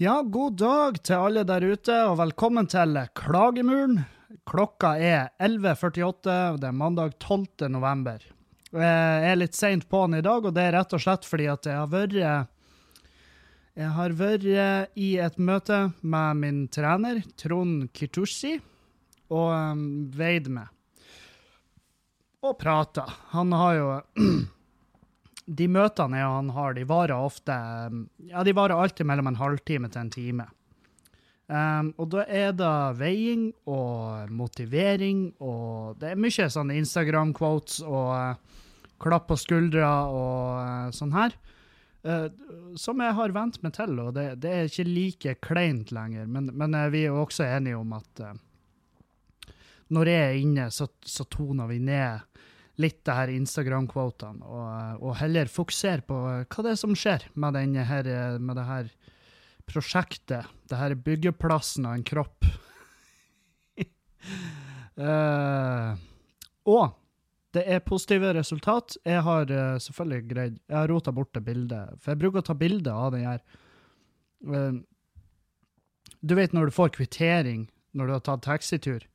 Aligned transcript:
Ja, 0.00 0.22
god 0.24 0.54
dag 0.56 1.02
til 1.04 1.20
alle 1.20 1.42
der 1.44 1.60
ute, 1.60 1.92
og 2.08 2.14
velkommen 2.16 2.64
til 2.72 2.96
Klagemuren. 3.12 3.98
Klokka 4.48 4.94
er 4.96 5.26
11.48, 5.36 6.36
og 6.54 6.60
det 6.62 6.70
er 6.70 6.78
mandag 6.78 7.18
12. 7.20 7.66
november. 7.68 8.22
Jeg 8.72 9.26
er 9.28 9.36
litt 9.36 9.58
seint 9.58 9.84
på'n 9.92 10.16
i 10.16 10.22
dag, 10.24 10.46
og 10.48 10.54
det 10.56 10.62
er 10.64 10.72
rett 10.78 10.94
og 10.96 11.02
slett 11.04 11.28
fordi 11.28 11.50
at 11.52 11.68
jeg 11.68 11.76
har 11.76 11.90
vært 11.92 12.16
Jeg 13.76 13.90
har 13.98 14.16
vært 14.16 14.48
i 14.96 15.10
et 15.20 15.36
møte 15.36 15.82
med 16.00 16.40
min 16.46 16.62
trener, 16.72 17.20
Trond 17.36 17.90
Kirtushi, 17.92 18.54
og 19.28 19.52
um, 19.52 19.84
veid 20.16 20.48
med. 20.48 20.64
Og 22.40 22.56
prata. 22.56 23.04
Han 23.36 23.52
har 23.52 23.76
jo 23.76 23.92
de 25.50 25.66
møtene 25.70 26.22
han 26.22 26.50
har, 26.54 26.74
de 26.76 26.86
varer 26.86 27.16
ofte 27.16 27.54
Ja, 28.30 28.44
de 28.46 28.54
varer 28.54 28.78
alltid 28.78 29.08
mellom 29.08 29.30
en 29.30 29.40
halvtime 29.40 29.90
til 29.90 30.04
en 30.04 30.12
time. 30.14 30.46
Um, 31.50 31.88
og 31.98 32.12
da 32.12 32.22
er 32.30 32.52
det 32.54 32.74
veiing 33.00 33.48
og 33.66 34.30
motivering 34.30 35.32
og 35.42 35.96
Det 35.98 36.12
er 36.12 36.20
mye 36.22 36.46
sånn 36.54 36.70
Instagram-quotes 36.70 37.80
og 37.82 38.12
uh, 38.14 38.60
klapp 39.02 39.26
på 39.32 39.38
skuldra 39.40 39.88
og 40.06 40.60
uh, 40.60 40.92
sånn 40.94 41.16
her. 41.16 41.34
Uh, 42.06 42.30
som 42.78 43.02
jeg 43.02 43.16
har 43.18 43.34
vent 43.34 43.58
meg 43.64 43.74
til, 43.74 43.98
og 43.98 44.14
det, 44.14 44.28
det 44.44 44.52
er 44.54 44.70
ikke 44.70 44.86
like 44.86 45.34
kleint 45.42 45.90
lenger. 45.92 46.30
Men, 46.30 46.52
men 46.54 46.78
vi 46.94 47.02
er 47.02 47.10
jo 47.10 47.24
også 47.24 47.48
enige 47.48 47.80
om 47.80 47.98
at 47.98 48.22
når 49.90 50.06
jeg 50.06 50.22
er 50.22 50.38
inne, 50.38 50.70
så, 50.70 50.86
så 51.02 51.26
toner 51.26 51.66
vi 51.66 51.80
ned 51.82 52.29
litt 52.80 53.00
det 53.06 53.16
her 53.16 53.32
Instagram-kvotene, 53.34 54.44
og, 54.46 55.02
og, 55.02 55.14
heller 55.20 55.50
fokusere 55.52 56.04
på 56.06 56.18
hva 56.20 56.64
det 56.64 56.72
er 56.72 56.80
som 56.80 56.96
skjer 56.96 57.26
med, 57.34 57.58
her, 57.88 58.10
med 58.40 58.56
det 58.58 58.66
her 58.68 58.92
prosjektet. 59.70 60.48
Det 60.68 60.78
her 60.78 60.96
byggeplassen 60.98 61.86
av 61.88 61.98
en 61.98 62.06
kropp. 62.06 62.46
uh, 65.00 65.92
og 66.74 66.96
det 67.54 67.64
er 67.66 67.82
positive 67.82 68.32
resultat. 68.36 68.96
Jeg 69.06 69.24
har 69.26 69.50
uh, 69.50 69.78
selvfølgelig 69.82 70.28
greid 70.30 70.58
Jeg 70.68 70.76
har 70.76 70.90
rota 70.90 71.12
bort 71.14 71.34
det 71.34 71.44
bildet, 71.46 71.98
for 71.98 72.12
jeg 72.12 72.22
bruker 72.22 72.42
å 72.42 72.48
ta 72.50 72.56
bilde 72.58 72.94
av 72.94 73.14
den 73.14 73.26
her. 73.26 73.42
Uh, 74.46 74.80
du 76.20 76.36
vet 76.36 76.54
når 76.56 76.68
du 76.68 76.76
får 76.76 76.94
kvittering 76.96 77.68
når 77.96 78.06
du 78.06 78.12
har 78.14 78.22
tatt 78.26 78.44
taxitur 78.44 79.06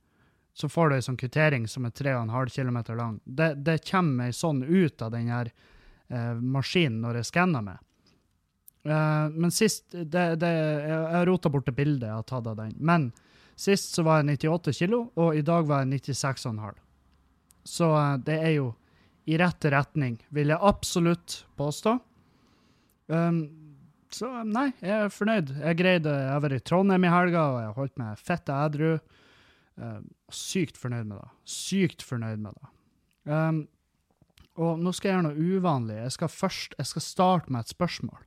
så 0.56 0.68
får 0.72 0.88
du 0.88 0.94
ei 0.96 1.04
sånn 1.04 1.18
kvittering 1.20 1.66
som 1.68 1.84
er 1.84 1.92
3,5 1.92 2.54
km 2.54 2.78
lang. 2.96 3.18
Det, 3.24 3.50
det 3.60 3.82
kommer 3.84 4.30
ei 4.30 4.32
sånn 4.32 4.62
ut 4.64 5.02
av 5.04 5.10
den 5.12 5.28
her 5.28 5.50
eh, 6.08 6.32
maskinen 6.40 7.02
når 7.04 7.20
jeg 7.20 7.28
skanner 7.28 7.66
med. 7.66 7.82
Eh, 8.88 9.26
men 9.36 9.52
sist 9.52 9.92
det, 9.92 10.24
det, 10.40 10.48
Jeg 10.48 11.26
rota 11.28 11.52
bort 11.52 11.68
det 11.68 11.76
bildet 11.76 12.08
jeg 12.08 12.16
har 12.16 12.24
tatt 12.24 12.48
av 12.48 12.56
den. 12.56 12.72
Men 12.80 13.10
sist 13.52 13.92
så 13.98 14.06
var 14.06 14.22
jeg 14.22 14.38
98 14.38 14.74
kilo, 14.78 15.02
og 15.20 15.36
i 15.36 15.44
dag 15.44 15.68
var 15.68 15.84
jeg 15.84 16.00
96,5. 16.08 16.80
Så 17.76 17.90
eh, 17.92 18.16
det 18.24 18.38
er 18.40 18.56
jo 18.56 18.72
i 19.26 19.36
rett 19.36 19.68
retning, 19.74 20.16
vil 20.32 20.54
jeg 20.54 20.62
absolutt 20.62 21.40
påstå. 21.58 21.98
Um, 23.12 23.40
så 24.14 24.30
nei, 24.46 24.70
jeg 24.80 24.94
er 24.94 25.12
fornøyd. 25.12 25.50
Jeg 25.60 25.78
greide 25.78 26.12
Jeg 26.14 26.42
vært 26.44 26.60
i 26.60 26.64
Trondheim 26.64 27.04
i 27.04 27.10
helga, 27.10 27.42
og 27.50 27.58
jeg 27.60 27.76
holdt 27.76 28.00
meg 28.00 28.22
fett 28.22 28.52
edru. 28.54 28.92
Uh, 29.76 30.00
sykt 30.32 30.78
fornøyd 30.80 31.08
med 31.10 31.18
det. 31.20 31.30
Sykt 31.52 32.04
fornøyd 32.06 32.40
med 32.40 32.56
det. 32.56 32.70
Um, 33.28 33.64
og 34.56 34.80
nå 34.80 34.92
skal 34.96 35.10
jeg 35.10 35.18
gjøre 35.18 35.26
noe 35.28 35.56
uvanlig. 35.58 35.98
Jeg 36.00 36.14
skal 36.16 36.32
først 36.32 36.76
jeg 36.78 36.90
skal 36.92 37.04
starte 37.04 37.52
med 37.52 37.66
et 37.66 37.74
spørsmål. 37.74 38.22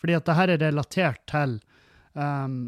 Fordi 0.00 0.16
at 0.16 0.28
det 0.28 0.36
her 0.38 0.52
er 0.52 0.62
relatert 0.62 1.24
til 1.28 1.58
um, 2.16 2.60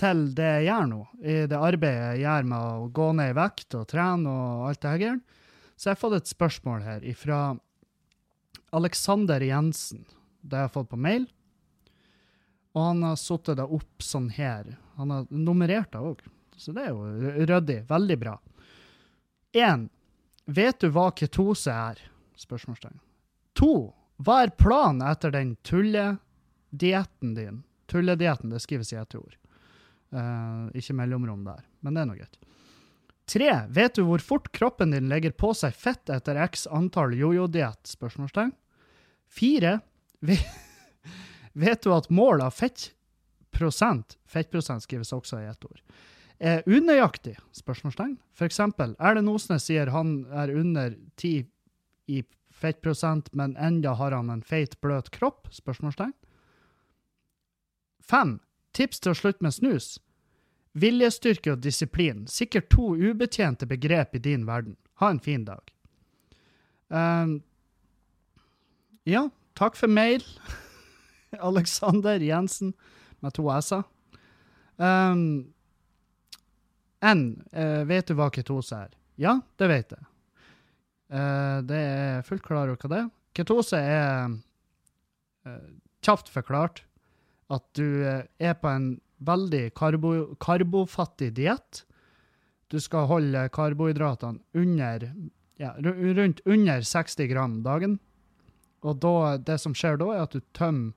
til 0.00 0.22
det 0.36 0.48
jeg 0.48 0.68
gjør 0.70 0.86
nå, 0.88 1.00
i 1.20 1.34
det 1.50 1.58
arbeidet 1.58 2.04
jeg 2.14 2.22
gjør 2.22 2.46
med 2.52 2.68
å 2.68 2.86
gå 2.96 3.08
ned 3.18 3.32
i 3.32 3.36
vekt 3.36 3.76
og 3.76 3.88
trene 3.90 4.32
og 4.32 4.68
alt 4.70 4.80
det 4.84 4.94
her. 4.94 5.18
Så 5.76 5.88
jeg 5.88 5.96
har 5.96 6.00
fått 6.00 6.16
et 6.20 6.30
spørsmål 6.30 6.84
her 6.84 7.04
fra 7.16 7.40
Alexander 8.76 9.42
Jensen. 9.44 10.04
Det 10.40 10.56
jeg 10.56 10.64
har 10.64 10.68
jeg 10.68 10.76
fått 10.76 10.92
på 10.92 11.00
mail. 11.00 11.26
Og 12.76 12.84
han 12.84 13.02
har 13.04 13.18
satt 13.20 13.50
det 13.58 13.66
opp 13.66 14.04
sånn 14.04 14.30
her. 14.36 14.76
Han 15.00 15.10
har 15.14 15.26
nummerert 15.32 15.92
det 15.94 16.00
òg. 16.04 16.20
Så 16.60 16.74
det 16.76 16.84
er 16.84 16.90
jo 16.92 17.44
ryddig. 17.48 17.78
Veldig 17.88 18.18
bra. 18.20 18.34
Én. 19.56 19.86
Vet 20.44 20.82
du 20.82 20.90
hva 20.92 21.08
ketose 21.16 21.72
er? 21.72 22.02
Spørsmålstegn. 22.36 22.98
To. 23.56 23.72
Hva 24.20 24.42
er 24.44 24.52
planen 24.60 25.00
etter 25.08 25.32
den 25.32 25.54
tulledietten 25.64 27.32
din? 27.38 27.62
Tulledietten, 27.88 28.52
det 28.52 28.60
skrives 28.60 28.92
i 28.92 28.98
ett 29.00 29.16
ord. 29.16 29.38
Uh, 30.12 30.68
ikke 30.76 30.98
mellomrom 30.98 31.46
der, 31.46 31.64
men 31.80 31.96
det 31.96 32.02
er 32.02 32.10
nå 32.10 32.18
greit. 32.18 32.36
Tre. 33.30 33.50
Vet 33.70 33.96
du 33.96 34.02
hvor 34.08 34.20
fort 34.20 34.50
kroppen 34.52 34.92
din 34.92 35.08
legger 35.08 35.32
på 35.32 35.54
seg 35.56 35.72
fett 35.72 36.10
etter 36.12 36.36
x 36.44 36.66
antall 36.66 37.14
jojo-diett? 37.16 37.86
Spørsmålstegn. 37.88 38.52
Fire. 39.30 39.78
Vet 41.64 41.86
du 41.86 41.92
at 41.94 42.10
målet 42.10 42.50
av 42.50 42.56
fettprosent 43.50 44.18
fettprosent 44.26 44.82
skrives 44.82 45.12
også 45.12 45.40
i 45.40 45.48
ett 45.50 45.64
ord, 45.64 45.80
er 46.38 46.62
unøyaktig? 46.66 47.36
spørsmålstegn. 47.52 48.16
Eksempel, 48.40 48.94
Erlend 48.98 49.28
Osnes 49.28 49.66
sier 49.68 49.90
han 49.92 50.24
er 50.32 50.52
under 50.56 50.94
10 51.16 51.44
i 52.08 52.22
fettprosent, 52.50 53.28
men 53.34 53.56
enda 53.56 53.92
har 53.94 54.12
han 54.12 54.30
en 54.30 54.42
feit, 54.42 54.80
bløt 54.80 55.10
kropp? 55.10 55.50
spørsmålstegn. 55.52 56.14
Fem. 58.00 58.38
Tips 58.72 59.00
til 59.00 59.12
å 59.12 59.18
slutte 59.18 59.44
med 59.44 59.52
snus. 59.52 59.98
Viljestyrke 60.72 61.52
og 61.52 61.60
disiplin. 61.60 62.26
Sikkert 62.30 62.70
to 62.70 62.94
ubetjente 62.96 63.66
begrep 63.66 64.14
i 64.14 64.22
din 64.22 64.46
verden. 64.46 64.76
Ha 65.02 65.10
en 65.10 65.20
fin 65.20 65.44
dag. 65.44 65.72
Um, 66.88 67.42
ja, 69.04 69.28
takk 69.58 69.76
for 69.76 69.90
mail. 69.90 70.24
Alexander 71.50 72.20
Jensen 72.20 72.72
med 73.24 73.34
to 73.36 73.46
s-er. 73.56 73.84
Um, 74.80 75.52
N. 77.00 77.24
Uh, 77.52 77.82
vet 77.88 78.08
du 78.08 78.16
hva 78.16 78.28
ketose 78.32 78.76
er? 78.76 78.94
Ja, 79.20 79.38
det 79.60 79.68
vet 79.70 79.94
jeg. 79.96 80.06
Uh, 81.10 81.58
det 81.66 81.80
er 81.80 82.24
fullt 82.26 82.44
klar 82.46 82.68
over 82.68 82.80
hva 82.80 82.92
det 82.92 83.02
er. 83.02 83.10
Ketose 83.36 83.80
er 83.80 84.34
uh, 85.48 85.70
kjapt 86.04 86.32
forklart 86.32 86.84
at 87.50 87.64
du 87.74 88.04
er 88.06 88.52
på 88.60 88.70
en 88.70 88.92
veldig 89.26 89.64
karbo, 89.76 90.12
karbofattig 90.40 91.32
diett. 91.36 91.82
Du 92.70 92.78
skal 92.80 93.08
holde 93.10 93.48
karbohydratene 93.50 94.38
under, 94.54 95.08
ja, 95.58 95.72
rundt 95.82 96.40
under 96.46 96.86
60 96.86 97.26
gram 97.32 97.58
dagen. 97.66 97.98
Og 98.86 99.00
da, 99.02 99.36
det 99.42 99.58
som 99.60 99.74
skjer 99.76 99.98
da, 100.00 100.12
er 100.14 100.28
at 100.28 100.36
du 100.36 100.44
tømmer 100.56 100.94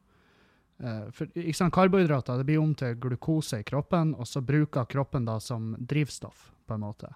for 1.13 1.29
ikke 1.37 1.55
sant, 1.55 1.73
Karbohydrater 1.75 2.39
det 2.39 2.47
blir 2.47 2.59
om 2.59 2.73
til 2.75 2.95
glukose 2.99 3.61
i 3.61 3.65
kroppen, 3.67 4.15
og 4.17 4.27
så 4.27 4.41
bruker 4.43 4.89
kroppen 4.89 5.27
da 5.29 5.37
som 5.39 5.73
drivstoff. 5.79 6.49
på 6.65 6.73
en 6.73 6.79
måte. 6.79 7.09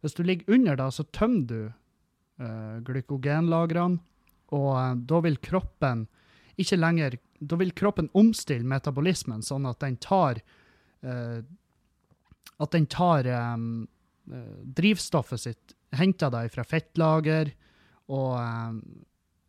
Hvis 0.00 0.14
du 0.14 0.22
ligger 0.22 0.54
under, 0.54 0.76
da, 0.76 0.90
så 0.90 1.04
tømmer 1.12 1.46
du 1.46 1.60
uh, 1.68 2.78
glykogenlagrene, 2.86 3.98
og 4.56 4.70
uh, 4.72 4.94
da 4.96 5.20
vil 5.26 5.36
kroppen 5.36 6.06
ikke 6.58 6.78
lenger 6.78 7.18
Da 7.38 7.54
vil 7.54 7.70
kroppen 7.70 8.08
omstille 8.18 8.66
metabolismen 8.66 9.44
sånn 9.46 9.68
at 9.70 9.78
den 9.78 9.94
tar 10.02 10.40
At 12.58 12.72
den 12.72 12.86
tar 12.90 13.28
um, 13.54 13.86
drivstoffet 14.26 15.40
sitt, 15.40 15.74
henter 15.94 16.32
det 16.34 16.48
fra 16.50 16.64
fettlager, 16.66 17.52
og, 18.10 18.32
um, 18.34 18.80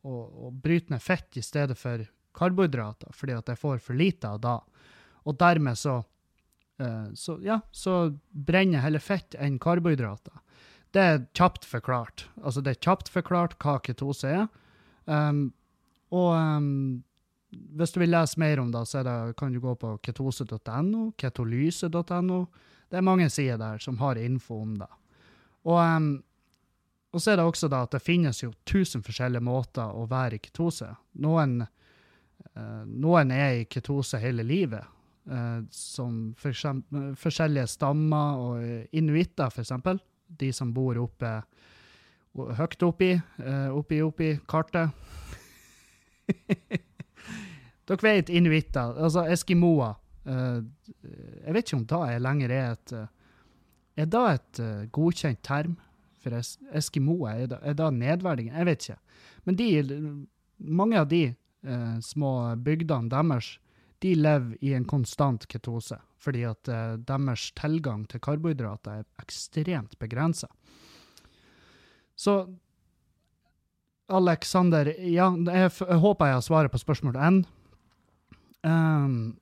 og, 0.06 0.22
og 0.46 0.60
bryter 0.62 0.94
ned 0.94 1.02
fett 1.02 1.40
i 1.42 1.42
stedet 1.42 1.80
for 1.80 2.06
karbohydrater, 2.38 3.14
fordi 3.16 3.36
at 3.38 3.50
jeg 3.50 3.60
får 3.60 3.82
for 3.84 3.98
lite 3.98 4.30
av 4.30 4.40
da. 4.44 4.56
Og 5.28 5.38
dermed 5.40 5.78
så, 5.78 6.00
uh, 6.82 7.10
så, 7.14 7.38
ja, 7.44 7.60
så 7.72 8.16
brenner 8.32 8.84
heller 8.86 9.04
fett 9.04 9.38
enn 9.40 9.60
karbohydrater. 9.62 10.40
Det 10.96 11.02
er 11.02 11.26
kjapt 11.38 11.68
forklart. 11.70 12.26
Altså, 12.42 12.64
det 12.66 12.74
er 12.74 12.84
kjapt 12.88 13.12
forklart 13.14 13.58
hva 13.62 13.78
ketose 13.86 14.30
er. 14.30 14.48
Um, 15.06 15.52
og 16.14 16.32
um, 16.34 17.04
hvis 17.50 17.94
du 17.94 18.00
vil 18.02 18.14
lese 18.14 18.40
mer 18.42 18.62
om 18.62 18.72
det, 18.74 18.86
så 18.90 19.04
det, 19.06 19.36
kan 19.38 19.54
du 19.54 19.60
gå 19.62 19.76
på 19.78 19.96
ketose.no, 20.06 21.12
ketolyse.no. 21.18 22.40
Det 22.90 22.98
er 22.98 23.06
mange 23.06 23.30
sider 23.30 23.62
der 23.62 23.78
som 23.82 24.00
har 24.02 24.18
info 24.18 24.62
om 24.64 24.76
det. 24.82 24.90
Og, 25.70 25.78
um, 25.78 26.10
og 27.14 27.22
så 27.22 27.34
er 27.34 27.40
det 27.40 27.46
også 27.46 27.70
da 27.70 27.84
at 27.86 27.94
det 27.94 28.02
finnes 28.06 28.42
jo 28.42 28.54
tusen 28.70 29.06
forskjellige 29.06 29.46
måter 29.46 29.94
å 29.94 30.08
være 30.10 30.38
i 30.38 30.44
ketose. 30.44 30.90
Noen 31.22 31.62
noen 32.86 33.32
er 33.32 33.62
i 33.62 33.68
ketose 33.72 34.20
hele 34.22 34.44
livet, 34.44 34.86
uh, 35.32 35.62
som 35.72 36.34
for 36.40 36.52
eksempel, 36.54 37.14
forskjellige 37.20 37.68
stammer 37.76 38.44
og 38.44 38.96
inuitter, 38.96 39.52
f.eks. 39.52 39.74
De 40.40 40.52
som 40.54 40.74
bor 40.74 40.98
oppe 41.02 41.40
høyt 42.60 42.84
oppi, 42.86 43.14
oppi, 43.74 44.02
oppi 44.06 44.28
kartet. 44.48 44.92
Dere 47.90 48.06
vet 48.06 48.30
inuitter, 48.30 48.94
altså 49.02 49.26
eskimoer. 49.34 49.98
Jeg 50.30 51.56
vet 51.56 51.66
ikke 51.66 51.80
om 51.80 51.88
da 51.90 52.04
er 52.12 52.22
lenger 52.22 52.54
er 52.54 52.76
et 52.76 52.94
Er 53.98 54.06
da 54.06 54.22
et 54.36 54.60
godkjent 54.94 55.42
term 55.44 55.74
for 56.22 56.36
es 56.38 56.58
eskimoer? 56.76 57.34
Er, 57.34 57.48
da, 57.52 57.58
er 57.64 57.74
da 57.74 57.90
nedverdigende? 57.92 58.58
Jeg 58.60 58.66
vet 58.70 58.86
ikke. 58.86 59.00
Men 59.44 59.58
de, 59.60 59.68
mange 60.60 61.00
av 61.00 61.08
de 61.10 61.24
små 62.02 62.56
bygdene 62.64 63.12
deres 63.12 63.58
de 64.00 64.14
lever 64.16 64.56
i 64.64 64.72
en 64.78 64.86
konstant 64.88 65.44
ketose, 65.52 65.98
fordi 66.24 66.46
at 66.48 66.70
deres 67.04 67.50
tilgang 67.60 68.06
til 68.08 68.22
karbohydrater 68.24 69.02
er 69.02 69.08
ekstremt 69.20 69.98
begrensa. 70.00 70.48
Så 72.16 72.38
Alexander, 74.10 74.86
ja, 75.00 75.30
jeg, 75.30 75.72
jeg 75.80 76.00
håper 76.02 76.26
jeg 76.26 76.40
har 76.40 76.42
svaret 76.42 76.72
på 76.72 76.82
spørsmål 76.82 77.20
én. 77.22 77.44
Um, 78.66 79.38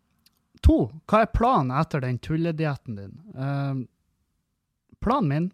to, 0.61 0.89
hva 1.07 1.23
er 1.23 1.31
planen 1.33 1.71
etter 1.73 2.03
den 2.03 2.19
tulledietten 2.21 2.99
din? 2.99 3.15
Um, 3.33 3.85
planen 5.01 5.31
min 5.31 5.47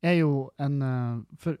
er 0.00 0.20
jo 0.20 0.48
en 0.62 0.78
uh, 0.80 1.18
For 1.42 1.58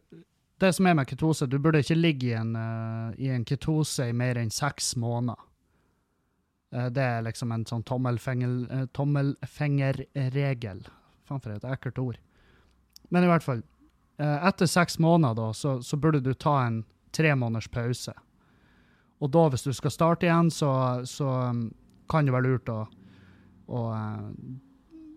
det 0.58 0.72
som 0.74 0.86
er 0.86 0.96
med 0.98 1.08
ketose, 1.10 1.46
du 1.46 1.58
burde 1.62 1.82
ikke 1.84 1.98
ligge 1.98 2.30
i 2.32 2.36
en, 2.38 2.54
uh, 2.56 3.14
i 3.18 3.30
en 3.32 3.44
ketose 3.46 4.08
i 4.10 4.16
mer 4.16 4.40
enn 4.40 4.50
seks 4.54 4.94
måneder. 4.98 5.40
Uh, 6.74 6.88
det 6.92 7.04
er 7.04 7.26
liksom 7.26 7.52
en 7.54 7.66
sånn 7.68 7.86
tommelfinger, 7.88 8.88
tommelfingerregel. 8.96 10.84
Faen, 11.28 11.42
for 11.42 11.54
et 11.54 11.66
ekkelt 11.68 12.00
ord. 12.02 12.22
Men 13.08 13.24
i 13.24 13.30
hvert 13.30 13.44
fall, 13.44 13.62
etter 14.18 14.66
seks 14.66 14.98
måneder 14.98 15.36
da, 15.38 15.52
så, 15.54 15.76
så 15.84 15.96
burde 15.96 16.20
du 16.24 16.32
ta 16.34 16.56
en 16.66 16.82
tre 17.14 17.30
måneders 17.38 17.68
pause. 17.70 18.12
Og 19.18 19.30
da, 19.34 19.48
hvis 19.50 19.66
du 19.66 19.72
skal 19.74 19.92
starte 19.92 20.28
igjen, 20.28 20.50
så, 20.54 20.70
så 21.08 21.28
um, 21.50 21.66
kan 22.10 22.26
det 22.26 22.34
være 22.34 22.46
lurt 22.46 22.70
å, 22.70 22.80
å, 23.66 23.82
uh, 23.90 24.28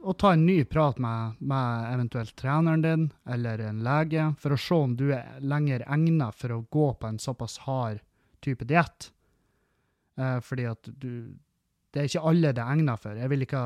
å, 0.04 0.14
ta 0.14 0.34
en 0.34 0.46
ny 0.46 0.64
prat 0.66 0.98
med, 1.02 1.38
med 1.40 1.94
eventuelt 1.94 2.36
treneren 2.40 2.82
din 2.82 3.08
eller 3.30 3.62
en 3.68 3.84
lege, 3.86 4.32
for 4.42 4.56
å 4.56 4.60
se 4.60 4.78
om 4.78 4.96
du 4.98 5.10
er 5.16 5.40
lenger 5.40 5.86
egnet 5.88 6.38
for 6.38 6.56
å 6.56 6.64
gå 6.70 6.88
på 7.00 7.10
en 7.10 7.20
såpass 7.22 7.60
hard 7.68 8.02
type 8.42 8.66
diett. 8.70 9.12
Eh, 10.18 10.40
fordi 10.44 10.68
at 10.70 10.92
du 10.92 11.38
Det 11.92 12.00
er 12.00 12.08
ikke 12.08 12.28
alle 12.30 12.54
det 12.56 12.62
er 12.64 12.72
egnet 12.72 13.00
for. 13.04 13.16
Jeg 13.20 13.30
vil 13.30 13.42
ikke 13.46 13.62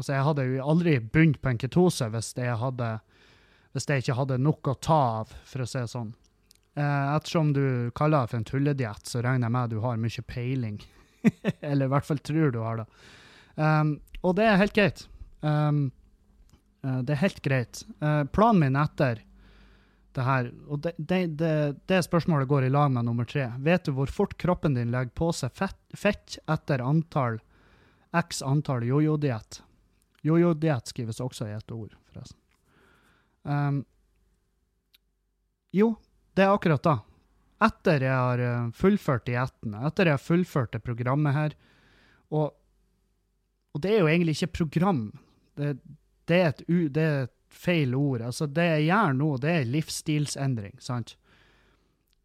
Altså, 0.00 0.14
jeg 0.14 0.24
hadde 0.24 0.44
jo 0.46 0.64
aldri 0.64 0.94
begynt 0.98 1.42
på 1.42 1.50
en 1.50 1.58
ketose 1.60 2.06
hvis 2.08 2.30
jeg, 2.32 2.54
hadde, 2.56 2.86
hvis 3.74 3.84
jeg 3.84 4.00
ikke 4.00 4.16
hadde 4.16 4.38
nok 4.40 4.70
å 4.72 4.74
ta 4.80 5.00
av, 5.18 5.34
for 5.44 5.60
å 5.60 5.66
si 5.68 5.76
det 5.76 5.90
sånn. 5.92 6.14
Eh, 6.72 7.08
ettersom 7.16 7.50
du 7.52 7.90
kaller 7.98 8.24
det 8.24 8.30
for 8.30 8.38
en 8.38 8.46
tullediett, 8.48 9.04
så 9.04 9.20
regner 9.20 9.44
jeg 9.44 9.52
med 9.52 9.66
at 9.66 9.74
du 9.74 9.82
har 9.84 10.00
mye 10.00 10.24
peiling. 10.24 10.78
Eller 11.60 11.84
i 11.84 11.92
hvert 11.92 12.08
fall 12.08 12.22
tror 12.24 12.54
du 12.54 12.62
har 12.64 12.80
det. 12.80 12.86
Um, 13.60 13.98
og 14.24 14.38
det 14.38 14.46
er 14.48 14.60
helt 14.62 14.76
greit. 14.78 15.04
Um, 15.40 15.88
det 16.80 17.12
er 17.12 17.20
helt 17.20 17.42
greit. 17.44 17.82
Uh, 18.00 18.24
planen 18.32 18.62
min 18.62 18.78
etter 18.80 19.20
det 20.16 20.24
her, 20.26 20.48
og 20.66 20.80
det, 20.82 20.92
det, 20.98 21.20
det, 21.38 21.52
det, 21.86 22.00
spørsmålet 22.02 22.48
går 22.50 22.66
i 22.66 22.72
lag 22.72 22.90
med 22.90 23.06
nummer 23.06 23.28
tre. 23.28 23.46
Vet 23.62 23.86
du 23.86 23.92
hvor 23.94 24.10
fort 24.10 24.34
kroppen 24.40 24.74
din 24.74 24.90
legger 24.90 25.12
på 25.14 25.30
seg 25.36 25.52
fett, 25.54 25.78
fett 25.94 26.38
etter 26.50 26.82
antall 26.82 27.38
x 28.16 28.42
antall 28.42 28.86
jojo-diett? 28.88 29.60
Jojo-diett 30.26 30.90
skrives 30.90 31.22
også 31.22 31.46
i 31.46 31.54
ett 31.54 31.70
ord, 31.72 31.94
forresten. 32.10 32.40
Um, 33.46 33.84
jo, 35.72 35.94
det 36.34 36.44
er 36.44 36.56
akkurat 36.56 36.82
da. 36.84 36.96
Etter 37.60 38.02
jeg 38.04 38.16
har 38.16 38.40
eh, 38.40 38.68
fullført 38.72 39.26
dietten, 39.28 39.74
etter 39.84 40.08
jeg 40.08 40.16
har 40.16 40.22
fullført 40.22 40.72
det 40.72 40.80
programmet 40.80 41.36
her 41.36 41.56
Og, 42.32 42.54
og 43.74 43.82
det 43.84 43.90
er 43.92 44.00
jo 44.00 44.08
egentlig 44.08 44.38
ikke 44.38 44.62
program. 44.62 45.02
Det, 45.60 45.74
det, 46.30 46.40
er 46.40 46.48
et, 46.52 46.64
det, 46.68 47.04
er 47.04 47.22
et, 47.26 47.36
feil 47.50 47.96
ord. 47.98 48.22
Altså, 48.22 48.46
det 48.46 48.64
jeg 48.68 48.84
gjør 48.86 49.14
nå, 49.18 49.28
det 49.42 49.52
er 49.52 49.70
livsstilsendring, 49.72 50.76
sant? 50.80 51.16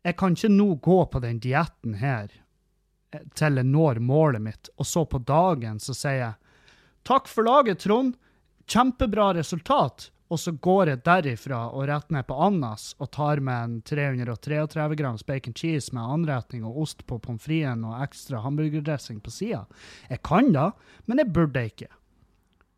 Jeg 0.06 0.18
kan 0.20 0.36
ikke 0.38 0.52
nå 0.54 0.68
gå 0.86 0.98
på 1.10 1.22
den 1.24 1.40
dietten 1.42 1.96
her 1.98 2.30
eh, 2.30 3.24
til 3.34 3.58
jeg 3.58 3.66
når 3.66 4.00
målet 4.06 4.44
mitt, 4.46 4.70
og 4.78 4.86
så 4.86 5.02
på 5.10 5.24
dagen 5.26 5.82
så 5.82 5.98
sier 5.98 6.22
jeg 6.22 6.36
Takk 7.06 7.28
for 7.30 7.46
laget, 7.46 7.84
Trond. 7.84 8.16
Kjempebra 8.70 9.32
resultat 9.38 10.08
og 10.28 10.40
så 10.42 10.52
går 10.52 10.90
jeg 10.90 11.04
derifra 11.06 11.60
og 11.70 11.86
rett 11.90 12.10
ned 12.14 12.26
på 12.26 12.38
Annas 12.48 12.94
og 12.98 13.12
tar 13.14 13.42
med 13.46 13.56
en 13.56 13.76
333 13.86 14.88
grams 14.98 15.26
bacon 15.26 15.54
cheese 15.54 15.94
med 15.94 16.02
anretning 16.16 16.66
og 16.66 16.80
ost 16.86 17.06
på 17.06 17.20
pommes 17.22 17.46
fritesen 17.46 17.86
og 17.86 18.00
ekstra 18.02 18.42
hamburgerdressing 18.42 19.22
på 19.22 19.34
sida. 19.34 19.66
Jeg 20.10 20.24
kan 20.26 20.50
da, 20.56 20.72
men 21.06 21.22
jeg 21.22 21.34
burde 21.36 21.66
ikke. 21.70 21.92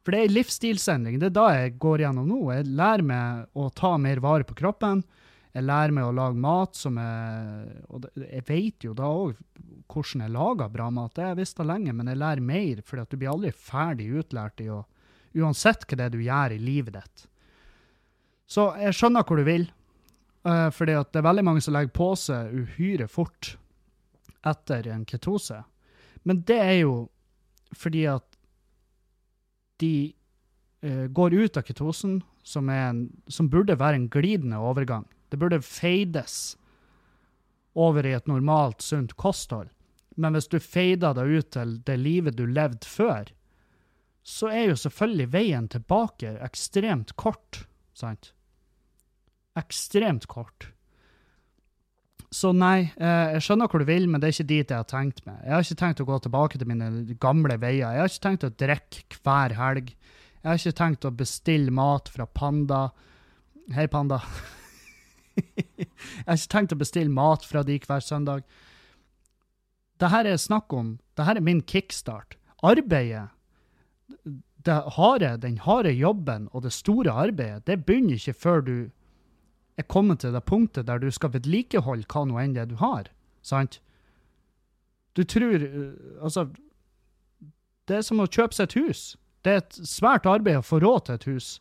For 0.08 0.16
det 0.16 0.20
er 0.22 0.30
en 0.30 0.38
livsstilsendring. 0.38 1.16
Det 1.20 1.28
er 1.28 1.36
da 1.36 1.46
jeg 1.52 1.74
går 1.84 2.06
gjennom 2.06 2.30
nå. 2.32 2.38
Jeg 2.56 2.70
lærer 2.80 3.02
meg 3.04 3.58
å 3.60 3.66
ta 3.76 3.90
mer 4.00 4.22
vare 4.24 4.48
på 4.48 4.56
kroppen. 4.56 5.02
Jeg 5.52 5.66
lærer 5.68 5.92
meg 5.92 6.06
å 6.08 6.14
lage 6.16 6.40
mat 6.40 6.78
som 6.80 6.96
er 7.02 7.66
Og 7.92 8.06
jeg 8.22 8.46
vet 8.48 8.86
jo 8.88 8.94
da 8.96 9.10
òg 9.12 9.34
hvordan 9.92 10.24
jeg 10.24 10.32
lager 10.32 10.72
bra 10.72 10.88
mat. 10.96 11.12
Det 11.12 11.26
har 11.26 11.34
jeg 11.34 11.42
visst 11.42 11.60
lenge, 11.60 11.92
men 11.92 12.08
jeg 12.08 12.22
lærer 12.22 12.44
mer, 12.54 12.80
for 12.88 13.04
du 13.04 13.18
blir 13.18 13.34
aldri 13.34 13.52
ferdig 13.52 14.08
utlært 14.22 14.64
i 14.64 14.70
å 14.72 14.86
Uansett 15.38 15.84
hva 15.86 15.98
det 16.00 16.06
er 16.06 16.14
du 16.16 16.22
gjør 16.24 16.56
i 16.56 16.58
livet 16.58 16.96
ditt. 16.96 17.26
Så 18.50 18.70
jeg 18.80 18.96
skjønner 18.96 19.28
hvor 19.28 19.38
du 19.38 19.44
vil, 19.46 19.68
uh, 20.48 20.72
fordi 20.74 20.96
det 20.96 21.20
er 21.20 21.28
veldig 21.28 21.44
mange 21.46 21.62
som 21.62 21.76
legger 21.76 21.94
på 21.94 22.08
seg 22.18 22.56
uhyre 22.56 23.10
fort 23.12 23.52
etter 24.48 24.88
en 24.96 25.04
ketose. 25.06 25.60
Men 26.24 26.42
det 26.48 26.58
er 26.64 26.78
jo 26.80 26.96
fordi 27.76 28.08
at 28.10 28.27
de 29.82 30.14
uh, 30.86 31.08
går 31.08 31.34
ut 31.34 31.58
av 31.58 31.66
ketosen, 31.68 32.22
som, 32.44 32.70
en, 32.70 33.08
som, 33.28 33.50
burde 33.52 33.76
være 33.80 34.00
en 34.02 34.10
glidende 34.10 34.60
overgang. 34.64 35.08
Det 35.30 35.40
burde 35.40 35.62
feides 35.62 36.56
over 37.78 38.06
i 38.06 38.16
et 38.16 38.30
normalt, 38.30 38.82
sunt 38.82 39.18
kosthold. 39.20 39.70
Men 40.18 40.34
hvis 40.34 40.50
du 40.50 40.58
feider 40.64 41.14
deg 41.18 41.34
ut 41.38 41.52
til 41.54 41.76
det 41.86 41.98
livet 42.00 42.38
du 42.40 42.46
levde 42.48 42.88
før, 42.90 43.30
så 44.28 44.50
er 44.52 44.72
jo 44.72 44.80
selvfølgelig 44.80 45.28
veien 45.32 45.68
tilbake 45.72 46.34
ekstremt 46.44 47.14
kort, 47.20 47.66
sant? 47.96 48.34
ekstremt 49.58 50.28
kort. 50.30 50.72
Så 52.34 52.52
nei, 52.52 52.90
eh, 53.00 53.38
jeg 53.38 53.44
skjønner 53.46 53.70
hvor 53.72 53.80
du 53.80 53.88
vil, 53.88 54.06
men 54.12 54.20
det 54.20 54.28
er 54.28 54.36
ikke 54.36 54.50
dit 54.50 54.72
jeg 54.74 54.82
har 54.82 54.88
tenkt 54.90 55.22
meg. 55.24 55.38
Jeg 55.46 55.54
har 55.54 55.64
ikke 55.64 55.80
tenkt 55.80 56.02
å 56.04 56.08
gå 56.10 56.18
tilbake 56.26 56.60
til 56.60 56.68
mine 56.68 56.90
gamle 57.24 57.56
veier. 57.62 57.94
Jeg 57.96 58.04
har 58.04 58.12
ikke 58.12 58.26
tenkt 58.26 58.48
å 58.48 58.54
drikke 58.64 59.20
hver 59.24 59.56
helg. 59.56 59.94
Jeg 60.42 60.50
har 60.50 60.60
ikke 60.60 60.80
tenkt 60.82 61.08
å 61.08 61.14
bestille 61.16 61.72
mat 61.72 62.12
fra 62.12 62.28
Panda. 62.28 62.82
Hei, 63.76 63.88
Panda. 63.92 64.20
jeg 65.38 65.88
har 66.28 66.36
ikke 66.36 66.54
tenkt 66.58 66.76
å 66.76 66.82
bestille 66.84 67.14
mat 67.14 67.48
fra 67.48 67.64
de 67.64 67.80
hver 67.80 68.04
søndag. 68.04 68.44
Det 69.98 70.12
her 70.12 70.28
er 70.30 70.38
snakk 70.38 70.74
om 70.76 70.98
Det 71.18 71.26
her 71.26 71.40
er 71.40 71.42
min 71.42 71.64
kickstart. 71.66 72.36
Arbeidet, 72.62 73.32
det 74.68 74.76
harde, 74.98 75.32
den 75.42 75.58
harde 75.64 75.90
jobben 75.96 76.46
og 76.52 76.62
det 76.68 76.74
store 76.76 77.10
arbeidet, 77.10 77.66
det 77.66 77.86
begynner 77.86 78.20
ikke 78.20 78.36
før 78.38 78.62
du 78.62 78.76
er 79.78 79.86
kommet 79.86 80.24
til 80.24 80.34
det 80.34 80.44
punktet 80.48 80.88
der 80.88 81.02
du 81.02 81.10
skal 81.14 81.34
vedlikeholde 81.36 82.08
hva 82.10 82.26
nå 82.26 82.40
enn 82.42 82.56
det 82.58 82.68
du 82.72 82.78
har. 82.82 83.12
Sant? 83.46 83.80
Du 85.18 85.24
tror 85.24 85.62
eh, 85.62 85.94
Altså, 86.22 86.48
det 87.88 88.00
er 88.00 88.06
som 88.06 88.22
å 88.22 88.28
kjøpe 88.28 88.58
seg 88.58 88.70
et 88.70 88.80
hus. 88.82 89.04
Det 89.46 89.54
er 89.54 89.62
et 89.62 89.80
svært 89.88 90.28
arbeid 90.28 90.60
å 90.60 90.66
få 90.66 90.82
råd 90.84 91.08
til 91.08 91.20
et 91.20 91.30
hus. 91.30 91.52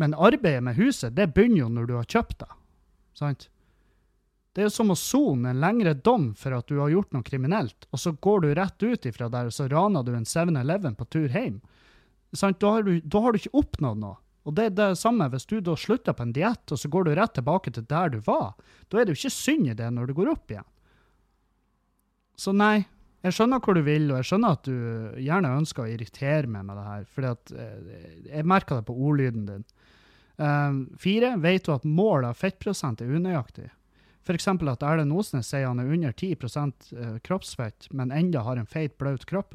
Men 0.00 0.14
arbeidet 0.14 0.62
med 0.62 0.78
huset, 0.78 1.14
det 1.16 1.32
begynner 1.34 1.64
jo 1.64 1.72
når 1.72 1.90
du 1.90 1.96
har 1.98 2.08
kjøpt 2.10 2.38
det. 2.44 2.50
Sant? 3.18 3.48
Det 4.54 4.66
er 4.66 4.70
som 4.70 4.92
å 4.94 4.98
sone 4.98 5.50
en 5.50 5.62
lengre 5.62 5.96
dom 5.98 6.28
for 6.38 6.54
at 6.54 6.68
du 6.70 6.78
har 6.78 6.92
gjort 6.92 7.14
noe 7.14 7.26
kriminelt, 7.26 7.88
og 7.90 7.98
så 7.98 8.12
går 8.22 8.44
du 8.44 8.52
rett 8.54 8.84
ut 8.86 9.06
ifra 9.10 9.26
der, 9.30 9.50
og 9.50 9.54
så 9.54 9.66
raner 9.70 10.06
du 10.06 10.12
en 10.14 10.26
7-Eleven 10.28 10.94
på 10.98 11.06
tur 11.10 11.26
hjem. 11.26 11.58
Sant? 12.34 12.60
Da, 12.62 12.76
har 12.76 12.86
du, 12.86 13.00
da 13.02 13.22
har 13.24 13.34
du 13.34 13.40
ikke 13.40 13.58
oppnådd 13.58 13.98
noe. 14.02 14.18
Og 14.44 14.56
det 14.56 14.68
er 14.68 14.74
det 14.76 14.88
samme 15.00 15.26
hvis 15.32 15.46
du 15.48 15.56
da 15.64 15.76
slutter 15.78 16.16
på 16.16 16.26
en 16.26 16.34
diett, 16.36 16.64
og 16.68 16.80
så 16.80 16.90
går 16.92 17.06
du 17.06 17.14
rett 17.16 17.34
tilbake 17.38 17.72
til 17.72 17.86
der 17.88 18.12
du 18.12 18.18
var. 18.26 18.52
Da 18.92 19.00
er 19.00 19.06
det 19.06 19.14
jo 19.14 19.22
ikke 19.22 19.38
synd 19.38 19.70
i 19.72 19.76
det 19.78 19.88
når 19.92 20.10
du 20.10 20.16
går 20.18 20.34
opp 20.34 20.52
igjen. 20.52 20.68
Så 22.36 22.52
nei, 22.52 22.84
jeg 23.24 23.36
skjønner 23.36 23.62
hvor 23.64 23.78
du 23.78 23.80
vil, 23.86 24.10
og 24.10 24.18
jeg 24.20 24.28
skjønner 24.28 24.56
at 24.58 24.66
du 24.68 25.20
gjerne 25.22 25.54
ønsker 25.60 25.84
å 25.84 25.88
irritere 25.88 26.50
meg 26.50 26.66
med 26.68 26.76
det 26.76 26.84
her, 26.90 27.06
for 27.14 27.28
eh, 27.30 27.94
jeg 28.26 28.48
merker 28.50 28.80
det 28.80 28.88
på 28.90 28.96
ordlyden 28.98 29.46
din. 29.48 29.64
Um, 30.34 30.78
fire, 30.98 31.36
vet 31.38 31.64
du 31.64 31.70
at 31.72 31.86
målet 31.86 32.32
av 32.32 32.40
fettprosent 32.40 33.00
er 33.00 33.12
unøyaktig? 33.14 33.68
F.eks. 34.24 34.48
at 34.48 34.84
Erlend 34.84 35.14
Osnes 35.14 35.50
sier 35.52 35.68
han 35.68 35.80
er 35.80 35.92
under 35.94 36.12
10 36.12 36.32
eh, 36.32 37.16
kroppsfett, 37.24 37.88
men 37.92 38.12
enda 38.12 38.42
har 38.44 38.60
en 38.60 38.68
feit, 38.68 38.96
blaut 38.98 39.24
kropp. 39.28 39.54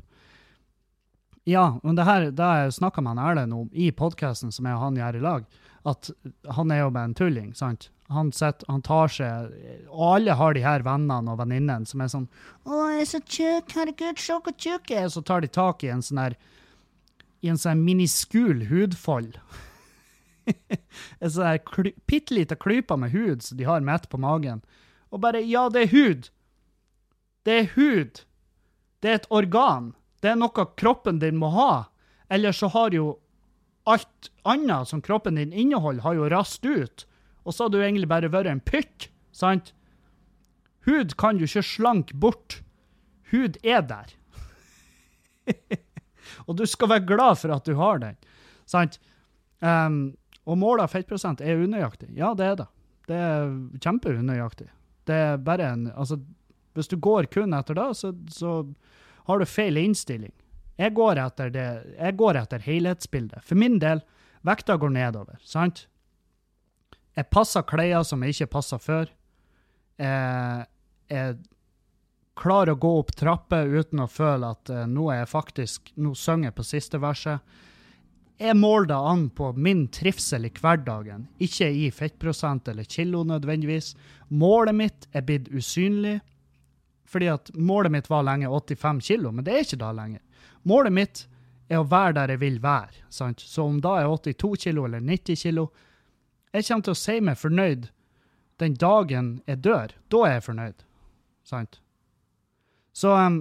Ja, 1.50 1.79
men 1.84 1.98
det 1.98 2.06
her 2.06 2.29
det 2.36 2.50
snakka 2.75 3.01
med 3.01 3.18
Erlend 3.18 3.56
om 3.56 3.70
i 3.74 3.89
podkasten 3.96 4.53
som 4.53 4.68
jeg 4.70 4.77
og 4.77 4.84
han 4.84 5.00
gjør 5.00 5.18
i 5.18 5.24
lag, 5.24 5.48
at 5.89 6.12
han 6.58 6.74
er 6.75 6.84
jo 6.84 6.91
bare 6.94 7.10
en 7.10 7.18
tulling, 7.18 7.53
sant? 7.58 7.89
han, 8.10 8.32
sitter, 8.34 8.65
han 8.68 8.82
tar 8.82 9.12
seg 9.13 9.51
Og 9.89 10.03
alle 10.15 10.36
har 10.38 10.56
de 10.58 10.63
her 10.63 10.84
vennene 10.86 11.34
og 11.34 11.39
venninnene 11.44 11.86
som 11.89 12.01
er 12.01 12.10
sånn 12.10 12.27
'Å, 12.65 12.79
jeg 12.94 13.01
er 13.01 13.10
så 13.10 13.20
tjukk. 13.22 13.75
Herregud, 13.77 14.22
se 14.22 14.38
hvor 14.38 14.56
tjukk 14.56 14.89
jeg 14.89 15.03
er.' 15.03 15.13
Så 15.13 15.22
tar 15.25 15.41
de 15.41 15.48
tak 15.48 15.84
i 15.84 15.91
en 15.94 16.01
sånn 16.01 16.22
her 16.24 16.38
I 17.41 17.51
en 17.53 17.62
sånn 17.62 17.86
miniskul 17.86 18.65
hudfold. 18.68 19.38
en 21.22 21.29
sånn 21.29 21.46
her 21.46 21.62
kly, 21.63 21.94
bitte 22.10 22.36
lita 22.36 22.58
klype 22.58 22.98
med 22.98 23.13
hud 23.13 23.46
som 23.46 23.58
de 23.58 23.63
har 23.70 23.86
midt 23.86 24.10
på 24.10 24.18
magen. 24.18 24.63
Og 25.13 25.22
bare 25.22 25.46
'Ja, 25.46 25.70
det 25.70 25.86
er 25.86 25.94
hud'. 25.94 26.29
Det 27.46 27.53
er 27.60 27.72
hud. 27.77 28.25
Det 29.01 29.10
er 29.10 29.15
et 29.22 29.29
organ. 29.29 29.94
Det 30.20 30.32
er 30.32 30.40
noe 30.40 30.66
kroppen 30.80 31.20
din 31.22 31.40
må 31.40 31.52
ha. 31.56 31.72
Eller 32.30 32.56
så 32.56 32.70
har 32.74 32.94
jo 32.96 33.18
alt 33.90 34.30
annet 34.48 34.90
som 34.92 35.02
kroppen 35.02 35.40
din 35.40 35.54
inneholder, 35.54 36.04
har 36.04 36.18
jo 36.18 36.30
rast 36.30 36.66
ut. 36.66 37.06
Og 37.44 37.56
så 37.56 37.66
har 37.66 37.74
du 37.74 37.80
egentlig 37.82 38.10
bare 38.12 38.30
vært 38.32 38.52
en 38.52 38.62
pykk, 38.62 39.10
sant? 39.34 39.74
Hud 40.86 41.16
kan 41.20 41.40
du 41.40 41.46
ikke 41.48 41.66
slanke 41.66 42.16
bort. 42.18 42.60
Hud 43.32 43.58
er 43.64 43.82
der. 43.88 44.14
og 46.48 46.58
du 46.60 46.66
skal 46.70 46.92
være 46.94 47.08
glad 47.10 47.40
for 47.42 47.56
at 47.56 47.66
du 47.66 47.76
har 47.80 48.02
den, 48.04 48.20
sant? 48.70 49.00
Um, 49.60 50.18
og 50.50 50.60
målet 50.62 50.86
av 50.86 50.94
fettprosent 50.94 51.42
er 51.42 51.62
unøyaktig. 51.62 52.12
Ja, 52.18 52.34
det 52.38 52.46
er 52.46 52.60
det. 52.62 52.68
Det 53.10 53.18
er 53.18 53.50
kjempeunøyaktig. 53.82 54.70
Det 55.10 55.16
er 55.16 55.42
bare 55.42 55.72
en 55.74 55.88
Altså, 55.96 56.20
hvis 56.78 56.88
du 56.88 56.98
går 57.02 57.28
kun 57.34 57.54
etter 57.58 57.78
det, 57.78 57.90
så, 57.98 58.14
så 58.30 58.54
har 59.30 59.40
du 59.40 59.46
feil 59.46 59.78
innstilling. 59.78 60.34
Jeg 60.80 60.96
går 60.98 61.20
etter 61.22 61.52
det, 61.54 61.68
jeg 62.00 62.18
går 62.18 62.40
etter 62.40 62.64
helhetsbildet. 62.64 63.44
For 63.46 63.60
min 63.60 63.78
del, 63.82 64.02
vekta 64.48 64.78
går 64.80 64.94
nedover, 64.96 65.38
sant? 65.46 65.86
Jeg 67.18 67.28
passer 67.34 67.66
klær 67.68 68.06
som 68.08 68.24
jeg 68.24 68.38
ikke 68.38 68.54
passa 68.56 68.80
før. 68.82 69.10
Jeg, 70.00 70.68
jeg 71.12 71.36
klarer 72.40 72.74
å 72.74 72.80
gå 72.80 72.92
opp 73.02 73.12
trapper 73.20 73.68
uten 73.68 74.06
å 74.06 74.08
føle 74.08 74.54
at 74.56 74.72
uh, 74.72 74.86
nå 74.88 75.10
er 75.12 75.24
jeg 75.24 75.34
faktisk 75.34 75.92
Nå 76.00 76.14
synger 76.16 76.50
jeg 76.50 76.56
på 76.56 76.68
siste 76.70 77.02
verset. 77.04 77.44
Jeg 78.40 78.56
måler 78.56 78.88
det 78.94 79.00
an 79.12 79.26
på 79.36 79.50
min 79.60 79.82
trivsel 79.92 80.48
i 80.48 80.54
hverdagen, 80.56 81.26
ikke 81.44 81.68
i 81.76 81.90
fettprosent 81.92 82.70
eller 82.72 82.88
kilo 82.88 83.26
nødvendigvis. 83.28 83.98
Målet 84.32 84.78
mitt 84.80 85.10
er 85.12 85.26
blitt 85.28 85.50
usynlig, 85.52 86.22
fordi 87.10 87.30
at 87.34 87.51
målet 87.58 87.94
mitt 87.94 88.10
var 88.10 88.25
lenge 88.28 88.50
85 88.50 89.01
kilo, 89.08 89.32
men 89.34 89.46
det 89.46 89.54
er 89.54 89.66
ikke 89.66 89.82
da 89.82 89.92
lenger. 89.98 90.22
Målet 90.70 90.94
mitt 90.94 91.22
er 91.70 91.82
å 91.82 91.88
være 91.89 92.16
der 92.18 92.34
jeg 92.34 92.42
vil 92.42 92.58
være. 92.63 93.06
Sant? 93.13 93.42
Så 93.42 93.66
om 93.66 93.80
da 93.82 94.00
er 94.00 94.10
82 94.10 94.56
kilo 94.66 94.86
eller 94.86 95.04
90 95.06 95.44
kilo 95.44 95.70
Jeg 96.50 96.66
kommer 96.66 96.82
til 96.82 96.96
å 96.96 96.98
si 96.98 97.16
meg 97.22 97.38
fornøyd 97.38 97.84
den 98.60 98.74
dagen 98.74 99.28
jeg 99.46 99.62
dør. 99.62 99.92
Da 100.10 100.22
er 100.25 100.32
jeg 100.34 100.46
fornøyd. 100.48 100.80
Sant? 101.46 101.78
Så 102.94 103.13
um, 103.13 103.38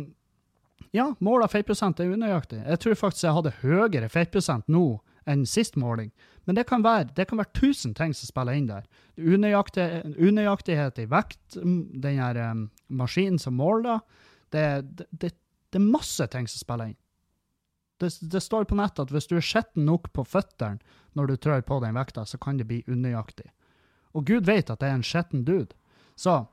ja, 0.93 1.07
mål 1.25 1.47
av 1.47 1.55
fettprosent 1.55 2.01
er 2.01 2.13
unøyaktig. 2.13 2.61
Jeg 2.61 2.81
tror 2.83 2.99
faktisk 3.01 3.25
jeg 3.25 3.37
hadde 3.39 3.55
høyere 3.63 4.11
fettprosent 4.13 4.69
nå 4.69 4.99
enn 5.29 5.45
sist 5.49 5.77
måling. 5.77 6.11
Men 6.49 6.57
det 6.57 6.65
kan 6.71 6.85
være, 6.85 7.11
det 7.17 7.29
kan 7.29 7.41
være 7.41 7.53
tusen 7.57 7.93
ting 7.97 8.15
som 8.17 8.31
spiller 8.31 8.57
inn 8.57 8.71
der. 8.71 8.87
Unøyaktighet, 9.21 10.17
unøyaktighet 10.17 11.03
i 11.03 11.09
vekt, 11.11 11.59
den 11.61 12.21
her 12.21 12.41
um, 12.51 12.69
maskinen 12.89 13.41
som 13.43 13.59
måler 13.59 14.01
det, 14.55 14.83
det, 14.97 15.07
det, 15.11 15.35
det 15.71 15.81
er 15.81 15.93
masse 15.93 16.27
ting 16.33 16.49
som 16.49 16.63
spiller 16.63 16.93
inn. 16.93 16.99
Det, 17.99 18.13
det, 18.31 18.41
står 18.41 18.69
på 18.71 18.77
nettet 18.79 19.09
at 19.09 19.13
hvis 19.13 19.27
du 19.27 19.35
er 19.37 19.45
skitten 19.45 19.89
nok 19.89 20.13
på 20.15 20.23
føttene 20.23 20.79
når 21.19 21.33
du 21.33 21.37
trør 21.37 21.65
på 21.67 21.81
den 21.83 21.99
vekta, 21.99 22.23
så 22.25 22.39
kan 22.39 22.61
det 22.61 22.69
bli 22.69 22.85
unøyaktig. 22.87 23.49
Og 24.15 24.25
Gud 24.29 24.47
vet 24.47 24.71
at 24.71 24.81
det 24.81 24.89
er 24.89 24.97
en 25.01 25.07
skitten 25.07 25.45
dude. 25.49 25.75
Så 26.17 26.45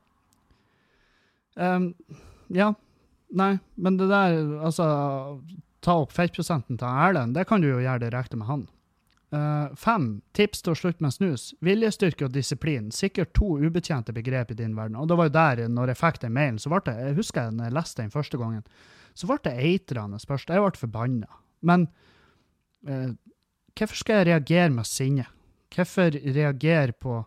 um, 1.55 1.93
Ja. 2.53 2.73
Nei, 3.35 3.55
men 3.75 3.97
det 3.97 4.05
der 4.09 4.35
Altså, 4.61 4.85
ta 5.85 5.99
opp 6.01 6.15
fettprosenten 6.15 6.79
til 6.81 6.87
Erlend, 7.05 7.37
det 7.37 7.45
kan 7.49 7.61
du 7.61 7.69
jo 7.69 7.83
gjøre 7.83 8.07
direkte 8.07 8.39
med 8.39 8.49
han. 8.49 8.65
Uh, 9.35 9.71
fem. 9.77 10.09
Tips 10.37 10.61
til 10.63 10.73
å 10.73 10.79
slutte 10.79 11.03
med 11.03 11.13
snus. 11.13 11.47
Viljestyrke 11.65 12.27
og 12.27 12.33
disiplin. 12.33 12.91
Sikkert 12.93 13.33
to 13.37 13.55
ubetjente 13.61 14.13
begrep 14.15 14.53
i 14.53 14.57
din 14.57 14.75
verden. 14.77 14.97
Og 15.01 15.09
det 15.09 15.17
var 15.19 15.29
jo 15.29 15.35
der, 15.37 15.63
når 15.69 15.91
jeg 15.91 16.01
fikk 16.01 16.21
den 16.23 16.35
mailen, 16.37 16.59
så 16.61 16.71
ble 16.71 16.83
det 16.87 16.95
Jeg 16.99 17.17
husker 17.19 17.47
jeg 17.47 17.57
når 17.57 17.69
jeg 17.69 17.77
leste 17.79 18.03
den 18.03 18.13
første 18.13 18.41
gangen 18.41 18.63
så 19.15 19.29
ble 19.29 19.39
det 19.45 19.55
eitrende 19.63 20.19
først. 20.19 20.51
Jeg 20.51 20.63
ble 20.63 20.79
forbanna. 20.79 21.39
Men 21.65 21.87
uh, 22.87 23.15
hvorfor 23.75 24.01
skal 24.01 24.21
jeg 24.21 24.29
reagere 24.33 24.73
med 24.75 24.87
sinne? 24.89 25.27
Hvorfor 25.75 26.15
reagere 26.15 26.93
på 26.93 27.23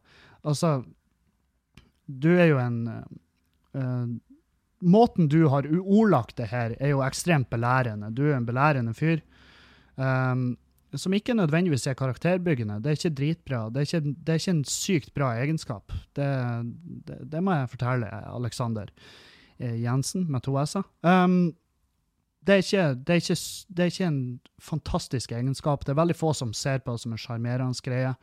Altså, 0.49 0.85
du 2.07 2.29
er 2.38 2.47
jo 2.47 2.61
en 2.62 2.77
uh, 2.88 4.05
Måten 4.80 5.28
du 5.28 5.49
har 5.50 5.66
ordlagt 5.80 6.37
det 6.38 6.50
her, 6.52 6.76
er 6.78 6.92
jo 6.92 7.02
ekstremt 7.02 7.50
belærende. 7.50 8.12
Du 8.14 8.28
er 8.28 8.37
en 8.37 8.47
belærende 8.47 8.94
fyr. 8.94 9.20
Um, 9.97 10.52
som 10.94 11.12
ikke 11.12 11.35
nødvendigvis 11.35 11.87
er 11.87 11.97
karakterbyggende. 11.99 12.78
Det 12.80 12.87
er 12.87 12.97
ikke 12.97 13.14
dritbra. 13.14 13.64
Det 13.68 13.76
er 13.76 13.88
ikke, 13.88 14.14
det 14.14 14.32
er 14.32 14.40
ikke 14.40 14.54
en 14.56 14.64
sykt 14.64 15.14
bra 15.14 15.32
egenskap. 15.37 15.92
Det, 16.16 16.28
det, 17.08 17.18
det 17.32 17.42
må 17.44 17.56
jeg 17.58 17.73
fortelle 17.75 18.12
Alexander 18.35 18.92
Jensen 19.58 20.28
med 20.30 20.47
to 20.47 20.54
s-er. 20.64 20.87
Um, 21.02 21.52
det 22.47 22.62
det 22.64 23.12
er, 23.12 23.85
ikke, 23.85 24.06
en 24.06 24.40
fantastisk 24.58 25.32
egenskap. 25.32 25.85
Det 25.85 25.92
er 25.92 26.00
veldig 26.00 26.16
få 26.16 26.32
som 26.32 26.52
ser 26.52 26.78
på 26.78 26.94
det 26.94 27.00
som 27.00 27.12
en 27.12 27.18
sjarmerende 27.18 27.82
greie. 27.85 28.14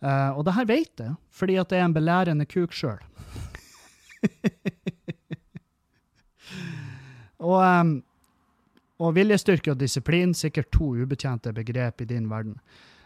Uh, 0.00 0.38
og 0.38 0.44
det 0.46 0.54
her 0.54 0.64
vet 0.64 1.00
jeg, 1.00 1.14
fordi 1.30 1.58
at 1.58 1.68
det 1.70 1.78
er 1.78 1.84
en 1.84 1.94
belærende 1.94 2.46
kuk 2.46 2.72
sjøl. 2.72 3.02
og, 7.38 7.58
um, 7.62 7.92
og, 8.98 9.14
viljestyrke 9.16 9.72
og 9.72 9.80
disiplin, 9.80 10.34
sikkert 10.34 10.70
to 10.74 10.92
ubetjente 10.98 11.52
begrep 11.54 12.02
i 12.02 12.08
din 12.10 12.30
verden. 12.30 12.58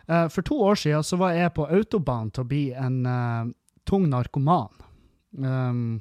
Uh, 0.09 0.29
for 0.33 0.43
to 0.43 0.59
år 0.63 0.79
siden 0.81 1.05
så 1.07 1.19
var 1.21 1.37
jeg 1.37 1.55
på 1.57 1.69
autobahn 1.69 2.31
til 2.31 2.45
å 2.45 2.49
bli 2.49 2.63
en 2.75 3.03
uh, 3.07 3.51
tung 3.89 4.09
narkoman. 4.11 4.73
Um, 5.39 6.01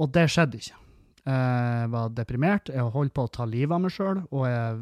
og 0.00 0.12
det 0.14 0.30
skjedde 0.32 0.60
ikke. 0.60 0.76
Jeg 1.20 1.88
var 1.92 2.14
deprimert, 2.16 2.70
jeg 2.72 2.92
holdt 2.94 3.12
på 3.14 3.26
å 3.26 3.30
ta 3.30 3.44
livet 3.44 3.74
av 3.76 3.82
meg 3.84 3.92
sjøl, 3.92 4.22
og 4.32 4.46
jeg 4.48 4.78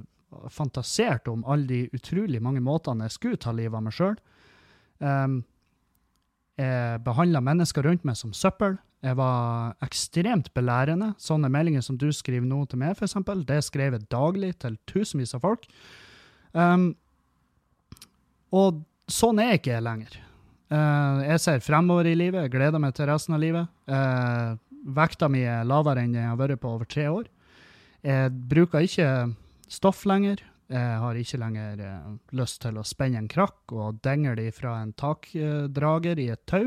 fantaserte 0.55 1.33
om 1.33 1.43
alle 1.49 1.67
de 1.67 1.97
utrolig 1.97 2.41
mange 2.45 2.63
måtene 2.63 3.09
jeg 3.09 3.17
skulle 3.17 3.41
ta 3.43 3.53
livet 3.53 3.75
av 3.75 3.85
meg 3.85 3.97
sjøl. 3.97 4.15
Um, 5.03 5.41
jeg 6.59 7.03
behandla 7.07 7.43
mennesker 7.45 7.87
rundt 7.87 8.07
meg 8.07 8.19
som 8.19 8.35
søppel. 8.35 8.79
Jeg 8.99 9.15
var 9.19 9.77
ekstremt 9.85 10.51
belærende. 10.57 11.13
Sånne 11.23 11.51
meldinger 11.53 11.85
som 11.87 11.99
du 11.99 12.09
skriver 12.15 12.47
nå 12.49 12.65
til 12.67 12.81
meg, 12.83 12.97
f.eks., 12.99 13.15
det 13.47 13.61
skrev 13.67 13.95
jeg 13.95 14.09
daglig 14.11 14.57
til 14.59 14.79
tusenvis 14.91 15.37
av 15.39 15.45
folk. 15.45 15.69
Um, 16.51 16.91
og 18.55 18.81
sånn 19.11 19.39
er 19.45 19.55
ikke 19.59 19.77
jeg 19.77 19.87
lenger. 19.87 20.17
Uh, 20.69 21.23
jeg 21.25 21.45
ser 21.45 21.63
fremover 21.65 22.11
i 22.11 22.17
livet, 22.19 22.43
jeg 22.45 22.55
gleder 22.57 22.83
meg 22.83 22.97
til 22.97 23.09
resten 23.09 23.39
av 23.39 23.45
livet. 23.45 23.71
Uh, 23.87 24.59
Vekta 24.99 25.29
mi 25.31 25.45
er 25.47 25.67
lavere 25.69 26.03
enn 26.05 26.17
jeg 26.17 26.27
har 26.27 26.39
vært 26.39 26.63
på 26.63 26.75
over 26.75 26.89
tre 26.89 27.07
år. 27.13 27.31
Jeg 28.03 28.35
bruker 28.51 28.87
ikke 28.87 29.09
stoff 29.71 30.05
lenger. 30.09 30.43
Jeg 30.69 30.99
har 31.01 31.17
ikke 31.17 31.41
lenger 31.41 31.81
uh, 31.87 32.11
lyst 32.37 32.65
til 32.67 32.83
å 32.83 32.87
spenne 32.87 33.23
en 33.23 33.31
krakk 33.31 33.71
og 33.79 34.03
dengle 34.03 34.51
fra 34.57 34.81
en 34.83 34.93
takdrager 34.99 36.19
i 36.19 36.29
et 36.35 36.45
tau. 36.51 36.67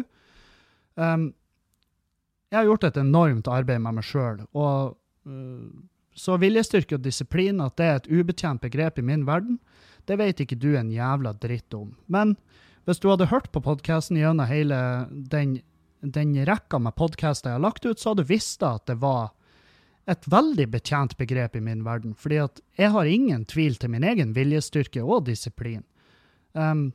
Um, 0.95 1.31
jeg 2.51 2.59
har 2.59 2.67
gjort 2.67 2.83
et 2.89 2.99
enormt 2.99 3.47
arbeid 3.47 3.81
med 3.81 3.97
meg 3.97 4.05
sjøl. 4.05 4.43
Og 4.51 4.93
uh, 5.27 5.71
så 6.13 6.37
viljestyrke 6.41 6.97
og 6.97 7.05
disiplin, 7.05 7.63
at 7.63 7.77
det 7.79 7.87
er 7.87 7.99
et 8.01 8.09
ubetjent 8.11 8.61
begrep 8.61 8.99
i 8.99 9.07
min 9.07 9.25
verden, 9.25 9.61
det 10.09 10.17
vet 10.19 10.41
ikke 10.43 10.59
du 10.59 10.73
en 10.75 10.91
jævla 10.91 11.31
dritt 11.39 11.73
om. 11.77 11.93
Men 12.11 12.35
hvis 12.89 12.99
du 12.99 13.07
hadde 13.11 13.29
hørt 13.31 13.51
på 13.53 13.61
podkasten 13.63 14.19
gjennom 14.19 14.49
hele 14.49 14.79
den 15.11 15.59
den 16.01 16.33
rekka 16.45 16.79
med 16.79 16.95
podkaster 16.97 17.51
jeg 17.51 17.59
har 17.59 17.63
lagt 17.63 17.85
ut, 17.85 17.99
så 17.99 18.11
hadde 18.11 18.25
du 18.25 18.31
visst 18.33 18.63
at 18.65 18.87
det 18.89 18.97
var 19.01 19.31
et 20.09 20.25
veldig 20.25 20.65
betjent 20.73 21.13
begrep 21.17 21.55
i 21.55 21.61
min 21.61 21.83
verden. 21.85 22.15
Fordi 22.17 22.41
at 22.41 22.61
jeg 22.77 22.89
har 22.91 23.05
ingen 23.05 23.45
tvil 23.45 23.77
til 23.77 23.93
min 23.93 24.03
egen 24.03 24.33
viljestyrke 24.33 25.03
og 25.03 25.27
disiplin. 25.29 25.83
Um, 26.53 26.89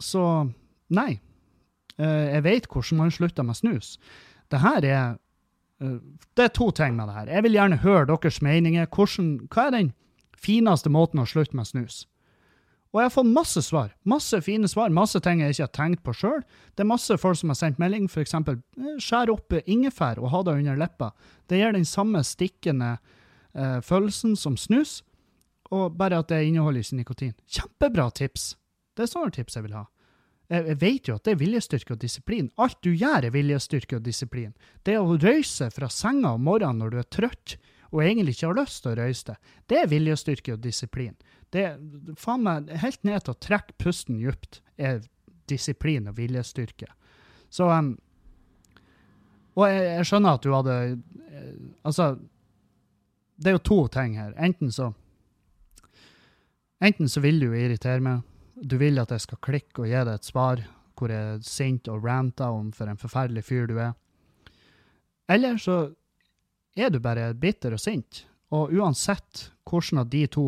så 0.00 0.48
nei. 0.88 1.20
Uh, 2.00 2.26
jeg 2.32 2.44
vet 2.44 2.66
hvordan 2.70 3.02
man 3.02 3.14
slutter 3.14 3.46
med 3.46 3.56
snus. 3.56 3.96
Det 4.50 4.60
her 4.60 4.84
er 4.84 5.06
uh, 5.82 6.00
Det 6.36 6.44
er 6.44 6.52
to 6.54 6.70
ting 6.70 6.96
med 6.96 7.08
det 7.08 7.14
her. 7.14 7.32
Jeg 7.36 7.42
vil 7.42 7.56
gjerne 7.58 7.80
høre 7.84 8.06
deres 8.10 8.42
meninger. 8.42 8.86
Hvordan, 8.86 9.48
hva 9.52 9.66
er 9.66 9.76
den 9.76 9.94
fineste 10.36 10.92
måten 10.92 11.22
å 11.22 11.28
slutte 11.28 11.56
med 11.56 11.66
snus? 11.66 12.04
Og 12.96 13.02
jeg 13.02 13.10
har 13.10 13.12
fått 13.12 13.28
masse 13.28 13.60
svar. 13.60 13.90
Masse 14.08 14.38
fine 14.40 14.68
svar. 14.72 14.88
Masse 14.88 15.20
ting 15.20 15.42
jeg 15.42 15.52
ikke 15.52 15.66
har 15.66 15.74
tenkt 15.76 16.02
på 16.06 16.14
sjøl. 16.16 16.38
Det 16.72 16.84
er 16.84 16.88
masse 16.88 17.18
folk 17.20 17.36
som 17.36 17.50
har 17.52 17.58
sendt 17.58 17.80
melding, 17.82 18.06
f.eks. 18.08 18.32
Eh, 18.32 18.94
skjær 19.04 19.32
opp 19.34 19.52
ingefær 19.66 20.20
og 20.22 20.30
ha 20.32 20.40
det 20.46 20.54
under 20.62 20.78
leppa. 20.80 21.10
Det 21.44 21.60
gir 21.60 21.76
den 21.76 21.84
samme 21.84 22.22
stikkende 22.24 22.94
eh, 23.52 23.82
følelsen 23.84 24.32
som 24.40 24.56
snus, 24.56 25.02
og 25.68 25.98
bare 25.98 26.22
at 26.22 26.30
det 26.32 26.46
inneholder 26.46 26.86
ikke 26.86 27.00
nikotin. 27.02 27.34
Kjempebra 27.44 28.08
tips! 28.16 28.54
Det 28.96 29.04
er 29.04 29.12
sånne 29.12 29.34
tips 29.34 29.58
jeg 29.58 29.66
vil 29.66 29.76
ha. 29.76 29.84
Jeg, 30.46 30.76
vet 30.78 31.08
jo 31.08 31.16
at 31.18 31.26
det 31.26 31.32
er 31.34 31.40
viljestyrke 31.40 31.96
og 31.96 32.02
disiplin. 32.02 32.50
Alt 32.62 32.78
du 32.86 32.92
gjør, 32.92 33.26
er 33.26 33.34
viljestyrke 33.34 33.98
og 33.98 34.04
disiplin. 34.06 34.52
Det 34.86 34.94
å 34.98 35.16
røyse 35.18 35.70
fra 35.74 35.88
senga 35.90 36.36
om 36.36 36.44
morgenen 36.46 36.84
når 36.84 36.92
du 36.92 37.00
er 37.02 37.08
trøtt 37.10 37.56
og 37.90 38.02
egentlig 38.02 38.36
ikke 38.36 38.50
har 38.50 38.58
lyst 38.58 38.82
til 38.84 38.92
å 38.92 38.98
røyse 38.98 39.26
det, 39.30 39.36
det 39.70 39.80
er 39.80 39.90
viljestyrke 39.90 40.54
og 40.54 40.62
disiplin. 40.62 41.14
Det 41.54 41.64
er 41.64 41.76
faen 42.20 42.44
meg 42.46 42.70
helt 42.82 43.02
ned 43.06 43.24
til 43.24 43.34
å 43.34 43.40
trekke 43.42 43.76
pusten 43.82 44.18
dypt 44.20 44.60
er 44.76 45.04
disiplin 45.50 46.10
og 46.10 46.18
viljestyrke. 46.18 46.88
Så 47.50 47.68
um, 47.70 47.94
Og 49.54 49.68
jeg, 49.70 49.82
jeg, 49.86 50.06
skjønner 50.10 50.36
at 50.36 50.42
du 50.44 50.50
hadde 50.52 50.74
eh, 50.82 51.52
Altså, 51.86 52.16
det 53.38 53.52
er 53.52 53.54
jo 53.56 53.66
to 53.70 53.78
ting 53.94 54.16
her. 54.18 54.34
Enten 54.36 54.72
så 54.74 54.92
Enten 56.82 57.08
så 57.08 57.22
vil 57.24 57.38
du 57.40 57.46
irritere 57.56 58.02
meg, 58.04 58.20
du 58.56 58.76
vil 58.80 58.98
at 59.00 59.12
jeg 59.12 59.24
skal 59.26 59.42
klikke 59.44 59.84
og 59.84 59.90
gi 59.90 60.00
deg 60.00 60.14
et 60.14 60.28
svar 60.28 60.62
hvor 60.96 61.12
jeg 61.12 61.34
er 61.34 61.44
sint 61.44 61.88
og 61.92 62.06
ranter 62.06 62.48
om 62.48 62.70
for 62.72 62.88
en 62.88 63.00
forferdelig 63.00 63.44
fyr 63.44 63.66
du 63.68 63.76
er. 63.82 63.92
Eller 65.28 65.58
så 65.60 65.90
er 66.76 66.92
du 66.92 67.00
bare 67.02 67.34
bitter 67.36 67.76
og 67.76 67.82
sint. 67.82 68.24
Og 68.54 68.72
uansett 68.72 69.50
hvordan 69.68 70.04
av 70.04 70.08
de 70.12 70.22
to 70.30 70.46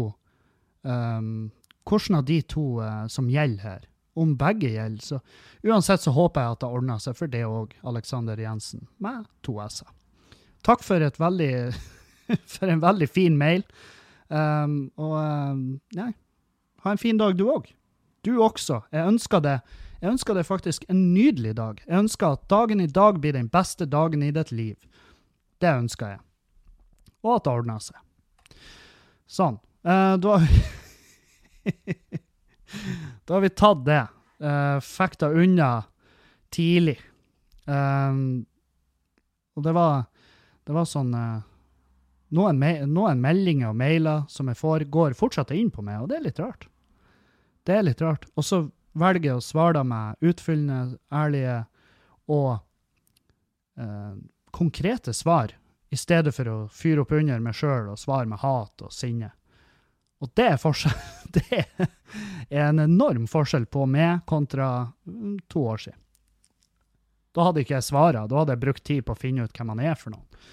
um, 0.88 1.50
hvordan 1.88 2.20
av 2.20 2.24
de 2.28 2.40
to 2.48 2.64
uh, 2.80 3.06
som 3.12 3.28
gjelder 3.32 3.64
her, 3.64 3.86
om 4.18 4.34
begge 4.38 4.72
gjelder, 4.72 5.04
så 5.04 5.20
uansett 5.62 6.02
så 6.02 6.12
håper 6.12 6.42
jeg 6.42 6.56
at 6.56 6.62
det 6.64 6.70
ordner 6.74 7.02
seg 7.02 7.16
for 7.16 7.30
det 7.30 7.44
òg, 7.46 7.74
Alexander 7.86 8.40
Jensen, 8.40 8.88
med 8.98 9.28
to 9.46 9.56
s-er. 9.62 9.92
Takk 10.66 10.82
for, 10.82 11.04
et 11.04 11.20
veldig, 11.20 11.52
for 12.54 12.72
en 12.72 12.82
veldig 12.82 13.08
fin 13.08 13.36
mail. 13.38 13.62
Um, 14.28 14.90
og 14.98 15.14
um, 15.16 15.62
nei, 15.96 16.10
ha 16.82 16.92
en 16.92 17.00
fin 17.00 17.20
dag, 17.20 17.36
du 17.38 17.46
òg. 17.48 17.70
Du 18.24 18.38
også. 18.42 18.82
Jeg 18.92 19.06
ønsker 19.06 19.42
det. 19.44 19.58
Jeg 20.00 20.12
ønsker 20.12 20.34
det 20.34 20.46
faktisk 20.46 20.84
en 20.88 21.14
nydelig 21.14 21.56
dag. 21.58 21.80
Jeg 21.86 21.98
ønsker 21.98 22.36
at 22.36 22.48
dagen 22.50 22.80
i 22.80 22.86
dag 22.86 23.20
blir 23.20 23.34
den 23.34 23.48
beste 23.50 23.86
dagen 23.86 24.22
i 24.22 24.30
ditt 24.34 24.52
liv. 24.52 24.76
Det 25.60 25.70
ønsker 25.70 26.14
jeg. 26.14 26.20
Og 27.26 27.36
at 27.36 27.46
det 27.46 27.52
ordner 27.52 27.82
seg. 27.82 27.98
Sånn. 29.28 29.58
Eh, 29.84 30.14
da 30.22 30.36
har 30.36 30.46
vi 30.46 30.62
Da 33.26 33.34
har 33.34 33.42
vi 33.42 33.48
tatt 33.48 33.84
det. 33.86 34.04
Eh, 34.44 35.08
det 35.18 35.32
unna 35.42 35.70
tidlig. 36.54 36.98
Eh, 37.66 38.14
og 39.58 39.64
det 39.66 39.74
var, 39.74 40.04
det 40.62 40.74
var 40.76 40.86
sånn 40.86 41.10
uh, 41.18 41.40
noen, 42.36 42.58
me 42.60 42.72
noen, 42.86 43.18
meldinger 43.18 43.72
og 43.72 43.78
mailer 43.80 44.26
som 44.30 44.46
jeg 44.50 44.60
får, 44.60 44.86
går 44.92 45.16
fortsatt 45.18 45.50
inn 45.56 45.72
på 45.74 45.82
meg, 45.82 46.04
og 46.04 46.12
det 46.12 46.20
er 46.20 46.26
litt 46.28 46.38
rart. 46.38 46.68
Det 47.68 47.76
er 47.76 47.84
litt 47.84 48.00
rart. 48.00 48.24
Og 48.34 48.46
så 48.48 48.62
velger 48.96 49.28
jeg 49.28 49.38
å 49.38 49.44
svare 49.44 49.84
med 49.84 50.24
utfyllende, 50.24 50.96
ærlige 51.12 51.58
og 52.32 52.54
eh, 53.76 54.14
konkrete 54.56 55.12
svar, 55.12 55.52
i 55.88 55.96
stedet 55.96 56.34
for 56.36 56.48
å 56.52 56.56
fyre 56.72 57.04
opp 57.04 57.12
under 57.16 57.40
meg 57.40 57.56
sjøl 57.56 57.92
og 57.92 58.00
svare 58.00 58.28
med 58.28 58.40
hat 58.42 58.84
og 58.84 58.92
sinne. 58.92 59.30
Og 60.20 60.32
det 60.36 60.48
er, 60.54 60.58
forskjell, 60.60 60.96
det 61.36 61.60
er 61.60 62.66
en 62.66 62.82
enorm 62.82 63.28
forskjell 63.30 63.68
på 63.70 63.86
meg 63.88 64.24
kontra 64.28 64.88
mm, 65.04 65.38
to 65.48 65.64
år 65.72 65.84
siden. 65.86 66.00
Da 67.36 67.46
hadde 67.46 67.62
ikke 67.62 67.76
jeg 67.76 67.86
svara, 67.86 68.24
da 68.26 68.40
hadde 68.40 68.56
jeg 68.56 68.64
brukt 68.64 68.84
tid 68.84 69.04
på 69.06 69.14
å 69.14 69.20
finne 69.20 69.44
ut 69.44 69.54
hvem 69.54 69.72
han 69.76 69.84
er 69.84 70.00
for 70.00 70.16
noen. 70.16 70.44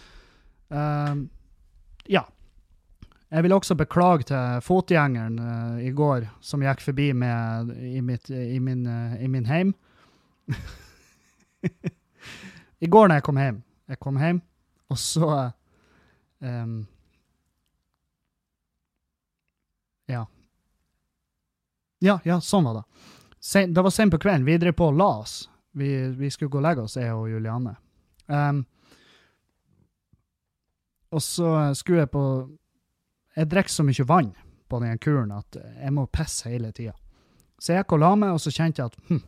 Uh, 0.70 1.24
ja. 2.12 2.26
Jeg 3.36 3.44
vil 3.44 3.52
også 3.52 3.76
beklage 3.76 4.24
til 4.30 4.62
fotgjengeren 4.64 5.40
uh, 5.44 5.80
i 5.84 5.90
går 5.92 6.24
som 6.40 6.62
gikk 6.64 6.80
forbi 6.86 7.10
med, 7.12 7.74
i, 7.84 8.00
mitt, 8.00 8.30
i, 8.32 8.62
min, 8.64 8.86
uh, 8.88 9.18
i 9.20 9.28
min 9.28 9.46
heim. 9.50 9.74
I 12.86 12.88
går 12.88 13.10
når 13.10 13.20
jeg 13.20 13.28
kom 13.28 13.42
hjem. 13.44 13.60
Jeg 13.92 14.00
kom 14.00 14.22
hjem, 14.24 14.42
og 14.90 14.98
så 14.98 15.52
um, 16.40 16.88
Ja. 20.08 20.24
Ja, 22.00 22.20
ja, 22.24 22.40
sånn 22.40 22.64
var 22.70 22.80
det. 22.80 22.84
Sen, 23.44 23.74
det 23.76 23.84
var 23.84 23.92
sent 23.92 24.16
på 24.16 24.22
kvelden. 24.22 24.48
Vi 24.48 24.60
drev 24.62 24.80
på 24.80 24.94
og 24.94 25.00
la 25.00 25.12
oss. 25.26 25.40
Vi, 25.76 25.92
vi, 26.16 26.32
skulle 26.32 26.54
gå 26.54 26.64
og 26.64 26.70
legge 26.70 26.88
oss, 26.88 26.96
jeg 26.96 27.12
og 27.12 27.28
Juliane. 27.30 27.76
Um, 28.32 28.64
og 31.12 31.20
så 31.24 31.74
skulle 31.76 32.06
jeg 32.06 32.16
på 32.16 32.24
Jeg 33.36 33.50
drikker 33.52 33.74
så 33.74 33.84
mye 33.84 34.08
vann 34.08 34.34
på 34.72 34.80
den 34.82 35.00
kuren 35.02 35.34
at 35.36 35.58
jeg 35.60 35.94
må 35.94 36.06
pisse 36.08 36.50
hele 36.50 36.72
tida. 36.76 36.96
Så 37.60 37.74
jeg 37.74 37.84
gikk 37.84 37.96
og 37.96 38.04
la 38.04 38.12
meg, 38.20 38.36
og 38.36 38.42
så 38.44 38.52
kjente 38.52 38.82
jeg 38.82 38.92
at 38.92 39.10
hm, 39.10 39.22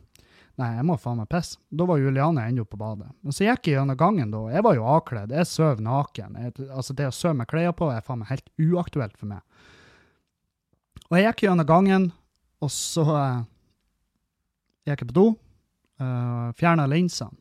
nei, 0.59 0.69
jeg 0.77 0.85
må 0.87 0.97
faen 0.99 1.19
meg 1.21 1.29
pisse. 1.31 1.59
Da 1.69 1.87
var 1.87 2.01
Juliane 2.01 2.45
ennå 2.49 2.65
på 2.67 2.79
badet. 2.79 3.09
Men 3.23 3.35
så 3.35 3.47
gikk 3.47 3.69
jeg 3.69 3.77
gjennom 3.77 3.99
gangen 3.99 4.31
da. 4.33 4.43
Jeg 4.53 4.65
var 4.67 4.77
jo 4.77 4.87
avkledd. 4.95 5.35
Jeg 5.35 5.49
sov 5.49 5.83
naken. 5.83 6.39
Jeg, 6.43 6.55
altså 6.67 6.95
Det 6.97 7.09
å 7.09 7.15
sove 7.15 7.35
med 7.39 7.49
klær 7.51 7.75
på 7.77 7.91
er 7.93 8.05
faen 8.05 8.23
meg 8.23 8.31
helt 8.31 8.49
uaktuelt 8.59 9.17
for 9.19 9.31
meg. 9.31 9.43
Og 11.07 11.19
jeg 11.19 11.29
gikk 11.29 11.45
gjennom 11.45 11.67
gangen, 11.67 12.09
og 12.63 12.71
så 12.73 13.05
uh, 13.07 13.43
gikk 14.87 15.03
jeg 15.05 15.09
på 15.11 15.15
do, 15.15 15.27
eh, 16.01 16.47
fjerna 16.57 16.87
linsene. 16.89 17.35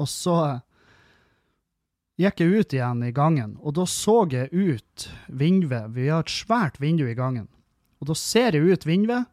Og 0.00 0.08
så 0.08 0.36
uh, 0.40 0.60
gikk 2.20 2.42
jeg 2.42 2.60
ut 2.60 2.74
igjen 2.76 3.02
i 3.06 3.12
gangen, 3.16 3.56
og 3.64 3.74
da 3.78 3.86
så 3.88 4.22
jeg 4.30 4.50
ut 4.52 5.06
vinduet. 5.26 5.90
Vi 5.96 6.08
har 6.10 6.24
et 6.24 6.32
svært 6.32 6.80
vindu 6.80 7.06
i 7.08 7.16
gangen. 7.16 7.48
Og 8.00 8.10
da 8.10 8.16
ser 8.16 8.56
jeg 8.56 8.64
ut 8.64 8.86
vinduet, 8.88 9.28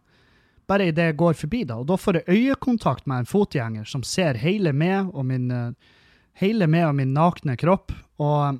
bare 0.67 0.89
idet 0.89 1.11
jeg 1.11 1.19
går 1.19 1.35
forbi 1.39 1.63
da. 1.67 1.79
Og 1.79 1.87
da 1.87 1.97
får 1.99 2.19
jeg 2.19 2.37
øyekontakt 2.37 3.07
med 3.07 3.23
en 3.23 3.29
fotgjenger 3.29 3.87
som 3.87 4.03
ser 4.03 4.39
hele 4.39 4.73
meg 4.75 5.13
og 5.13 5.27
min, 5.29 5.51
hele 6.39 6.67
meg 6.67 6.89
og 6.89 6.95
min 6.99 7.13
nakne 7.15 7.55
kropp. 7.59 7.93
Og 8.19 8.59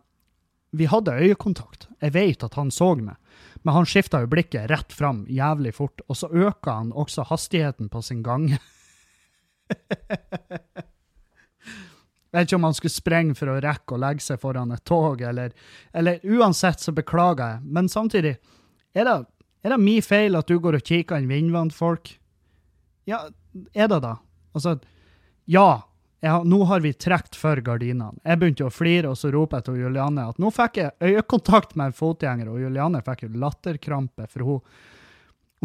vi 0.72 0.88
hadde 0.88 1.18
øyekontakt. 1.20 1.90
Jeg 2.04 2.16
vet 2.16 2.44
at 2.48 2.56
han 2.60 2.72
så 2.72 2.94
meg. 2.96 3.16
Men 3.64 3.76
han 3.76 3.88
skifta 3.90 4.22
jo 4.24 4.32
blikket 4.32 4.70
rett 4.72 4.94
fram 4.96 5.26
jævlig 5.28 5.74
fort, 5.76 6.00
og 6.08 6.16
så 6.16 6.30
øka 6.32 6.78
han 6.80 6.94
også 6.96 7.28
hastigheten 7.28 7.90
på 7.92 8.02
sin 8.06 8.24
gang. 8.24 8.54
Jeg 12.38 12.44
vet 12.44 12.52
ikke 12.52 12.58
om 12.60 12.66
han 12.68 12.76
skulle 12.78 12.94
sprenge 12.94 13.36
for 13.40 13.50
å 13.50 13.58
rekke 13.64 13.96
å 13.96 13.98
legge 13.98 14.22
seg 14.22 14.38
foran 14.38 14.70
et 14.76 14.84
tog, 14.86 15.24
eller, 15.26 15.56
eller 15.90 16.20
Uansett 16.22 16.84
så 16.84 16.92
beklager 16.94 17.56
jeg, 17.56 17.64
men 17.66 17.90
samtidig, 17.90 18.36
er 18.94 19.08
det, 19.10 19.16
er 19.66 19.74
det 19.74 19.80
min 19.82 20.06
feil 20.06 20.38
at 20.38 20.46
du 20.46 20.60
går 20.62 20.78
og 20.78 20.86
kikker 20.86 21.18
inn 21.18 21.32
vindvannfolk? 21.32 22.12
Ja, 23.10 23.24
er 23.74 23.90
det 23.90 24.04
da? 24.06 24.12
Altså, 24.54 24.76
ja, 25.50 25.82
ja, 26.20 26.44
nå 26.44 26.60
har 26.70 26.86
vi 26.86 26.92
trukket 26.94 27.40
for 27.42 27.58
gardinene. 27.66 28.20
Jeg 28.22 28.38
begynte 28.38 28.68
å 28.68 28.74
flire, 28.74 29.10
og 29.10 29.18
så 29.18 29.32
roper 29.34 29.58
jeg 29.58 29.68
til 29.72 29.82
Julianne 29.88 30.28
at 30.30 30.38
nå 30.38 30.54
fikk 30.54 30.78
jeg 30.84 31.10
øyekontakt 31.10 31.74
med 31.74 31.90
en 31.90 31.98
fotgjenger, 31.98 32.54
og 32.54 32.62
Julianne 32.62 33.02
fikk 33.06 33.26
jo 33.26 33.32
latterkrampe, 33.34 34.30
for 34.30 34.46
hun, 34.46 34.78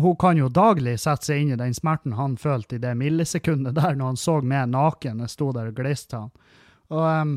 hun 0.00 0.16
kan 0.16 0.40
jo 0.40 0.48
daglig 0.48 0.96
sette 1.04 1.28
seg 1.28 1.44
inn 1.44 1.52
i 1.52 1.60
den 1.60 1.76
smerten 1.76 2.16
han 2.16 2.40
følte 2.40 2.76
i 2.78 2.80
det 2.80 2.96
millisekundet 2.96 3.76
der 3.76 3.92
når 3.92 4.14
han 4.14 4.20
så 4.20 4.38
meg 4.40 4.72
naken 4.72 5.20
jeg 5.20 5.36
sto 5.36 5.52
der 5.52 5.68
og 5.68 5.76
gliste 5.76 6.14
til 6.14 6.24
han. 6.24 6.32
Og 6.92 7.00
um, 7.00 7.32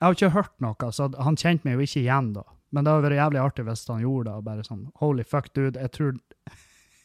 jeg 0.00 0.06
har 0.06 0.16
ikke 0.16 0.34
hørt 0.34 0.56
noe, 0.64 0.88
så 0.96 1.10
han 1.20 1.36
kjente 1.38 1.68
meg 1.68 1.76
jo 1.76 1.84
ikke 1.84 2.02
igjen 2.02 2.32
da. 2.34 2.42
Men 2.70 2.84
det 2.84 2.92
hadde 2.92 3.06
vært 3.08 3.20
jævlig 3.20 3.40
artig 3.42 3.64
hvis 3.66 3.88
han 3.90 4.04
gjorde 4.04 4.30
det, 4.30 4.36
og 4.38 4.44
bare 4.46 4.64
sånn 4.66 4.84
Holy 5.02 5.24
fuck, 5.26 5.46
dude, 5.54 5.80
jeg 5.80 5.90
tror 5.92 6.12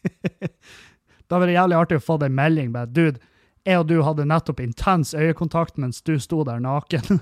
Det 0.06 1.34
hadde 1.34 1.42
vært 1.42 1.58
jævlig 1.58 1.78
artig 1.80 1.98
å 1.98 2.06
få 2.06 2.16
en 2.22 2.38
melding 2.38 2.70
bare 2.74 2.94
Dude, 2.94 3.20
jeg 3.66 3.80
og 3.82 3.88
du 3.90 3.98
hadde 4.06 4.30
nettopp 4.30 4.60
intens 4.62 5.16
øyekontakt 5.18 5.78
mens 5.82 5.98
du 6.06 6.20
sto 6.22 6.44
der 6.46 6.60
naken. 6.62 7.18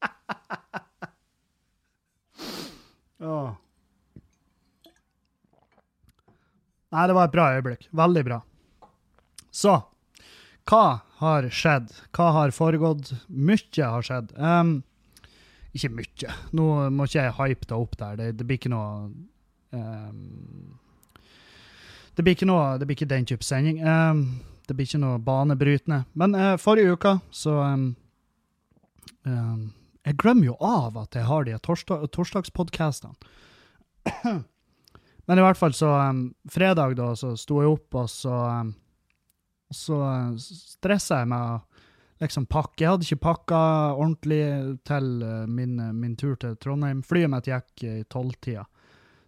oh. 3.20 3.52
Nei, 6.94 7.04
det 7.10 7.16
var 7.18 7.28
et 7.28 7.36
bra 7.36 7.52
øyeblikk. 7.52 7.82
Veldig 7.92 8.24
bra. 8.24 8.40
Så 9.52 9.76
hva 10.64 11.03
har 11.24 11.48
skjedd? 11.52 11.92
Hva 12.14 12.30
har 12.38 12.54
foregått? 12.54 13.12
Mye 13.28 13.88
har 13.90 14.04
skjedd. 14.06 14.32
Um, 14.38 14.78
ikke 15.74 15.90
mye. 15.90 16.34
Nå 16.54 16.68
må 16.94 17.08
ikke 17.08 17.24
jeg 17.24 17.36
hype 17.40 17.68
det 17.68 17.76
opp 17.76 17.98
der. 17.98 18.16
Det, 18.20 18.30
det 18.38 18.46
blir 18.46 18.60
ikke 18.60 18.72
noe 18.72 19.10
um, 19.74 20.74
det, 22.14 22.22
blir 22.22 22.36
ikke 22.36 22.48
noe, 22.48 22.76
det 22.78 22.86
blir 22.86 22.98
ikke 22.98 23.10
den 23.10 23.26
type 23.28 23.46
sending. 23.46 23.82
Um, 23.82 24.24
det 24.68 24.76
blir 24.76 24.88
ikke 24.88 25.02
noe 25.02 25.20
banebrytende. 25.22 26.04
Men 26.14 26.38
uh, 26.38 26.54
forrige 26.60 26.94
uke 26.96 27.18
så 27.34 27.58
Jeg 29.24 30.18
glemmer 30.20 30.50
jo 30.50 30.54
av 30.60 30.98
at 31.00 31.16
jeg 31.16 31.24
har 31.24 31.46
de 31.46 31.54
torsdag, 31.64 32.02
torsdagspodkastene. 32.12 33.14
Men 35.24 35.40
i 35.40 35.44
hvert 35.44 35.56
fall 35.56 35.72
så 35.72 35.90
Fredag, 36.52 36.98
da, 36.98 37.14
så 37.16 37.32
sto 37.40 37.62
jeg 37.62 37.72
opp, 37.72 37.96
og 37.96 38.10
så 38.12 38.34
og 39.74 39.78
så 39.80 39.98
stressa 40.38 41.22
jeg 41.22 41.30
med 41.32 41.40
å 41.54 41.58
liksom 42.22 42.46
pakke. 42.46 42.84
Jeg 42.84 42.92
hadde 42.92 43.06
ikke 43.08 43.26
pakka 43.26 43.60
ordentlig 43.96 44.40
til 44.86 45.10
uh, 45.24 45.44
min, 45.50 45.76
min, 45.98 46.16
tur 46.16 46.38
til 46.40 46.56
Trondheim. 46.62 47.02
Flyet 47.04 47.32
mitt 47.32 47.50
gikk 47.50 47.84
i 47.84 47.94
tolvtida, 48.10 48.64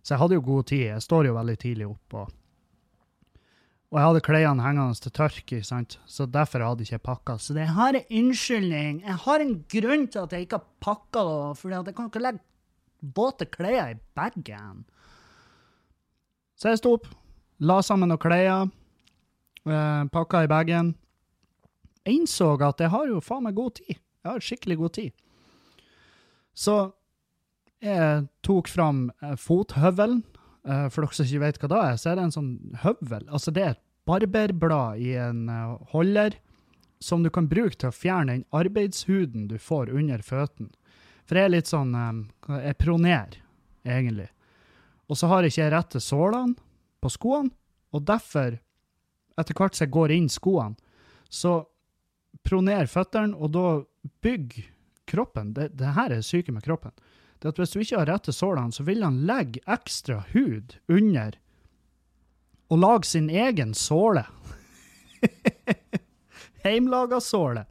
så 0.03 0.15
jeg 0.15 0.23
hadde 0.23 0.39
jo 0.39 0.49
god 0.49 0.69
tid. 0.73 0.89
Jeg 0.95 1.05
står 1.05 1.31
jo 1.31 1.37
veldig 1.37 1.57
tidlig 1.63 1.89
opp. 1.91 2.19
og 2.23 2.35
Og 3.91 4.01
jeg 4.01 4.09
hadde 4.09 4.25
klærne 4.29 4.67
hengende 4.67 5.03
til 5.03 5.15
tørk, 5.19 5.57
sant? 5.67 5.99
så 6.07 6.27
derfor 6.27 6.65
hadde 6.65 6.87
jeg 6.87 6.95
ikke 6.95 7.11
pakka. 7.13 7.39
Så 7.39 7.55
det 7.59 7.69
har 7.77 7.95
en 7.95 8.11
unnskyldning. 8.23 9.03
Jeg 9.03 9.23
har 9.27 9.45
en 9.45 9.57
grunn 9.77 10.07
til 10.09 10.25
at 10.25 10.33
jeg 10.33 10.47
ikke 10.47 10.61
har 10.63 10.69
pakka 10.81 11.27
for 11.59 11.75
jeg 11.75 11.97
kan 11.97 12.11
ikke 12.11 12.23
legge 12.23 12.45
våte 13.17 13.47
klær 13.47 13.93
i 13.93 13.99
bagen. 14.17 14.85
Så 16.57 16.73
jeg 16.73 16.81
sto 16.81 16.95
opp, 16.97 17.07
la 17.61 17.83
sammen 17.85 18.09
noen 18.09 18.21
klær, 18.21 18.47
eh, 18.49 18.71
pakka 19.67 20.45
i 20.45 20.51
bagen. 20.51 20.95
Jeg 22.07 22.21
innså 22.21 22.53
at 22.63 22.81
jeg 22.81 22.93
har 22.93 23.09
jo 23.11 23.23
faen 23.25 23.47
meg 23.49 23.57
god 23.59 23.79
tid. 23.81 23.97
Jeg 24.23 24.31
har 24.31 24.45
skikkelig 24.45 24.77
god 24.79 24.95
tid. 24.95 25.15
Så 26.57 26.77
jeg 27.85 28.27
tok 28.47 28.71
fram 28.73 29.11
eh, 29.23 29.37
fothøvelen. 29.39 30.23
Eh, 30.67 30.87
for 30.91 31.05
dere 31.05 31.19
som 31.19 31.29
ikke 31.29 31.43
vet 31.45 31.61
hva 31.61 31.71
det 31.71 31.83
er, 31.83 32.01
så 32.01 32.11
er 32.11 32.19
det 32.19 32.27
en 32.27 32.35
sånn 32.35 32.53
høvel. 32.83 33.27
Altså 33.29 33.55
det 33.55 33.65
er 33.65 33.75
et 33.77 33.85
barberblad 34.09 35.03
i 35.03 35.13
en 35.21 35.47
eh, 35.53 35.77
holder 35.93 36.39
som 37.03 37.23
du 37.23 37.31
kan 37.31 37.49
bruke 37.51 37.77
til 37.77 37.91
å 37.91 37.95
fjerne 37.95 38.33
den 38.33 38.47
arbeidshuden 38.57 39.51
du 39.51 39.59
får 39.61 39.93
under 39.93 40.25
føttene. 40.25 40.73
For 41.27 41.37
jeg 41.37 41.49
er 41.49 41.53
litt 41.57 41.67
sånn 41.67 41.91
Jeg 42.47 42.77
proner, 42.79 43.33
egentlig. 43.83 44.29
Og 45.11 45.19
så 45.19 45.27
har 45.27 45.43
jeg 45.43 45.53
ikke 45.53 45.73
rette 45.75 46.01
sålene 46.01 46.55
på 47.03 47.11
skoene, 47.11 47.51
og 47.91 48.05
derfor, 48.07 48.61
etter 49.37 49.57
hvert 49.57 49.77
som 49.77 49.87
jeg 49.87 49.95
går 49.97 50.15
inn 50.15 50.29
skoene, 50.33 50.77
så 51.29 51.59
proner 52.47 52.87
føttene, 52.91 53.35
og 53.35 53.53
da 53.57 53.67
bygger 54.23 54.73
kroppen 55.07 55.53
det, 55.55 55.71
det 55.79 55.95
her 55.97 56.15
er 56.15 56.25
syke 56.27 56.55
med 56.55 56.65
kroppen 56.67 56.95
det 57.43 57.53
at 57.53 57.61
hvis 57.61 57.75
du 57.75 57.81
ikke 57.83 58.01
har 58.01 58.09
rette 58.11 58.33
sålene, 58.35 58.73
så 58.73 58.85
vil 58.87 59.05
han 59.05 59.25
legge 59.29 59.63
ekstra 59.69 60.23
hud 60.33 60.77
under 60.89 61.37
og 62.73 62.81
lage 62.83 63.07
sin 63.07 63.29
egen 63.31 63.75
såle. 63.79 64.25
Heimlaga 66.65 67.21
såle 67.23 67.67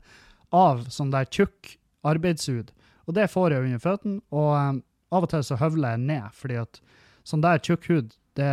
av 0.55 0.85
sånn 0.93 1.11
der 1.11 1.27
tjukk 1.27 1.73
arbeidshud. 2.07 2.71
Og 3.09 3.17
det 3.17 3.27
får 3.33 3.51
jeg 3.51 3.65
under 3.65 3.81
føttene, 3.83 4.21
og 4.31 4.51
um, 4.55 4.83
av 5.11 5.25
og 5.25 5.33
til 5.33 5.43
så 5.43 5.57
høvler 5.59 5.95
jeg 5.95 6.05
ned, 6.05 6.29
fordi 6.37 6.61
at 6.61 6.79
sånn 7.27 7.43
der 7.43 7.59
tjukk 7.59 7.89
hud, 7.91 8.15
det, 8.35 8.51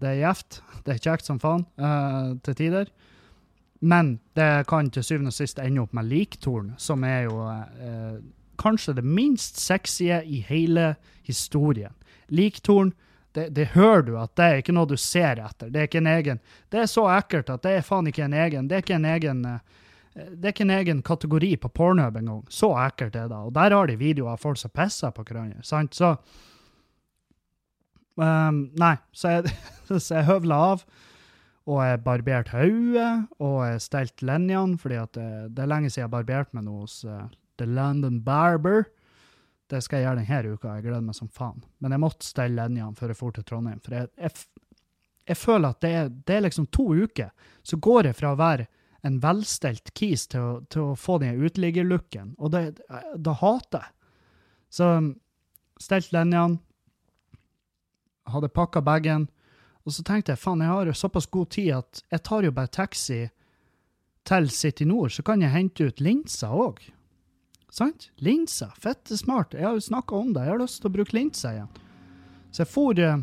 det 0.00 0.08
er 0.12 0.20
gjevt. 0.20 0.60
Det 0.86 0.94
er 0.94 1.02
kjekt 1.02 1.28
som 1.28 1.40
faen 1.42 1.66
uh, 1.82 2.36
til 2.46 2.58
tider. 2.58 2.90
Men 3.84 4.16
det 4.38 4.66
kan 4.70 4.88
til 4.90 5.04
syvende 5.04 5.32
og 5.34 5.36
sist 5.36 5.60
ende 5.60 5.82
opp 5.82 5.94
med 5.96 6.08
liktorn, 6.08 6.72
som 6.80 7.04
er 7.04 7.26
jo 7.26 7.42
uh, 7.44 8.16
kanskje 8.58 8.96
det 8.96 9.04
minst 9.04 9.60
sexy 9.60 10.08
i 10.08 10.40
hele 10.48 10.94
historien. 11.26 11.92
Liktorn, 12.28 12.92
det, 13.36 13.50
det, 13.54 13.66
hører 13.74 14.02
du 14.02 14.14
at 14.18 14.32
det 14.38 14.44
er 14.44 14.62
ikke 14.62 14.74
noe 14.74 14.88
du 14.88 14.96
ser 14.96 15.42
etter. 15.44 15.68
Det 15.68 15.82
er 15.82 15.90
ikke 15.90 16.00
en 16.00 16.08
egen 16.08 16.38
Det 16.72 16.80
er 16.80 16.88
så 16.88 17.04
ekkelt 17.12 17.50
at 17.52 17.66
det 17.66 17.74
er 17.76 17.84
faen 17.84 18.08
ikke 18.08 18.24
en 18.24 18.32
egen 18.32 18.68
Det 18.70 18.78
er 18.78 18.84
ikke 18.84 18.96
en 18.96 19.08
egen 19.10 19.42
eh, 19.50 19.58
det 20.16 20.48
er 20.48 20.54
ikke 20.54 20.64
en 20.64 20.72
egen 20.78 21.02
kategori 21.04 21.50
på 21.60 21.68
Pornhub 21.68 22.16
engang. 22.16 22.46
Så 22.48 22.70
ekkelt 22.80 23.18
er 23.20 23.28
det. 23.28 23.36
Og 23.36 23.52
der 23.52 23.74
har 23.76 23.90
de 23.90 23.98
videoer 24.00 24.32
av 24.32 24.40
folk 24.40 24.56
som 24.56 24.72
pisser 24.72 25.12
på 25.12 25.26
hverandre. 25.28 25.60
sant? 25.60 25.92
Så 25.92 26.14
um, 28.20 28.62
Nei, 28.78 28.94
så 29.16 29.36
jeg, 29.36 29.52
så 29.88 30.00
jeg 30.18 30.28
høvla 30.28 30.60
av. 30.72 30.86
Og 31.66 31.80
jeg 31.82 32.02
barberte 32.04 32.54
hodet, 32.54 33.12
og 33.42 33.56
jeg 33.66 33.80
stelte 33.82 34.26
linjene, 34.28 34.78
fordi 34.78 35.00
det, 35.16 35.30
det, 35.56 35.64
er 35.64 35.72
lenge 35.72 35.88
siden 35.90 36.04
jeg 36.04 36.06
har 36.06 36.12
barbert 36.12 36.52
meg 36.54 36.62
noe 36.68 36.84
hos 36.84 37.00
uh, 37.02 37.24
The 37.58 37.66
London 37.66 38.20
Barber. 38.22 38.86
Det 39.66 39.80
skal 39.82 39.98
jeg 39.98 40.06
gjøre 40.06 40.22
denne 40.22 40.54
uka, 40.54 40.76
jeg 40.76 40.84
gleder 40.84 41.02
meg 41.02 41.16
som 41.18 41.30
faen. 41.34 41.64
Men 41.82 41.96
jeg 41.96 42.02
måtte 42.04 42.28
stelle 42.28 42.68
linjene 42.68 42.94
før 42.94 43.10
jeg 43.10 43.18
dro 43.18 43.32
til 43.34 43.46
Trondheim. 43.48 43.80
For 43.82 43.96
jeg, 43.98 44.12
jeg, 44.14 44.46
jeg 45.32 45.40
føler 45.40 45.74
at 45.74 45.82
det 45.82 45.92
er, 45.98 46.12
det 46.30 46.36
er, 46.36 46.44
liksom 46.46 46.68
to 46.70 46.86
uker, 46.94 47.32
så 47.66 47.80
går 47.82 48.12
jeg 48.12 48.18
fra 48.20 48.30
å 48.30 48.38
være 48.38 48.68
en 49.06 49.18
velstelt 49.22 49.90
kis 49.98 50.26
til 50.30 50.42
å, 50.42 50.52
til 50.70 50.92
å 50.92 50.98
få 50.98 51.18
den 51.22 51.42
uteliggerlooken, 51.42 52.34
og 52.42 52.54
det, 52.54 52.62
da 53.18 53.34
hater 53.38 53.84
jeg. 53.84 53.92
Så 54.76 54.88
stelt 55.82 56.14
linjene, 56.14 56.58
hadde 58.32 58.52
pakka 58.52 58.82
bagen, 58.84 59.28
og 59.86 59.94
så 59.94 60.02
tenkte 60.02 60.34
jeg 60.34 60.42
faen, 60.42 60.64
jeg 60.64 60.72
har 60.72 60.88
jo 60.90 60.98
såpass 60.98 61.28
god 61.30 61.50
tid 61.54 61.70
at 61.76 62.02
jeg 62.10 62.22
tar 62.26 62.46
jo 62.46 62.52
bare 62.54 62.72
taxi 62.74 63.20
til 64.26 64.48
City 64.50 64.86
Nord, 64.88 65.12
så 65.14 65.22
kan 65.22 65.42
jeg 65.44 65.54
hente 65.54 65.86
ut 65.86 66.02
linser 66.02 66.50
òg. 66.50 66.80
Sant? 67.70 68.10
Linser. 68.24 68.72
Fette 68.80 69.18
smart. 69.18 69.54
Jeg 69.54 69.66
har 69.66 69.76
jo 69.76 69.84
snakka 69.84 70.16
om 70.16 70.32
det. 70.34 70.46
Jeg 70.46 70.54
har 70.54 70.62
lyst 70.62 70.80
til 70.82 70.90
å 70.90 70.96
bruke 70.96 71.14
linser 71.16 71.58
igjen. 71.58 71.80
Så 72.50 72.62
jeg 72.64 72.70
for, 72.72 72.98
eh, 72.98 73.22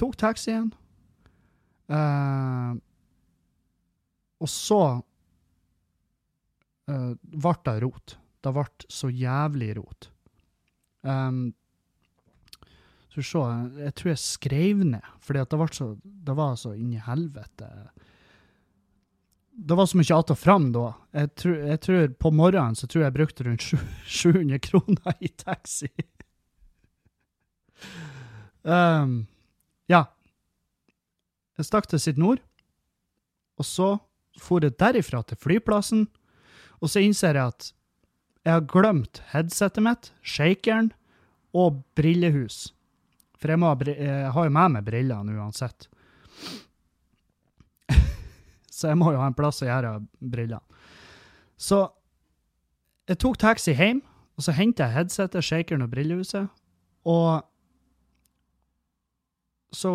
tok 0.00 0.16
taxien. 0.16 0.70
Uh, 1.90 2.78
og 4.40 4.48
så 4.48 4.82
uh, 6.88 7.12
ble 7.20 7.54
det 7.66 7.76
rot. 7.84 8.16
Det 8.40 8.52
ble 8.56 8.64
så 8.88 9.10
jævlig 9.10 9.74
rot. 9.76 10.10
Um, 11.02 11.50
så 13.10 13.22
se, 13.26 13.40
jeg 13.82 13.94
tror 13.98 14.10
jeg 14.12 14.22
skrev 14.22 14.84
ned, 14.86 15.06
for 15.18 15.34
det, 15.34 15.48
det 15.50 16.36
var 16.38 16.54
så 16.58 16.74
inn 16.78 16.92
i 16.94 17.02
helvete 17.02 17.70
det 19.66 19.74
var 19.74 19.86
så 19.86 19.96
mye 19.96 20.14
att 20.14 20.30
og 20.30 20.38
fram 20.38 20.72
da. 20.72 20.94
Jeg 21.12 21.34
tror, 21.34 21.56
jeg 21.56 21.80
tror, 21.80 22.08
På 22.08 22.30
morgenen 22.30 22.74
så 22.74 22.86
tror 22.86 23.02
jeg 23.02 23.12
jeg 23.12 23.14
brukte 23.14 23.44
rundt 23.44 23.62
700 24.06 24.58
kroner 24.68 25.14
i 25.20 25.28
taxi. 25.28 25.88
um, 28.62 29.26
ja. 29.88 30.04
Jeg 31.58 31.66
stakk 31.66 31.88
til 31.88 32.00
Sitt 32.00 32.18
Nord, 32.18 32.40
og 33.58 33.64
så 33.64 33.98
for 34.38 34.64
jeg 34.64 34.78
derifra 34.78 35.22
til 35.22 35.36
flyplassen, 35.36 36.08
og 36.80 36.88
så 36.88 37.00
innser 37.00 37.36
jeg 37.36 37.46
at 37.52 37.72
jeg 38.44 38.52
har 38.52 38.64
glemt 38.64 39.20
headsetet 39.34 39.84
mitt, 39.84 40.12
shakeren 40.22 40.92
og 41.52 41.82
brillehus. 41.94 42.72
For 43.40 43.52
jeg, 43.52 43.60
må, 43.60 43.72
jeg 43.88 44.32
har 44.34 44.46
jo 44.46 44.52
med 44.52 44.74
meg 44.76 44.84
brillene 44.84 45.36
uansett 45.40 45.88
så 48.76 48.90
jeg 48.90 48.98
må 49.00 49.14
jo 49.14 49.20
ha 49.20 49.28
en 49.30 49.36
plass 49.36 49.62
å 49.64 49.68
gjøre 49.68 49.94
brillene. 50.20 50.62
Så 51.60 51.82
jeg 53.10 53.18
tok 53.20 53.38
taxi 53.42 53.74
hjem, 53.76 54.00
og 54.38 54.44
så 54.46 54.54
henta 54.56 54.86
jeg 54.86 54.96
headsetet, 54.96 55.44
shakeren 55.44 55.84
og 55.84 55.90
brillehuset. 55.92 56.46
Og 57.10 57.42
så 59.74 59.90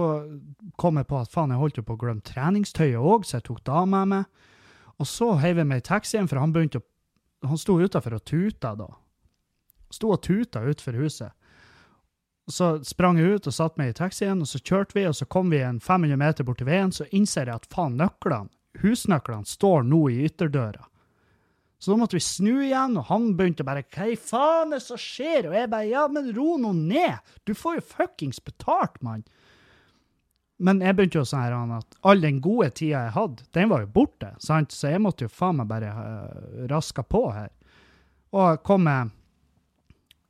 kom 0.80 1.00
jeg 1.00 1.08
på 1.10 1.20
at 1.20 1.32
faen, 1.32 1.54
jeg 1.54 1.62
holdt 1.62 1.80
jo 1.80 1.86
på 1.88 1.96
å 1.96 2.02
glemme 2.02 2.26
treningstøyet 2.26 3.00
òg, 3.00 3.26
så 3.26 3.40
jeg 3.40 3.48
tok 3.48 3.64
det 3.66 3.74
av 3.76 3.88
med 3.92 4.12
meg. 4.12 4.52
Og 5.02 5.10
så 5.10 5.32
heiv 5.42 5.60
jeg 5.60 5.68
meg 5.68 5.82
i 5.82 5.88
taxien, 5.90 6.30
for 6.32 6.42
han 6.42 6.54
begynte 6.56 6.84
å 6.84 6.90
Han 7.46 7.60
sto 7.62 7.76
utafor 7.78 8.16
og 8.16 8.24
tuta 8.26 8.72
da. 8.74 8.88
Sto 9.94 10.10
og 10.16 10.22
tuta 10.26 10.64
utfor 10.66 10.96
huset. 10.98 11.30
Så 12.52 12.84
sprang 12.86 13.18
jeg 13.18 13.40
ut 13.40 13.48
og 13.50 13.56
satte 13.56 13.82
meg 13.82 13.90
i 13.90 13.98
taxien, 13.98 14.42
og 14.42 14.50
så 14.50 14.60
kjørte 14.62 14.94
vi, 14.94 15.08
og 15.10 15.16
så 15.18 15.26
kom 15.26 15.50
vi 15.50 15.64
en 15.66 15.80
500 15.82 16.20
meter 16.22 16.46
bort 16.46 16.60
til 16.62 16.70
veien, 16.70 16.94
så 16.94 17.08
innser 17.10 17.50
jeg 17.50 17.64
at 17.64 17.72
faen, 17.74 17.98
nøklene 17.98 18.52
husnøklene 18.82 19.48
står 19.48 19.86
nå 19.88 20.02
i 20.12 20.26
ytterdøra. 20.28 20.84
Så 21.80 21.92
da 21.92 22.00
måtte 22.00 22.18
vi 22.18 22.24
snu 22.24 22.64
igjen, 22.64 22.96
og 22.98 23.08
han 23.10 23.34
begynte 23.38 23.66
bare 23.68 23.84
Hva 23.94 24.08
i 24.10 24.16
faen 24.18 24.72
er 24.72 24.80
det 24.80 24.86
som 24.86 25.00
skjer? 25.00 25.50
Og 25.50 25.58
jeg 25.58 25.70
bare 25.70 25.90
Ja, 25.90 26.06
men 26.12 26.32
ro 26.34 26.56
nå 26.58 26.72
ned! 26.74 27.20
Du 27.44 27.54
får 27.54 27.80
jo 27.80 27.88
fuckings 27.96 28.40
betalt, 28.44 29.02
mann! 29.06 29.26
Men 30.56 30.80
jeg 30.80 30.96
begynte 30.96 31.20
jo 31.20 31.26
sånn 31.28 31.44
her 31.44 31.76
at 31.76 31.98
all 32.08 32.24
den 32.24 32.40
gode 32.40 32.70
tida 32.80 33.04
jeg 33.04 33.16
hadde, 33.18 33.44
den 33.54 33.68
var 33.70 33.84
jo 33.84 33.92
borte, 33.92 34.32
sant? 34.40 34.72
Så 34.72 34.94
jeg 34.94 35.04
måtte 35.04 35.28
jo 35.28 35.34
faen 35.34 35.60
meg 35.60 35.68
bare 35.68 35.92
uh, 35.92 36.64
raska 36.72 37.04
på 37.04 37.26
her. 37.36 37.52
Og 38.32 38.54
jeg 38.54 38.64
kom 38.68 38.88
med 38.88 39.12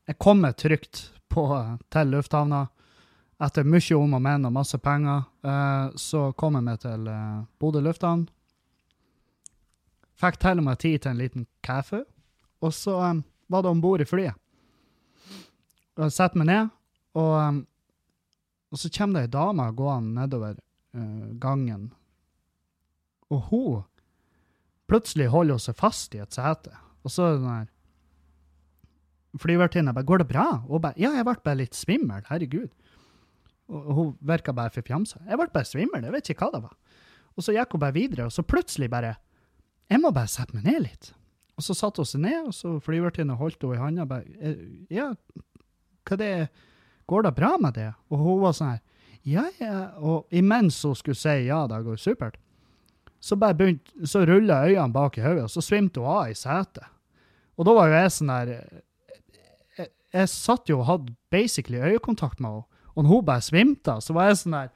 Jeg 0.05 0.17
kom 0.21 0.41
meg 0.41 0.57
trygt 0.57 1.05
på, 1.35 1.45
til 1.91 2.13
lufthavna 2.13 2.65
etter 3.43 3.67
mye 3.67 3.97
om 3.97 4.15
og 4.15 4.23
men 4.23 4.47
og 4.47 4.53
masse 4.55 4.79
penger, 4.79 5.25
uh, 5.43 5.91
så 5.99 6.29
kom 6.39 6.55
jeg 6.55 6.65
meg 6.65 6.81
til 6.83 7.09
uh, 7.11 7.43
Bodø 7.59 7.81
lufthavn. 7.83 8.25
Fikk 10.15 10.39
til 10.39 10.61
og 10.61 10.67
med 10.69 10.79
tid 10.79 11.01
til 11.03 11.11
en 11.11 11.19
liten 11.19 11.47
kaffe, 11.65 12.05
og 12.63 12.71
så 12.73 12.95
var 13.51 13.63
det 13.63 13.71
om 13.71 13.81
bord 13.83 14.01
i 14.01 14.07
flyet. 14.07 14.39
Jeg 15.99 16.11
setter 16.15 16.39
meg 16.39 16.47
ned, 16.47 16.71
og, 17.19 17.59
og 18.71 18.79
så 18.79 18.91
kommer 18.95 19.19
det 19.19 19.27
ei 19.27 19.33
dame 19.35 19.67
gående 19.75 20.21
nedover 20.21 20.55
gangen. 21.39 21.89
Og 23.31 23.43
hun 23.51 23.83
plutselig 24.87 25.27
holder 25.33 25.59
seg 25.59 25.77
fast 25.79 26.15
i 26.15 26.23
et 26.23 26.35
sete. 26.35 26.71
Og 27.03 27.11
så 27.11 27.25
er 27.25 27.35
det 27.35 27.43
sånn 27.43 27.57
her 27.57 27.71
Flyvertinna 29.37 29.93
bare 29.93 30.05
'Går 30.05 30.17
det 30.23 30.27
bra?' 30.27 30.63
Og 30.69 30.81
bare 30.81 30.93
'Ja, 30.97 31.11
jeg 31.11 31.25
ble 31.25 31.35
bare 31.43 31.55
litt 31.55 31.75
svimmel. 31.75 32.21
Herregud'. 32.29 32.71
Og 33.69 33.93
hun 33.93 34.17
virka 34.21 34.53
bare 34.53 34.69
forfjamsa. 34.69 35.19
Jeg 35.27 35.37
ble 35.37 35.47
bare 35.53 35.65
svimmel, 35.65 36.03
jeg 36.03 36.11
vet 36.11 36.29
ikke 36.29 36.45
hva 36.45 36.51
det 36.53 36.61
var. 36.63 36.75
Og 37.35 37.43
så 37.43 37.51
gikk 37.53 37.71
hun 37.71 37.79
bare 37.79 37.93
videre, 37.93 38.25
og 38.25 38.31
så 38.31 38.43
plutselig 38.43 38.89
bare 38.89 39.15
Jeg 39.89 40.01
må 40.01 40.11
bare 40.11 40.27
sette 40.27 40.53
meg 40.55 40.63
ned 40.63 40.81
litt. 40.81 41.13
Og 41.57 41.63
så 41.63 41.75
satte 41.75 42.01
hun 42.01 42.05
seg 42.05 42.21
ned, 42.21 42.47
og 42.47 42.53
så 42.53 42.79
flyvertinna 42.81 43.35
holdt 43.35 43.61
henne 43.61 43.75
i 43.75 43.77
handa 43.77 44.05
bare 44.05 44.25
«Eh, 44.41 44.55
Ja, 44.89 45.13
hva 46.05 46.17
det 46.17 46.49
Går 47.07 47.21
det 47.21 47.35
bra 47.35 47.57
med 47.61 47.73
det? 47.75 47.93
Og 48.09 48.17
hun 48.17 48.41
var 48.41 48.53
sånn 48.53 48.71
her 48.71 48.81
Ja, 49.23 49.43
ja. 49.59 49.91
Og 49.97 50.27
imens 50.31 50.81
hun 50.83 50.95
skulle 50.95 51.15
si 51.17 51.45
ja, 51.47 51.67
det 51.67 51.83
går 51.85 51.97
supert, 51.97 52.37
så 53.19 53.35
bare 53.35 53.55
begynte, 53.57 54.05
så 54.05 54.21
rulla 54.25 54.67
øynene 54.67 54.93
bak 54.93 55.17
i 55.17 55.21
hodet, 55.21 55.43
og 55.43 55.49
så 55.49 55.61
svimte 55.61 55.97
hun 55.99 56.05
av 56.09 56.29
i 56.29 56.33
setet. 56.37 56.83
Og 57.57 57.65
da 57.65 57.73
var 57.73 57.87
jo 57.89 57.93
jeg 57.95 58.11
sånn 58.11 58.27
der 58.29 58.81
jeg, 60.15 60.29
satt 60.31 60.69
jo 60.71 60.75
og 60.81 60.87
hadde 60.89 61.15
basically 61.33 61.79
øyekontakt 61.83 62.39
med 62.39 62.49
henne, 62.49 62.63
og 62.95 63.03
når 63.03 63.11
hun 63.11 63.25
bare 63.27 63.43
svimte, 63.43 63.93
så 64.01 64.13
var 64.15 64.23
jeg 64.29 64.37
sånn 64.39 64.55
der 64.55 64.69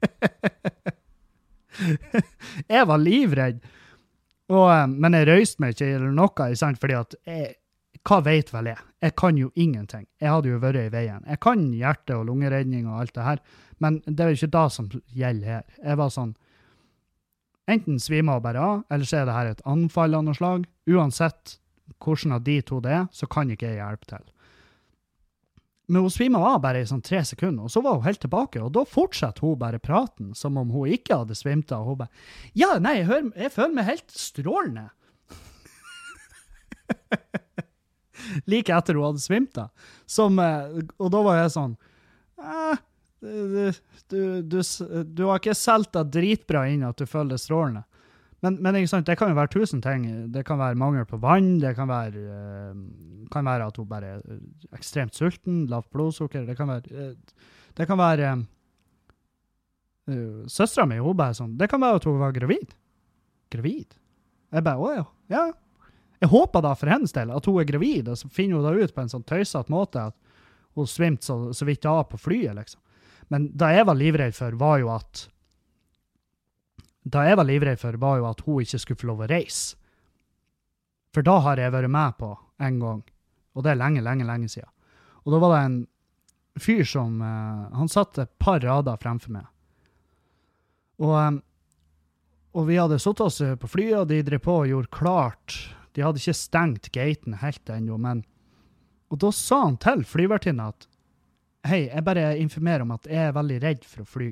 Jeg 2.70 2.86
var 2.88 2.98
livredd. 3.00 3.60
Og, 4.50 4.66
eh, 4.72 4.86
men 4.90 5.14
jeg 5.16 5.28
røyste 5.28 5.60
meg 5.62 5.68
ikke 5.74 5.88
eller 5.96 6.12
noe, 6.14 6.54
sant? 6.58 6.80
fordi 6.82 6.94
at 6.98 7.12
jeg, 7.28 7.44
hva 8.06 8.18
vet 8.26 8.48
vel 8.54 8.66
jeg? 8.72 8.80
Jeg 9.04 9.12
kan 9.18 9.34
jo 9.38 9.48
ingenting. 9.54 10.06
Jeg 10.20 10.30
hadde 10.32 10.52
jo 10.52 10.62
vært 10.62 10.82
i 10.82 10.92
veien. 10.92 11.22
Jeg 11.28 11.38
kan 11.44 11.58
hjerte- 11.72 12.18
og 12.18 12.26
lungeredning 12.28 12.84
og 12.88 13.00
alt 13.00 13.14
det 13.16 13.26
her, 13.26 13.38
men 13.80 13.92
det 14.06 14.20
er 14.20 14.28
jo 14.32 14.38
ikke 14.40 14.56
det 14.58 14.68
som 14.74 14.84
gjelder 15.16 15.46
her. 15.46 15.64
Jeg 15.82 15.96
var 16.00 16.10
sånn 16.14 16.34
Enten 17.70 18.00
svimer 18.02 18.40
hun 18.40 18.42
bare 18.42 18.58
av, 18.58 18.80
eller 18.90 19.06
så 19.06 19.20
er 19.20 19.26
det 19.28 19.34
her 19.36 19.48
et 19.52 19.60
anfall 19.68 20.16
av 20.18 20.24
noe 20.26 20.34
slag. 20.34 20.64
Uansett 20.90 21.59
hvordan 21.98 22.36
av 22.36 22.44
de 22.46 22.60
to 22.62 22.78
det 22.84 22.92
er, 22.94 23.08
så 23.12 23.26
kan 23.30 23.50
ikke 23.50 23.72
jeg 23.72 23.80
hjelpe 23.80 24.10
til. 24.12 24.28
Men 25.90 26.04
hun 26.04 26.12
svima 26.14 26.38
av 26.38 26.60
bare 26.62 26.84
i 26.84 26.86
sånn 26.86 27.02
tre 27.02 27.18
sekunder, 27.26 27.66
og 27.66 27.72
så 27.74 27.82
var 27.82 27.96
hun 27.98 28.06
helt 28.06 28.20
tilbake. 28.22 28.60
Og 28.62 28.70
da 28.76 28.84
fortsatte 28.86 29.42
hun 29.42 29.58
bare 29.58 29.80
praten 29.82 30.30
som 30.38 30.58
om 30.60 30.70
hun 30.70 30.92
ikke 30.94 31.16
hadde 31.24 31.34
svimt 31.34 31.72
av. 31.74 31.88
Hun 31.88 31.98
bare 32.04 32.12
Ja, 32.54 32.76
nei, 32.78 33.00
jeg, 33.00 33.08
hører, 33.08 33.32
jeg 33.34 33.54
føler 33.56 33.74
meg 33.74 33.88
helt 33.88 34.14
strålende. 34.14 34.86
like 38.52 38.70
etter 38.70 38.94
hun 38.94 39.08
hadde 39.08 39.24
svimt 39.24 39.58
av. 39.58 39.74
Eh, 40.06 40.78
og 40.94 41.10
da 41.10 41.24
var 41.26 41.40
jeg 41.40 41.54
sånn 41.56 41.74
eh, 42.38 42.86
du, 43.20 43.72
du, 44.08 44.22
du, 44.46 44.60
du, 45.04 45.24
har 45.26 45.42
ikke 45.42 45.58
solgt 45.58 45.92
deg 45.98 46.14
dritbra 46.14 46.68
inn 46.70 46.86
at 46.86 47.02
du 47.02 47.06
føler 47.10 47.34
det 47.34 47.42
strålende. 47.42 47.82
Men, 48.40 48.56
men 48.64 48.74
det 48.80 49.16
kan 49.20 49.28
jo 49.28 49.36
være 49.36 49.52
tusen 49.52 49.82
ting. 49.84 50.06
Det 50.32 50.46
kan 50.48 50.58
være 50.60 50.78
mangel 50.80 51.04
på 51.08 51.18
vann, 51.20 51.58
det 51.60 51.74
kan 51.76 51.90
være, 51.90 52.22
uh, 52.24 53.26
kan 53.32 53.44
være 53.44 53.66
at 53.68 53.76
hun 53.76 53.88
bare 53.88 54.14
er 54.14 54.40
ekstremt 54.76 55.14
sulten, 55.14 55.66
lavt 55.68 55.90
blodsukker. 55.92 56.46
Det 56.48 56.56
kan 56.56 56.72
være, 56.72 57.10
uh, 57.12 57.52
det 57.76 57.88
kan 57.88 58.00
være 58.00 58.32
Søstera 60.50 60.88
mi 60.90 60.96
hun 60.98 61.14
bare 61.14 61.36
sånn 61.36 61.52
Det 61.54 61.68
kan 61.70 61.78
være 61.78 62.00
at 62.00 62.06
hun 62.08 62.16
var 62.18 62.32
gravid. 62.34 62.72
Gravid? 63.52 63.94
Jeg 64.50 64.64
bare 64.66 64.82
Å 64.82 64.94
ja. 64.94 65.04
ja. 65.30 65.42
Jeg 66.20 66.32
håper 66.32 66.64
da 66.64 66.74
for 66.76 66.90
hennes 66.90 67.14
del 67.16 67.30
at 67.32 67.46
hun 67.48 67.60
er 67.62 67.68
gravid, 67.68 68.08
og 68.10 68.18
så 68.18 68.28
finner 68.28 68.58
hun 68.58 68.66
da 68.66 68.74
ut 68.76 68.94
på 68.94 69.04
en 69.04 69.12
sånn 69.12 69.24
tøysete 69.24 69.72
måte 69.72 70.08
at 70.10 70.16
hun 70.76 70.88
svimte 70.88 71.26
så, 71.26 71.36
så 71.56 71.66
vidt 71.68 71.86
av 71.88 72.04
på 72.10 72.20
flyet, 72.20 72.52
liksom. 72.58 72.80
Men 73.32 73.46
det 73.56 73.70
jeg 73.76 73.86
var 73.86 73.96
livredd 73.98 74.34
for, 74.36 74.56
var 74.58 74.80
jo 74.82 74.90
at 74.92 75.24
Det 77.02 77.22
jeg 77.26 77.38
var 77.40 77.48
livredd 77.48 77.80
for, 77.80 77.96
var 78.00 78.18
jo 78.20 78.26
at 78.28 78.42
hun 78.44 78.64
ikke 78.64 78.80
skulle 78.82 79.00
få 79.00 79.08
lov 79.12 79.22
å 79.24 79.30
reise. 79.30 79.78
For 81.14 81.26
da 81.26 81.38
har 81.42 81.58
jeg 81.58 81.72
vært 81.74 81.90
med 81.90 82.18
på 82.20 82.34
en 82.62 82.76
gang, 82.78 83.00
og 83.56 83.64
det 83.64 83.72
er 83.72 83.80
lenge, 83.80 84.02
lenge, 84.04 84.26
lenge 84.28 84.50
siden. 84.52 84.70
Og 85.24 85.34
da 85.34 85.40
var 85.42 85.54
det 85.54 85.62
en 85.64 85.78
fyr 86.60 86.84
som 86.88 87.20
uh, 87.22 87.70
Han 87.76 87.90
satt 87.90 88.18
et 88.18 88.30
par 88.40 88.60
rader 88.62 89.00
fremfor 89.00 89.34
meg. 89.34 89.48
Og, 91.00 91.14
um, 91.16 91.40
og 92.54 92.68
vi 92.68 92.78
hadde 92.78 93.00
satt 93.02 93.22
oss 93.24 93.40
på 93.40 93.70
flyet, 93.70 94.02
og 94.02 94.08
de 94.10 94.20
drev 94.26 94.42
på 94.44 94.60
og 94.62 94.70
gjorde 94.70 94.94
klart 94.94 95.58
de 95.96 96.04
hadde 96.04 96.20
ikke 96.22 96.36
stengt 96.38 96.90
gaten 96.94 97.40
helt 97.42 97.70
ennå, 97.70 97.98
men 97.98 98.24
Og 99.10 99.18
da 99.18 99.32
sa 99.34 99.64
han 99.64 99.76
til 99.82 100.04
flyvertinna 100.06 100.68
at 100.70 100.84
hei, 101.66 101.88
jeg 101.88 102.04
bare 102.06 102.36
informerer 102.38 102.84
om 102.84 102.92
at 102.94 103.08
jeg 103.10 103.26
er 103.26 103.34
veldig 103.34 103.56
redd 103.64 103.82
for 103.84 104.04
å 104.04 104.06
fly 104.06 104.28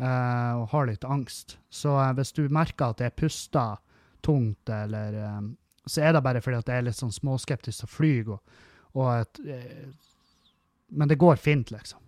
og 0.00 0.68
har 0.72 0.86
litt 0.88 1.04
angst. 1.04 1.58
Så 1.68 1.92
uh, 1.92 2.12
hvis 2.16 2.32
du 2.36 2.46
merker 2.48 2.94
at 2.94 3.02
jeg 3.04 3.16
puster 3.18 3.80
tungt, 4.24 4.68
eller 4.68 5.16
um, 5.38 5.50
så 5.86 6.04
er 6.06 6.14
det 6.14 6.22
bare 6.24 6.40
fordi 6.44 6.60
at 6.60 6.68
jeg 6.70 6.82
er 6.82 6.86
litt 6.88 6.98
sånn 6.98 7.12
småskeptisk 7.12 7.82
til 7.82 7.88
å 7.88 7.94
fly. 7.94 8.12
Og, 8.36 8.60
og 8.96 9.10
et, 9.16 9.40
men 10.90 11.10
det 11.10 11.20
går 11.20 11.40
fint, 11.40 11.72
liksom. 11.72 12.00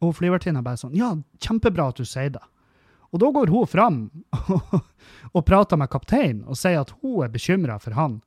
Og 0.00 0.14
flyvertinna 0.16 0.62
bare 0.64 0.80
sånn 0.80 0.96
Ja, 0.96 1.12
kjempebra 1.44 1.90
at 1.90 2.00
du 2.00 2.08
sier 2.08 2.32
det. 2.32 2.42
Og 3.10 3.20
da 3.20 3.30
går 3.34 3.50
hun 3.50 3.66
fram 3.66 3.98
og 5.36 5.46
prater 5.46 5.80
med 5.80 5.90
kapteinen 5.90 6.44
og 6.46 6.58
sier 6.58 6.80
at 6.84 6.92
hun 7.02 7.24
er 7.26 7.32
bekymra 7.32 7.78
for 7.82 7.96
han. 7.98 8.20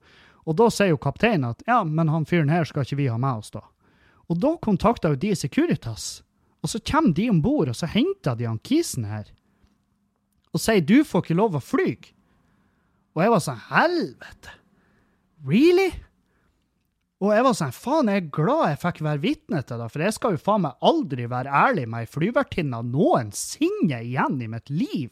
Og 0.43 0.57
da 0.59 0.67
sier 0.73 0.91
jo 0.91 1.01
kapteinen 1.01 1.53
at 1.53 1.63
ja, 1.69 1.81
men 1.87 2.11
han 2.11 2.27
fyren 2.27 2.51
her 2.51 2.67
skal 2.67 2.83
ikke 2.83 2.99
vi 2.99 3.07
ha 3.11 3.17
med 3.17 3.43
oss, 3.43 3.53
da. 3.53 3.63
Og 4.31 4.39
da 4.43 4.53
kontakter 4.63 5.13
jo 5.13 5.19
de 5.19 5.33
Securitas, 5.35 6.23
og 6.63 6.71
så 6.71 6.80
kommer 6.80 7.12
de 7.17 7.28
om 7.30 7.41
bord, 7.43 7.69
og 7.69 7.76
så 7.76 7.89
henter 7.91 8.38
de 8.39 8.47
han 8.47 8.62
kisen 8.63 9.06
her. 9.10 9.28
Og 10.56 10.62
sier 10.63 10.86
du 10.86 11.02
får 11.04 11.26
ikke 11.26 11.38
lov 11.38 11.58
å 11.58 11.63
fly. 11.63 11.91
Og 13.13 13.23
jeg 13.26 13.34
var 13.34 13.43
sånn 13.43 13.63
helvete! 13.67 14.54
Really? 15.43 15.89
Og 17.23 17.34
jeg 17.36 17.43
var 17.45 17.56
sånn, 17.56 17.76
faen, 17.76 18.10
jeg 18.12 18.21
er 18.21 18.32
glad 18.36 18.63
jeg 18.67 18.80
fikk 18.82 19.04
være 19.04 19.23
vitne 19.23 19.62
til 19.63 19.80
det, 19.80 19.89
for 19.91 20.04
jeg 20.04 20.15
skal 20.15 20.34
jo 20.36 20.41
faen 20.43 20.63
meg 20.65 20.88
aldri 20.88 21.28
være 21.32 21.52
ærlig 21.67 21.86
med 21.91 22.06
ei 22.06 22.10
flyvertinne 22.10 22.80
noensinne 22.88 23.99
igjen 24.04 24.41
i 24.43 24.49
mitt 24.52 24.71
liv. 24.71 25.12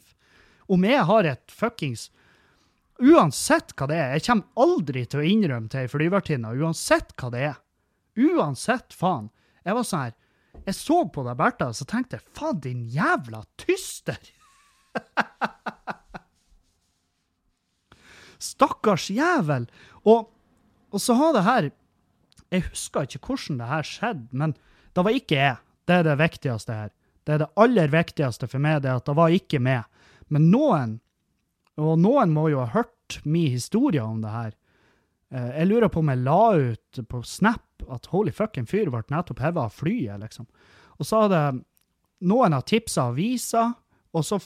Om 0.72 0.84
jeg 0.88 1.06
har 1.08 1.28
et 1.28 1.52
fuckings 1.52 2.08
Uansett 3.02 3.72
hva 3.74 3.88
det 3.90 3.96
er, 3.98 4.10
jeg 4.14 4.24
kommer 4.28 4.62
aldri 4.62 5.00
til 5.10 5.18
å 5.18 5.24
innrømme 5.26 5.72
til 5.72 5.80
ei 5.80 5.90
flyvertinne, 5.90 6.52
uansett 6.54 7.16
hva 7.18 7.32
det 7.34 7.40
er. 7.48 7.56
Uansett, 8.14 8.94
faen. 8.94 9.30
Jeg 9.66 9.74
var 9.74 9.86
sånn 9.88 10.04
her 10.04 10.12
Jeg 10.66 10.76
så 10.78 10.98
på 11.10 11.24
deg, 11.26 11.36
Bertha, 11.38 11.72
så 11.74 11.86
tenkte 11.88 12.18
jeg, 12.18 12.26
faen, 12.36 12.60
din 12.62 12.82
jævla 12.92 13.42
tyster! 13.60 14.20
Stakkars 18.52 19.08
jævel! 19.10 19.66
Og, 20.04 20.28
og 20.92 21.00
så 21.02 21.16
har 21.18 21.36
det 21.36 21.46
her 21.46 21.70
jeg 22.52 22.66
husker 22.68 23.06
ikke 23.06 23.22
hvordan 23.24 23.60
det 23.62 23.68
her 23.70 23.86
skjedde, 23.88 24.26
men 24.36 24.52
det 24.92 25.04
var 25.06 25.16
ikke 25.16 25.38
jeg. 25.38 25.56
Det 25.88 25.94
er 25.96 26.04
det 26.04 26.18
viktigste 26.20 26.76
her. 26.76 26.90
Det 27.24 27.34
er 27.34 27.40
det 27.42 27.52
aller 27.64 27.92
viktigste 27.92 28.48
for 28.50 28.62
meg, 28.62 28.82
det 28.82 28.90
er 28.92 29.00
at 29.00 29.08
det 29.08 29.16
var 29.16 29.32
ikke 29.32 29.60
meg. 29.62 29.86
Men 30.32 30.50
noen, 30.52 30.98
og 31.80 31.96
noen 32.00 32.34
må 32.34 32.50
jo 32.52 32.60
ha 32.60 32.68
hørt 32.74 33.20
min 33.24 33.54
historie 33.54 34.02
om 34.04 34.20
det 34.22 34.32
her. 34.34 34.52
Eh, 35.32 35.50
jeg 35.62 35.70
lurer 35.70 35.92
på 35.92 36.02
om 36.02 36.12
jeg 36.12 36.24
la 36.26 36.42
ut 36.60 37.02
på 37.08 37.22
Snap 37.24 37.64
at 37.90 38.08
holy 38.12 38.32
fucking 38.34 38.68
fyr 38.70 38.90
ble 38.92 39.02
nettopp 39.10 39.42
hevet 39.42 39.62
av 39.64 39.76
flyet, 39.76 40.20
liksom. 40.22 40.48
Og 40.98 41.08
så 41.08 41.24
hadde 41.24 41.42
noen 42.28 42.54
av 42.54 42.66
tipsa 42.68 43.08
aviser, 43.10 43.72
og 44.12 44.26
så 44.26 44.38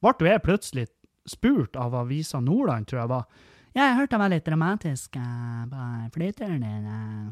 ble 0.00 0.32
jeg 0.32 0.42
plutselig 0.44 0.86
spurt 1.28 1.76
av 1.78 1.94
Avisa 1.94 2.40
Nordland, 2.42 2.88
tror 2.88 3.02
jeg 3.02 3.12
var. 3.12 3.46
Ja, 3.70 3.84
jeg 3.84 3.98
hørte 4.00 4.16
det 4.16 4.22
var 4.24 4.32
litt 4.32 4.48
dramatisk 4.48 5.16
uh, 5.20 5.62
på 5.70 5.84
flyturen 6.16 6.64
din. 6.64 6.88
Uh. 6.88 7.30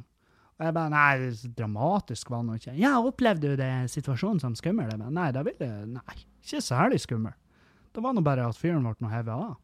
Og 0.59 0.67
jeg 0.67 0.75
bare 0.75 0.91
Nei, 0.91 1.31
dramatisk 1.55 2.31
var 2.31 2.45
det 2.47 2.61
ikke. 2.61 2.77
Ja, 2.79 2.97
opplevde 2.99 3.53
du 3.53 3.59
det 3.59 3.71
situasjonen 3.93 4.43
som 4.43 4.57
skummel? 4.59 4.91
Jeg 4.91 5.01
bare, 5.01 5.15
nei, 5.15 5.31
det 5.35 5.45
ville 5.47 5.71
Nei, 5.95 6.19
ikke 6.43 6.63
særlig 6.63 7.01
skummel. 7.03 7.35
Det 7.95 8.03
var 8.05 8.15
nå 8.15 8.23
bare 8.27 8.47
at 8.47 8.59
fyren 8.59 8.87
ble 8.87 9.11
hevet 9.11 9.35
av. 9.35 9.57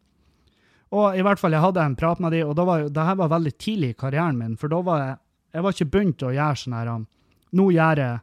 Og 0.95 1.19
i 1.19 1.23
hvert 1.27 1.41
fall, 1.41 1.55
jeg 1.55 1.65
hadde 1.65 1.83
en 1.83 1.97
prat 1.99 2.21
med 2.23 2.35
de, 2.35 2.45
og 2.47 2.55
da 2.59 2.79
det 2.87 3.07
her 3.09 3.19
var 3.19 3.33
veldig 3.33 3.53
tidlig 3.59 3.91
i 3.95 3.99
karrieren 3.99 4.39
min, 4.39 4.55
for 4.59 4.71
da 4.71 4.79
var 4.87 5.03
jeg 5.03 5.17
Jeg 5.55 5.63
var 5.63 5.75
ikke 5.75 5.93
begynt 5.95 6.25
å 6.27 6.33
gjøre 6.35 6.59
sånn 6.59 6.77
her 6.77 6.91
um, 6.91 7.05
Nå 7.55 7.69
gjør 7.75 8.01
jeg 8.03 8.23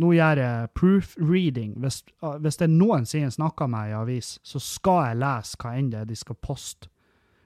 nå 0.00 0.08
gjør 0.16 0.38
jeg 0.40 0.70
proofreading. 0.74 1.74
Hvis, 1.82 2.00
uh, 2.24 2.38
hvis 2.42 2.56
det 2.58 2.70
noensinne 2.72 3.30
snakker 3.30 3.68
med 3.70 3.90
i 3.90 3.94
avis, 3.94 4.38
så 4.42 4.58
skal 4.62 5.02
jeg 5.10 5.18
lese 5.20 5.60
hva 5.60 5.74
enn 5.76 5.90
det 5.92 6.00
er 6.00 6.08
de 6.08 6.16
skal 6.16 6.38
poste. 6.42 6.88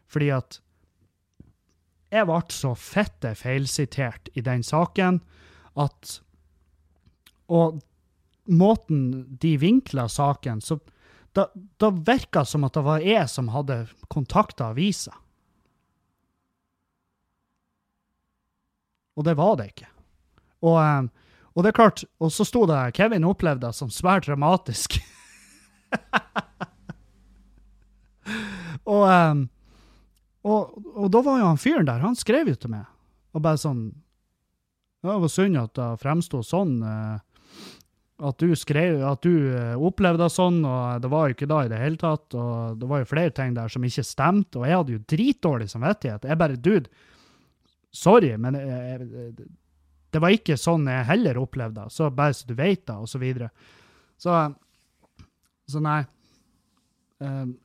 Fordi 0.06 0.30
at 0.32 0.60
jeg 2.14 2.28
ble 2.30 2.38
så 2.54 2.70
fette 2.78 3.34
feilsitert 3.36 4.30
i 4.38 4.44
den 4.46 4.62
saken 4.64 5.20
at 5.76 6.20
Og 7.52 7.82
måten 8.46 9.26
de 9.38 9.52
vinkla 9.58 10.08
saken, 10.10 10.60
så 10.60 10.80
da, 11.32 11.44
da 11.78 11.90
virka 11.90 12.44
som 12.44 12.64
at 12.66 12.74
det 12.74 12.82
var 12.82 13.04
jeg 13.04 13.28
som 13.30 13.52
hadde 13.54 13.76
kontakta 14.10 14.72
avisa. 14.72 15.12
Og 19.16 19.24
det 19.24 19.34
var 19.38 19.54
det 19.58 19.66
ikke. 19.72 19.88
Og, 20.66 20.76
eh, 20.82 21.02
og 21.56 21.60
det 21.64 21.70
er 21.72 21.80
klart, 21.80 21.98
og 22.20 22.28
så 22.32 22.42
sto 22.44 22.66
det 22.68 22.94
Kevin 22.96 23.28
opplevde 23.28 23.66
det 23.66 23.74
som 23.76 23.90
svært 23.92 24.26
dramatisk. 24.28 24.88
og 28.86 29.02
um, 29.08 29.48
og, 30.46 30.76
og, 30.94 31.06
da 31.10 31.22
var 31.26 31.40
jo 31.40 31.50
han 31.50 31.60
fyren 31.60 31.88
der, 31.88 32.02
han 32.02 32.18
skrev 32.18 32.52
jo 32.52 32.58
til 32.58 32.70
meg, 32.76 32.84
og 33.34 33.42
bare 33.42 33.60
sånn 33.60 33.88
Det 35.02 35.10
var 35.10 35.30
synd 35.30 35.58
at 35.60 35.74
det 35.78 35.88
fremsto 36.02 36.38
sånn, 36.42 36.78
eh, 36.82 37.16
at 38.26 38.36
du 38.40 38.54
skrev, 38.58 39.02
at 39.06 39.20
du 39.22 39.52
eh, 39.52 39.74
opplevde 39.76 40.24
det 40.24 40.34
sånn, 40.34 40.62
og 40.66 41.02
det 41.02 41.10
var 41.12 41.22
jo 41.26 41.36
ikke 41.36 41.50
da 41.50 41.58
i 41.64 41.70
det 41.70 41.82
hele 41.82 42.00
tatt, 42.00 42.26
og 42.34 42.78
det 42.80 42.86
var 42.90 42.98
jo 43.02 43.10
flere 43.10 43.34
ting 43.34 43.54
der 43.54 43.68
som 43.70 43.84
ikke 43.86 44.06
stemte, 44.06 44.58
og 44.58 44.66
jeg 44.66 44.80
hadde 44.80 44.96
jo 44.96 45.04
dritdårlig 45.12 45.68
samvittighet. 45.70 46.26
Jeg 46.26 46.40
bare, 46.40 46.58
dude, 46.58 46.90
sorry, 47.96 48.34
men 48.40 48.58
jeg, 48.60 49.06
eh, 49.06 49.46
det 50.12 50.22
var 50.22 50.34
ikke 50.34 50.58
sånn 50.60 50.86
jeg 50.90 51.08
heller 51.10 51.40
opplevde 51.40 51.84
det, 51.84 51.92
så 51.94 52.10
bare 52.14 52.36
så 52.36 52.48
du 52.48 52.54
vet 52.58 52.84
det, 52.86 52.96
og 52.96 53.08
så 53.10 53.20
videre. 53.20 53.50
Så, 54.20 54.32
så 55.68 55.82
nei. 55.84 56.00
Um, 57.18 57.56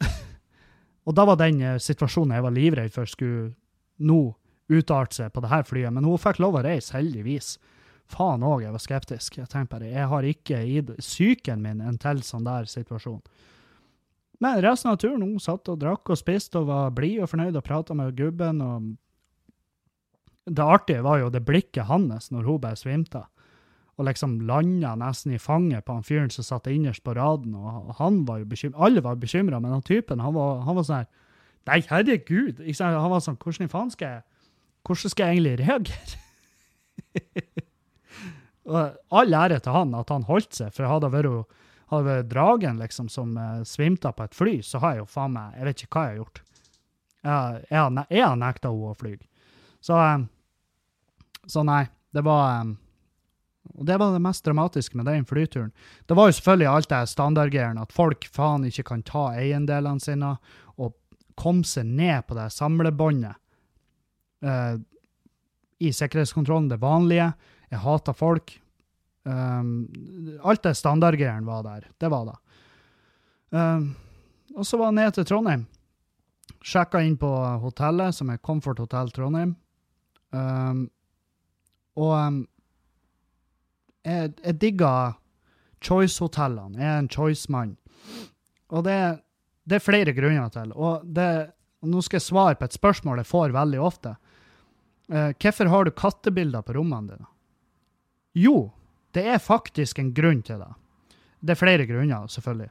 og 1.07 1.15
da 1.17 1.25
var 1.27 1.39
den 1.39 1.61
eh, 1.63 1.81
situasjonen 1.81 2.37
jeg 2.37 2.45
var 2.47 2.55
livredd 2.55 2.95
for 2.95 3.09
skulle 3.09 3.51
nå 4.01 4.21
utarte 4.71 5.17
seg 5.17 5.33
på 5.35 5.43
det 5.43 5.51
her 5.51 5.67
flyet. 5.67 5.93
Men 5.93 6.07
hun 6.07 6.19
fikk 6.21 6.41
lov 6.41 6.57
å 6.59 6.65
reise, 6.65 6.95
heldigvis. 6.95 7.55
Faen 8.11 8.43
òg, 8.43 8.65
jeg 8.65 8.73
var 8.73 8.83
skeptisk. 8.83 9.37
Jeg 9.39 9.51
tenkte 9.51 9.77
bare, 9.77 9.91
jeg 9.91 10.09
har 10.11 10.27
ikke 10.27 10.59
i 10.67 10.81
psyken 10.89 11.63
min 11.63 11.83
en 11.83 11.99
til 12.01 12.23
sånn 12.25 12.47
der 12.47 12.67
situasjon. 12.71 13.21
Men 14.41 14.61
resten 14.63 14.89
av 14.89 14.97
turen 14.99 15.21
hun 15.21 15.39
satt 15.43 15.69
og 15.69 15.79
drakk 15.83 16.09
og 16.09 16.17
spiste 16.17 16.59
og 16.59 16.71
var 16.71 16.93
blid 16.97 17.21
og 17.21 17.29
fornøyd 17.29 17.59
og 17.59 17.65
prata 17.67 17.95
med 17.97 18.15
gubben. 18.17 18.61
og 18.65 18.91
Det 20.45 20.63
artige 20.65 21.03
var 21.05 21.19
jo 21.21 21.29
det 21.29 21.43
blikket 21.45 21.85
hans 21.85 22.31
når 22.33 22.47
hun 22.47 22.61
bare 22.63 22.79
svimte. 22.79 23.23
Og 23.99 24.07
liksom 24.07 24.39
landa 24.47 24.95
nesten 24.97 25.35
i 25.35 25.41
fanget 25.41 25.85
på 25.85 25.93
han 25.93 26.05
fyren 26.07 26.31
som 26.33 26.47
satt 26.47 26.69
innerst 26.71 27.03
på 27.05 27.13
raden. 27.13 27.53
og 27.55 27.93
han 27.99 28.23
var 28.25 28.39
jo 28.41 28.45
bekymret, 28.45 28.81
Alle 28.81 29.03
var 29.03 29.15
bekymra, 29.15 29.59
men 29.59 29.71
han 29.71 29.81
typen 29.81 30.19
han 30.19 30.33
var, 30.33 30.61
han 30.65 30.75
var 30.75 30.83
sånn 30.87 31.03
her 31.03 31.09
Nei, 31.69 31.83
herregud! 31.85 32.63
Han 32.79 33.11
var 33.11 33.19
sånn 33.21 33.37
Hvordan 33.37 33.69
faen 33.69 33.91
skal 33.93 34.15
jeg 34.15 34.21
hvordan 34.87 35.13
skal 35.13 35.27
jeg 35.27 35.37
egentlig 35.37 35.59
reagere? 35.61 36.19
og 38.71 39.17
All 39.19 39.33
ære 39.37 39.59
til 39.61 39.75
han 39.75 39.97
at 39.97 40.13
han 40.13 40.25
holdt 40.29 40.57
seg, 40.57 40.71
for 40.73 40.89
hadde 40.89 41.09
det 41.09 41.13
vært, 41.19 41.59
hadde 41.93 42.07
vært 42.07 42.31
dragen 42.31 42.81
liksom, 42.81 43.09
som 43.11 43.35
uh, 43.37 43.61
svimte 43.67 44.11
på 44.15 44.25
et 44.25 44.37
fly, 44.37 44.55
så 44.65 44.81
har 44.81 44.95
jeg 44.95 45.03
jo 45.03 45.11
faen 45.11 45.35
meg 45.35 45.59
Jeg 45.59 45.69
vet 45.69 45.83
ikke 45.85 45.93
hva 45.93 46.05
jeg 46.05 46.13
har 46.13 46.21
gjort. 46.21 46.41
Jeg, 47.21 47.77
har, 47.77 48.35
nekta 48.41 48.71
henne 48.71 48.89
å 48.89 48.97
fly. 48.97 49.13
Så, 49.81 49.97
um, 49.97 50.27
så 51.49 51.63
nei, 51.65 51.83
det 52.13 52.23
var 52.25 52.61
um, 52.61 52.77
og 53.77 53.85
Det 53.85 53.97
var 53.97 54.11
det 54.13 54.21
mest 54.21 54.45
dramatiske 54.45 54.97
med 54.97 55.05
den 55.07 55.25
flyturen. 55.25 55.71
Det 56.05 56.15
var 56.17 56.27
jo 56.27 56.35
selvfølgelig 56.37 56.67
alt 56.67 56.89
det 56.89 57.01
standardgreiene, 57.09 57.81
at 57.81 57.93
folk 57.93 58.27
faen 58.33 58.65
ikke 58.67 58.83
kan 58.89 59.03
ta 59.07 59.29
eiendelene 59.37 60.01
sine 60.01 60.35
og 60.75 60.95
komme 61.39 61.63
seg 61.67 61.87
ned 61.87 62.25
på 62.27 62.35
det 62.37 62.49
samlebåndet 62.53 63.37
uh, 64.45 64.75
i 65.81 65.93
sikkerhetskontrollen, 65.93 66.69
det 66.69 66.81
vanlige. 66.81 67.31
Jeg 67.71 67.81
hater 67.81 68.17
folk. 68.17 68.53
Um, 69.23 69.87
alt 70.43 70.63
det 70.65 70.75
standardgreiene 70.77 71.47
var 71.47 71.63
der. 71.65 71.87
Det 71.97 72.09
var 72.11 72.27
det. 72.27 72.37
Um, 73.49 73.95
og 74.57 74.67
så 74.67 74.77
var 74.77 74.91
jeg 74.91 74.99
ned 74.99 75.15
til 75.15 75.27
Trondheim. 75.29 75.65
Sjekka 76.61 77.01
inn 77.01 77.17
på 77.17 77.29
hotellet, 77.63 78.13
som 78.13 78.29
er 78.29 78.41
Comfort 78.43 78.81
Hotel 78.83 79.09
Trondheim. 79.15 79.55
Um, 80.31 80.85
og 81.99 82.13
um, 82.15 82.39
jeg, 84.07 84.33
jeg 84.43 84.57
digger 84.61 85.17
Choice-hotellene. 85.83 86.79
Jeg 86.79 86.87
er 86.87 86.99
en 87.01 87.09
Choice-mann. 87.11 87.75
Og 88.71 88.85
det, 88.85 88.97
det, 89.67 89.77
er 89.77 89.83
flere 89.83 90.13
grunner 90.15 90.51
til. 90.53 90.73
Og, 90.73 91.05
det, 91.05 91.29
og 91.81 91.91
nå 91.91 92.03
skal 92.05 92.21
jeg 92.21 92.29
svare 92.29 92.59
på 92.59 92.69
et 92.69 92.77
spørsmål 92.77 93.21
jeg 93.21 93.31
får 93.31 93.55
veldig 93.57 93.81
ofte. 93.81 94.15
Uh, 95.11 95.31
hvorfor 95.35 95.71
har 95.73 95.87
du 95.87 95.91
kattebilder 95.91 96.63
på 96.63 96.77
rommene 96.77 97.15
dine? 97.15 97.27
Jo, 98.37 98.69
det 99.11 99.25
er 99.27 99.43
faktisk 99.43 99.99
en 99.99 100.13
grunn 100.15 100.39
til 100.47 100.61
det. 100.61 100.71
Det 101.41 101.55
er 101.55 101.59
flere 101.59 101.87
grunner, 101.89 102.29
selvfølgelig. 102.31 102.69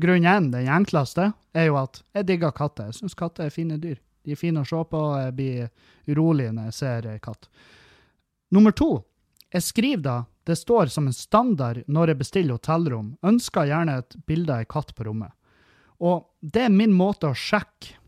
Grunn 0.00 0.26
én, 0.26 0.50
den 0.52 0.68
enkleste, 0.70 1.32
er 1.54 1.68
jo 1.70 1.78
at 1.80 2.02
jeg 2.14 2.28
digger 2.28 2.54
katter. 2.54 2.90
Jeg 2.90 2.98
syns 3.00 3.16
katter 3.18 3.46
er 3.46 3.54
fine 3.54 3.78
dyr. 3.80 3.98
De 4.24 4.34
er 4.34 4.40
fine 4.40 4.62
å 4.62 4.68
se 4.68 4.80
på, 4.90 5.00
og 5.00 5.18
jeg 5.20 5.34
blir 5.36 6.14
urolig 6.14 6.50
når 6.52 6.70
jeg 6.70 6.78
ser 6.78 7.08
ei 7.12 7.20
katt. 7.22 7.48
Nummer 8.54 8.74
to, 8.76 8.92
jeg 9.54 9.66
skriver 9.66 10.04
da, 10.04 10.16
det 10.44 10.56
står 10.60 10.92
som 10.92 11.08
en 11.08 11.16
standard 11.16 11.84
når 11.86 12.12
jeg 12.12 12.20
bestiller 12.20 12.58
hotellrom, 12.58 13.14
ønsker 13.24 13.68
gjerne 13.70 13.98
et 14.02 14.16
bilde 14.28 14.52
av 14.52 14.64
ei 14.64 14.68
katt 14.68 14.92
på 14.96 15.06
rommet. 15.08 15.32
Og 16.04 16.26
det 16.40 16.66
er 16.66 16.74
min 16.74 16.92
måte 16.92 17.30
å 17.30 17.38
sjekke 17.38 18.00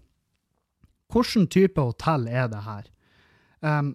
hvilken 1.13 1.47
type 1.53 1.81
hotell 1.81 2.27
er 2.29 2.51
det 2.51 2.65
her. 2.67 2.91
Um, 3.63 3.95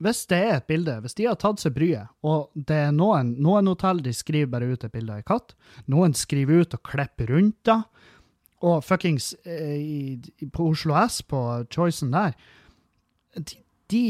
hvis 0.00 0.22
det 0.30 0.38
er 0.38 0.54
et 0.56 0.68
bilde, 0.68 0.94
hvis 1.04 1.16
de 1.18 1.26
har 1.28 1.36
tatt 1.40 1.60
seg 1.60 1.74
bryet, 1.76 2.12
og 2.24 2.48
det 2.54 2.76
er 2.86 2.92
noen, 2.96 3.34
noen 3.42 3.68
hotell 3.68 4.00
de 4.04 4.14
skriver 4.16 4.48
bare 4.52 4.70
ut 4.70 4.84
et 4.86 4.92
bilde 4.92 5.12
av 5.12 5.20
ei 5.20 5.26
katt, 5.28 5.52
noen 5.92 6.14
skriver 6.16 6.62
ut 6.62 6.76
og 6.76 6.84
klipper 6.88 7.32
rundt 7.34 7.58
det, 7.68 7.80
og 8.60 8.84
fuckings 8.84 9.32
eh, 9.48 10.20
på 10.52 10.70
Oslo 10.72 10.96
S, 11.00 11.20
på 11.22 11.40
Choicen 11.72 12.12
der, 12.12 12.36
de, 13.36 13.60
de, 13.92 14.04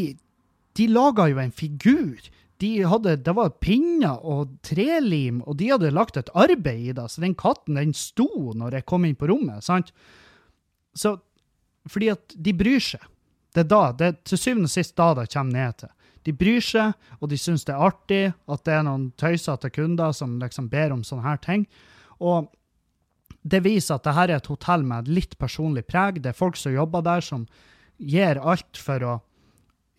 de 0.79 0.89
laga 0.91 1.29
jo 1.31 1.39
en 1.43 1.55
figur. 1.55 2.19
De 2.61 2.71
hadde, 2.85 3.17
det 3.25 3.35
var 3.37 3.55
pinner 3.63 4.21
og 4.27 4.57
trelim, 4.67 5.41
og 5.49 5.57
de 5.61 5.71
hadde 5.71 5.93
lagt 5.95 6.19
et 6.21 6.33
arbeid 6.37 6.91
i 6.91 6.97
det, 6.97 7.07
så 7.09 7.23
den 7.23 7.39
katten 7.39 7.79
den 7.79 7.95
sto 7.97 8.29
når 8.57 8.81
jeg 8.81 8.89
kom 8.91 9.07
inn 9.09 9.17
på 9.17 9.31
rommet. 9.31 9.65
sant? 9.65 9.95
Så, 10.95 11.17
Fordi 11.89 12.11
at 12.13 12.35
de 12.37 12.53
bryr 12.57 12.83
seg. 12.83 13.07
Det 13.55 13.65
er 13.65 13.71
da, 13.71 13.85
det 13.97 14.07
er 14.07 14.19
til 14.29 14.39
syvende 14.39 14.69
og 14.69 14.75
sist 14.75 14.95
da 14.99 15.13
det 15.19 15.31
kommer 15.33 15.57
ned 15.57 15.79
til. 15.81 15.95
De 16.29 16.35
bryr 16.37 16.61
seg, 16.61 16.93
og 17.19 17.31
de 17.33 17.39
syns 17.41 17.65
det 17.65 17.73
er 17.73 17.87
artig 17.87 18.25
at 18.29 18.65
det 18.69 18.75
er 18.77 18.85
noen 18.85 19.09
tøysete 19.19 19.71
kunder 19.73 20.13
som 20.13 20.37
liksom 20.43 20.69
ber 20.69 20.93
om 20.93 21.01
sånne 21.07 21.25
her 21.25 21.41
ting. 21.41 21.65
Og 22.21 22.51
det 23.43 23.63
viser 23.65 23.97
at 23.97 24.05
dette 24.05 24.27
er 24.27 24.35
et 24.37 24.51
hotell 24.51 24.85
med 24.87 25.09
litt 25.09 25.39
personlig 25.41 25.87
preg. 25.89 26.21
Det 26.23 26.33
er 26.33 26.37
folk 26.37 26.59
som 26.61 26.75
jobber 26.75 27.05
der, 27.07 27.25
som 27.25 27.47
gir 27.97 28.41
alt 28.41 28.81
for 28.81 29.07
å 29.07 29.17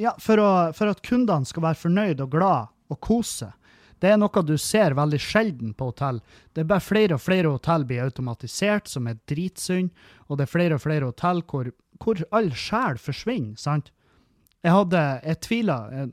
ja, 0.01 0.15
for, 0.17 0.39
å, 0.41 0.51
for 0.73 0.89
at 0.89 1.03
kundene 1.05 1.45
skal 1.45 1.61
være 1.61 1.77
fornøyd 1.77 2.21
og 2.23 2.31
glad 2.33 2.71
og 2.89 2.97
kose. 3.05 3.51
Det 4.01 4.09
er 4.09 4.17
noe 4.17 4.41
du 4.41 4.55
ser 4.57 4.95
veldig 4.97 5.19
sjelden 5.21 5.75
på 5.77 5.91
hotell. 5.91 6.23
Det 6.55 6.63
er 6.63 6.69
bare 6.71 6.81
flere 6.81 7.19
og 7.19 7.21
flere 7.21 7.51
hotell 7.53 7.85
blir 7.85 8.07
automatisert, 8.07 8.89
som 8.89 9.05
er 9.05 9.19
dritsynd, 9.29 9.91
og 10.25 10.39
det 10.39 10.47
er 10.47 10.53
flere 10.55 10.79
og 10.79 10.81
flere 10.81 11.11
hotell 11.11 11.43
hvor 11.45 11.69
hvor 12.01 12.21
all 12.35 12.51
sjel 12.57 12.99
forsvinner, 13.01 13.57
sant? 13.59 13.91
Jeg 14.61 14.73
hadde 14.75 15.01
Jeg 15.25 15.39
tviler 15.41 15.93
jeg, 15.95 16.09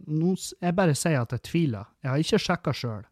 jeg 0.62 0.76
bare 0.76 0.96
sier 0.96 1.20
at 1.20 1.32
jeg 1.32 1.44
tviler. 1.44 1.88
Jeg 2.02 2.10
har 2.10 2.18
ikke 2.24 2.40
sjekka 2.44 2.72
sjøl. 2.72 3.04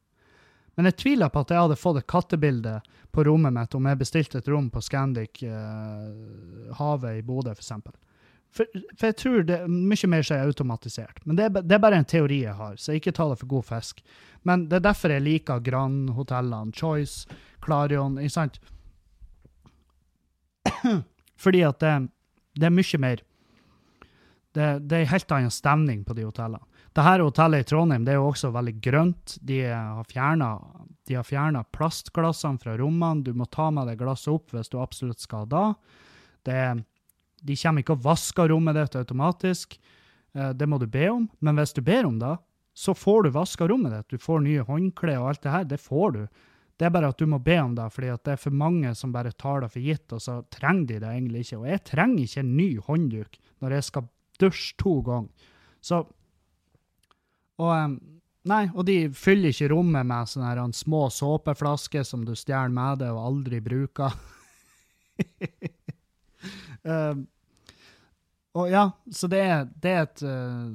Men 0.77 0.91
jeg 0.91 0.99
tviler 1.01 1.33
på 1.33 1.41
at 1.41 1.53
jeg 1.53 1.65
hadde 1.65 1.79
fått 1.81 2.03
et 2.03 2.09
kattebilde 2.11 2.75
på 3.15 3.25
rommet 3.25 3.55
mitt 3.57 3.75
om 3.75 3.87
jeg 3.89 4.01
bestilte 4.01 4.43
et 4.43 4.49
rom 4.53 4.69
på 4.73 4.83
Scandic 4.85 5.41
eh, 5.47 6.75
Havet 6.77 7.23
i 7.23 7.25
Bodø, 7.25 7.55
f.eks. 7.57 7.73
For, 8.57 8.69
for 8.97 9.09
jeg 9.09 9.17
tror 9.21 9.47
det 9.49 9.57
er 9.57 9.73
mye 9.73 10.11
mer 10.12 10.25
som 10.25 10.37
er 10.37 10.49
automatisert. 10.49 11.21
Men 11.25 11.39
det 11.39 11.47
er, 11.49 11.55
det 11.62 11.77
er, 11.77 11.83
bare 11.83 12.01
en 12.01 12.09
teori 12.09 12.43
jeg 12.45 12.57
har, 12.57 12.77
så 12.77 12.93
jeg 12.93 13.03
ikke 13.03 13.17
ta 13.17 13.29
det 13.31 13.39
for 13.41 13.51
god 13.51 13.67
fisk. 13.69 14.05
Men 14.49 14.67
det 14.71 14.79
er 14.79 14.87
derfor 14.89 15.12
jeg 15.12 15.25
liker 15.25 15.65
Grand-hotellene, 15.65 16.77
Choice, 16.77 17.41
Clarion, 17.65 18.21
ikke 18.21 18.37
sant? 18.37 18.61
Fordi 21.45 21.65
at 21.67 21.81
det, 21.81 21.95
det 22.57 22.69
er 22.69 22.77
mye 22.77 23.03
mer 23.03 23.25
det, 24.57 24.69
det 24.89 24.97
er 24.97 25.05
en 25.05 25.12
helt 25.12 25.33
annen 25.37 25.53
stemning 25.53 26.05
på 26.05 26.17
de 26.17 26.25
hotellene. 26.25 26.65
Dette 26.96 27.20
hotellet 27.20 27.61
i 27.61 27.68
Trondheim 27.68 28.06
det 28.06 28.14
er 28.14 28.22
jo 28.22 28.30
også 28.30 28.48
veldig 28.54 28.72
grønt. 28.80 29.35
De 29.44 29.59
har 29.68 30.06
fjerna 30.09 31.61
plastglassene 31.76 32.62
fra 32.62 32.76
rommene. 32.80 33.20
Du 33.20 33.35
må 33.37 33.44
ta 33.52 33.66
med 33.68 33.90
deg 33.90 34.00
glasset 34.00 34.32
opp 34.32 34.54
hvis 34.56 34.72
du 34.72 34.78
absolutt 34.80 35.20
skal 35.20 35.44
da. 35.51 35.74
Det, 36.49 36.57
de 37.44 37.57
kommer 37.61 37.84
ikke 37.84 37.99
og 37.99 38.07
vasker 38.07 38.49
rommet 38.49 38.78
ditt 38.78 38.97
automatisk. 38.97 39.76
Eh, 40.32 40.55
det 40.57 40.70
må 40.72 40.80
du 40.80 40.86
be 40.88 41.05
om. 41.12 41.28
Men 41.44 41.61
hvis 41.61 41.76
du 41.76 41.82
ber 41.84 42.09
om 42.09 42.16
det, 42.22 42.32
så 42.72 42.97
får 42.97 43.26
du 43.26 43.34
vaska 43.36 43.68
rommet 43.68 43.92
ditt. 43.92 44.16
Du 44.16 44.24
får 44.24 44.47
nye 44.49 44.64
håndklær 44.64 45.20
og 45.20 45.30
alt 45.34 45.44
det 45.44 45.53
her. 45.53 45.68
Det 45.68 45.82
får 45.84 46.16
du. 46.16 46.22
Det 46.80 46.88
er 46.88 46.97
bare 46.97 47.12
at 47.12 47.20
du 47.20 47.28
må 47.28 47.44
be 47.44 47.61
om 47.61 47.76
det, 47.76 47.92
fordi 47.92 48.16
det 48.24 48.38
er 48.38 48.40
for 48.40 48.57
mange 48.57 48.97
som 48.97 49.12
bare 49.12 49.36
tar 49.36 49.64
det 49.64 49.72
for 49.72 49.84
gitt, 49.84 50.12
og 50.12 50.20
så 50.20 50.42
trenger 50.53 50.88
de 50.94 51.05
det 51.05 51.12
egentlig 51.12 51.44
ikke. 51.44 51.61
Og 51.61 51.70
jeg 51.74 51.84
trenger 51.92 52.24
ikke 52.24 52.42
en 52.44 52.57
ny 52.57 52.70
håndduk 52.88 53.40
når 53.64 53.76
jeg 53.76 53.92
skal 53.92 54.12
dusje 54.40 54.76
to 54.80 55.01
ganger. 55.05 55.53
Så 55.84 56.07
Og 57.62 57.98
Nei, 58.46 58.68
og 58.78 58.84
de 58.86 59.09
fyller 59.11 59.50
ikke 59.50 59.72
rommet 59.72 60.07
med 60.07 60.28
sånne 60.30 60.68
små 60.70 61.09
såpeflasker 61.11 62.04
som 62.07 62.20
du 62.22 62.30
stjeler 62.38 62.70
med 62.70 63.00
deg 63.00 63.11
og 63.11 63.24
aldri 63.26 63.59
bruker. 63.59 64.12
uh, 66.86 67.16
og 68.54 68.70
ja, 68.70 68.84
så 69.11 69.26
det 69.32 69.40
er, 69.42 69.66
det 69.82 69.90
er 69.96 70.04
et 70.04 70.22
uh, 70.22 70.70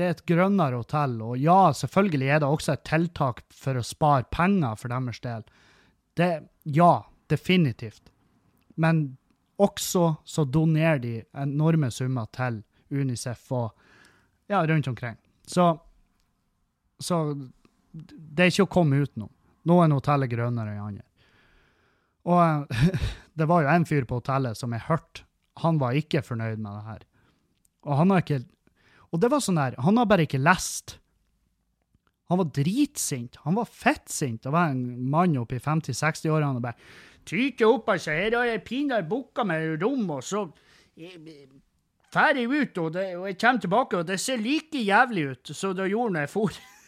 det 0.00 0.06
er 0.06 0.14
et 0.14 0.26
grønnere 0.26 0.80
hotell, 0.80 1.16
og 1.22 1.38
ja, 1.38 1.72
selvfølgelig 1.76 2.28
er 2.30 2.42
det 2.42 2.48
også 2.48 2.74
et 2.74 2.84
tiltak 2.88 3.42
for 3.54 3.76
å 3.76 3.84
spare 3.84 4.26
penger 4.32 4.78
for 4.80 4.92
deres 4.92 5.20
del. 5.24 5.44
Det, 6.16 6.30
ja, 6.74 6.92
definitivt. 7.30 8.10
Men 8.80 9.02
også 9.60 10.14
så 10.24 10.46
donerer 10.48 11.02
de 11.02 11.14
enorme 11.36 11.90
summer 11.92 12.30
til 12.32 12.62
Unicef 12.90 13.50
og 13.52 13.68
ja, 14.50 14.62
rundt 14.66 14.88
omkring. 14.88 15.18
Så, 15.46 15.68
så 17.00 17.20
det 17.90 18.44
er 18.44 18.52
ikke 18.52 18.68
å 18.68 18.74
komme 18.78 19.00
utenom. 19.02 19.30
Noen 19.68 19.92
hotell 19.96 20.24
er 20.24 20.30
grønnere 20.30 20.76
enn 20.76 20.86
andre. 20.86 21.06
Og 22.30 22.70
det 23.38 23.48
var 23.50 23.64
jo 23.64 23.74
en 23.74 23.88
fyr 23.88 24.06
på 24.08 24.20
hotellet 24.20 24.58
som 24.58 24.72
jeg 24.76 24.86
hørte, 24.88 25.26
han 25.60 25.80
var 25.80 25.96
ikke 25.98 26.22
fornøyd 26.24 26.60
med 26.62 26.70
det 26.70 26.86
her. 26.86 27.04
Og 27.88 27.96
han 27.98 28.12
har 28.14 28.22
ikke 28.22 28.42
og 29.10 29.18
det 29.22 29.30
var 29.32 29.42
sånn 29.42 29.58
der, 29.58 29.76
han 29.82 29.98
har 29.98 30.06
bare 30.06 30.26
ikke 30.26 30.38
lest. 30.38 30.96
Han 32.30 32.38
var 32.38 32.50
dritsint. 32.54 33.40
Han 33.42 33.56
var 33.58 33.66
fettsint. 33.66 34.44
Det 34.44 34.52
var 34.54 34.70
en 34.70 34.84
mann 35.10 35.34
oppe 35.40 35.58
i 35.58 35.62
50-60-årene 35.62 36.60
og 36.60 36.66
bare 36.68 36.78
Tyter 37.30 37.68
opp, 37.68 37.90
altså. 37.92 38.14
Her 38.16 38.32
har 38.38 38.46
jeg 38.48 38.62
pinadø 38.64 39.04
booka 39.10 39.44
meg 39.46 39.82
rom, 39.82 40.06
og 40.14 40.22
så 40.24 40.46
drar 42.10 42.38
jeg 42.38 42.48
ut, 42.48 42.78
og, 42.80 42.88
det, 42.94 43.04
og, 43.18 43.26
jeg 43.28 43.36
kommer 43.42 43.60
tilbake, 43.66 43.98
og 43.98 44.06
det 44.08 44.16
ser 44.22 44.40
like 44.40 44.80
jævlig 44.80 45.26
ut 45.34 45.52
som 45.52 45.74
det 45.76 45.90
gjorde 45.90 46.14
når 46.16 46.24
jeg 46.24 46.32
for. 46.32 46.56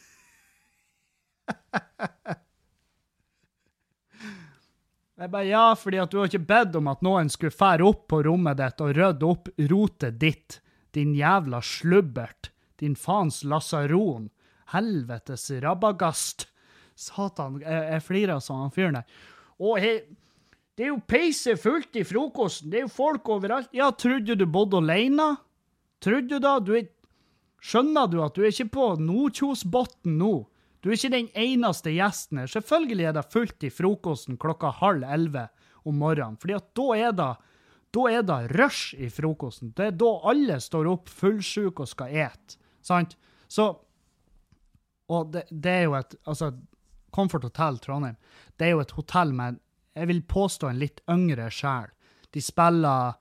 jeg 5.22 5.30
bare 5.30 5.46
Ja, 5.46 5.74
fordi 5.78 5.98
at 6.02 6.10
du 6.10 6.18
har 6.18 6.30
ikke 6.30 6.48
bedt 6.48 6.76
om 6.78 6.88
at 6.90 7.02
noen 7.06 7.30
skulle 7.32 7.54
fære 7.54 7.86
opp 7.86 8.08
på 8.10 8.22
rommet 8.26 8.58
ditt 8.58 8.82
og 8.82 8.94
rydde 8.98 9.28
opp 9.28 9.50
rotet 9.70 10.18
ditt, 10.20 10.60
din 10.96 11.14
jævla 11.16 11.62
slubbert, 11.64 12.50
din 12.82 12.96
faens 12.98 13.42
lasaron 13.46 14.30
helvetes 14.72 15.50
rabagast. 15.62 16.48
Satan, 16.98 17.60
jeg, 17.62 17.84
jeg 17.94 18.04
flirer 18.04 18.42
sånn, 18.42 18.66
han 18.66 18.74
fyren 18.74 18.98
der. 18.98 19.06
Og 19.62 19.78
he, 19.80 19.92
det 20.76 20.86
er 20.86 20.92
jo 20.92 21.00
peise 21.08 21.56
fullt 21.60 21.96
i 22.00 22.04
frokosten, 22.06 22.70
det 22.72 22.80
er 22.80 22.86
jo 22.86 22.92
folk 22.92 23.28
overalt. 23.32 23.70
Ja, 23.76 23.90
trodde 23.94 24.36
du 24.38 24.46
bodde 24.50 24.80
alene? 24.82 25.34
Trodde 26.02 26.28
du 26.34 26.42
da? 26.42 26.58
Du 26.60 26.74
er 26.76 26.88
Skjønner 27.62 28.08
du 28.10 28.16
at 28.24 28.34
du 28.34 28.42
er 28.42 28.50
ikke 28.50 28.72
på 28.74 28.86
Nordkjosbotn 28.98 30.16
nå? 30.18 30.32
Du 30.82 30.90
er 30.90 30.98
ikke 30.98 31.12
den 31.14 31.30
eneste 31.38 31.92
gjesten 31.94 32.40
her. 32.42 32.50
Selvfølgelig 32.50 33.06
er 33.06 33.16
det 33.16 33.28
fullt 33.30 33.66
i 33.66 33.70
frokosten 33.70 34.38
klokka 34.40 34.72
halv 34.80 35.06
elleve 35.06 35.46
om 35.86 35.98
morgenen, 36.02 36.38
fordi 36.42 36.56
at 36.58 36.68
da 36.78 36.86
er 36.98 37.16
det 37.18 37.32
da 37.92 38.06
er 38.08 38.22
det 38.24 38.56
rush 38.56 38.96
i 38.96 39.10
frokosten. 39.12 39.74
Det 39.76 39.90
er 39.90 39.96
da 40.00 40.10
alle 40.30 40.56
står 40.64 40.88
opp 40.88 41.10
fullsjuke 41.12 41.84
og 41.84 41.90
skal 41.90 42.14
ete. 42.24 42.56
Sant? 42.80 43.18
Så 43.52 43.66
og 45.12 45.32
det, 45.34 45.44
det, 45.50 45.72
er 45.72 45.82
jo 45.90 45.96
et 45.98 46.14
Altså, 46.24 46.52
Comfort 47.12 47.44
Hotel 47.44 47.78
Trondheim, 47.84 48.16
det 48.56 48.66
er 48.66 48.72
jo 48.72 48.80
et 48.80 48.94
hotell 48.96 49.34
med, 49.36 49.58
jeg 49.92 50.08
vil 50.08 50.22
påstå, 50.24 50.70
en 50.70 50.80
litt 50.80 51.02
yngre 51.12 51.50
sjel. 51.52 51.90
De 52.32 52.40
spiller 52.40 53.18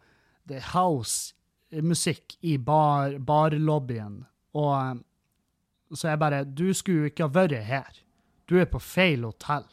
house-musikk 0.72 2.38
i 2.48 2.56
bar, 2.58 3.18
barlobbyen, 3.20 4.22
og 4.56 5.02
så 5.94 6.12
jeg 6.12 6.20
bare 6.22 6.44
Du 6.46 6.74
skulle 6.74 7.06
jo 7.06 7.12
ikke 7.12 7.28
ha 7.28 7.34
vært 7.36 7.68
her. 7.68 8.02
Du 8.48 8.58
er 8.60 8.68
på 8.70 8.80
feil 8.80 9.24
hotell. 9.28 9.68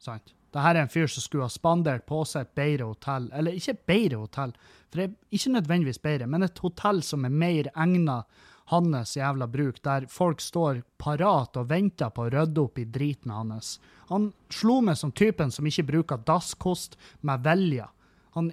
Sant? 0.00 0.34
Dette 0.54 0.70
er 0.70 0.78
en 0.78 0.90
fyr 0.92 1.08
som 1.10 1.24
skulle 1.24 1.48
ha 1.48 1.50
spandert 1.50 2.04
på 2.06 2.20
seg 2.28 2.44
et 2.44 2.54
bedre 2.54 2.86
hotell. 2.92 3.26
Eller 3.34 3.56
ikke 3.58 3.74
et 3.74 3.86
bedre 3.90 4.20
hotell, 4.22 4.52
for 4.86 5.00
det 5.00 5.06
er 5.08 5.38
ikke 5.38 5.54
nødvendigvis 5.56 6.02
bedre, 6.04 6.28
men 6.30 6.46
et 6.46 6.60
hotell 6.62 7.02
som 7.02 7.24
er 7.26 7.34
mer 7.34 7.70
egnet 7.74 8.42
hans 8.70 9.16
jævla 9.16 9.48
bruk, 9.50 9.82
der 9.84 10.06
folk 10.08 10.40
står 10.40 10.82
parat 10.96 11.56
og 11.60 11.68
venter 11.68 12.12
på 12.14 12.24
å 12.24 12.30
rydde 12.32 12.62
opp 12.62 12.78
i 12.80 12.86
driten 12.88 13.34
hans. 13.34 13.78
Han 14.08 14.30
slo 14.52 14.78
meg 14.84 14.96
som 15.00 15.12
typen 15.12 15.52
som 15.52 15.66
ikke 15.68 15.88
bruker 15.90 16.22
dasskost 16.24 16.96
med 17.26 17.44
vilje. 17.44 17.88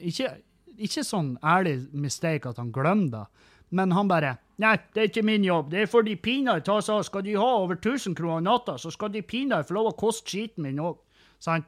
Ikke, 0.02 0.34
ikke 0.76 1.06
sånn 1.06 1.36
ærlig 1.46 1.78
mistake 1.94 2.50
at 2.50 2.60
han 2.60 2.74
glemmer 2.76 3.14
det, 3.14 3.24
men 3.72 3.92
han 3.96 4.10
bare 4.12 4.38
Nei, 4.62 4.76
det 4.94 5.02
er 5.02 5.08
ikke 5.10 5.24
min 5.26 5.46
jobb. 5.46 5.72
Det 5.72 5.80
er 5.82 5.88
for 5.90 6.06
de 6.06 6.14
pinadø 6.22 6.62
ta 6.62 6.76
seg 6.86 7.00
av. 7.00 7.06
Skal 7.08 7.24
de 7.26 7.32
ha 7.34 7.48
over 7.64 7.80
1000 7.80 8.14
kroner 8.14 8.44
natta, 8.46 8.76
så 8.78 8.92
skal 8.94 9.10
de 9.10 9.24
pinadø 9.26 9.66
få 9.66 9.74
lov 9.74 9.90
å 9.90 9.96
koste 9.98 10.30
skiten 10.30 10.68
min 10.68 10.78
òg. 10.84 11.00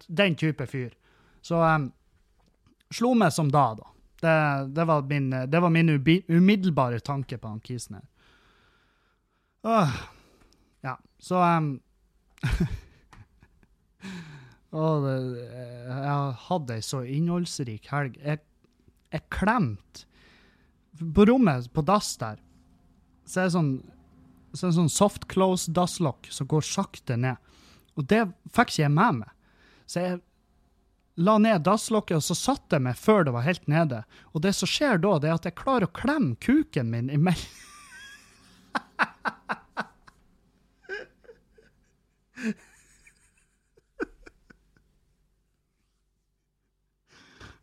Den 0.06 0.36
type 0.38 0.68
fyr. 0.70 0.91
Så 1.41 1.58
um, 1.58 1.88
slo 2.93 3.16
meg 3.18 3.34
som 3.34 3.49
da, 3.49 3.66
da. 3.80 3.89
Det, 4.22 4.36
det, 4.78 4.86
var 4.86 5.01
min, 5.10 5.32
det 5.49 5.64
var 5.66 5.74
min 5.74 5.89
umiddelbare 5.89 7.01
tanke 7.01 7.39
på 7.41 7.56
han 7.56 7.64
kisen 7.66 7.97
her. 7.97 8.06
Åh. 9.64 9.97
Ja, 10.86 10.97
så 11.18 11.41
um, 11.58 11.74
Åh, 14.74 14.95
det, 15.04 15.18
jeg 15.89 16.39
hatt 16.45 16.72
ei 16.78 16.82
så 16.86 17.04
innholdsrik 17.10 17.89
helg. 17.89 18.22
Jeg, 18.22 18.45
jeg 19.14 19.30
klemte 19.34 20.06
På 21.00 21.26
rommet, 21.26 21.70
på 21.74 21.82
dass 21.86 22.12
der, 22.22 22.38
så 23.26 23.41
er 23.41 23.48
det 23.48 23.56
sånn, 23.56 23.72
så 24.54 24.66
er 24.66 24.70
det 24.70 24.78
sånn 24.78 24.91
soft 24.94 25.26
close 25.32 25.72
dasslokk 25.74 26.30
som 26.32 26.50
går 26.50 26.66
sakte 26.68 27.18
ned. 27.18 27.39
Og 27.98 28.06
det 28.10 28.26
fikk 28.54 28.74
ikke 28.74 28.86
jeg 28.86 28.94
med 28.94 29.24
meg. 29.24 29.32
Så 29.89 30.04
jeg 30.04 30.22
la 31.16 31.38
ned 31.41 31.66
dasslokket, 31.66 32.18
og 32.18 32.26
så 32.26 32.38
satte 32.38 32.78
jeg 32.78 32.86
meg 32.88 32.98
før 32.98 33.28
det 33.28 33.36
var 33.36 33.46
helt 33.48 33.68
nede. 33.70 34.04
Og 34.34 34.41
det 34.46 34.54
som 34.58 34.70
skjer 34.70 35.02
da, 35.02 35.18
det 35.22 35.30
er 35.30 35.38
at 35.38 35.48
jeg 35.50 35.60
klarer 35.60 35.89
å 35.89 35.94
klemme 35.94 36.36
kuken 36.41 36.89
min 36.94 37.10
imellom 37.14 37.62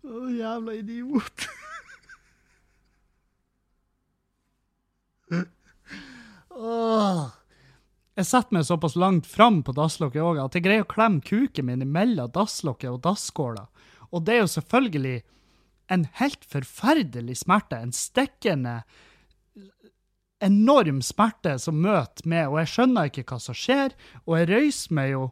Å, 0.01 0.13
oh, 0.17 0.31
jævla 0.33 0.73
idiot. 0.75 1.45
Jeg 8.21 8.27
setter 8.29 8.53
meg 8.57 8.67
såpass 8.69 8.97
langt 9.01 9.29
fram 9.31 9.63
på 9.65 9.73
dasslokket 9.77 10.25
òg 10.25 10.41
at 10.43 10.57
jeg 10.57 10.65
greier 10.67 10.85
å 10.85 10.91
klemme 10.91 11.25
kuken 11.25 11.69
min 11.71 11.87
mellom 11.89 12.33
dasslokket 12.35 12.91
og 12.93 13.03
dasskåla. 13.07 13.69
Og 14.11 14.25
det 14.27 14.35
er 14.35 14.43
jo 14.43 14.55
selvfølgelig 14.57 15.19
en 15.91 16.05
helt 16.21 16.45
forferdelig 16.47 17.41
smerte. 17.43 17.79
En 17.79 17.95
stikkende 17.95 18.83
enorm 20.41 21.01
smerte 21.05 21.57
som 21.61 21.81
møter 21.83 22.29
meg, 22.29 22.49
og 22.49 22.61
jeg 22.63 22.73
skjønner 22.75 23.11
ikke 23.11 23.27
hva 23.29 23.39
som 23.43 23.57
skjer, 23.57 23.95
og 24.25 24.39
jeg 24.39 24.51
røyser 24.51 24.97
meg 24.97 25.13
jo 25.15 25.29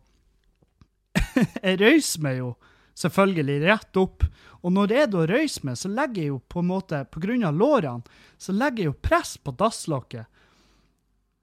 Jeg 1.64 1.78
røyser 1.80 2.22
meg 2.22 2.40
jo 2.42 2.48
selvfølgelig 2.98 3.60
rett 3.66 4.00
opp, 4.00 4.26
og 4.58 4.74
når 4.74 4.94
jeg 4.96 5.10
da 5.12 5.26
røyser 5.30 5.68
meg, 5.68 5.78
så 5.78 5.90
legger 5.92 6.24
jeg 6.24 6.32
jo 6.32 6.40
på 6.50 6.64
en 6.64 6.70
måte, 6.72 7.04
av 7.06 7.54
lårene, 7.54 8.18
så 8.38 8.52
legger 8.52 8.84
jeg 8.84 8.90
jo 8.90 9.00
press 9.08 9.36
på 9.38 9.54
dasslokket 9.54 10.26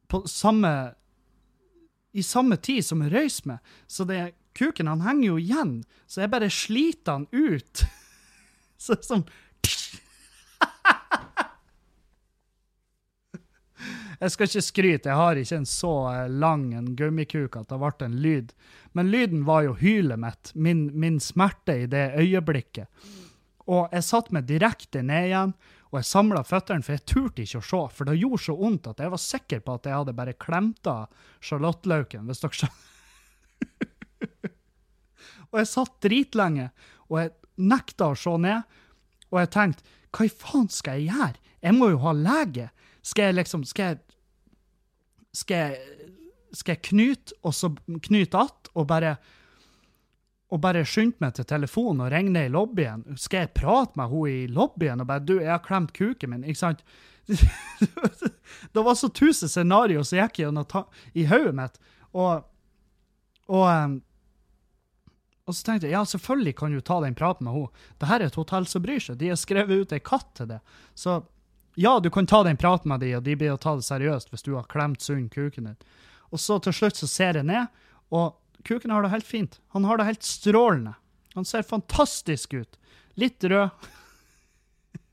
på 0.08 0.22
samme 0.28 0.94
i 2.16 2.24
samme 2.24 2.56
tid 2.58 2.86
som 2.86 3.02
jeg 3.04 3.12
røyser 3.12 3.48
meg, 3.50 3.60
så 3.92 4.06
det, 4.08 4.34
kuken 4.56 4.88
han 4.88 5.02
henger 5.04 5.28
jo 5.28 5.38
igjen, 5.42 5.84
så 6.08 6.22
jeg 6.24 6.32
bare 6.32 6.48
sliter 6.54 7.12
han 7.12 7.28
ut. 7.36 7.84
så 8.86 8.96
sånn 9.04 9.26
Jeg 14.16 14.32
skal 14.32 14.48
ikke 14.48 14.64
skryte, 14.64 15.10
jeg 15.12 15.20
har 15.20 15.36
ikke 15.36 15.58
en 15.60 15.68
så 15.68 15.92
eh, 16.14 16.32
lang 16.32 16.74
en 16.74 16.96
gummikuk 16.96 17.58
at 17.60 17.68
det 17.68 17.78
ble 17.82 17.92
en 18.08 18.16
lyd. 18.24 18.54
Men 18.96 19.12
lyden 19.12 19.44
var 19.48 19.66
jo 19.66 19.76
hylet 19.80 20.20
mitt, 20.22 20.52
min, 20.56 20.88
min 20.96 21.20
smerte 21.20 21.76
i 21.84 21.88
det 21.92 22.14
øyeblikket. 22.22 22.88
Og 23.66 23.90
jeg 23.92 24.06
satte 24.06 24.36
meg 24.36 24.48
direkte 24.48 25.02
ned 25.04 25.30
igjen, 25.32 25.56
og 25.92 26.00
jeg 26.00 26.08
samla 26.10 26.44
føttene, 26.46 26.84
for 26.86 26.96
jeg 26.96 27.06
turte 27.08 27.44
ikke 27.44 27.62
å 27.62 27.66
se. 27.66 27.82
For 27.98 28.08
det 28.08 28.18
gjorde 28.20 28.42
så 28.46 28.56
vondt 28.60 28.90
at 28.92 29.02
jeg 29.04 29.14
var 29.14 29.22
sikker 29.22 29.64
på 29.66 29.78
at 29.78 29.90
jeg 29.90 29.98
hadde 30.00 30.16
bare 30.18 30.38
klemt 30.40 30.90
av 30.92 31.08
sjalottlauken, 31.44 32.28
hvis 32.30 32.44
dere 32.44 32.60
skjønner. 32.60 32.92
og 35.50 35.60
jeg 35.62 35.72
satt 35.72 35.96
dritlenge, 36.04 36.70
og 37.10 37.20
jeg 37.22 37.34
nekta 37.72 38.12
å 38.12 38.18
se 38.20 38.36
ned. 38.44 38.80
Og 39.32 39.42
jeg 39.42 39.52
tenkte, 39.56 39.96
hva 40.16 40.28
i 40.28 40.32
faen 40.32 40.70
skal 40.72 41.02
jeg 41.02 41.12
gjøre? 41.12 41.44
Jeg 41.66 41.76
må 41.76 41.90
jo 41.92 42.02
ha 42.06 42.14
lege. 42.16 42.70
Skal 43.06 43.30
jeg 43.30 43.38
liksom 43.40 43.64
Skal 43.68 43.92
jeg 43.92 44.00
Skal 45.36 45.58
jeg, 45.58 46.05
skal 46.56 46.78
jeg 46.78 46.86
knyte, 46.90 47.36
og 47.44 47.56
så 47.56 47.76
knyte 48.08 48.38
att, 48.38 48.70
og 48.74 48.88
bare 48.88 49.18
og 50.54 50.62
bare 50.62 50.86
skyndte 50.86 51.24
meg 51.24 51.34
til 51.36 51.48
telefonen 51.50 52.06
og 52.06 52.12
ringe 52.14 52.46
i 52.46 52.52
lobbyen. 52.54 53.04
Skal 53.18 53.46
jeg 53.46 53.56
prate 53.58 53.98
med 53.98 54.12
henne 54.12 54.32
i 54.32 54.48
lobbyen 54.48 55.02
og 55.02 55.08
bare 55.08 55.20
'Du, 55.20 55.40
jeg 55.40 55.52
har 55.52 55.64
klemt 55.66 55.94
kuken 55.94 56.30
min', 56.30 56.46
ikke 56.46 56.60
sant? 56.60 56.84
det 58.74 58.82
var 58.86 58.96
så 58.96 59.10
tusen 59.10 59.50
scenarioer 59.50 60.04
som 60.04 60.20
gikk 60.20 60.40
i 61.14 61.26
hodet 61.26 61.56
mitt. 61.56 61.80
Og, 62.14 62.46
og, 63.48 63.66
ehm, 63.72 64.02
og, 65.46 65.56
så 65.56 65.64
tenkte 65.66 65.88
jeg 65.88 65.98
ja, 65.98 66.04
selvfølgelig 66.06 66.56
kan 66.56 66.72
du 66.72 66.82
ta 66.82 67.02
den 67.02 67.16
praten 67.16 67.46
med 67.46 67.54
henne. 67.54 67.86
Dette 67.98 68.14
er 68.14 68.28
et 68.28 68.36
hotell 68.36 68.68
som 68.68 68.82
bryr 68.86 69.00
seg. 69.00 69.18
De 69.18 69.30
har 69.34 69.36
skrevet 69.42 69.82
ut 69.82 69.92
ei 69.92 70.00
katt 70.00 70.30
til 70.38 70.48
det. 70.54 70.60
Så 70.94 71.24
ja, 71.76 72.00
du 72.00 72.10
kan 72.10 72.28
ta 72.28 72.44
den 72.44 72.58
praten 72.58 72.90
med 72.90 73.00
dem, 73.00 73.18
og 73.18 73.24
de 73.24 73.36
blir 73.36 73.52
å 73.52 73.58
ta 73.58 73.76
det 73.76 73.84
seriøst 73.84 74.30
hvis 74.30 74.46
du 74.46 74.54
har 74.56 74.70
klemt 74.70 75.02
sund 75.02 75.32
kuken 75.34 75.72
din. 75.72 75.80
Og 76.36 76.42
så 76.42 76.60
til 76.60 76.76
slutt 76.76 77.00
så 77.00 77.08
ser 77.08 77.40
jeg 77.40 77.48
ned, 77.48 77.72
og 78.12 78.36
kuken 78.68 78.92
har 78.92 79.06
det 79.06 79.14
helt 79.14 79.28
fint. 79.28 79.60
Han 79.72 79.88
har 79.88 80.02
det 80.02 80.10
helt 80.10 80.26
strålende. 80.28 80.98
Han 81.36 81.48
ser 81.48 81.64
fantastisk 81.68 82.54
ut. 82.54 82.80
Litt 83.16 83.44
rød. 83.44 83.70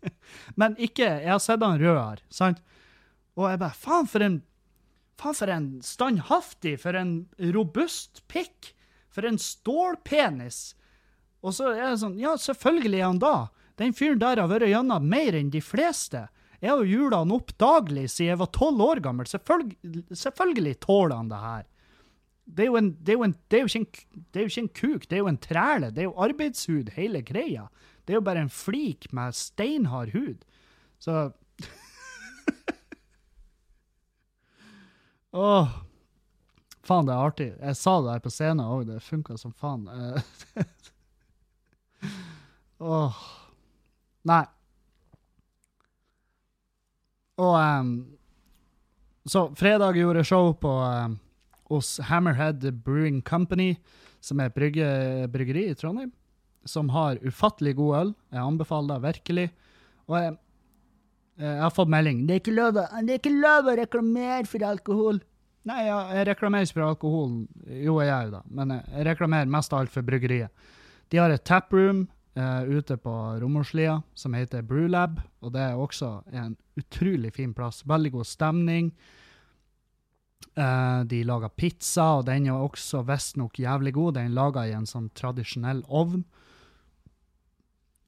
Men 0.58 0.74
ikke 0.82 1.06
Jeg 1.06 1.30
har 1.30 1.42
sett 1.42 1.62
han 1.62 1.78
rød 1.78 1.98
her, 1.98 2.22
sant? 2.30 2.58
Og 3.38 3.46
jeg 3.48 3.60
bare 3.62 3.78
Faen, 3.78 4.08
for 4.10 4.24
en 4.24 4.40
Faen, 5.22 5.36
for 5.38 5.50
en 5.54 5.66
standhaftig, 5.86 6.76
for 6.82 6.98
en 6.98 7.12
robust 7.54 8.24
pikk. 8.32 8.72
For 9.12 9.28
en 9.28 9.38
stålpenis. 9.38 10.72
Og 11.42 11.54
så 11.54 11.70
er 11.76 11.92
det 11.92 12.00
sånn 12.02 12.18
Ja, 12.18 12.34
selvfølgelig 12.40 12.98
er 12.98 13.10
han 13.10 13.22
da. 13.22 13.36
Den 13.78 13.94
fyren 13.94 14.18
der 14.22 14.42
har 14.42 14.50
vært 14.50 14.70
gjennom 14.72 15.06
mer 15.06 15.38
enn 15.38 15.52
de 15.54 15.62
fleste. 15.62 16.26
Jeg 16.62 16.70
har 16.70 16.78
jo 16.78 16.86
jula 16.86 17.18
han 17.24 17.32
opp 17.34 17.50
daglig 17.58 18.04
siden 18.12 18.28
jeg 18.30 18.38
var 18.38 18.46
tolv 18.54 18.78
år 18.84 19.00
gammel. 19.02 19.26
Selvfølgelig, 19.26 20.04
selvfølgelig 20.14 20.76
tåler 20.84 21.16
han 21.18 21.30
det 21.32 21.40
her. 21.42 21.64
Det 22.52 22.64
er, 22.66 22.76
en, 22.78 22.90
det, 23.02 23.14
er 23.14 23.24
en, 23.24 23.34
det, 23.50 23.56
er 23.56 23.62
jo 23.64 23.70
ikke 23.70 23.82
en, 23.82 23.88
det 24.30 24.38
er 24.38 24.44
jo 24.44 24.50
ikke 24.50 24.62
en 24.62 24.76
kuk, 24.78 25.02
det 25.08 25.16
er 25.16 25.22
jo 25.22 25.30
en 25.30 25.42
træle. 25.42 25.88
Det 25.90 26.00
er 26.04 26.08
jo 26.08 26.22
arbeidshud, 26.26 26.86
hele 26.94 27.20
greia. 27.26 27.64
Det 28.06 28.10
er 28.14 28.20
jo 28.20 28.28
bare 28.28 28.44
en 28.44 28.52
flik 28.52 29.02
med 29.14 29.34
steinhard 29.34 30.10
hud. 30.14 30.38
Så 31.02 31.12
Åh. 35.32 35.68
Faen, 36.82 37.06
det 37.06 37.14
er 37.14 37.26
artig. 37.26 37.54
Jeg 37.58 37.76
sa 37.78 38.00
det 38.02 38.12
her 38.14 38.22
på 38.22 38.30
scenen 38.34 38.66
òg, 38.66 38.86
det 38.86 39.02
funka 39.02 39.36
som 39.38 39.52
faen. 39.54 39.88
Åh. 42.82 43.14
Nei. 44.30 44.44
Og 47.40 47.54
um, 47.56 47.92
Så 49.24 49.46
fredag 49.56 49.96
gjorde 49.96 50.24
show 50.26 50.52
på 50.58 50.68
um, 50.68 51.18
hos 51.70 51.96
Hammerhead 52.08 52.64
Brewing 52.84 53.22
Company, 53.22 53.76
som 54.20 54.40
er 54.40 54.50
et 54.50 54.56
brygge, 54.56 54.86
bryggeri 55.32 55.68
i 55.70 55.76
Trondheim, 55.78 56.10
som 56.68 56.90
har 56.92 57.20
ufattelig 57.24 57.76
god 57.78 57.96
øl. 58.00 58.14
Jeg 58.34 58.42
anbefaler 58.42 58.98
det 58.98 59.06
virkelig. 59.06 59.46
Og 60.10 60.16
jeg, 60.18 60.34
jeg 61.40 61.60
har 61.62 61.72
fått 61.74 61.90
melding 61.90 62.26
det 62.26 62.34
er, 62.34 62.42
ikke 62.42 62.54
lov, 62.54 62.74
det 62.76 63.14
er 63.14 63.20
ikke 63.22 63.34
lov 63.34 63.70
å 63.70 63.76
reklamere 63.78 64.44
for 64.50 64.66
alkohol. 64.68 65.22
Nei, 65.70 65.84
jeg, 65.86 66.18
jeg 66.18 66.28
reklamerer 66.32 66.66
ikke 66.66 66.76
for 66.76 66.88
alkohol. 66.88 67.34
Jo, 67.70 67.96
jeg 68.02 68.10
gjør 68.10 68.32
det, 68.34 68.42
men 68.58 68.74
jeg 68.76 69.06
reklamerer 69.12 69.54
mest 69.54 69.72
av 69.72 69.84
alt 69.84 69.94
for 69.94 70.06
bryggeriet. 70.06 70.50
De 71.12 71.20
har 71.22 71.32
et 71.32 71.44
taproom 71.46 72.04
uh, 72.38 72.62
ute 72.68 72.96
på 72.96 73.14
Romorslia 73.42 74.00
som 74.14 74.34
heter 74.36 74.64
Brewlab, 74.66 75.20
og 75.42 75.54
det 75.54 75.64
er 75.64 75.80
også 75.80 76.22
en 76.32 76.56
utrolig 76.78 77.32
fin 77.36 77.54
plass. 77.54 77.82
Veldig 77.88 78.12
god 78.16 78.28
stemning. 78.28 78.92
Uh, 80.52 81.02
de 81.08 81.22
lager 81.24 81.52
pizza, 81.56 82.10
og 82.18 82.26
den 82.28 82.50
er 82.50 82.60
også 82.60 83.04
visstnok 83.08 83.60
jævlig 83.62 83.94
god. 83.96 84.18
Den 84.18 84.30
er 84.30 84.36
laga 84.36 84.66
i 84.68 84.76
en 84.76 84.88
sånn 84.88 85.10
tradisjonell 85.16 85.84
ovn. 85.88 86.24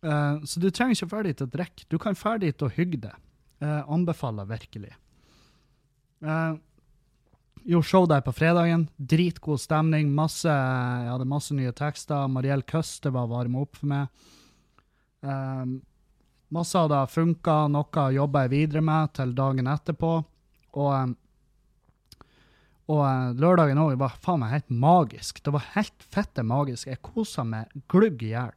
Uh, 0.05 0.43
så 0.45 0.61
du 0.61 0.69
trenger 0.69 0.99
ikke 0.99 1.15
ferdig 1.15 1.39
til 1.39 1.49
å 1.49 1.55
drikke. 1.55 1.89
Du 1.89 1.99
kan 2.01 2.19
ferdig 2.19 2.57
til 2.57 2.69
å 2.69 2.75
hygge 2.75 3.07
deg. 3.09 3.21
Anbefaler 3.65 4.45
virkelig. 4.45 4.91
Uh, 6.21 6.59
gjorde 7.65 7.89
show 7.89 8.07
der 8.09 8.23
på 8.25 8.33
fredagen. 8.33 8.87
Dritgod 8.97 9.61
stemning. 9.61 10.13
Masse, 10.15 10.51
jeg 10.51 11.11
hadde 11.11 11.29
masse 11.29 11.57
nye 11.57 11.73
tekster. 11.77 12.29
Mariell 12.31 12.65
Køste 12.69 13.13
var 13.15 13.31
varma 13.31 13.65
opp 13.65 13.79
for 13.81 13.91
meg. 13.91 14.31
Um, 15.25 15.79
masse 16.53 16.79
av 16.79 16.91
det 16.93 17.03
funka, 17.15 17.65
noe 17.73 18.09
jobba 18.15 18.45
jeg 18.45 18.55
videre 18.55 18.85
med 18.85 19.15
til 19.17 19.33
dagen 19.37 19.71
etterpå. 19.71 20.13
Og, 20.75 20.91
um, 20.93 21.15
og 22.93 23.01
uh, 23.01 23.33
lørdagen 23.41 23.81
òg 23.81 23.97
var 24.03 24.19
faen 24.21 24.45
meg 24.45 24.55
helt 24.59 24.77
magisk. 24.85 25.41
Det 25.45 25.55
var 25.55 25.73
helt 25.79 26.09
fette 26.15 26.45
magisk. 26.45 26.91
Jeg 26.93 27.03
kosa 27.05 27.47
meg 27.49 27.73
glugg 27.91 28.23
i 28.23 28.35
hjel. 28.35 28.55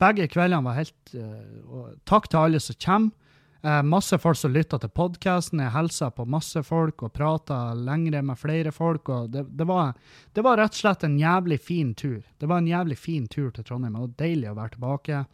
Begge 0.00 0.26
kveldene 0.32 0.64
var 0.64 0.78
helt 0.80 1.14
uh, 1.14 1.90
Takk 2.08 2.30
til 2.30 2.42
alle 2.42 2.62
som 2.62 2.78
kommer. 2.82 3.16
Eh, 3.62 3.82
masse 3.82 4.18
folk 4.18 4.38
som 4.38 4.52
lytter 4.52 4.80
til 4.80 4.92
podkasten. 4.96 5.60
Jeg 5.60 5.74
hilser 5.74 6.12
på 6.16 6.24
masse 6.24 6.62
folk 6.64 7.02
og 7.04 7.12
prater 7.12 7.74
lengre 7.76 8.22
med 8.24 8.38
flere 8.40 8.72
folk. 8.72 9.08
og 9.08 9.30
det, 9.30 9.44
det, 9.52 9.66
var, 9.68 9.92
det, 10.32 10.44
var, 10.44 10.56
rett 10.56 10.72
og 10.72 10.80
slett 10.80 11.04
en 11.04 11.18
jævlig 11.20 11.60
fin 11.60 11.94
tur. 11.94 12.22
Det 12.38 12.48
var 12.48 12.62
en 12.62 12.70
jævlig 12.70 12.96
fin 12.98 13.26
tur 13.28 13.50
til 13.50 13.64
Trondheim. 13.64 13.98
Var 14.00 14.14
deilig 14.22 14.48
å 14.50 14.56
være 14.56 14.76
tilbake. 14.76 15.24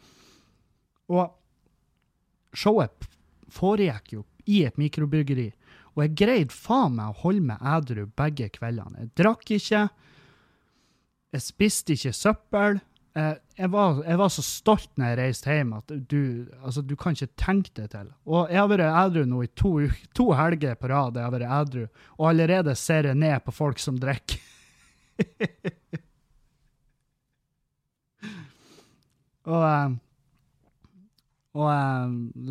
Og 1.15 2.57
showet 2.57 3.07
foregikk 3.53 4.17
jo 4.17 4.25
i 4.51 4.65
et 4.67 4.79
mikrobryggeri. 4.81 5.53
Og 5.95 6.03
jeg 6.03 6.17
greide 6.19 6.53
faen 6.55 6.99
meg 6.99 7.15
å 7.15 7.21
holde 7.23 7.47
meg 7.47 7.63
edru 7.63 8.09
begge 8.19 8.51
kveldene. 8.59 9.07
Jeg 9.07 9.15
drakk 9.23 9.55
ikke. 9.55 9.87
Jeg 11.31 11.47
spiste 11.47 11.95
ikke 11.95 12.13
søppel. 12.17 12.83
Eh, 13.17 13.33
jeg, 13.57 13.71
var, 13.73 14.03
jeg, 14.05 14.19
var, 14.21 14.29
så 14.29 14.43
stolt 14.45 14.91
når 15.01 15.07
jeg 15.09 15.17
reiste 15.23 15.49
hjem 15.55 15.71
at 15.79 15.89
du, 16.11 16.47
altså, 16.61 16.83
du 16.85 16.93
kan 17.01 17.13
ikke 17.17 17.33
tenke 17.41 17.71
deg 17.79 17.89
til. 17.95 18.09
Og 18.29 18.51
jeg 18.53 18.61
har 18.61 18.69
vært 18.69 18.93
edru 18.93 19.23
nå 19.31 19.39
i 19.47 19.49
to, 19.57 19.71
to 20.17 20.27
helger 20.37 20.75
på 20.77 20.91
rad, 20.93 21.17
jeg 21.17 21.25
har 21.25 21.33
vært 21.33 21.55
edru, 21.63 21.85
og 22.19 22.25
allerede 22.29 22.75
ser 22.77 23.09
jeg 23.09 23.17
ned 23.23 23.39
på 23.47 23.53
folk 23.57 23.79
som 23.81 23.97
drikker. 24.03 24.41
og 29.49 29.63
eh, 29.65 29.89
og 31.57 31.73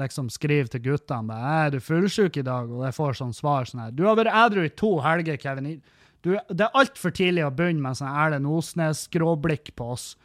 liksom 0.01 0.31
skriver 0.33 0.65
til 0.73 0.81
guttene 0.87 1.35
er 1.37 1.69
du 1.75 1.79
fullsjuk 1.83 2.39
i 2.41 2.45
dag, 2.45 2.65
og 2.65 2.87
jeg 2.87 2.95
får 2.97 3.13
sånn 3.19 3.35
svar 3.37 3.69
sånn 3.69 3.83
her 3.83 3.91
Du 3.93 4.01
har 4.07 4.17
vært 4.17 4.33
edru 4.33 4.65
i 4.65 4.71
to 4.73 4.97
helger, 5.05 5.37
Kevin. 5.37 5.77
Du, 6.25 6.33
det 6.49 6.65
er 6.65 6.73
altfor 6.73 7.13
tidlig 7.13 7.45
å 7.45 7.53
begynne 7.53 7.85
med 7.85 7.99
sånn 7.99 8.09
Erlend 8.09 8.49
Osnes-skråblikk 8.49 9.75
på 9.77 9.91
oss. 9.93 10.15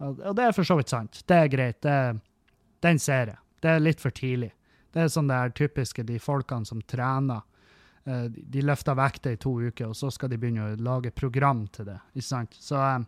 Og 0.00 0.34
det 0.36 0.44
er 0.44 0.54
for 0.56 0.66
så 0.66 0.76
vidt 0.78 0.92
sant. 0.92 1.22
Det 1.28 1.36
er 1.36 1.50
greit. 1.52 1.80
Det, 1.84 2.18
den 2.82 2.98
ser 2.98 3.34
jeg. 3.34 3.38
Det 3.62 3.70
er 3.70 3.82
litt 3.82 4.02
for 4.02 4.14
tidlig. 4.14 4.50
Det 4.92 5.04
er 5.04 5.10
sånn 5.12 5.30
det 5.30 5.38
er 5.38 5.54
typiske 5.56 6.04
de 6.06 6.18
folkene 6.20 6.68
som 6.68 6.82
trener. 6.88 7.44
Eh, 8.04 8.24
de 8.28 8.64
løfter 8.66 8.98
vekter 8.98 9.36
i 9.36 9.40
to 9.40 9.54
uker, 9.62 9.92
og 9.92 9.96
så 9.96 10.10
skal 10.12 10.32
de 10.32 10.38
begynne 10.40 10.72
å 10.72 10.80
lage 10.82 11.14
program 11.14 11.66
til 11.72 11.86
det. 11.92 11.98
ikke 12.14 12.26
sant? 12.26 12.56
Så, 12.58 12.76
eh, 12.76 13.04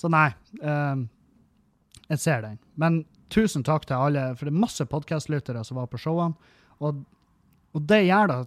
så 0.00 0.08
nei. 0.08 0.28
Eh, 0.62 1.04
jeg 2.08 2.18
ser 2.18 2.42
den. 2.42 2.58
Men 2.76 3.04
tusen 3.28 3.64
takk 3.64 3.86
til 3.86 3.96
alle, 3.96 4.34
for 4.36 4.46
det 4.46 4.54
er 4.54 4.64
masse 4.64 4.84
podkastlyttere 4.84 5.64
som 5.64 5.76
var 5.76 5.86
på 5.86 6.00
showene. 6.00 6.34
Og, 6.80 7.04
og 7.74 7.86
det 7.86 8.06
gjør 8.06 8.28
da 8.28 8.44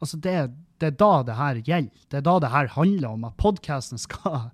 Altså, 0.00 0.16
det, 0.16 0.32
det 0.80 0.86
er 0.86 0.94
da 0.96 1.22
det 1.28 1.34
her 1.36 1.58
gjelder. 1.60 2.04
Det 2.08 2.16
er 2.16 2.22
da 2.24 2.38
det 2.40 2.50
her 2.54 2.70
handler 2.72 3.08
om 3.10 3.24
at 3.28 3.34
podkasten 3.36 4.00
skal 4.00 4.46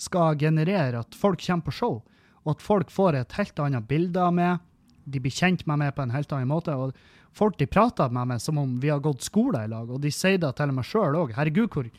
skal 0.00 0.38
generere 0.40 1.02
at 1.04 1.16
folk 1.16 1.42
kommer 1.44 1.68
på 1.68 1.76
show, 1.76 2.00
og 2.44 2.54
at 2.54 2.64
folk 2.64 2.92
får 2.92 3.18
et 3.18 3.38
helt 3.38 3.60
annet 3.60 3.88
bilde 3.88 4.20
av 4.20 4.32
meg. 4.34 4.60
De 5.04 5.20
blir 5.20 5.34
kjent 5.34 5.66
med 5.68 5.82
meg 5.82 5.94
på 5.96 6.04
en 6.04 6.14
helt 6.14 6.32
annen 6.32 6.48
måte. 6.48 6.72
og 6.72 6.96
Folk 7.36 7.58
de 7.60 7.68
prater 7.70 8.10
med 8.12 8.32
meg 8.32 8.40
som 8.42 8.58
om 8.58 8.78
vi 8.80 8.90
har 8.90 9.02
gått 9.04 9.26
skole 9.26 9.64
i 9.64 9.70
lag, 9.70 9.90
og 9.90 10.00
de 10.02 10.12
sier 10.14 10.40
det 10.40 10.54
til 10.56 10.72
meg 10.74 10.88
sjøl 10.88 11.18
òg. 11.20 11.34
Herregud, 11.36 11.68
hvor, 11.74 11.90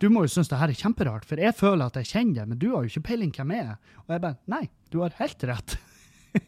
du 0.00 0.08
må 0.08 0.24
jo 0.24 0.32
synes 0.32 0.48
det 0.50 0.58
her 0.58 0.72
er 0.72 0.80
kjemperart, 0.80 1.26
for 1.28 1.40
jeg 1.40 1.56
føler 1.58 1.90
at 1.90 2.00
jeg 2.00 2.10
kjenner 2.14 2.40
deg, 2.40 2.50
men 2.50 2.60
du 2.60 2.70
har 2.72 2.84
jo 2.86 2.92
ikke 2.94 3.08
peiling 3.10 3.34
hvem 3.36 3.54
jeg 3.54 3.68
er. 3.74 3.96
Og 4.06 4.14
jeg 4.16 4.24
bare 4.24 4.38
Nei, 4.50 4.64
du 4.90 5.02
har 5.04 5.16
helt 5.20 5.46
rett. 5.50 5.76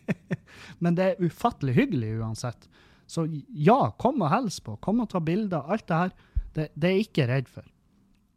men 0.83 0.97
det 0.99 1.11
er 1.11 1.23
ufattelig 1.23 1.77
hyggelig 1.77 2.15
uansett. 2.23 2.69
Så 3.13 3.27
ja, 3.53 3.93
kom 4.01 4.25
og 4.25 4.33
hils 4.33 4.59
på. 4.65 4.79
Kom 4.81 5.03
og 5.05 5.11
ta 5.13 5.21
bilder. 5.21 5.69
Alt 5.69 5.85
det 5.91 6.01
her. 6.01 6.17
Det, 6.53 6.69
det 6.73 6.89
er 6.89 6.97
jeg 6.97 7.09
ikke 7.11 7.29
redd 7.29 7.51
for. 7.53 7.69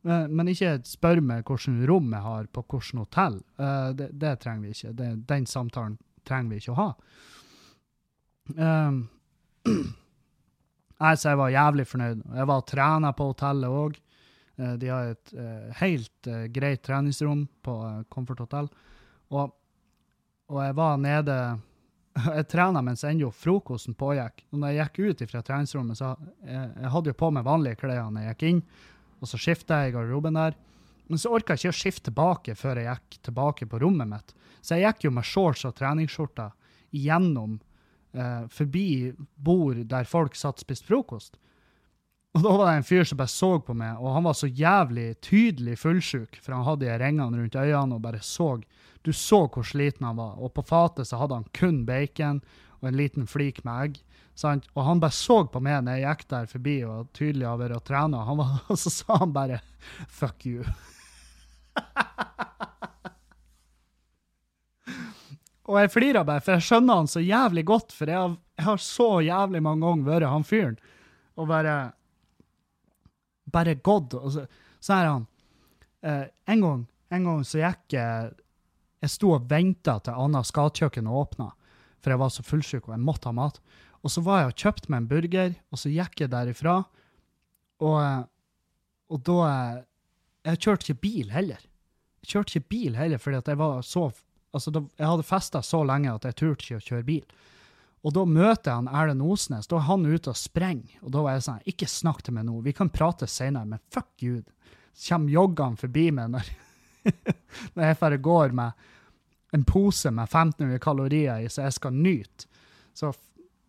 Eh, 0.06 0.28
men 0.30 0.52
ikke 0.52 0.78
spør 0.86 1.22
meg 1.26 1.48
hvilket 1.48 1.86
rom 1.90 2.14
jeg 2.14 2.26
har 2.28 2.50
på 2.54 2.64
hvilket 2.64 3.02
hotell. 3.02 3.40
Eh, 3.58 3.90
det, 3.98 4.10
det, 4.22 4.36
trenger 4.44 4.68
vi 4.68 4.74
ikke. 4.76 4.94
Det, 5.00 5.12
den 5.32 5.48
samtalen 5.50 5.98
trenger 6.28 6.54
vi 6.54 6.62
ikke 6.62 6.76
å 6.76 6.82
ha. 6.84 6.90
Um, 8.56 9.00
så 11.02 11.32
jeg 11.32 11.38
var 11.40 11.50
jævlig 11.50 11.84
fornøyd. 11.90 12.20
Jeg 12.38 12.48
var 12.48 12.60
trener 12.70 13.16
på 13.18 13.26
hotellet 13.32 13.74
òg. 13.74 13.96
De 14.80 14.92
har 14.94 15.10
et 15.12 15.34
helt 15.82 16.30
greit 16.54 16.84
treningsrom 16.86 17.42
på 17.66 17.74
Comfort 18.14 18.44
Hotel. 18.46 18.70
Og, 19.34 19.50
og, 20.48 20.60
jeg 20.62 20.78
var 20.78 21.02
nede 21.02 21.40
Jeg 22.38 22.48
trena 22.54 22.86
mens 22.86 23.04
ennå 23.04 23.32
frokosten 23.34 23.98
pågikk. 23.98 24.46
Og 24.54 24.62
når 24.62 24.76
jeg 24.76 24.86
gikk 24.86 25.02
ut 25.10 25.26
fra 25.34 25.44
treningsrommet, 25.50 26.00
så 26.00 26.14
jeg, 26.46 26.70
jeg 26.86 26.94
hadde 26.94 27.12
jo 27.12 27.20
på 27.26 27.32
meg 27.34 27.50
vanlige 27.50 27.82
klær 27.82 28.06
når 28.06 28.30
jeg 28.30 28.36
gikk 28.36 28.48
inn 28.54 28.64
og 29.22 29.30
så 29.30 29.40
skifta 29.40 29.84
jeg 29.84 29.94
i 29.94 29.96
garderoben 29.96 30.38
der. 30.38 30.58
Men 31.08 31.22
så 31.22 31.32
orka 31.36 31.54
jeg 31.54 31.66
ikke 31.66 31.76
å 31.76 31.80
skifte 31.80 32.10
tilbake 32.10 32.56
før 32.58 32.82
jeg 32.82 32.90
gikk 32.90 33.22
tilbake 33.30 33.70
på 33.70 33.80
rommet 33.84 34.10
mitt. 34.10 34.36
Så 34.66 34.80
jeg 34.80 34.88
gikk 34.88 35.08
jo 35.08 35.16
med 35.16 35.28
shorts 35.28 35.66
og 35.68 35.76
treningsskjorter 35.78 36.54
gjennom, 36.96 37.60
eh, 38.14 38.48
forbi 38.50 39.14
bord 39.38 39.84
der 39.88 40.10
folk 40.10 40.36
satt 40.36 40.62
og 40.62 40.66
spiste 40.66 40.90
frokost. 40.90 41.38
Og 42.36 42.44
da 42.44 42.52
var 42.52 42.68
det 42.68 42.80
en 42.82 42.84
fyr 42.88 43.06
som 43.08 43.20
bare 43.20 43.32
så 43.32 43.54
på 43.64 43.74
meg, 43.78 43.96
og 43.96 44.12
han 44.12 44.26
var 44.26 44.34
så 44.36 44.50
jævlig 44.52 45.22
tydelig 45.24 45.78
fullsjuk, 45.80 46.36
for 46.44 46.52
han 46.52 46.66
hadde 46.68 46.84
de 46.84 46.98
ringene 47.00 47.40
rundt 47.40 47.56
øynene 47.56 47.96
og 47.96 48.02
bare 48.04 48.20
så 48.20 48.58
Du 49.06 49.14
så 49.14 49.46
hvor 49.48 49.64
sliten 49.64 50.04
han 50.04 50.18
var. 50.18 50.34
Og 50.42 50.52
på 50.54 50.64
fatet 50.66 51.06
så 51.06 51.18
hadde 51.18 51.36
han 51.36 51.46
kun 51.54 51.86
bacon 51.86 52.42
og 52.82 52.88
en 52.88 52.98
liten 52.98 53.28
flik 53.28 53.64
med 53.64 53.84
egg. 53.84 54.00
Sant? 54.36 54.68
Og 54.76 54.84
han 54.84 55.00
bare 55.04 55.16
så 55.16 55.48
på 55.48 55.60
meg 55.64 55.84
når 55.86 55.94
jeg 55.96 56.06
gikk 56.10 56.24
der 56.34 56.46
forbi 56.52 56.76
og 56.88 56.98
tydelig 57.16 57.48
over 57.50 57.70
å 57.76 57.86
trene, 57.86 58.18
og 58.72 58.78
så 58.80 58.90
sa 58.92 59.12
han 59.22 59.32
bare 59.36 59.58
'fuck 60.08 60.46
you'. 60.46 60.66
og 65.70 65.76
jeg 65.82 65.92
flirer 65.92 66.24
bare, 66.24 66.42
for 66.44 66.52
jeg 66.56 66.64
skjønner 66.68 66.96
han 67.02 67.08
så 67.08 67.20
jævlig 67.24 67.66
godt, 67.66 67.92
for 67.96 68.06
jeg 68.12 68.20
har, 68.20 68.36
jeg 68.58 68.66
har 68.66 68.78
så 68.78 69.22
jævlig 69.24 69.62
mange 69.64 69.88
ganger 69.88 70.06
vært 70.12 70.32
han 70.32 70.44
fyren 70.44 70.78
og 71.36 71.48
bare 71.52 71.76
bare 73.46 73.76
gått. 73.76 74.14
Og 74.14 74.32
så, 74.34 74.46
så 74.80 74.98
er 74.98 75.10
han 75.10 75.28
eh, 76.02 76.26
en, 76.52 76.62
gang, 76.62 76.86
en 77.10 77.30
gang 77.30 77.46
så 77.48 77.62
gikk 77.64 78.00
jeg 78.00 78.34
Jeg 79.04 79.12
sto 79.12 79.36
og 79.36 79.44
venta 79.46 80.00
til 80.02 80.16
Anna 80.18 80.40
skatkjøkken 80.42 81.06
åpna, 81.06 81.52
for 82.02 82.10
jeg 82.10 82.18
var 82.18 82.32
så 82.34 82.42
fullsjuk 82.48 82.88
og 82.88 82.94
jeg 82.96 83.04
måtte 83.06 83.30
ha 83.30 83.36
mat. 83.38 83.60
Og 84.06 84.14
så 84.14 84.22
var 84.22 84.44
jeg 84.44 84.52
og 84.52 84.60
kjøpte 84.62 84.92
meg 84.92 85.02
en 85.02 85.10
burger, 85.10 85.56
og 85.74 85.82
så 85.82 85.90
gikk 85.90 86.22
jeg 86.22 86.32
derifra. 86.34 86.78
Og, 87.84 88.28
og 89.10 89.24
da 89.26 89.40
Jeg 90.46 90.62
kjørte 90.62 90.86
ikke 90.86 91.02
bil 91.02 91.32
heller. 91.34 91.64
Jeg 92.22 92.30
kjørte 92.30 92.54
ikke 92.54 92.70
bil 92.70 92.96
heller, 92.96 93.18
fordi 93.18 93.42
at 93.42 93.48
jeg 93.50 93.58
var 93.58 93.82
så 93.82 94.12
Altså, 94.56 94.72
da, 94.72 94.86
jeg 94.96 95.10
hadde 95.10 95.24
festa 95.28 95.60
så 95.60 95.82
lenge 95.84 96.14
at 96.14 96.24
jeg 96.24 96.36
turte 96.40 96.64
ikke 96.64 96.78
å 96.78 96.84
kjøre 96.86 97.04
bil. 97.10 97.24
Og 98.08 98.14
da 98.16 98.22
møter 98.24 98.70
jeg 98.70 98.78
han 98.78 98.88
Erlend 98.88 99.26
Osnes. 99.26 99.68
Da 99.68 99.80
er 99.82 99.88
han 99.90 100.06
ute 100.06 100.32
og 100.32 100.38
sprenger. 100.40 100.94
Og 101.02 101.12
da 101.12 101.24
var 101.26 101.36
jeg 101.36 101.44
sånn 101.48 101.66
Ikke 101.74 101.90
snakk 101.92 102.22
til 102.24 102.38
meg 102.38 102.46
nå, 102.48 102.62
vi 102.64 102.72
kan 102.78 102.92
prate 102.94 103.28
seinere, 103.28 103.68
men 103.68 103.82
fuck 103.92 104.24
you. 104.24 104.44
Så 104.94 105.10
kommer 105.12 105.34
joggene 105.34 105.82
forbi 105.82 106.06
meg 106.16 106.32
når, 106.38 106.52
når 107.76 107.90
jeg 107.90 108.00
bare 108.00 108.22
går 108.30 108.56
med 108.56 108.88
en 109.56 109.68
pose 109.68 110.12
med 110.12 110.30
1500 110.30 110.80
kalorier 110.84 111.44
i, 111.44 111.52
så 111.52 111.66
jeg 111.66 111.76
skal 111.76 111.98
nyte. 111.98 112.48
Så 112.96 113.12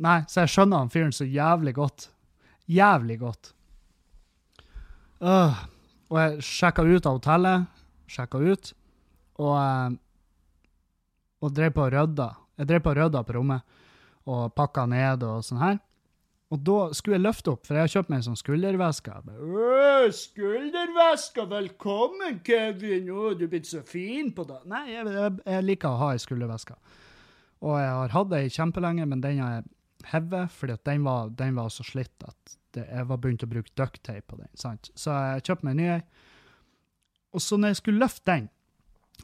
Nei, 0.03 0.18
så 0.28 0.42
jeg 0.42 0.53
skjønner 0.53 0.82
han 0.82 0.92
fyren 0.92 1.14
så 1.14 1.24
jævlig 1.24 1.72
godt. 1.78 2.11
Jævlig 2.68 3.18
godt. 3.22 3.53
Uh, 5.22 5.57
og 6.12 6.18
jeg 6.20 6.44
sjekka 6.44 6.84
ut 6.84 7.09
av 7.09 7.16
hotellet, 7.16 7.70
sjekka 8.11 8.38
ut, 8.42 8.72
og, 9.40 9.55
eh, 9.59 9.97
og 11.42 11.55
drev 11.57 11.72
på 11.74 11.86
og 11.86 11.90
rydda. 11.92 12.28
Jeg 12.61 12.68
drev 12.70 12.84
på 12.84 12.92
og 12.92 12.99
rydda 13.01 13.22
på 13.26 13.36
rommet 13.36 13.82
og 14.26 14.55
pakka 14.57 14.86
ned 14.90 15.24
og 15.26 15.42
sånn 15.47 15.62
her. 15.62 15.80
Og 16.55 16.61
da 16.62 16.76
skulle 16.94 17.16
jeg 17.16 17.24
løfte 17.24 17.51
opp, 17.57 17.64
for 17.66 17.74
jeg 17.74 17.82
har 17.88 17.90
kjøpt 17.90 18.11
meg 18.12 18.20
en 18.20 18.26
sånn 18.28 18.38
skulderveske. 18.38 19.16
Skulderveske, 20.14 21.47
velkommen, 21.51 22.38
Kevin! 22.47 23.11
Å, 23.11 23.32
du 23.34 23.49
er 23.49 23.51
blitt 23.51 23.66
så 23.66 23.82
fin 23.86 24.30
på 24.34 24.47
det. 24.47 24.61
Nei, 24.70 24.84
jeg, 24.92 25.09
jeg, 25.11 25.32
jeg 25.42 25.66
liker 25.66 25.90
å 25.90 26.01
ha 26.05 26.12
ei 26.14 26.22
skulderveske. 26.22 26.78
Og 27.66 27.74
jeg 27.80 27.97
har 27.99 28.14
hatt 28.14 28.36
ei 28.38 28.53
kjempelenge, 28.53 29.09
men 29.11 29.24
den 29.24 29.42
har 29.42 29.57
jeg 29.57 29.66
hevet, 30.05 30.53
fordi 30.53 30.72
at 30.72 30.84
den 30.84 31.05
den 31.36 31.55
var 31.57 31.68
så 31.68 31.84
slitt 31.84 32.24
at 32.24 32.57
det, 32.76 32.86
jeg 32.90 33.09
var 33.09 33.16
begynt 33.16 33.42
å 33.42 33.51
bruke 33.51 33.72
ducktape 33.74 34.26
på 34.26 34.36
den. 34.36 34.51
sant? 34.55 34.90
Så 34.94 35.11
jeg 35.11 35.44
kjøpte 35.47 35.64
meg 35.64 35.76
en 35.76 35.80
ny 35.80 35.88
ei. 35.97 36.03
Og 37.32 37.42
så 37.42 37.57
når 37.57 37.68
jeg 37.68 37.76
skulle 37.76 38.05
løfte 38.05 38.32
den, 38.32 38.49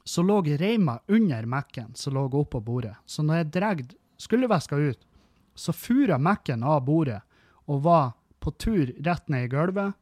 så 0.05 0.23
lå 0.25 0.41
reima 0.59 0.99
under 1.07 1.47
Mac-en 1.47 1.95
som 1.95 2.15
lå 2.15 2.27
oppå 2.27 2.61
bordet. 2.61 2.97
Så 3.07 3.23
når 3.23 3.43
jeg 3.43 3.53
dregde 3.53 3.97
skulderveska 4.17 4.77
ut, 4.77 5.07
så 5.55 5.73
fura 5.73 6.19
Mac-en 6.19 6.65
av 6.65 6.85
bordet 6.85 7.21
og 7.67 7.83
var 7.83 8.13
på 8.41 8.51
tur 8.51 8.93
rett 9.05 9.29
ned 9.29 9.45
i 9.45 9.49
gulvet. 9.53 9.93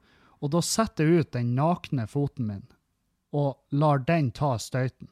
Og 0.41 0.51
da 0.55 0.63
setter 0.65 1.05
jeg 1.05 1.21
ut 1.21 1.33
den 1.33 1.55
nakne 1.55 2.07
foten 2.09 2.47
min 2.47 2.69
og 3.37 3.61
lar 3.71 4.01
den 4.03 4.31
ta 4.35 4.57
støyten. 4.59 5.11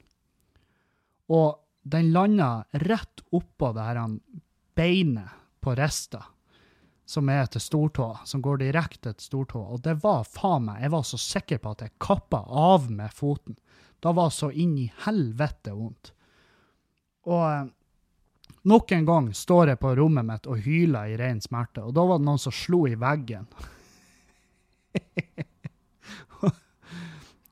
Og 1.31 1.59
den 1.83 2.13
landa 2.13 2.65
rett 2.73 3.23
oppå 3.31 3.73
det 3.77 3.85
her 3.85 4.01
beinet 4.79 5.37
på 5.69 5.75
rista, 5.75 6.25
som 7.05 7.29
er 7.29 7.47
til 7.47 7.61
stortåa, 7.61 8.23
som 8.25 8.41
går 8.43 8.63
direkte 8.63 9.13
til 9.13 9.25
stortåa. 9.27 9.75
Og 9.75 9.83
det 9.85 9.99
var 10.01 10.25
faen 10.25 10.65
meg, 10.65 10.83
jeg 10.83 10.93
var 10.95 11.05
så 11.05 11.19
sikker 11.21 11.61
på 11.61 11.73
at 11.75 11.83
jeg 11.85 11.99
kappa 12.01 12.41
av 12.49 12.87
med 12.91 13.13
foten. 13.13 13.59
Da 14.01 14.15
var 14.17 14.31
så 14.33 14.49
inn 14.51 14.79
i 14.81 14.87
helvete 15.05 15.75
vondt. 15.77 16.13
Og 17.29 17.45
eh, 17.51 17.67
nok 18.73 18.93
en 18.97 19.09
gang 19.11 19.29
står 19.37 19.75
jeg 19.75 19.81
på 19.83 19.93
rommet 19.99 20.25
mitt 20.25 20.49
og 20.49 20.65
hyler 20.65 21.13
i 21.13 21.21
ren 21.21 21.43
smerte, 21.45 21.85
og 21.85 21.93
da 21.97 22.07
var 22.09 22.21
det 22.21 22.29
noen 22.31 22.41
som 22.41 22.55
slo 22.55 22.87
i 22.89 22.97
veggen. 22.97 23.45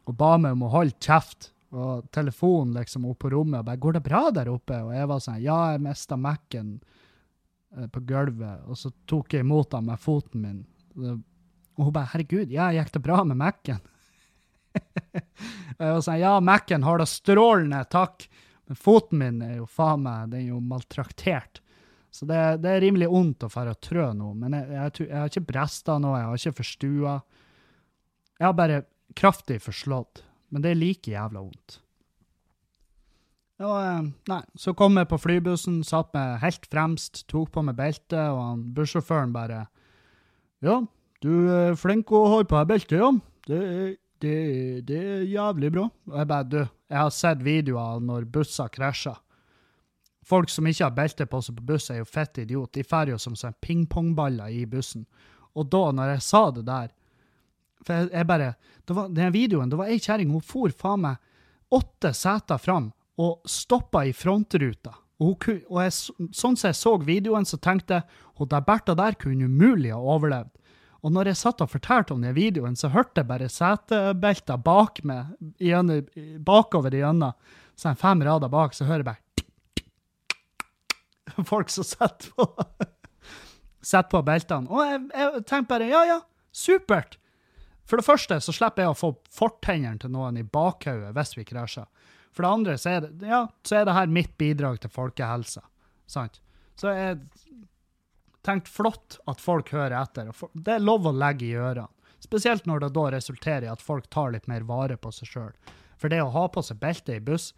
og 0.08 0.14
ba 0.16 0.36
meg 0.40 0.56
om 0.56 0.64
å 0.70 0.72
holde 0.78 0.96
kjeft. 1.04 1.52
Og 1.76 2.06
telefonen 2.14 2.78
liksom 2.78 3.04
opp 3.10 3.18
på 3.26 3.34
rommet 3.34 3.60
og 3.60 3.66
bare 3.66 3.76
'Går 3.76 3.92
det 3.98 4.06
bra 4.06 4.30
der 4.30 4.48
oppe?' 4.48 4.84
Og 4.86 4.94
jeg 4.94 5.08
var 5.10 5.18
sånn 5.20 5.42
'Ja, 5.42 5.72
jeg 5.72 5.82
mista 5.84 6.16
Mac-en 6.16 6.78
på 7.92 8.02
gulvet', 8.08 8.64
og 8.66 8.78
så 8.78 8.90
tok 9.08 9.34
jeg 9.36 9.44
imot 9.44 9.74
ham 9.76 9.90
med 9.90 10.00
foten 10.00 10.42
min. 10.42 10.64
Og 11.76 11.84
hun 11.84 11.92
bare 11.92 12.10
'Herregud, 12.12 12.50
ja, 12.50 12.70
gikk 12.72 12.92
det 12.94 13.04
bra 13.04 13.22
med 13.24 13.36
Mac-en?' 13.36 13.84
og 15.78 15.84
jeg 15.84 15.92
var 15.92 16.02
sånn 16.04 16.20
'Ja, 16.20 16.40
Mac-en 16.40 16.86
har 16.86 16.98
det 16.98 17.08
strålende, 17.12 17.84
takk'. 17.92 18.28
Men 18.66 18.76
foten 18.76 19.18
min 19.18 19.42
er 19.42 19.56
jo 19.60 19.66
faen 19.70 20.02
meg 20.02 20.30
den 20.32 20.40
er 20.40 20.48
jo 20.50 20.60
maltraktert. 20.60 21.60
Så 22.10 22.26
det, 22.26 22.62
det 22.64 22.70
er 22.72 22.80
rimelig 22.80 23.10
vondt 23.12 23.44
å 23.46 23.50
fare 23.52 23.74
og 23.76 23.80
trø 23.84 24.08
nå. 24.16 24.32
Men 24.34 24.56
jeg, 24.56 24.68
jeg, 24.72 25.06
jeg 25.06 25.18
har 25.20 25.30
ikke 25.30 25.48
bresta 25.52 25.98
noe, 26.02 26.18
jeg 26.18 26.26
har 26.26 26.40
ikke 26.40 26.60
forstua. 26.62 27.16
Jeg 28.40 28.46
har 28.46 28.56
bare 28.56 28.78
kraftig 29.14 29.60
forslått. 29.62 30.24
Men 30.50 30.64
det 30.64 30.72
er 30.72 30.80
like 30.80 31.12
jævla 31.12 31.42
vondt. 31.44 31.78
Og, 33.56 33.76
eh, 33.80 34.08
nei, 34.28 34.42
så 34.60 34.74
kom 34.76 34.98
jeg 35.00 35.08
på 35.08 35.18
flybussen, 35.20 35.80
satt 35.86 36.12
meg 36.16 36.40
helt 36.42 36.66
fremst, 36.68 37.22
tok 37.30 37.54
på 37.54 37.62
meg 37.64 37.78
beltet, 37.78 38.18
og 38.28 38.40
han 38.42 38.64
bussjåføren 38.76 39.32
bare 39.32 39.66
Ja, 40.64 40.82
du 41.24 41.48
er 41.52 41.76
flink 41.78 42.12
å 42.12 42.26
holde 42.28 42.50
på 42.50 42.58
deg 42.58 42.68
beltet, 42.74 42.98
ja. 43.00 43.12
Det 43.46 43.60
er, 43.60 43.94
det, 44.20 44.34
det 44.88 44.98
er 44.98 45.22
jævlig 45.30 45.70
bra. 45.72 45.86
Og 46.10 46.18
jeg 46.20 46.28
bare 46.32 46.48
Du, 46.50 46.58
jeg 46.90 46.98
har 46.98 47.14
sett 47.14 47.44
videoer 47.44 48.02
når 48.04 48.28
busser 48.32 48.68
krasjer. 48.72 49.16
Folk 50.26 50.50
som 50.50 50.66
ikke 50.66 50.84
har 50.84 50.94
belte 50.94 51.26
på 51.30 51.40
seg 51.44 51.56
på 51.56 51.64
buss, 51.68 51.88
er 51.90 52.00
jo 52.00 52.08
fett 52.08 52.42
idiot. 52.42 52.72
De 52.74 52.82
drar 52.82 53.08
jo 53.12 53.18
som 53.22 53.36
sånn 53.38 53.54
pingpongballer 53.62 54.50
i 54.50 54.64
bussen. 54.66 55.06
Og 55.54 55.68
da, 55.70 55.84
når 55.94 56.16
jeg 56.16 56.24
sa 56.26 56.42
det 56.52 56.66
der 56.66 56.90
For 57.86 57.94
jeg, 57.94 58.10
jeg 58.12 58.26
bare 58.26 58.48
det 58.84 58.96
var, 58.96 59.08
Den 59.08 59.32
videoen, 59.32 59.70
det 59.70 59.78
var 59.78 59.88
ei 59.88 60.00
kjerring, 60.02 60.34
hun 60.34 60.44
for 60.44 60.74
faen 60.74 61.06
meg 61.06 61.22
åtte 61.72 62.12
seter 62.14 62.60
fram 62.62 62.90
og 63.16 63.48
stoppa 63.48 64.04
i 64.06 64.12
frontruta. 64.16 64.94
Og, 65.22 65.44
hun, 65.46 65.60
og 65.72 65.80
jeg, 65.80 65.92
sånn 66.36 66.56
som 66.58 66.68
jeg 66.68 66.76
så 66.76 66.92
videoen, 67.00 67.46
så 67.48 67.56
tenkte 67.62 68.00
jeg 68.00 68.04
at 68.36 68.50
der 68.52 68.64
Bertha 68.66 68.96
der 68.98 69.16
kunne 69.20 69.48
umulig 69.48 69.94
ha 69.94 70.00
overlevd. 70.00 70.52
Og 71.06 71.12
når 71.14 71.30
jeg 71.30 71.38
satt 71.38 71.62
og 71.62 71.70
fortalte 71.70 72.14
om 72.16 72.24
den 72.24 72.34
videoen, 72.36 72.76
så 72.76 72.90
hørte 72.90 73.22
jeg 73.22 73.28
bare 73.28 73.48
setebelter 73.52 74.58
bak 74.58 74.98
meg, 75.06 75.36
gjennom, 75.62 76.08
bakover 76.44 76.94
igjennom. 76.96 77.36
Så 77.78 77.92
fem 78.00 78.24
rader 78.26 78.50
bak, 78.52 78.74
så 78.74 78.88
hører 78.88 79.04
jeg 79.04 79.10
bare 79.12 79.22
Folk 81.50 81.70
som 81.70 81.84
setter 81.86 82.32
på 82.34 82.48
setter 83.90 84.10
på 84.10 84.22
beltene. 84.26 84.70
Og 84.72 84.82
jeg, 84.82 85.04
jeg 85.12 85.44
tenkte 85.46 85.70
bare 85.76 85.88
ja, 85.92 86.02
ja, 86.08 86.18
supert. 86.50 87.18
For 87.86 88.00
det 88.00 88.06
første 88.08 88.40
så 88.42 88.54
slipper 88.54 88.82
jeg 88.82 88.94
å 88.96 88.98
få 88.98 89.12
fortennene 89.30 90.00
til 90.02 90.10
noen 90.10 90.40
i 90.40 90.42
bakhodet 90.42 91.14
hvis 91.14 91.36
vi 91.38 91.46
krasjer. 91.46 91.86
For 92.36 92.44
det 92.44 92.52
andre 92.52 92.76
så 92.78 92.90
er 92.92 93.06
det, 93.06 93.28
ja, 93.30 93.46
så 93.64 93.78
er 93.78 93.86
det 93.88 93.96
her 93.96 94.12
mitt 94.12 94.34
bidrag 94.36 94.80
til 94.82 94.92
folkehelsa. 94.92 95.62
Sant? 96.10 96.40
Så 96.76 96.92
jeg 96.92 97.18
tenkte 98.44 98.70
flott 98.70 99.16
at 99.26 99.40
folk 99.40 99.72
hører 99.72 99.96
etter. 100.02 100.28
Det 100.52 100.76
er 100.76 100.84
lov 100.84 101.08
å 101.08 101.14
legge 101.16 101.48
i 101.48 101.56
ørene. 101.56 101.88
Spesielt 102.20 102.66
når 102.66 102.86
det 102.86 102.92
da 102.96 103.06
resulterer 103.12 103.66
i 103.66 103.70
at 103.70 103.82
folk 103.84 104.08
tar 104.12 104.32
litt 104.34 104.48
mer 104.50 104.64
vare 104.68 104.96
på 105.00 105.12
seg 105.14 105.30
sjøl. 105.30 105.72
For 106.00 106.12
det 106.12 106.20
å 106.24 106.32
ha 106.34 106.44
på 106.52 106.62
seg 106.64 106.80
belte 106.80 107.16
i 107.16 107.24
buss, 107.24 107.50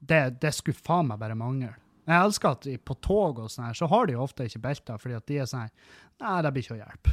det, 0.00 0.40
det 0.40 0.52
skulle 0.56 0.78
faen 0.78 1.10
meg 1.10 1.20
bare 1.20 1.36
mangle. 1.36 1.74
Jeg 2.08 2.16
elsker 2.16 2.56
at 2.56 2.68
på 2.86 2.96
tog 3.04 3.42
og 3.44 3.50
sånn 3.52 3.68
her, 3.68 3.76
så 3.76 3.88
har 3.90 4.08
de 4.08 4.16
ofte 4.18 4.46
ikke 4.48 4.62
belter, 4.64 5.00
fordi 5.00 5.18
at 5.18 5.26
de 5.28 5.40
er 5.42 5.48
sånn 5.50 5.68
Nei, 6.20 6.36
det 6.44 6.52
blir 6.52 6.64
ikke 6.64 6.76
å 6.76 6.80
hjelpe. 6.80 7.10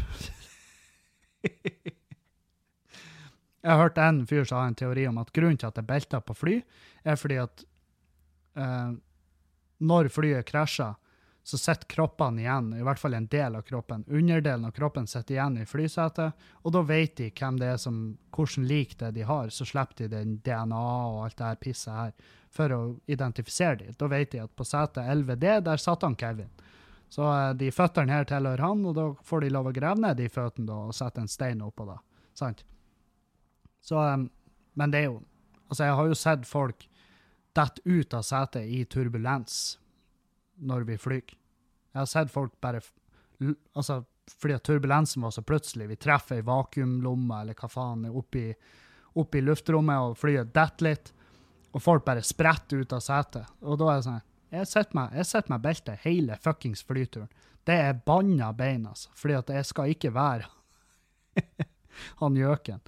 Jeg 3.64 3.74
har 3.74 3.82
hørt 3.82 3.98
en 3.98 4.22
fyr 4.30 4.46
som 4.46 4.62
har 4.62 4.70
en 4.72 4.78
teori 4.78 5.08
om 5.10 5.18
at 5.22 5.34
grunnen 5.34 5.58
til 5.58 5.70
at 5.70 5.76
det 5.76 5.84
er 5.84 5.90
belter 5.90 6.24
på 6.24 6.36
fly, 6.38 6.56
er 7.04 7.20
fordi 7.20 7.40
at 7.42 7.64
eh, 8.58 8.96
når 9.78 10.10
flyet 10.14 10.48
krasjer, 10.48 10.96
så 11.48 11.58
sitter 11.58 11.88
kroppene 11.88 12.42
igjen, 12.44 12.74
i 12.76 12.84
hvert 12.84 13.00
fall 13.00 13.14
en 13.16 13.28
del 13.32 13.56
av 13.56 13.62
kroppen. 13.64 14.02
Underdelen 14.12 14.66
av 14.68 14.74
kroppen 14.76 15.06
sitter 15.08 15.38
igjen 15.38 15.62
i 15.62 15.66
flysetet, 15.66 16.48
og 16.60 16.74
da 16.76 16.82
vet 16.84 17.14
de 17.22 17.30
hvem 17.32 17.60
det 17.62 17.70
er 17.72 17.78
som, 17.80 18.02
hvordan 18.36 18.66
lik 18.68 18.98
det 19.00 19.14
de 19.16 19.24
har. 19.24 19.48
Så 19.56 19.64
slipper 19.70 20.02
de 20.02 20.10
den 20.12 20.34
DNA 20.44 20.82
og 20.82 21.22
alt 21.24 21.38
det 21.40 21.48
her 21.48 21.62
pisset 21.62 21.94
her 21.96 22.12
for 22.52 22.76
å 22.76 22.82
identifisere 23.08 23.80
dem. 23.80 23.96
Da 23.96 24.12
vet 24.12 24.34
de 24.36 24.44
at 24.44 24.56
på 24.60 24.68
setet 24.68 25.08
11D, 25.08 25.48
der 25.70 25.80
satt 25.80 26.04
han 26.04 26.20
Kevin. 26.20 26.52
Så 27.08 27.24
uh, 27.24 27.54
de 27.56 27.72
føttene 27.72 28.12
her 28.12 28.28
tilhører 28.28 28.68
han, 28.68 28.84
og 28.84 29.00
da 29.00 29.08
får 29.24 29.46
de 29.46 29.54
lov 29.56 29.72
å 29.72 29.76
grave 29.80 30.04
ned 30.04 30.20
de 30.20 30.28
føttene 30.28 30.82
og 30.90 30.96
sette 31.00 31.24
en 31.24 31.32
stein 31.32 31.64
oppå 31.64 31.88
da. 31.88 31.96
Sant? 32.36 32.68
Så, 33.88 34.02
um, 34.04 34.30
men 34.74 34.94
det 34.94 35.06
er 35.06 35.12
jo 35.12 35.24
Altså, 35.68 35.84
jeg 35.84 35.96
har 36.00 36.08
jo 36.08 36.16
sett 36.16 36.46
folk 36.48 36.84
dette 37.58 37.82
ut 37.84 38.14
av 38.16 38.22
setet 38.24 38.70
i 38.72 38.86
turbulens 38.88 39.56
når 40.64 40.86
vi 40.88 40.96
flyr. 40.96 41.34
Jeg 41.92 42.00
har 42.00 42.08
sett 42.08 42.32
folk 42.32 42.54
bare 42.64 42.80
Altså, 43.76 44.06
fordi 44.32 44.56
at 44.56 44.64
turbulensen 44.64 45.22
var 45.26 45.34
så 45.36 45.44
plutselig. 45.44 45.90
Vi 45.92 46.00
treffer 46.00 46.40
ei 46.40 46.46
vakuumlomme 46.48 47.42
eller 47.42 47.58
hva 47.60 47.70
faen 47.70 48.08
oppi, 48.10 48.48
oppi 49.20 49.44
luftrommet, 49.44 50.00
og 50.00 50.18
flyet 50.18 50.56
detter 50.56 50.88
litt. 50.88 51.12
Og 51.76 51.84
folk 51.84 52.06
bare 52.08 52.24
spretter 52.26 52.82
ut 52.82 52.96
av 52.96 53.04
setet. 53.04 53.52
Og 53.62 53.78
da 53.80 53.92
er 53.92 54.00
det 54.00 54.08
sånn 54.08 54.26
Jeg 54.56 54.72
setter 54.72 54.96
meg, 54.96 55.16
jeg 55.20 55.28
setter 55.28 55.52
meg 55.52 55.64
beltet 55.68 56.04
hele 56.06 56.40
fuckings 56.40 56.84
flyturen. 56.88 57.30
Det 57.68 57.76
er 57.76 58.00
banna 58.08 58.54
bein, 58.56 58.86
altså. 58.88 59.12
Fordi 59.20 59.36
at 59.36 59.50
jeg 59.52 59.68
skal 59.68 59.92
ikke 59.92 60.14
være 60.16 60.48
han 62.22 62.40
gjøken. 62.40 62.80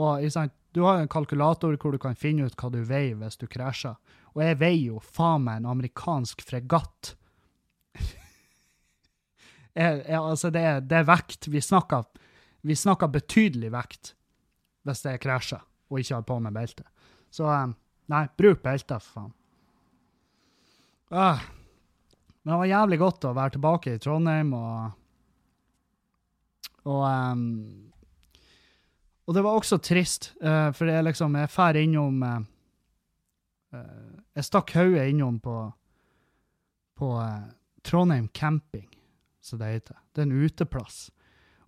Og 0.00 0.30
sant, 0.32 0.52
Du 0.72 0.86
har 0.86 0.96
en 0.96 1.08
kalkulator 1.08 1.76
hvor 1.76 1.92
du 1.92 1.98
kan 2.00 2.14
finne 2.16 2.46
ut 2.48 2.54
hva 2.56 2.70
du 2.72 2.80
veier 2.88 3.18
hvis 3.20 3.36
du 3.36 3.44
krasjer. 3.46 3.98
Og 4.32 4.40
jeg 4.40 4.56
veier 4.56 4.94
jo 4.94 5.02
faen 5.04 5.44
meg 5.44 5.60
en 5.60 5.68
amerikansk 5.68 6.40
fregatt. 6.48 7.10
jeg, 9.76 10.00
jeg, 10.08 10.16
altså 10.16 10.48
det, 10.48 10.62
er, 10.64 10.80
det 10.80 10.96
er 11.02 11.10
vekt. 11.10 11.50
Vi 11.52 11.60
snakker, 11.60 12.08
vi 12.64 12.78
snakker 12.78 13.12
betydelig 13.12 13.72
vekt 13.74 14.14
hvis 14.88 15.04
jeg 15.04 15.20
krasjer 15.20 15.60
og 15.92 16.00
ikke 16.00 16.16
har 16.16 16.24
på 16.24 16.40
meg 16.40 16.56
belte. 16.56 16.88
Så 17.28 17.44
um, 17.44 17.76
nei, 18.08 18.24
bruk 18.40 18.64
belte, 18.64 18.96
for 18.96 19.20
faen. 19.20 19.32
Ah. 21.12 21.44
Men 22.42 22.54
det 22.54 22.58
var 22.62 22.72
jævlig 22.72 22.98
godt 23.04 23.28
å 23.28 23.36
være 23.36 23.58
tilbake 23.58 23.92
i 23.92 24.00
Trondheim 24.00 24.56
og 24.56 24.98
Og 26.88 27.02
um, 27.06 27.91
og 29.26 29.34
det 29.34 29.42
var 29.44 29.58
også 29.58 29.78
trist, 29.78 30.32
uh, 30.42 30.70
for 30.74 30.90
jeg 30.90 31.04
liksom 31.06 31.36
Jeg 31.38 31.50
drar 31.54 31.78
innom 31.78 32.22
uh, 32.22 32.40
uh, 33.74 34.18
Jeg 34.34 34.48
stakk 34.48 34.74
hodet 34.74 35.08
innom 35.12 35.38
på, 35.40 35.56
på 36.98 37.10
Trondheim 37.82 38.28
camping, 38.28 38.88
som 39.40 39.58
det 39.58 39.72
heter. 39.72 39.96
Det 40.14 40.22
er 40.22 40.30
en 40.30 40.44
uteplass. 40.44 41.10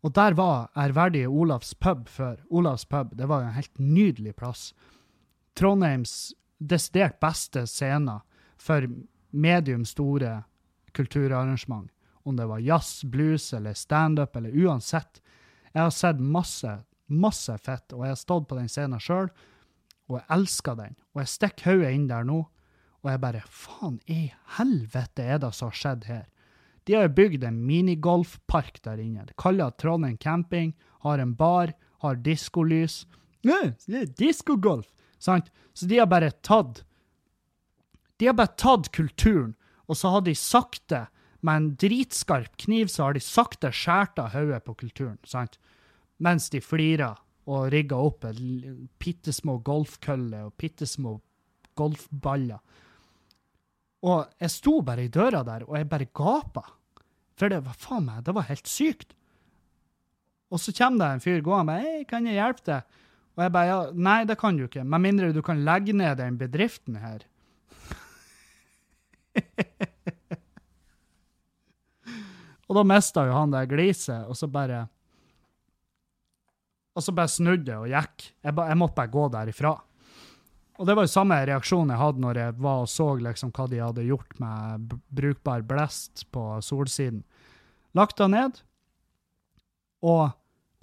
Og 0.05 0.12
der 0.12 0.34
var 0.36 0.68
ærverdige 0.76 1.28
Olavs 1.28 1.74
pub 1.74 2.09
før. 2.09 2.36
Olavs 2.50 2.84
pub 2.84 3.14
det 3.16 3.28
var 3.28 3.42
en 3.42 3.57
helt 3.57 3.78
nydelig 3.78 4.34
plass. 4.36 4.74
Trondheims 5.57 6.34
desidert 6.59 7.20
beste 7.20 7.66
scener 7.66 8.20
for 8.59 8.86
medium 9.30 9.84
store 9.84 10.42
kulturarrangement. 10.92 11.90
Om 12.24 12.36
det 12.36 12.46
var 12.46 12.59
jazz, 12.59 13.05
blues 13.05 13.52
eller 13.52 13.74
standup 13.74 14.36
eller 14.36 14.50
uansett. 14.50 15.20
Jeg 15.72 15.82
har 15.82 15.90
sett 15.90 16.20
masse 16.20 16.78
masse 17.07 17.55
fett, 17.61 17.92
og 17.92 18.05
jeg 18.05 18.14
har 18.14 18.20
stått 18.20 18.48
på 18.48 18.59
den 18.59 18.70
scenen 18.70 19.02
sjøl, 19.02 19.30
og 20.09 20.18
jeg 20.18 20.26
elsker 20.36 20.76
den. 20.78 20.96
Og 21.14 21.22
jeg 21.22 21.32
stikker 21.32 21.70
hodet 21.72 21.94
inn 21.96 22.09
der 22.11 22.26
nå, 22.28 22.42
og 23.05 23.11
jeg 23.11 23.20
bare 23.20 23.42
Faen 23.52 23.98
i 24.09 24.30
helvete 24.57 25.24
er 25.24 25.40
det 25.42 25.52
som 25.57 25.68
har 25.68 25.80
skjedd 25.80 26.07
her? 26.09 26.24
De 26.84 26.96
har 26.96 27.12
bygd 27.16 27.44
en 27.48 27.62
minigolfpark 27.64 28.80
der 28.84 29.00
inne. 29.00 29.24
Det 29.28 29.36
kaller 29.40 29.72
Trondheim 29.80 30.16
camping, 30.20 30.74
har 31.05 31.20
en 31.20 31.34
bar, 31.36 31.72
har 32.05 32.20
diskolys. 32.20 33.05
Diskogolf! 34.18 34.90
Sant? 35.18 35.50
Så 35.72 35.88
de 35.88 35.98
har 35.98 36.09
bare 36.09 36.30
tatt 36.44 36.84
De 38.20 38.28
har 38.28 38.36
bare 38.36 38.55
tatt 38.61 38.92
kulturen, 38.94 39.55
og 39.88 39.98
så 39.98 40.12
har 40.14 40.24
de 40.24 40.36
sakte, 40.38 41.07
med 41.44 41.57
en 41.59 41.66
dritskarp 41.76 42.55
kniv, 42.57 42.88
så 42.88 43.09
har 43.09 43.16
de 43.16 43.20
sakte 43.20 43.68
skåret 43.74 44.20
av 44.22 44.30
hodet 44.32 44.62
på 44.64 44.76
kulturen. 44.80 45.18
sant? 45.28 45.59
Mens 46.23 46.51
de 46.53 46.61
flirer 46.62 47.19
og 47.51 47.73
rigger 47.73 48.01
opp 48.01 48.25
bitte 49.01 49.33
små 49.35 49.59
golfkøller 49.65 50.47
og 50.47 50.55
bitte 50.61 50.87
små 50.89 51.19
golfballer. 51.77 52.61
Og 54.05 54.27
jeg 54.41 54.51
sto 54.53 54.81
bare 54.85 55.05
i 55.07 55.12
døra 55.12 55.43
der, 55.47 55.65
og 55.69 55.77
jeg 55.79 55.89
bare 55.89 56.12
gapa. 56.12 56.62
For 57.39 57.49
det 57.51 57.65
var 57.65 57.77
faen 57.81 58.07
meg, 58.07 58.25
det 58.25 58.35
var 58.37 58.49
helt 58.51 58.69
sykt. 58.71 59.15
Og 60.53 60.61
så 60.61 60.73
kommer 60.77 60.99
det 61.01 61.09
en 61.15 61.25
fyr 61.25 61.41
gående 61.43 61.73
med 61.73 61.83
'Hei, 61.83 62.05
kan 62.05 62.27
jeg 62.27 62.35
hjelpe 62.39 62.65
deg?' 62.67 62.83
Og 63.37 63.43
jeg 63.43 63.53
bare 63.53 63.67
ja, 63.67 63.91
'Nei, 63.91 64.25
det 64.25 64.39
kan 64.39 64.57
du 64.57 64.65
ikke, 64.65 64.85
med 64.85 65.01
mindre 65.01 65.33
du 65.33 65.43
kan 65.43 65.65
legge 65.65 65.93
ned 65.93 66.17
den 66.19 66.39
bedriften 66.39 66.97
her'. 66.97 67.25
og 72.69 72.77
da 72.77 72.83
mista 72.83 73.25
jo 73.27 73.33
han 73.33 73.51
det 73.51 73.69
gliset, 73.69 74.27
og 74.29 74.37
så 74.37 74.47
bare 74.47 74.89
og 76.95 77.03
så 77.03 77.14
bare 77.14 77.30
snudde 77.30 77.72
jeg 77.72 77.82
og 77.82 77.90
gikk. 77.90 78.28
Jeg, 78.45 78.55
ba, 78.55 78.68
jeg, 78.70 78.78
måtte 78.78 78.99
bare 79.01 79.12
gå 79.12 79.26
derifra. 79.34 79.74
Og 80.78 80.86
det 80.88 80.95
var 80.99 81.07
jo 81.07 81.11
samme 81.11 81.38
reaksjon 81.47 81.90
jeg 81.90 82.01
hadde 82.01 82.22
når 82.22 82.40
jeg 82.40 82.57
var 82.62 82.82
og 82.82 82.90
så 82.90 83.09
liksom 83.22 83.53
hva 83.55 83.66
de 83.70 83.82
hadde 83.82 84.07
gjort 84.07 84.38
med 84.42 84.95
brukbar 85.14 85.66
blest 85.66 86.26
på 86.34 86.47
Solsiden. 86.62 87.22
Lagt 87.95 88.18
det 88.18 88.30
ned 88.30 88.62
og 90.05 90.34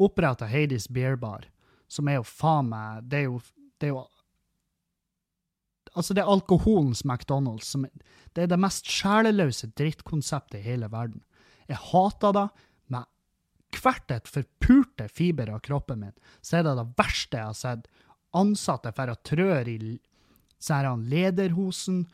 oppretta 0.01 0.47
Hades 0.49 0.88
Beer 0.91 1.18
Bar, 1.20 1.45
som 1.91 2.07
er 2.07 2.20
jo 2.20 2.26
faen 2.26 2.72
meg 2.72 3.03
Det 3.12 3.20
er 3.20 3.28
jo, 3.28 3.41
det 3.80 3.89
er 3.89 3.95
jo 3.95 4.07
Altså, 5.91 6.16
det 6.16 6.22
er 6.24 6.30
alkoholens 6.32 7.01
McDonald's. 7.03 7.68
Som, 7.68 7.84
det 8.32 8.45
er 8.45 8.47
det 8.47 8.59
mest 8.64 8.88
sjeleløse 8.88 9.68
drittkonseptet 9.76 10.62
i 10.62 10.64
hele 10.64 10.88
verden. 10.88 11.20
Jeg 11.68 11.82
hater 11.91 12.32
det 12.38 12.45
hvert 13.80 14.11
et 14.13 14.30
forpurte 14.30 15.07
fiber 15.11 15.51
av 15.53 15.61
kroppen 15.65 16.01
min, 16.03 16.15
så 16.41 16.59
er 16.59 16.67
det 16.67 16.78
det 16.80 16.88
verste 16.99 17.39
jeg 17.39 17.49
har 17.49 17.57
sett. 17.57 17.89
Ansatte 18.38 18.93
for 18.95 19.11
å 19.11 19.19
trør 19.28 19.67
i 19.67 19.97
sånne 20.61 21.09
lederhosen, 21.11 22.05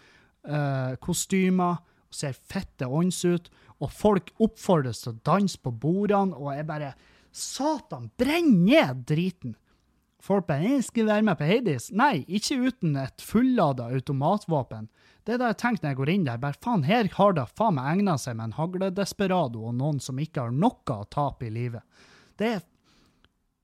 uh, 0.48 0.96
kostymer, 1.04 1.82
og 2.08 2.16
ser 2.16 2.38
fette 2.38 2.88
ånds 2.88 3.20
ut, 3.28 3.50
og 3.84 3.92
folk 3.94 4.32
oppfordres 4.42 5.04
til 5.04 5.14
å 5.14 5.22
danse 5.28 5.60
på 5.62 5.74
bordene, 5.76 6.38
og 6.38 6.56
jeg 6.56 6.68
bare 6.70 6.94
Satan, 7.38 8.10
brenn 8.18 8.64
ned 8.66 9.04
driten! 9.10 9.58
Folk 10.20 10.48
bare 10.48 10.64
'Jeg 10.64 10.84
skal 10.84 11.06
være 11.06 11.22
med 11.22 11.38
på 11.38 11.46
Hades'. 11.46 11.92
Nei, 11.94 12.26
ikke 12.28 12.58
uten 12.58 12.96
et 12.96 13.22
fullada 13.22 13.84
automatvåpen. 13.94 14.90
Det 15.26 15.34
er 15.34 15.38
det 15.38 15.48
jeg 15.52 15.58
tenker 15.58 15.84
når 15.84 15.90
jeg 15.90 15.98
går 16.00 16.10
inn 16.10 16.26
der. 16.26 16.38
Bare 16.38 16.56
faen, 16.64 16.84
her 16.88 17.10
har 17.14 17.34
det 17.34 17.50
faen 17.58 17.76
meg 17.76 17.98
egna 17.98 18.18
seg 18.18 18.38
med 18.38 18.46
en 18.46 18.58
hagledesperado 18.58 19.66
og 19.68 19.76
noen 19.76 20.00
som 20.00 20.18
ikke 20.18 20.46
har 20.46 20.52
noe 20.52 20.96
å 20.96 21.08
tape 21.12 21.46
i 21.46 21.52
livet. 21.54 21.84
Det 22.38 22.48
er 22.48 22.62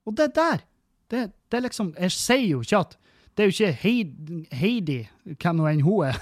Og 0.05 0.17
det 0.19 0.33
der, 0.35 0.59
det, 1.07 1.31
det 1.49 1.57
er 1.57 1.61
liksom 1.63 1.93
Jeg 1.95 2.11
sier 2.11 2.47
jo 2.47 2.59
ikke 2.59 2.79
at 2.79 2.97
Det 3.37 3.43
er 3.43 3.47
jo 3.47 3.53
ikke 3.55 4.49
Heidi 4.51 4.97
hvem 5.23 5.55
nå 5.57 5.67
enn 5.71 5.85
hun 5.87 6.09
er. 6.09 6.19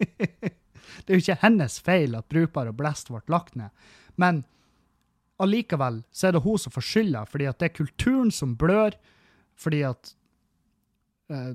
det 1.04 1.08
er 1.08 1.14
jo 1.14 1.22
ikke 1.22 1.42
hennes 1.44 1.78
feil 1.80 2.16
at 2.18 2.28
Brukbar 2.28 2.68
og 2.68 2.76
Blest 2.76 3.08
ble 3.08 3.22
lagt 3.28 3.54
ned. 3.56 3.70
Men 4.16 4.44
allikevel 5.40 6.02
så 6.12 6.28
er 6.28 6.36
det 6.36 6.42
hun 6.44 6.58
som 6.58 6.74
får 6.74 6.84
skylda, 6.90 7.24
fordi 7.24 7.46
at 7.48 7.60
det 7.60 7.70
er 7.70 7.78
kulturen 7.78 8.34
som 8.34 8.56
blør, 8.58 8.98
fordi 9.60 9.82
at 9.88 10.12
eh, 11.32 11.54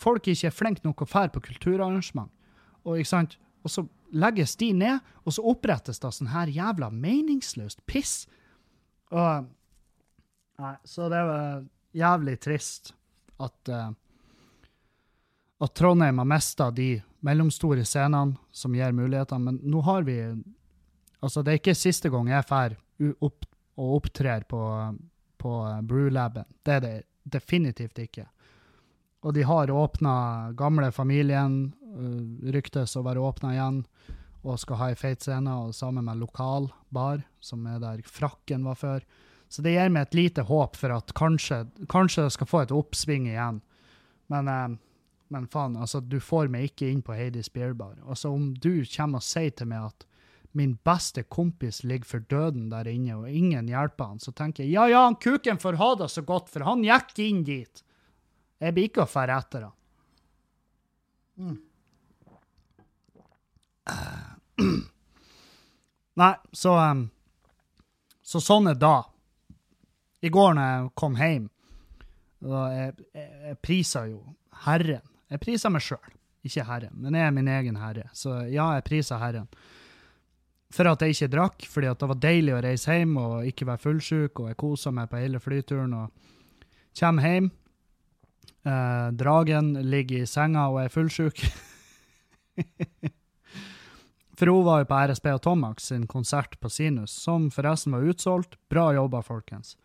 folk 0.00 0.28
ikke 0.28 0.50
er 0.50 0.54
flinke 0.54 0.84
nok 0.84 1.04
å 1.04 1.10
fære 1.10 1.32
på 1.34 1.44
kulturarrangement. 1.48 2.32
Og, 2.86 3.00
og 3.00 3.72
så 3.72 3.86
legges 4.14 4.54
de 4.60 4.70
ned, 4.76 5.12
og 5.24 5.34
så 5.34 5.44
opprettes 5.50 5.98
det 6.02 6.12
sånn 6.14 6.30
her 6.34 6.52
jævla 6.52 6.92
meningsløst 6.94 7.82
piss. 7.88 8.24
Og 9.12 9.52
Nei, 10.56 10.72
så 10.88 11.10
det 11.12 11.18
var 11.20 11.64
jævlig 11.92 12.38
trist 12.40 12.94
at 13.44 13.68
uh, 13.68 13.90
at 15.58 15.74
Trondheim 15.74 16.18
har 16.18 16.28
mista 16.28 16.70
de 16.70 17.02
mellomstore 17.24 17.84
scenene 17.84 18.36
som 18.52 18.74
gir 18.76 18.92
muligheter. 18.92 19.40
Men 19.40 19.60
nå 19.64 19.80
har 19.86 20.06
vi 20.08 20.20
Altså, 21.24 21.40
det 21.42 21.50
er 21.50 21.58
ikke 21.58 21.72
siste 21.74 22.10
gang 22.12 22.28
jeg 22.28 22.44
drar 22.46 22.74
opp 23.24 23.46
og 23.80 23.94
opptrer 23.96 24.44
på, 24.46 24.58
på 25.38 25.52
Brewlaben. 25.82 26.44
Det 26.62 26.78
er 26.78 26.82
det 26.84 26.96
definitivt 27.26 27.98
ikke. 27.98 28.26
Og 29.26 29.34
de 29.34 29.42
har 29.42 29.70
åpna 29.70 30.52
gamle 30.56 30.92
familien, 30.94 31.72
uh, 31.96 32.50
ryktes 32.54 32.96
å 32.96 33.04
være 33.06 33.22
åpna 33.22 33.54
igjen, 33.56 33.80
og 34.46 34.60
skal 34.62 34.78
ha 34.78 34.90
ei 34.92 34.98
feit 34.98 35.24
scene, 35.24 35.50
og 35.50 35.74
sammen 35.74 36.06
med 36.06 36.20
lokal 36.20 36.68
bar, 36.94 37.24
som 37.42 37.64
er 37.66 37.80
der 37.82 38.04
frakken 38.06 38.66
var 38.68 38.78
før. 38.78 39.06
Så 39.50 39.62
det 39.62 39.74
gir 39.74 39.90
meg 39.90 40.06
et 40.06 40.18
lite 40.18 40.44
håp 40.46 40.78
for 40.78 40.94
at 40.94 41.14
kanskje, 41.18 41.64
det 41.74 42.32
skal 42.34 42.50
få 42.50 42.62
et 42.62 42.74
oppsving 42.74 43.26
igjen. 43.30 43.62
Men, 44.30 44.50
uh, 44.50 44.76
men 45.34 45.48
faen, 45.50 45.74
altså, 45.74 46.00
du 46.00 46.20
får 46.22 46.52
meg 46.52 46.70
ikke 46.70 46.90
inn 46.92 47.02
på 47.02 47.16
Heidis 47.18 47.50
Beer 47.50 47.74
Bar. 47.74 47.96
Altså, 48.06 48.30
om 48.30 48.52
du 48.54 48.84
kommer 48.94 49.22
og 49.22 49.26
sier 49.26 49.50
til 49.50 49.72
meg 49.72 49.90
at 49.90 50.06
min 50.56 50.78
beste 50.84 51.22
kompis 51.22 51.82
ligger 51.84 52.08
for 52.08 52.18
døden 52.18 52.70
der 52.72 52.88
inne, 52.88 53.16
og 53.20 53.30
ingen 53.30 53.68
hjelper 53.68 54.04
han, 54.12 54.20
så 54.22 54.32
tenker 54.32 54.64
jeg 54.64 54.72
ja, 54.72 54.86
ja, 54.88 55.02
han 55.04 55.18
kuken 55.20 55.60
får 55.60 55.76
ha 55.76 55.88
det 56.00 56.08
så 56.14 56.22
godt, 56.24 56.48
for 56.52 56.64
han 56.64 56.84
gikk 56.84 57.12
inn 57.20 57.42
dit. 57.44 57.82
Jeg 58.64 58.72
blir 58.72 58.88
ikke 58.88 59.04
å 59.04 59.10
dra 59.12 59.36
etter 59.36 59.66
han. 59.66 59.74
Mm. 61.36 61.58
Nei, 66.22 66.34
så 66.56 66.72
um, 66.80 67.10
Så 68.24 68.40
sånn 68.40 68.72
er 68.72 68.80
da. 68.80 69.04
I 70.24 70.32
går 70.32 70.56
når 70.56 70.70
jeg 70.72 70.88
kom 70.96 71.20
hjem, 71.20 71.50
da 72.42 72.62
jeg, 72.72 72.94
jeg, 73.12 73.30
jeg 73.50 73.58
priser 73.62 74.08
jo 74.10 74.22
Herren. 74.64 75.04
Jeg 75.28 75.42
priser 75.42 75.70
meg 75.74 75.84
sjøl, 75.84 76.12
ikke 76.48 76.64
Herren, 76.64 76.96
men 76.96 77.14
jeg 77.14 77.28
er 77.28 77.34
min 77.36 77.50
egen 77.52 77.76
herre. 77.78 78.08
Så 78.16 78.40
ja, 78.48 78.72
jeg 78.78 78.86
priser 78.88 79.20
Herren. 79.20 79.46
For 80.74 80.88
at 80.90 81.02
jeg 81.02 81.14
ikke 81.14 81.30
drakk, 81.30 81.66
fordi 81.70 81.88
at 81.90 82.00
det 82.00 82.08
var 82.10 82.18
deilig 82.22 82.54
å 82.56 82.62
reise 82.64 82.96
hjem 82.98 83.14
og 83.22 83.46
ikke 83.46 83.68
være 83.68 83.82
fullsjuk, 83.84 84.40
og 84.42 84.48
jeg 84.50 84.58
kosa 84.60 84.90
meg 84.94 85.10
på 85.10 85.20
hele 85.20 85.38
flyturen 85.42 85.94
og 85.94 86.34
kommer 86.98 87.28
hjem. 87.28 87.50
Eh, 88.66 89.08
dragen 89.14 89.74
ligger 89.86 90.24
i 90.24 90.30
senga 90.30 90.66
og 90.72 90.80
er 90.82 90.90
fullsjuk. 90.92 91.44
For 94.36 94.52
hun 94.52 94.66
var 94.66 94.82
jo 94.82 94.88
på 94.90 94.98
RSB 95.08 95.30
og 95.32 95.42
Tomax 95.44 95.86
sin 95.92 96.06
konsert 96.10 96.58
på 96.60 96.68
Sinus, 96.68 97.14
som 97.14 97.46
forresten 97.54 97.94
var 97.96 98.04
utsolgt. 98.10 98.58
Bra 98.68 98.90
jobba, 98.92 99.22
folkens. 99.24 99.76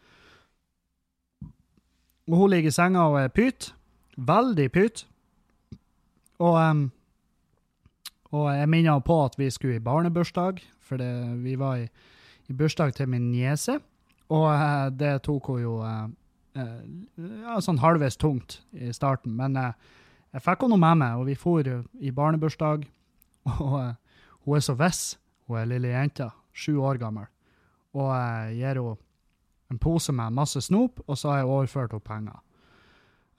Og 2.27 2.35
hun 2.37 2.51
ligger 2.51 2.71
i 2.71 2.75
senga 2.75 3.05
og 3.11 3.19
er 3.21 3.31
pyt. 3.31 3.71
Veldig 4.17 4.67
pyt. 4.73 5.05
Og, 6.41 6.57
um, 6.57 6.91
og 8.31 8.47
jeg 8.55 8.69
minner 8.69 8.99
på 9.03 9.17
at 9.25 9.37
vi 9.39 9.49
skulle 9.51 9.79
i 9.79 9.83
barnebursdag, 9.83 10.61
for 10.79 10.99
det, 11.01 11.11
vi 11.43 11.57
var 11.59 11.83
i, 11.83 11.87
i 12.49 12.53
bursdag 12.53 12.93
til 12.95 13.09
min 13.11 13.31
niese, 13.31 13.79
og 14.31 14.47
eh, 14.53 14.87
det 14.95 15.15
tok 15.27 15.51
hun 15.51 15.61
jo 15.61 15.73
eh, 15.83 16.05
eh, 16.59 16.77
ja, 17.43 17.57
sånn 17.63 17.81
halvveis 17.83 18.19
tungt 18.19 18.61
i 18.71 18.93
starten. 18.95 19.35
Men 19.35 19.57
jeg 19.59 20.43
fikk 20.45 20.65
henne 20.65 20.79
med 20.79 21.01
meg, 21.03 21.19
og 21.19 21.27
vi 21.27 21.35
for 21.39 21.67
i 21.67 22.13
barnebursdag. 22.15 22.87
Og 23.57 23.95
hun 24.45 24.57
er 24.57 24.61
så 24.61 24.75
viss, 24.77 25.15
hun 25.49 25.57
er 25.57 25.69
lille 25.69 25.89
jenta, 25.89 26.27
sju 26.53 26.75
år 26.77 26.99
gammel. 27.01 27.25
Og 27.97 28.11
jeg 28.13 28.59
gir 28.59 28.77
henne 28.77 28.93
en 29.71 29.79
pose 29.81 30.13
med 30.13 30.35
masse 30.35 30.61
snop, 30.61 30.99
og 31.07 31.17
så 31.17 31.31
har 31.31 31.37
jeg 31.41 31.49
overført 31.49 31.93
henne 31.95 32.05
penger. 32.05 32.39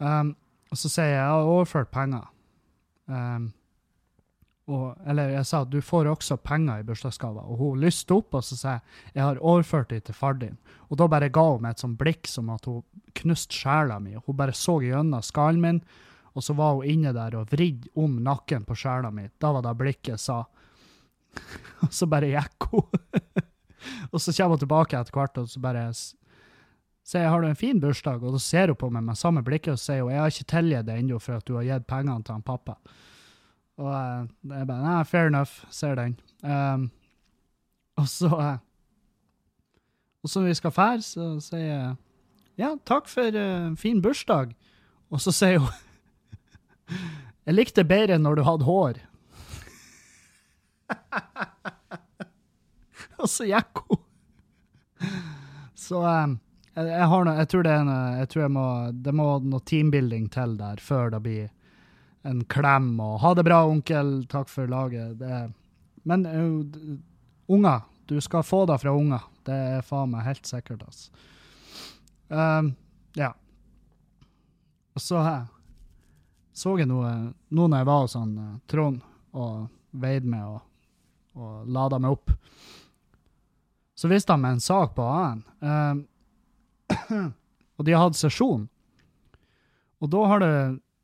Um, 0.03 0.33
og 0.73 0.81
så 0.81 0.89
sier 0.89 1.11
jeg 1.11 1.19
jeg 1.19 1.29
har 1.29 1.51
overført 1.53 1.91
penger. 1.93 2.25
Um, 3.07 3.53
og, 4.71 4.95
eller 5.11 5.33
jeg 5.35 5.47
sa 5.49 5.65
du 5.67 5.81
får 5.83 6.07
også 6.07 6.37
penger 6.47 6.83
i 6.83 6.87
bursdagsgave. 6.87 7.43
Og 7.51 7.59
hun 7.59 7.83
lyste 7.83 8.15
opp, 8.15 8.37
og 8.39 8.45
så 8.47 8.59
sa 8.59 8.77
jeg 8.77 9.17
jeg 9.17 9.25
har 9.25 9.43
overført 9.43 9.91
dem 9.91 10.05
til 10.07 10.15
far 10.15 10.39
din. 10.39 10.57
Og 10.89 11.01
da 11.01 11.09
bare 11.11 11.33
ga 11.35 11.45
hun 11.51 11.65
meg 11.65 11.75
et 11.75 11.83
sånt 11.83 11.99
blikk 11.99 12.31
som 12.31 12.51
at 12.55 12.69
hun 12.71 12.85
knuste 13.19 13.59
sjela 13.59 13.99
mi. 14.03 14.15
Hun 14.15 14.39
bare 14.39 14.55
så 14.55 14.79
gjennom 14.85 15.25
skallen 15.27 15.63
min, 15.65 15.83
og 16.33 16.47
så 16.47 16.55
var 16.57 16.79
hun 16.79 16.89
inne 16.89 17.13
der 17.17 17.35
og 17.37 17.51
vridd 17.53 17.91
om 17.99 18.21
nakken 18.23 18.65
på 18.69 18.79
sjela 18.79 19.11
mi. 19.11 19.27
Da 19.43 19.53
var 19.57 19.67
det 19.67 19.77
blikket 19.83 20.23
sa. 20.23 20.45
og 21.83 21.91
så 21.91 22.07
bare 22.07 22.31
gikk 22.31 22.71
hun. 22.71 23.03
og 24.13 24.21
så 24.23 24.31
kommer 24.31 24.57
hun 24.57 24.63
tilbake 24.63 24.99
etter 24.99 25.19
hvert, 25.19 25.43
og 25.43 25.51
så 25.51 25.63
bare 25.63 25.89
sier 25.93 27.25
jeg 27.25 27.33
har 27.35 27.43
du 27.43 27.49
en 27.51 27.59
fin 27.59 27.81
bursdag, 27.83 28.23
og 28.23 28.37
da 28.37 28.41
ser 28.41 28.71
hun 28.71 28.79
på 28.79 28.93
meg 28.95 29.03
med 29.03 29.19
samme 29.19 29.43
blikket 29.43 29.75
og 29.75 29.83
sier 29.83 30.05
hun, 30.05 30.13
jeg 30.15 30.23
har 30.23 30.37
ikke 30.37 30.53
tilgitt 30.55 30.87
deg 30.87 31.03
ennå 31.03 31.19
for 31.19 31.41
at 31.41 31.49
du 31.49 31.57
har 31.59 31.67
gitt 31.67 31.89
pengene 31.91 32.23
til 32.23 32.39
han 32.39 32.47
pappa. 32.47 32.79
Og 33.81 34.53
jeg 34.53 34.67
bare 34.69 34.83
Nei, 34.83 35.05
fair 35.09 35.31
enough, 35.31 35.63
ser 35.71 35.95
den. 35.97 36.19
Um, 36.43 36.91
og 37.97 38.09
så 38.09 38.29
uh, 38.29 38.57
Og 40.23 40.31
så 40.31 40.41
når 40.41 40.53
vi 40.53 40.55
skal 40.55 40.75
fære, 40.75 41.03
så 41.03 41.41
sier 41.43 41.67
jeg 41.67 41.95
ja, 42.61 42.75
takk 42.87 43.09
for 43.09 43.33
uh, 43.33 43.73
fin 43.81 44.03
bursdag. 44.05 44.53
Og 45.11 45.21
så 45.25 45.33
sier 45.35 45.63
hun 45.63 45.73
jeg 47.47 47.57
likte 47.57 47.85
bedre 47.85 48.19
når 48.21 48.39
du 48.39 48.43
hadde 48.47 48.69
hår. 48.69 49.01
og 53.23 53.29
så 53.31 53.49
gikk 53.49 53.83
hun. 53.89 54.03
Så 55.75 56.05
um, 56.05 56.39
jeg, 56.77 56.87
jeg, 56.87 57.09
har 57.09 57.27
noe, 57.27 57.39
jeg 57.41 57.51
tror 57.51 57.67
det 57.67 57.75
er 57.75 57.85
noe, 57.89 58.05
jeg 58.21 58.31
tror 58.33 58.45
jeg 58.45 58.55
må, 58.55 58.67
det 59.09 59.15
må 59.17 59.27
noe 59.45 59.67
teambuilding 59.69 60.29
til 60.33 60.55
der 60.61 60.83
før 60.83 61.17
det 61.17 61.23
blir 61.25 61.51
en 62.23 62.45
klem 62.45 63.01
og 63.01 63.21
'ha 63.21 63.35
det 63.35 63.45
bra, 63.45 63.65
onkel, 63.67 64.27
takk 64.31 64.49
for 64.49 64.67
laget'. 64.67 65.19
Det, 65.19 65.53
men 66.05 66.27
uh, 66.27 66.65
unger, 67.49 67.81
du 68.07 68.21
skal 68.21 68.43
få 68.43 68.67
det 68.67 68.79
fra 68.81 68.95
unger. 68.95 69.23
Det 69.45 69.55
er 69.55 69.87
faen 69.87 70.11
meg 70.11 70.27
helt 70.27 70.47
sikkert, 70.47 70.83
altså. 70.87 71.11
Um, 72.29 72.75
ja. 73.15 73.33
Og 74.95 75.01
så 75.01 75.23
her. 75.23 75.47
så 76.53 76.77
jeg 76.79 76.87
noe 76.87 77.33
nå 77.49 77.67
når 77.67 77.79
jeg 77.79 77.87
var 77.87 78.01
hos 78.01 78.15
sånn, 78.17 78.39
uh, 78.39 78.59
Trond 78.67 79.01
og 79.33 79.69
veide 79.93 80.29
med 80.29 80.45
og, 80.45 80.61
og 81.37 81.67
lada 81.67 81.99
meg 81.99 82.13
opp. 82.13 82.31
Så 83.97 84.09
viste 84.09 84.33
han 84.33 84.43
meg 84.43 84.57
en 84.57 84.61
sak 84.65 84.95
på 84.97 85.05
AN. 85.07 85.43
Um, 85.61 86.05
og 87.77 87.87
de 87.87 87.95
har 87.95 88.07
hatt 88.07 88.19
sesjon. 88.19 88.69
Og 90.03 90.11
da 90.11 90.25
har 90.27 90.43
det 90.43 90.55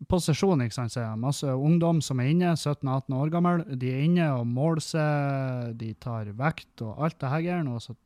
på 0.07 0.19
sesjon, 0.23 0.61
ikke 0.63 0.77
sant, 0.77 0.93
så 0.95 1.01
er 1.01 1.07
det 1.09 1.23
masse 1.25 1.55
ungdom 1.59 1.99
som 2.05 2.21
er 2.23 2.31
inne, 2.31 2.53
17-18 2.55 3.17
år 3.19 3.33
gammel. 3.35 3.65
De 3.81 3.91
er 3.91 4.05
inne 4.07 4.29
og 4.37 4.47
måler 4.47 4.85
seg, 4.85 5.73
de 5.81 5.91
tar 5.99 6.31
vekt 6.39 6.85
og 6.87 7.03
alt 7.03 7.19
det 7.19 7.33
her. 7.33 7.73
Så 7.83 7.97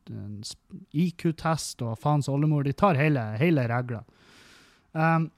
IQ-test 0.89 1.83
og 1.85 1.99
faens 2.01 2.29
oldemor. 2.31 2.65
De 2.65 2.73
tar 2.73 2.97
hele, 2.97 3.27
hele 3.37 3.67
regla. 3.69 4.01
Um, 4.93 5.29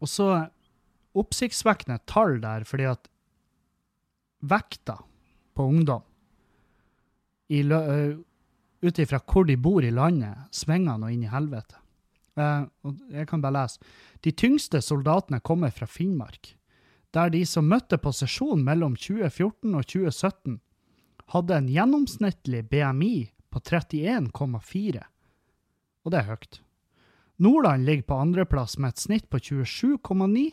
og 0.00 0.08
så 0.08 0.30
oppsiktsvekkende 1.18 2.00
tall 2.08 2.38
der, 2.40 2.64
fordi 2.68 2.88
at 2.88 3.10
vekta 4.48 4.96
på 5.58 5.66
ungdom 5.66 6.04
ut 7.48 8.98
ifra 9.00 9.18
hvor 9.24 9.46
de 9.48 9.56
bor 9.56 9.84
i 9.84 9.90
landet, 9.90 10.48
svinger 10.54 10.98
nå 11.00 11.10
inn 11.10 11.24
i 11.24 11.32
helvete. 11.32 11.80
Og 12.38 13.02
jeg 13.12 13.28
kan 13.30 13.42
bare 13.42 13.56
lese. 13.56 13.82
De 14.24 14.32
tyngste 14.32 14.80
soldatene 14.84 15.40
kommer 15.44 15.72
fra 15.74 15.88
Finnmark, 15.90 16.54
der 17.14 17.32
de 17.32 17.42
som 17.48 17.68
møtte 17.68 17.98
på 18.00 18.12
sesjon 18.12 18.62
mellom 18.64 18.96
2014 18.96 19.74
og 19.74 19.86
2017, 19.88 20.58
hadde 21.34 21.58
en 21.58 21.68
gjennomsnittlig 21.72 22.62
BMI 22.70 23.16
på 23.52 23.60
31,4. 23.60 25.02
Og 26.04 26.12
det 26.12 26.20
er 26.20 26.30
høyt. 26.30 26.60
Nordland 27.38 27.84
ligger 27.86 28.08
på 28.08 28.18
andreplass 28.22 28.78
med 28.78 28.94
et 28.94 29.02
snitt 29.02 29.28
på 29.30 29.38
27,9, 29.38 30.46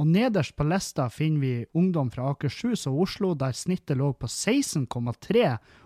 og 0.00 0.08
nederst 0.08 0.54
på 0.56 0.64
lista 0.66 1.08
finner 1.12 1.42
vi 1.42 1.66
ungdom 1.76 2.08
fra 2.10 2.30
Akershus 2.32 2.86
og 2.90 3.02
Oslo, 3.04 3.34
der 3.38 3.52
snittet 3.54 3.98
lå 4.00 4.12
på 4.16 4.26
16,3 4.26 5.42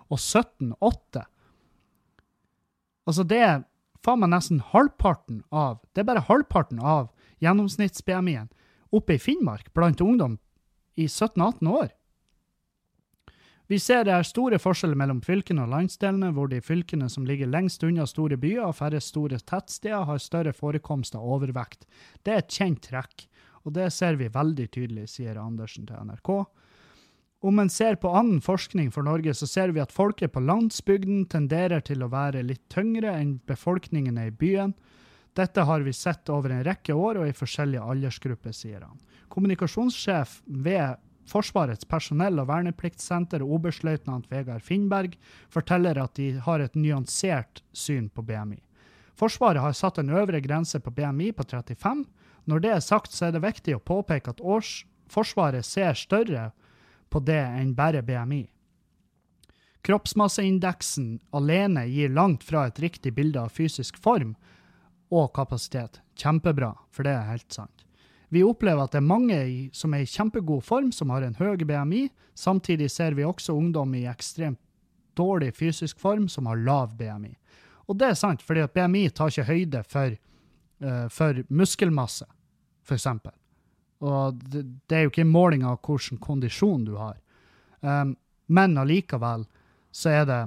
og 0.07 0.17
17,8. 0.17 1.25
Altså, 3.07 3.23
det 3.27 3.41
er 3.43 3.65
faen 4.05 4.21
meg 4.23 4.31
nesten 4.33 4.61
halvparten 4.73 5.43
av 5.51 5.79
Det 5.93 6.03
er 6.03 6.09
bare 6.09 6.25
halvparten 6.27 6.79
av 6.79 7.09
gjennomsnitts-BMI-en 7.43 8.49
oppe 8.95 9.17
i 9.17 9.21
Finnmark 9.21 9.73
blant 9.73 10.01
ungdom 10.01 10.37
i 10.97 11.07
17-18 11.07 11.69
år. 11.69 11.89
Vi 13.67 13.79
ser 13.83 14.05
det 14.07 14.13
er 14.15 14.23
store 14.23 14.57
forskjeller 14.63 14.95
mellom 14.95 15.17
fylkene 15.19 15.65
og 15.65 15.73
landsdelene, 15.73 16.29
hvor 16.31 16.47
de 16.47 16.61
fylkene 16.63 17.09
som 17.11 17.25
ligger 17.27 17.49
lengst 17.51 17.83
unna 17.83 18.05
store 18.07 18.37
byer 18.39 18.63
og 18.63 18.77
færre 18.79 19.01
store 19.03 19.41
tettsteder, 19.43 20.05
har 20.07 20.23
større 20.23 20.53
forekomst 20.55 21.17
av 21.19 21.25
overvekt. 21.35 21.83
Det 22.23 22.31
er 22.31 22.45
et 22.45 22.55
kjent 22.55 22.79
trekk, 22.87 23.25
og 23.67 23.75
det 23.75 23.89
ser 23.91 24.15
vi 24.15 24.31
veldig 24.31 24.69
tydelig, 24.71 25.09
sier 25.11 25.35
Andersen 25.41 25.89
til 25.89 25.99
NRK. 25.99 26.31
Om 27.39 27.59
en 27.59 27.69
ser 27.69 27.95
på 27.95 28.09
annen 28.09 28.41
forskning 28.41 28.89
for 28.91 29.05
Norge, 29.05 29.33
så 29.33 29.47
ser 29.47 29.69
vi 29.69 29.81
at 29.81 29.93
folket 29.93 30.33
på 30.33 30.41
landsbygden 30.41 31.27
tenderer 31.29 31.83
til 31.85 32.01
å 32.01 32.09
være 32.09 32.41
litt 32.41 32.63
tyngre 32.73 33.13
enn 33.13 33.35
befolkningen 33.45 34.17
i 34.17 34.31
byen. 34.33 34.73
Dette 35.37 35.67
har 35.69 35.85
vi 35.85 35.93
sett 35.93 36.31
over 36.33 36.49
en 36.49 36.63
rekke 36.65 36.95
år 36.97 37.21
og 37.21 37.29
i 37.29 37.35
forskjellige 37.37 37.83
aldersgrupper, 37.93 38.55
sier 38.57 38.81
han. 38.81 38.97
Kommunikasjonssjef 39.29 40.41
ved 40.47 41.03
Forsvarets 41.27 41.85
personell- 41.85 42.39
og 42.39 42.47
vernepliktssenter, 42.47 43.43
oberstløytnant 43.43 44.29
Vegard 44.31 44.63
Finnberg, 44.63 45.17
forteller 45.51 45.99
at 45.99 46.15
de 46.15 46.31
har 46.41 46.63
et 46.63 46.77
nyansert 46.79 47.61
syn 47.75 48.07
på 48.09 48.23
BMI. 48.23 48.61
Forsvaret 49.17 49.61
har 49.61 49.75
satt 49.75 49.99
en 49.99 50.13
øvre 50.13 50.39
grense 50.41 50.79
på 50.79 50.93
BMI 50.93 51.33
på 51.35 51.43
35. 51.43 52.05
Når 52.47 52.63
det 52.63 52.71
er 52.71 52.85
sagt, 52.85 53.11
så 53.11 53.27
er 53.27 53.35
det 53.35 53.43
viktig 53.43 53.75
å 53.75 53.83
påpeke 53.83 54.33
at 54.33 54.41
års 54.41 54.85
Forsvaret 55.07 55.63
ser 55.63 55.93
større 55.95 56.49
på 57.09 57.21
det 57.25 57.39
enn 57.39 57.73
bare 57.77 58.03
BMI. 58.05 58.43
Kroppsmasseindeksen 59.87 61.19
alene 61.31 61.85
gir 61.87 62.09
langt 62.11 62.43
fra 62.43 62.65
et 62.67 62.79
riktig 62.83 63.13
bilde 63.15 63.39
av 63.39 63.53
fysisk 63.55 63.97
form 64.03 64.35
og 65.13 65.31
kapasitet. 65.35 66.01
Kjempebra, 66.19 66.73
for 66.91 67.07
det 67.07 67.13
er 67.15 67.29
helt 67.29 67.53
sant. 67.53 67.85
Vi 68.29 68.43
opplever 68.43 68.83
at 68.83 68.91
det 68.91 68.99
er 68.99 69.07
mange 69.07 69.39
som 69.75 69.93
er 69.95 70.03
i 70.03 70.09
kjempegod 70.11 70.65
form, 70.67 70.91
som 70.91 71.13
har 71.15 71.23
en 71.23 71.37
høy 71.39 71.63
BMI. 71.63 72.09
Samtidig 72.35 72.89
ser 72.91 73.15
vi 73.15 73.23
også 73.23 73.55
ungdom 73.55 73.95
i 73.95 74.03
ekstremt 74.11 74.59
dårlig 75.17 75.53
fysisk 75.55 75.99
form 75.99 76.27
som 76.29 76.45
har 76.45 76.59
lav 76.59 76.97
BMI. 76.97 77.31
Og 77.87 77.97
det 77.97 78.11
er 78.11 78.19
sant, 78.19 78.43
fordi 78.43 78.65
at 78.65 78.73
BMI 78.75 79.07
tar 79.15 79.31
ikke 79.31 79.47
høyde 79.47 79.83
for, 79.87 80.17
uh, 80.83 81.07
for 81.07 81.39
muskelmasse, 81.47 82.27
f.eks. 82.83 83.07
Og 83.99 84.33
det, 84.33 84.63
det, 84.85 84.95
er 84.95 85.05
jo 85.05 85.11
ikke 85.11 85.25
en 85.25 85.33
måling 85.33 85.65
av 85.65 85.79
hvilken 85.81 86.19
kondisjon 86.21 86.85
du 86.85 86.95
har. 86.99 87.17
Um, 87.81 88.15
men 88.45 88.77
allikevel 88.77 89.45
så 89.91 90.13
er 90.21 90.29
det 90.29 90.43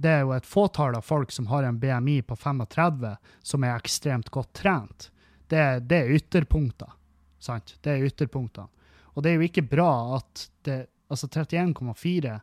det 0.00 0.10
er 0.10 0.22
jo 0.24 0.32
et 0.32 0.46
fåtall 0.48 0.94
av 0.96 1.04
folk 1.04 1.32
som 1.34 1.50
har 1.50 1.66
en 1.66 1.78
BMI 1.80 2.22
på 2.24 2.36
35 2.38 3.10
som 3.42 3.64
er 3.66 3.74
ekstremt 3.74 4.30
godt 4.32 4.52
trent. 4.56 5.10
Det, 5.50 5.82
det 5.90 5.98
er 5.98 6.14
ytterpunkter. 6.16 6.94
Sant? 7.42 7.74
Det 7.82 7.92
er 7.92 8.06
ytterpunktene. 8.08 8.70
Og 9.12 9.24
det 9.24 9.32
er 9.32 9.36
jo 9.36 9.48
ikke 9.50 9.68
bra 9.68 9.92
at 10.20 10.48
det 10.64 10.86
Altså 11.10 11.26
31,4 11.26 12.36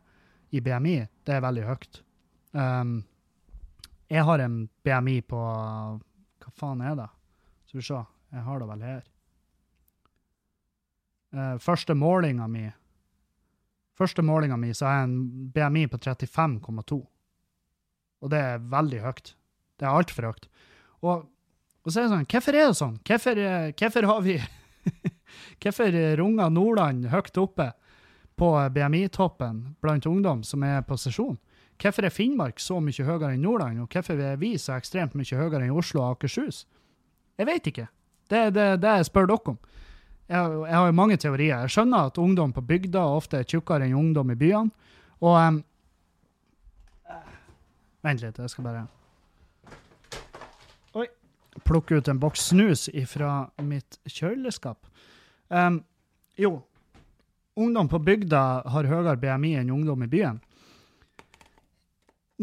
i 0.52 0.60
BMI, 0.60 0.96
det 1.24 1.32
er 1.32 1.40
veldig 1.40 1.62
høyt. 1.64 2.02
Um, 2.52 2.98
jeg 4.12 4.26
har 4.28 4.42
en 4.44 4.58
BMI 4.84 5.22
på 5.24 5.38
Hva 5.40 6.52
faen 6.52 6.82
er 6.84 6.98
det? 6.98 7.06
Skal 7.64 7.80
vi 7.80 7.86
se. 7.86 8.02
Jeg 8.36 8.44
har 8.44 8.60
det 8.60 8.68
vel 8.68 8.84
her 8.84 9.00
uh, 11.36 11.56
første 11.62 11.96
målinga 11.98 12.48
mi 12.50 12.68
Første 13.98 14.22
målinga 14.22 14.54
mi 14.54 14.70
så 14.70 14.86
har 14.86 15.00
jeg 15.00 15.06
en 15.08 15.22
BMI 15.50 15.88
på 15.90 15.98
35,2. 15.98 16.98
Og 18.22 18.30
det 18.30 18.38
er 18.38 18.60
veldig 18.70 19.00
høyt. 19.02 19.32
Det 19.74 19.88
er 19.88 19.90
altfor 19.90 20.28
høyt. 20.28 20.46
Og, 21.02 21.24
og 21.82 21.90
så 21.90 22.04
er 22.04 22.06
det 22.06 22.12
sånn, 22.12 22.28
hvorfor 22.30 22.54
er 22.54 22.68
det 22.68 22.76
sånn? 22.78 22.94
Hvorfor, 23.02 23.40
eh, 23.42 24.06
har 24.06 24.22
vi 24.22 24.36
Hvorfor 25.64 25.98
runger 26.22 26.54
Nordland 26.54 27.08
høyt 27.10 27.42
oppe? 27.42 27.72
på 28.38 28.70
BMI-toppen 28.70 29.74
blant 29.82 30.06
ungdom 30.06 30.42
som 30.46 30.62
er 30.62 30.82
på 30.86 30.96
sesjon. 30.98 31.38
Hvorfor 31.78 32.06
er 32.06 32.14
Finnmark 32.14 32.62
så 32.62 32.78
mye 32.82 33.06
høyere 33.06 33.34
enn 33.34 33.44
Nordland, 33.46 33.82
og 33.82 33.92
hvorfor 33.92 34.18
er 34.22 34.38
vi 34.38 34.54
så 34.58 34.76
ekstremt 34.78 35.14
mye 35.18 35.38
høyere 35.38 35.64
enn 35.64 35.74
Oslo 35.74 36.02
og 36.02 36.16
Akershus? 36.16 36.64
Jeg 37.38 37.46
vet 37.46 37.70
ikke. 37.70 37.86
Det 38.30 38.38
er 38.38 38.54
det, 38.54 38.68
det, 38.82 38.94
jeg 38.98 39.08
spør 39.08 39.30
dere 39.30 39.54
om. 39.54 39.58
Jeg, 40.28 40.52
jeg 40.68 40.76
har 40.76 40.86
jo 40.86 40.96
mange 40.96 41.16
teorier. 41.16 41.62
Jeg 41.64 41.72
skjønner 41.72 42.10
at 42.10 42.18
ungdom 42.20 42.52
på 42.52 42.64
bygda 42.68 43.00
ofte 43.16 43.40
er 43.40 43.48
tjukkere 43.48 43.86
enn 43.86 43.96
ungdom 43.96 44.34
i 44.34 44.36
byene. 44.38 44.92
Og 45.24 45.34
um, 45.34 45.62
Vent 48.06 48.22
litt, 48.22 48.36
jeg 48.38 48.52
skal 48.52 48.66
bare 48.68 48.84
Oi. 50.98 51.08
Plukke 51.66 51.98
ut 51.98 52.08
en 52.08 52.20
boks 52.22 52.50
snus 52.52 52.86
fra 53.10 53.48
mitt 53.64 53.98
kjøleskap. 54.06 54.86
Um, 55.48 55.80
jo, 56.38 56.60
ungdom 57.58 57.88
på 57.90 57.98
bygda 57.98 58.42
har 58.70 58.90
høyere 58.90 59.16
BMI 59.18 59.56
enn 59.58 59.72
ungdom 59.74 60.04
i 60.06 60.10
byen. 60.12 60.38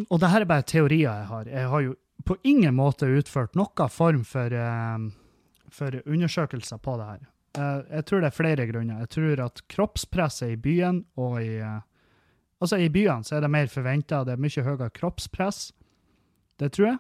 Og 0.10 0.20
det 0.20 0.34
her 0.34 0.44
er 0.44 0.50
bare 0.50 0.68
teorier 0.68 1.08
jeg 1.08 1.30
har. 1.30 1.48
Jeg 1.48 1.70
har 1.72 1.86
jo 1.86 1.96
på 2.26 2.36
ingen 2.44 2.76
måte 2.76 3.08
utført 3.08 3.56
noen 3.56 3.94
form 3.94 4.26
for, 4.28 4.52
um, 4.52 5.14
for 5.72 6.02
undersøkelser 6.04 6.82
på 6.84 6.98
det 7.00 7.08
her. 7.14 7.24
Uh, 7.56 7.82
jeg 7.90 8.06
tror 8.06 8.22
det 8.22 8.30
er 8.30 8.36
flere 8.36 8.68
grunner. 8.70 9.02
Jeg 9.06 9.12
tror 9.16 9.44
at 9.46 9.62
kroppspresset 9.72 10.56
i 10.56 10.60
byen 10.60 11.06
og 11.16 11.42
i 11.44 11.60
uh, 11.64 11.84
Altså, 12.64 12.78
i 12.80 12.88
byene 12.90 13.28
så 13.28 13.36
er 13.36 13.44
det 13.44 13.52
mer 13.52 13.68
forventa, 13.68 14.22
det 14.24 14.32
er 14.32 14.40
mye 14.42 14.64
høyere 14.64 14.88
kroppspress. 14.96 15.74
Det 16.56 16.72
tror 16.72 16.88
jeg. 16.88 17.00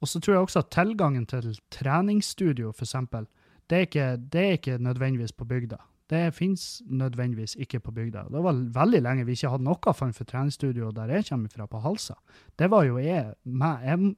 Og 0.00 0.08
så 0.08 0.20
tror 0.20 0.34
jeg 0.34 0.46
også 0.46 0.62
at 0.62 0.70
tilgangen 0.72 1.26
til 1.28 1.58
treningsstudio, 1.70 2.72
for 2.72 2.88
eksempel, 2.88 3.26
det 3.70 3.76
er 3.76 3.86
ikke, 3.86 4.06
det 4.32 4.40
er 4.40 4.56
ikke 4.56 4.78
nødvendigvis 4.78 5.36
på 5.36 5.44
bygda. 5.44 5.78
Det 6.10 6.34
fins 6.34 6.82
nødvendigvis 6.86 7.56
ikke 7.58 7.80
på 7.80 7.90
bygda. 7.90 8.26
Det 8.30 8.42
var 8.42 8.60
veldig 8.80 9.02
lenge 9.02 9.24
vi 9.26 9.34
ikke 9.34 9.50
hadde 9.50 9.66
noe 9.66 9.94
form 9.94 10.12
for 10.14 10.24
treningsstudio 10.24 10.92
der 10.94 11.10
jeg 11.10 11.26
kommer 11.28 11.48
fra, 11.50 11.66
på 11.66 11.80
Halsa. 11.82 12.14
Det 12.58 12.70
var 12.70 12.84
jo 12.84 12.98
jeg, 12.98 13.34
jeg 13.44 14.14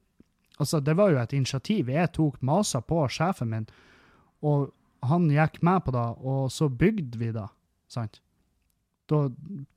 Altså, 0.59 0.79
det 0.79 0.97
var 0.97 1.09
jo 1.09 1.19
et 1.21 1.33
initiativ 1.33 1.89
jeg 1.89 2.11
tok, 2.11 2.41
masa 2.43 2.81
på 2.81 3.07
sjefen 3.07 3.47
min, 3.49 3.67
og 4.43 4.73
han 5.05 5.29
gikk 5.31 5.61
med 5.65 5.83
på 5.85 5.93
det, 5.95 6.07
og 6.19 6.49
så 6.51 6.69
bygde 6.69 7.19
vi 7.19 7.31
det. 7.35 7.47
sant? 7.87 8.21
Da 9.09 9.23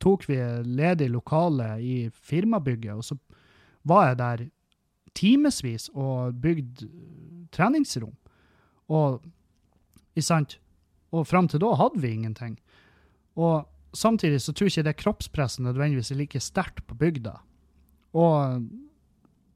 tok 0.03 0.27
vi 0.29 0.37
ledig 0.65 1.09
lokale 1.09 1.79
i 1.81 2.09
firmabygget, 2.13 2.93
og 2.93 3.03
så 3.03 3.17
var 3.83 4.07
jeg 4.07 4.17
der 4.19 4.43
timevis 5.17 5.89
og 5.93 6.35
bygde 6.41 6.89
treningsrom. 7.53 8.13
Og, 8.89 9.23
sant? 10.19 10.59
og 11.13 11.27
fram 11.29 11.47
til 11.47 11.61
da 11.61 11.73
hadde 11.77 12.01
vi 12.01 12.13
ingenting. 12.13 12.57
Og 13.35 13.65
samtidig 13.93 14.41
så 14.41 14.53
tror 14.53 14.65
jeg 14.65 14.77
ikke 14.77 14.89
det 14.89 14.95
kroppspresset 15.01 15.65
nødvendigvis 15.65 16.11
er 16.11 16.21
like 16.21 16.39
sterkt 16.39 16.85
på 16.87 16.97
bygda. 16.97 17.37
Og, 18.13 18.65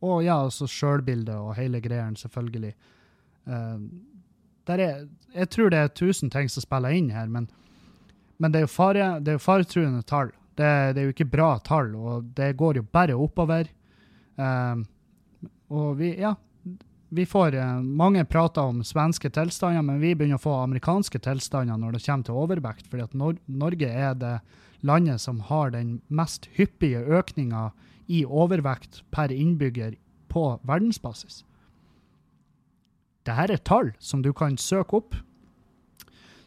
og 0.01 0.23
ja, 0.23 0.43
altså 0.43 0.67
sjølbildet 0.69 1.35
og 1.35 1.55
hele 1.57 1.81
greien, 1.81 2.15
selvfølgelig. 2.15 2.73
Uh, 3.45 3.81
er, 4.75 5.07
jeg 5.33 5.49
tror 5.53 5.71
det 5.71 5.79
er 5.79 5.95
tusen 5.95 6.29
ting 6.33 6.49
som 6.51 6.65
spiller 6.65 6.95
inn 6.95 7.09
her, 7.15 7.27
men 7.31 7.47
men 8.37 8.53
det 8.53 8.63
er 8.63 8.69
fare, 8.71 9.05
det 9.19 9.33
er 9.33 9.39
jo 9.39 9.43
faretruende 9.45 10.03
tall. 10.05 10.29
Det, 10.57 10.67
det, 10.93 11.01
er 11.01 11.07
jo 11.07 11.13
ikke 11.13 11.29
bra 11.29 11.51
tall, 11.65 11.93
og 11.95 12.29
det 12.37 12.51
går 12.57 12.79
jo 12.79 12.85
bare 12.93 13.17
oppover. 13.17 13.69
Um, 14.37 14.85
og 15.73 15.97
vi, 15.99 16.11
ja, 16.21 16.35
vi 17.09 17.25
får 17.25 17.55
uh, 17.57 17.81
Mange 17.81 18.21
prater 18.29 18.69
om 18.69 18.83
svenske 18.85 19.31
tilstander, 19.33 19.85
men 19.85 20.01
vi 20.01 20.13
begynner 20.13 20.37
å 20.37 20.43
få 20.43 20.53
amerikanske 20.61 21.21
tilstander 21.25 21.79
når 21.81 21.97
det 21.97 22.03
kommer 22.05 22.29
til 22.29 22.41
overvekt, 22.43 22.89
fordi 22.89 23.07
at 23.07 23.17
Nor 23.17 23.37
Norge 23.47 23.89
er 23.89 24.17
det 24.17 24.37
landet 24.85 25.21
som 25.21 25.41
har 25.49 25.73
den 25.73 25.97
mest 26.07 26.45
hyppige 26.57 27.01
økninga 27.01 27.71
i 28.07 28.21
overvekt 28.25 29.01
per 29.11 29.33
innbygger 29.33 29.97
på 30.29 30.45
verdensbasis. 30.67 31.41
Dette 33.27 33.57
er 33.57 33.63
tall 33.65 33.91
som 33.99 34.21
du 34.23 34.31
kan 34.35 34.55
søke 34.61 35.01
opp. 35.01 35.17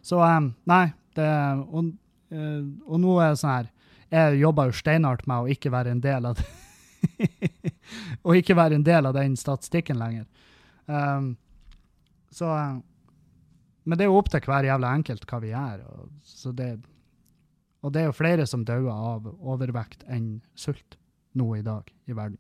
Så 0.02 0.20
um, 0.20 0.52
nei, 0.70 0.86
det, 1.18 1.28
og, 1.68 1.92
uh, 2.32 2.62
og, 2.86 2.96
nå 3.02 3.16
er 3.20 3.34
det 3.34 3.40
sånn 3.42 3.52
her 3.52 3.66
Jeg 4.10 4.38
jobber 4.40 4.70
jo 4.70 4.78
steinhardt 4.78 5.26
med 5.28 5.44
å 5.44 5.50
ikke 5.52 5.72
være 5.74 5.92
en 5.92 6.02
del 6.04 6.28
av 6.30 6.38
det. 6.38 6.46
og 8.24 8.38
ikke 8.38 8.56
være 8.56 8.78
en 8.78 8.86
del 8.86 9.08
av 9.10 9.16
den 9.16 9.36
statistikken 9.38 10.00
lenger. 10.00 10.24
Um, 10.86 11.34
så 12.32 12.48
Men 13.84 13.98
det 13.98 14.06
er 14.06 14.10
jo 14.10 14.18
opp 14.20 14.30
til 14.32 14.42
hver 14.46 14.66
jævla 14.66 14.94
enkelt 14.96 15.26
hva 15.28 15.40
vi 15.42 15.52
gjør. 15.52 15.84
Og, 15.90 16.54
det, 16.56 16.70
og 17.84 17.92
det 17.92 18.02
er 18.02 18.08
jo 18.08 18.16
flere 18.16 18.46
som 18.48 18.64
dauer 18.64 18.92
av 18.92 19.28
overvekt 19.40 20.06
enn 20.08 20.38
sult 20.58 20.96
nå 21.36 21.52
i 21.58 21.62
dag 21.66 21.86
i 22.08 22.16
verden. 22.16 22.38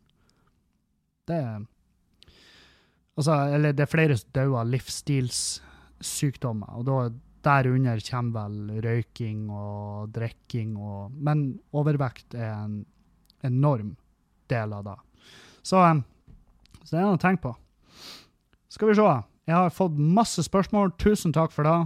Det 1.28 1.38
er 1.38 1.60
Altså, 3.20 3.34
eller 3.52 3.74
det 3.76 3.84
er 3.84 3.90
flere 3.90 4.16
som 4.16 4.30
dør 4.32 4.54
av 4.62 4.70
livsstilssykdommer, 4.72 6.70
og 6.78 6.82
da 6.88 6.94
Derunder 7.40 8.00
kommer 8.04 8.44
vel 8.44 8.82
røyking 8.84 9.46
og 9.48 10.10
drikking 10.12 10.74
og 10.76 11.12
Men 11.12 11.60
overvekt 11.72 12.34
er 12.36 12.52
en 12.52 12.86
enorm 13.44 13.94
del 14.52 14.72
av 14.76 14.84
det. 14.84 14.96
Så, 15.62 15.80
så 16.82 16.90
det 16.90 16.98
er 17.00 17.06
noe 17.06 17.16
å 17.16 17.22
tenke 17.22 17.46
på. 17.46 17.54
Skal 18.68 18.90
vi 18.90 18.98
se. 18.98 19.08
Jeg 19.48 19.56
har 19.56 19.72
fått 19.72 19.96
masse 19.96 20.44
spørsmål. 20.44 20.92
Tusen 21.00 21.32
takk 21.32 21.52
for 21.54 21.64
det. 21.64 21.78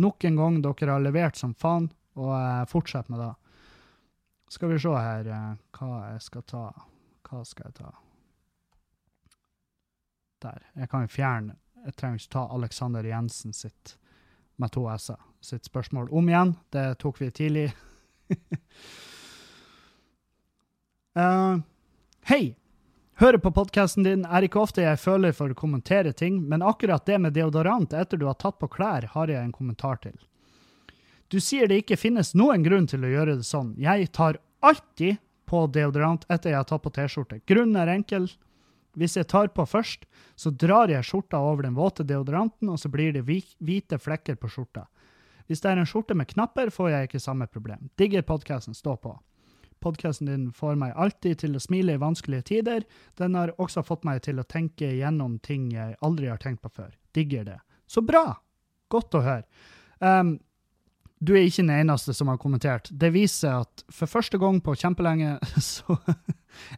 Nok 0.00 0.24
en 0.24 0.40
gang, 0.40 0.62
dere 0.64 0.94
har 0.94 1.04
levert 1.04 1.36
som 1.36 1.52
faen, 1.52 1.90
og 2.16 2.32
jeg 2.32 2.70
fortsetter 2.72 3.12
med 3.12 3.20
det. 3.20 3.34
Skal 4.52 4.72
vi 4.72 4.80
se 4.80 4.96
her 4.96 5.28
eh, 5.28 5.52
hva 5.76 5.92
jeg 6.14 6.24
skal 6.24 6.48
ta. 6.48 6.64
Hva 7.28 7.44
skal 7.48 7.68
jeg 7.68 7.78
ta? 7.80 7.92
Der. 10.42 10.62
Jeg 10.74 10.90
kan 10.90 11.04
jo 11.06 11.12
fjerne 11.12 11.56
Jeg 11.84 11.96
trenger 11.98 12.20
ikke 12.20 12.32
ta 12.36 12.46
Alexander 12.54 13.04
Jensen 13.04 13.52
sitt 13.56 13.96
med 14.60 14.70
to 14.70 14.84
s-er 14.92 15.18
sitt 15.42 15.64
spørsmål 15.66 16.08
om 16.14 16.28
igjen. 16.28 16.54
Det 16.70 16.98
tok 17.02 17.20
vi 17.20 17.30
tidlig. 17.34 17.64
uh, 21.18 21.58
Hei! 22.30 22.54
Hører 23.22 23.38
på 23.38 23.50
podkasten 23.50 24.06
din. 24.06 24.22
Er 24.24 24.46
ikke 24.46 24.62
ofte 24.62 24.82
jeg 24.82 24.98
føler 24.98 25.34
for 25.36 25.52
å 25.52 25.58
kommentere 25.58 26.14
ting, 26.16 26.40
men 26.48 26.62
akkurat 26.62 27.04
det 27.06 27.18
med 27.22 27.34
deodorant 27.36 27.92
etter 27.94 28.18
du 28.18 28.24
har 28.26 28.38
tatt 28.40 28.58
på 28.58 28.70
klær, 28.72 29.08
har 29.12 29.30
jeg 29.30 29.42
en 29.42 29.52
kommentar 29.54 30.00
til. 30.02 30.16
Du 31.30 31.40
sier 31.40 31.68
det 31.68 31.82
ikke 31.82 32.00
finnes 32.00 32.34
noen 32.34 32.64
grunn 32.64 32.88
til 32.90 33.04
å 33.04 33.10
gjøre 33.12 33.36
det 33.40 33.46
sånn. 33.48 33.74
Jeg 33.80 34.10
tar 34.16 34.40
alltid 34.60 35.20
på 35.48 35.66
deodorant 35.74 36.24
etter 36.32 36.52
jeg 36.52 36.60
har 36.60 36.68
tatt 36.68 36.82
på 36.84 36.92
T-skjorte. 36.96 37.42
Grunnen 37.48 37.78
er 37.82 37.92
enkel. 37.92 38.26
Hvis 38.98 39.16
jeg 39.16 39.28
tar 39.32 39.48
på 39.56 39.64
først, 39.66 40.04
så 40.36 40.50
drar 40.50 40.90
jeg 40.92 41.06
skjorta 41.06 41.40
over 41.40 41.64
den 41.64 41.76
våte 41.76 42.04
deodoranten, 42.04 42.68
og 42.68 42.80
så 42.80 42.90
blir 42.92 43.14
det 43.16 43.24
hvite 43.24 43.98
flekker 43.98 44.36
på 44.40 44.50
skjorta. 44.52 44.86
Hvis 45.48 45.62
det 45.64 45.72
er 45.72 45.80
en 45.80 45.88
skjorte 45.88 46.16
med 46.16 46.28
knapper, 46.30 46.70
får 46.70 46.90
jeg 46.92 47.08
ikke 47.08 47.22
samme 47.22 47.48
problem. 47.50 47.90
Digger 47.98 48.24
podkasten, 48.26 48.76
stå 48.76 48.96
på. 49.00 49.16
Podkasten 49.82 50.28
din 50.30 50.44
får 50.54 50.76
meg 50.78 50.94
alltid 50.94 51.40
til 51.42 51.58
å 51.58 51.62
smile 51.62 51.96
i 51.96 52.00
vanskelige 52.00 52.46
tider. 52.52 52.84
Den 53.18 53.34
har 53.34 53.54
også 53.58 53.82
fått 53.82 54.06
meg 54.06 54.22
til 54.22 54.38
å 54.38 54.46
tenke 54.46 54.92
gjennom 54.94 55.40
ting 55.42 55.72
jeg 55.74 55.96
aldri 56.06 56.30
har 56.30 56.38
tenkt 56.42 56.62
på 56.62 56.70
før. 56.70 56.92
Digger 57.16 57.48
det. 57.48 57.58
Så 57.90 58.04
bra! 58.06 58.28
Godt 58.92 59.16
å 59.18 59.24
høre. 59.24 59.46
Um, 59.98 60.36
du 61.22 61.34
er 61.34 61.46
ikke 61.46 61.64
den 61.64 61.74
eneste 61.74 62.14
som 62.14 62.30
har 62.30 62.38
kommentert. 62.42 62.90
Det 62.90 63.12
viser 63.14 63.62
at 63.62 63.84
for 63.94 64.10
første 64.10 64.38
gang 64.42 64.60
på 64.62 64.76
kjempelenge 64.78 65.36
så 65.72 65.98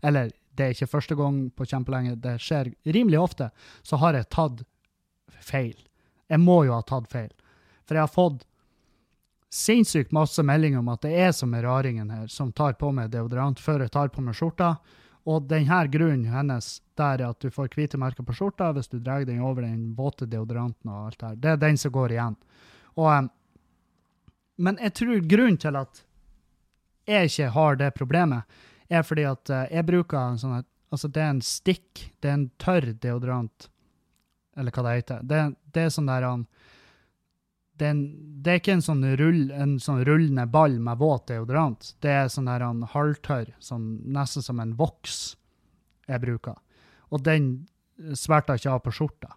Eller 0.03 0.31
det 0.55 0.65
er 0.67 0.75
ikke 0.75 0.91
første 0.91 1.17
gang 1.19 1.39
på 1.55 1.67
kjempelenge, 1.69 2.17
det 2.23 2.39
skjer 2.43 2.73
rimelig 2.95 3.21
ofte, 3.21 3.51
så 3.83 3.99
har 4.03 4.19
jeg 4.19 4.31
tatt 4.35 4.65
feil. 5.45 5.77
Jeg 6.31 6.41
må 6.41 6.63
jo 6.67 6.75
ha 6.77 6.83
tatt 6.87 7.11
feil. 7.13 7.33
For 7.85 7.99
jeg 7.99 8.07
har 8.07 8.13
fått 8.13 8.45
sinnssykt 9.55 10.13
masse 10.15 10.43
meldinger 10.43 10.81
om 10.83 10.91
at 10.91 11.05
det 11.05 11.15
er 11.27 11.33
som 11.37 11.53
er 11.55 11.67
raringen 11.67 12.11
her, 12.11 12.27
som 12.33 12.51
tar 12.53 12.75
på 12.81 12.91
meg 12.95 13.13
deodorant 13.13 13.61
før 13.63 13.85
jeg 13.85 13.93
tar 13.95 14.11
på 14.15 14.25
meg 14.25 14.35
skjorta. 14.39 14.75
Og 15.31 15.47
denne 15.49 15.79
grunnen 15.89 16.27
hennes 16.29 16.81
der 16.99 17.23
er 17.23 17.31
at 17.31 17.41
du 17.41 17.53
får 17.55 17.71
hvite 17.75 18.01
merker 18.01 18.27
på 18.27 18.35
skjorta 18.37 18.73
hvis 18.75 18.91
du 18.93 18.99
drar 18.99 19.25
den 19.25 19.43
over 19.45 19.65
den 19.65 19.95
våte 19.97 20.27
deodoranten 20.29 20.91
og 20.91 21.07
alt 21.09 21.23
der. 21.23 21.39
Det 21.39 21.53
er 21.53 21.63
den 21.63 21.79
som 21.81 21.95
går 21.95 22.17
igjen. 22.17 22.37
Og, 22.99 23.09
um, 23.09 23.31
men 24.65 24.79
jeg 24.83 24.95
tror 25.01 25.25
grunnen 25.31 25.61
til 25.61 25.79
at 25.81 26.03
jeg 27.09 27.31
ikke 27.31 27.51
har 27.55 27.81
det 27.81 27.95
problemet, 27.97 28.61
er 28.95 29.05
fordi 29.07 29.27
at 29.29 29.51
uh, 29.53 29.65
jeg 29.71 29.87
bruker 29.91 30.21
en 30.21 30.41
sånn 30.41 30.63
Altså, 30.95 31.09
det 31.11 31.23
er 31.25 31.31
en 31.33 31.41
stikk. 31.43 32.05
Det 32.23 32.29
er 32.31 32.37
en 32.37 32.51
tørr 32.63 32.85
deodorant, 33.03 33.65
eller 34.55 34.71
hva 34.71 34.85
det 34.87 34.93
heter. 35.01 35.25
Det, 35.27 35.41
det 35.75 35.83
er 35.83 35.89
sånn 35.91 36.07
der 36.07 36.23
han 36.23 36.45
det, 37.75 37.87
er 37.89 37.91
en, 37.91 38.03
det 38.45 38.53
er 38.53 38.61
ikke 38.61 38.77
en 38.77 38.85
sånn, 38.85 39.03
rull, 39.19 39.41
en 39.51 39.73
sånn 39.83 40.05
rullende 40.07 40.45
ball 40.51 40.77
med 40.79 41.01
våt 41.01 41.27
deodorant. 41.33 41.89
Det 42.05 42.13
er 42.13 42.31
sånn 42.31 42.47
der 42.47 42.63
han 42.63 42.85
halvtørr, 42.93 43.51
sånn, 43.59 43.89
nesten 44.15 44.47
som 44.47 44.63
en 44.63 44.77
voks 44.79 45.35
jeg 46.07 46.23
bruker. 46.23 46.61
Og 47.11 47.25
den 47.27 47.49
sverter 48.15 48.61
ikke 48.61 48.77
av 48.77 48.85
på 48.85 48.95
skjorta. 48.95 49.35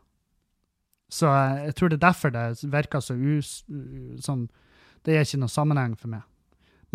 Så 1.09 1.29
jeg, 1.31 1.59
jeg 1.69 1.77
tror 1.79 1.89
det 1.89 1.97
er 1.97 2.05
derfor 2.05 2.33
det 2.35 2.45
virker 2.77 3.03
så 3.03 3.15
us... 3.15 3.61
Sånn, 4.21 4.47
det 5.07 5.15
er 5.15 5.25
ikke 5.25 5.41
noe 5.41 5.53
sammenheng 5.53 5.95
for 5.97 6.11
meg. 6.11 6.25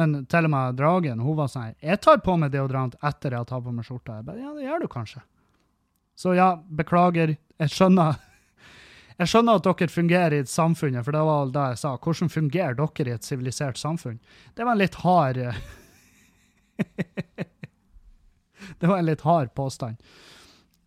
Men 0.00 0.26
til 0.30 0.48
og 0.48 0.52
med 0.54 0.76
dragen 0.78 1.20
hun 1.20 1.36
var 1.36 1.50
sånn 1.52 1.74
Jeg 1.82 2.00
tar 2.00 2.22
på 2.24 2.36
meg 2.40 2.52
deodorant 2.54 2.94
etter 3.04 3.34
jeg 3.34 3.42
har 3.42 3.48
tatt 3.48 3.64
på 3.64 3.74
meg 3.74 3.84
skjorta. 3.86 4.18
Jeg 4.18 4.28
bare, 4.28 4.40
ja, 4.40 4.52
det 4.56 4.64
gjør 4.64 4.84
du 4.84 4.88
kanskje. 4.92 5.20
Så 6.16 6.34
ja, 6.36 6.48
beklager. 6.68 7.36
Jeg 7.60 7.74
skjønner 7.74 8.16
Jeg 9.20 9.28
skjønner 9.28 9.60
at 9.60 9.66
dere 9.68 9.92
fungerer 9.92 10.34
i 10.34 10.42
et 10.42 10.50
samfunn, 10.50 10.96
for 11.04 11.14
det 11.14 11.22
var 11.28 11.50
da 11.54 11.66
jeg 11.70 11.82
sa. 11.82 11.90
Hvordan 12.00 12.32
fungerer 12.32 12.74
dere 12.78 13.10
i 13.12 13.14
et 13.14 13.26
sivilisert 13.28 13.78
samfunn? 13.78 14.18
Det 14.56 14.64
var 14.64 14.72
en 14.74 14.82
litt 14.82 14.96
hard 15.04 15.36
Det 18.80 18.86
var 18.88 18.98
en 18.98 19.06
litt 19.06 19.20
hard 19.20 19.54
påstand. 19.54 19.96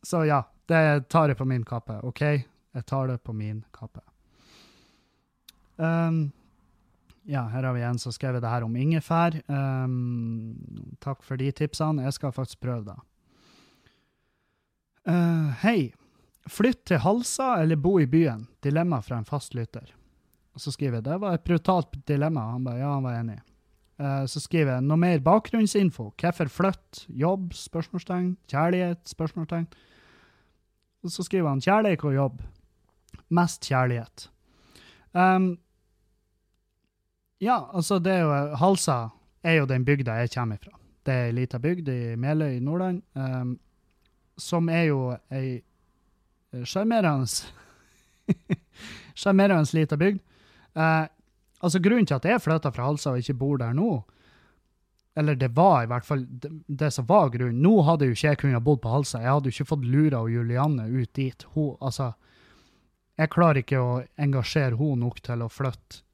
Så 0.04 0.26
ja, 0.26 0.42
det 0.68 1.10
tar 1.10 1.30
jeg 1.30 1.38
på 1.38 1.46
min 1.48 1.64
kappe. 1.66 2.00
OK? 2.04 2.22
Jeg 2.22 2.86
tar 2.90 3.08
det 3.08 3.18
på 3.24 3.34
min 3.34 3.64
kappe. 3.72 4.02
Um, 5.78 6.32
ja, 7.26 7.48
her 7.50 7.64
har 7.64 7.74
vi 7.74 7.82
en 7.82 8.00
som 8.00 8.14
skrev 8.14 8.38
det 8.42 8.50
her 8.50 8.64
om 8.66 8.76
ingefær. 8.78 9.40
Um, 9.50 10.96
takk 11.02 11.24
for 11.26 11.42
de 11.42 11.50
tipsene. 11.56 12.06
Jeg 12.06 12.18
skal 12.18 12.34
faktisk 12.36 12.62
prøve 12.62 12.86
det. 12.92 12.98
Uh, 15.10 15.54
Hei. 15.66 15.94
Flytt 16.46 16.84
til 16.86 17.02
Halsa 17.02 17.56
eller 17.64 17.80
bo 17.82 17.96
i 17.98 18.06
byen? 18.06 18.44
Dilemma 18.62 19.00
fra 19.02 19.18
en 19.18 19.26
fastlytter. 19.26 19.90
Og 20.54 20.62
så 20.62 20.70
skriver 20.72 21.00
jeg 21.00 21.08
det 21.08 21.18
var 21.24 21.34
et 21.34 21.46
brutalt 21.48 21.98
dilemma. 22.06 22.52
Han 22.54 22.68
ba, 22.68 22.76
ja, 22.78 22.92
han 22.94 23.08
var 23.08 23.18
enig. 23.18 23.40
Uh, 23.98 24.28
så 24.30 24.44
skriver 24.44 24.76
jeg 24.76 24.86
noe 24.86 25.02
mer 25.02 25.24
bakgrunnsinfo. 25.26 26.12
Hvorfor 26.22 26.52
flytt? 26.52 27.08
Jobb? 27.10 27.56
spørsmålstegn. 27.58 28.36
Kjærlighet? 28.52 29.02
spørsmålstegn. 29.10 29.66
Og 31.06 31.14
så 31.14 31.26
skriver 31.26 31.50
han 31.50 31.66
kjærlighet 31.66 32.06
og 32.06 32.18
jobb. 32.20 32.46
Mest 33.34 33.66
kjærlighet. 33.66 34.30
Um, 35.18 35.56
ja, 37.44 37.70
altså, 37.74 38.00
det 38.00 38.14
er 38.14 38.24
jo 38.24 38.58
Halsa 38.60 38.98
er 39.46 39.60
jo 39.60 39.68
den 39.70 39.86
bygda 39.86 40.20
jeg 40.22 40.34
kommer 40.34 40.58
fra. 40.62 40.74
Det 41.06 41.14
er 41.14 41.28
ei 41.30 41.36
lita 41.38 41.60
bygd 41.62 41.90
i 41.92 42.00
Meløy 42.18 42.58
i 42.58 42.64
Nordland, 42.64 43.02
um, 43.14 43.58
som 44.38 44.70
er 44.70 44.88
jo 44.90 45.02
ei 45.32 45.62
sjarmerende 46.66 47.28
Sjarmerende 49.20 49.78
lita 49.78 49.98
bygd. 50.00 50.20
Uh, 50.76 51.06
altså, 51.62 51.80
grunnen 51.80 52.08
til 52.10 52.18
at 52.18 52.26
jeg 52.26 52.42
flytta 52.42 52.72
fra 52.74 52.88
Halsa 52.90 53.14
og 53.14 53.22
ikke 53.22 53.38
bor 53.38 53.60
der 53.62 53.76
nå, 53.78 54.04
eller 55.16 55.38
det 55.40 55.54
var 55.56 55.84
i 55.84 55.88
hvert 55.88 56.06
fall 56.08 56.26
det, 56.28 56.52
det 56.68 56.92
som 56.92 57.06
var 57.08 57.30
grunnen. 57.32 57.62
Nå 57.64 57.78
hadde 57.88 58.10
jo 58.10 58.16
ikke 58.16 58.28
jeg 58.28 58.40
kunnet 58.42 58.64
bodd 58.64 58.82
på 58.84 58.92
Halsa. 58.92 59.22
Jeg 59.24 59.32
hadde 59.32 59.52
jo 59.52 59.56
ikke 59.56 59.70
fått 59.70 59.86
Lura 59.88 60.24
og 60.26 60.34
Julianne 60.34 60.90
ut 60.92 61.14
dit. 61.16 61.46
Hun, 61.54 61.78
altså, 61.80 62.10
jeg 63.16 63.32
klarer 63.32 63.62
ikke 63.62 63.80
å 63.80 63.94
engasjere 64.20 64.76
hun 64.76 65.06
nok 65.06 65.22
til 65.24 65.46
å 65.46 65.52
flytte 65.52 66.05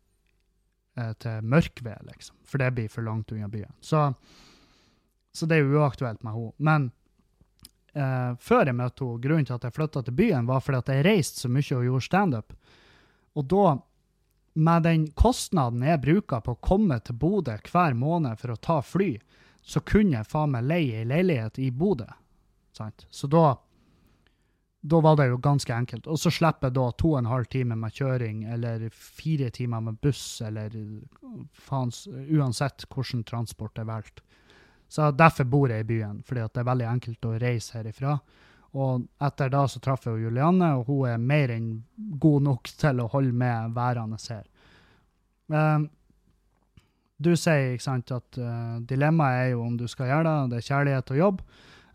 eh, 0.97 1.13
til 1.13 1.45
Mørkved, 1.51 2.07
liksom. 2.09 2.35
For 2.47 2.61
det 2.61 2.71
blir 2.75 2.89
for 2.91 3.05
langt 3.05 3.31
unna 3.31 3.47
byen. 3.51 3.73
Så, 3.79 4.13
så 5.31 5.45
det 5.47 5.57
er 5.57 5.63
jo 5.65 5.79
uaktuelt 5.81 6.23
med 6.23 6.35
henne. 6.35 6.51
Men 6.57 6.89
eh, 7.93 8.33
før 8.39 8.65
jeg 8.65 8.77
møtte 8.79 9.05
henne, 9.05 9.23
grunnen 9.23 9.47
til 9.47 9.57
at 9.57 9.67
jeg 9.67 9.77
flytta 9.77 10.03
til 10.07 10.17
byen, 10.17 10.49
var 10.49 10.63
fordi 10.65 10.81
at 10.83 10.93
jeg 10.95 11.07
reiste 11.07 11.45
så 11.45 11.51
mye 11.51 11.79
og 11.79 11.87
gjorde 11.87 12.07
standup. 12.09 12.53
Og 13.39 13.47
da 13.51 13.65
med 14.53 14.83
den 14.83 15.05
kostnaden 15.15 15.83
jeg 15.87 16.01
bruker 16.03 16.41
på 16.43 16.55
å 16.55 16.63
komme 16.63 16.97
til 16.99 17.15
Bodø 17.15 17.55
hver 17.71 17.93
måned 17.95 18.39
for 18.41 18.51
å 18.51 18.59
ta 18.59 18.81
fly, 18.83 19.13
så 19.63 19.79
kunne 19.85 20.17
jeg 20.17 20.27
faen 20.27 20.51
meg 20.55 20.67
leie 20.67 21.01
ei 21.01 21.07
leilighet 21.07 21.59
i 21.61 21.69
Bodø. 21.71 22.09
Sant? 22.75 23.05
Så 23.09 23.29
da, 23.31 23.55
da 24.81 24.99
var 25.01 25.15
det 25.17 25.27
jo 25.29 25.37
ganske 25.37 25.73
enkelt. 25.73 26.07
Og 26.09 26.19
så 26.19 26.31
slipper 26.33 26.69
jeg 26.69 26.77
da 26.77 26.87
to 26.97 27.13
og 27.13 27.19
en 27.19 27.29
halv 27.29 27.45
time 27.53 27.77
med 27.77 27.93
kjøring, 27.93 28.43
eller 28.49 28.87
fire 28.89 29.51
timer 29.53 29.83
med 29.85 29.99
buss, 30.01 30.41
eller 30.41 30.73
faens 31.53 32.07
Uansett 32.07 32.87
hvordan 32.89 33.23
transport 33.23 33.77
er 33.77 33.89
valgt. 33.89 34.23
Så 34.91 35.11
derfor 35.15 35.45
bor 35.47 35.69
jeg 35.71 35.85
i 35.85 35.87
byen, 35.87 36.23
fordi 36.27 36.47
det 36.49 36.63
er 36.63 36.67
veldig 36.67 36.87
enkelt 36.89 37.29
å 37.29 37.37
reise 37.39 37.77
herifra. 37.77 38.17
Og 38.81 39.05
etter 39.23 39.51
da 39.51 39.61
så 39.67 39.79
traff 39.83 40.07
jeg 40.07 40.25
Julianne, 40.25 40.73
og 40.79 40.89
hun 40.89 41.07
er 41.11 41.21
mer 41.21 41.53
enn 41.53 41.71
god 42.19 42.47
nok 42.47 42.73
til 42.81 42.99
å 43.03 43.09
holde 43.13 43.35
med 43.37 43.75
værende 43.75 44.19
her. 44.27 44.45
Um, 45.51 45.89
du 47.21 47.35
sier 47.37 47.75
ikke 47.75 47.85
sant, 47.85 48.11
at 48.15 48.39
uh, 48.41 48.79
dilemmaet 48.87 49.45
er 49.45 49.49
jo 49.53 49.65
om 49.67 49.75
du 49.77 49.85
skal 49.91 50.09
gjøre 50.09 50.27
det, 50.27 50.51
det 50.51 50.59
er 50.61 50.69
kjærlighet 50.71 51.11
og 51.13 51.19
jobb. 51.19 51.41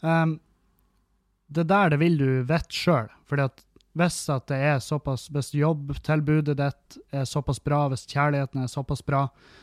Um, 0.05 0.37
det 1.47 1.69
der 1.71 1.93
det 1.93 2.01
vil 2.03 2.19
du 2.19 2.29
vite 2.49 2.75
sjøl. 2.75 3.09
fordi 3.27 3.43
at 3.43 3.63
hvis 3.97 4.19
at 4.29 4.45
det 4.51 4.57
er 4.61 4.81
såpass, 4.85 5.31
hvis 5.33 5.55
jobbtilbudet 5.57 6.59
ditt 6.59 6.97
er 7.17 7.25
såpass 7.25 7.63
bra, 7.65 7.87
hvis 7.89 8.05
kjærligheten 8.11 8.61
er 8.61 8.69
såpass 8.69 9.01
bra, 9.01 9.23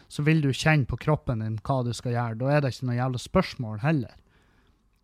så 0.10 0.24
vil 0.26 0.42
du 0.42 0.50
kjenne 0.50 0.90
på 0.90 0.98
kroppen 0.98 1.44
din 1.44 1.60
hva 1.62 1.84
du 1.86 1.92
skal 1.94 2.16
gjøre. 2.16 2.40
Da 2.42 2.50
er 2.50 2.64
det 2.64 2.74
ikke 2.74 2.88
noe 2.90 2.98
jævla 2.98 3.22
spørsmål 3.22 3.84
heller. 3.84 4.16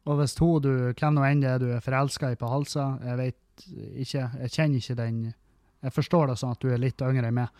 Og 0.09 0.17
hvis 0.17 0.33
hun 0.41 0.63
du, 0.65 0.71
hvem 0.97 1.13
nå 1.13 1.27
enn 1.27 1.43
det 1.43 1.51
er 1.51 1.61
du 1.61 1.67
er 1.75 1.85
forelska 1.85 2.31
i 2.33 2.39
på 2.39 2.49
Halsa, 2.49 2.87
jeg 3.05 3.19
vet 3.19 3.67
ikke, 4.01 4.25
jeg 4.41 4.55
kjenner 4.55 4.81
ikke 4.81 4.97
den 4.97 5.21
Jeg 5.79 5.93
forstår 5.95 6.27
det 6.27 6.33
sånn 6.41 6.51
at 6.51 6.59
du 6.59 6.73
er 6.73 6.81
litt 6.81 6.99
yngre 6.99 7.29
enn 7.29 7.37
meg, 7.37 7.53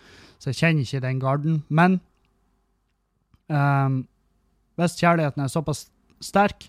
så 0.44 0.50
jeg 0.50 0.58
kjenner 0.60 0.84
ikke 0.84 1.00
den 1.06 1.20
garden. 1.22 1.62
Men 1.70 2.02
um, 3.48 4.02
hvis 4.76 4.98
kjærligheten 5.00 5.46
er 5.46 5.54
såpass 5.54 5.86
sterk, 6.20 6.66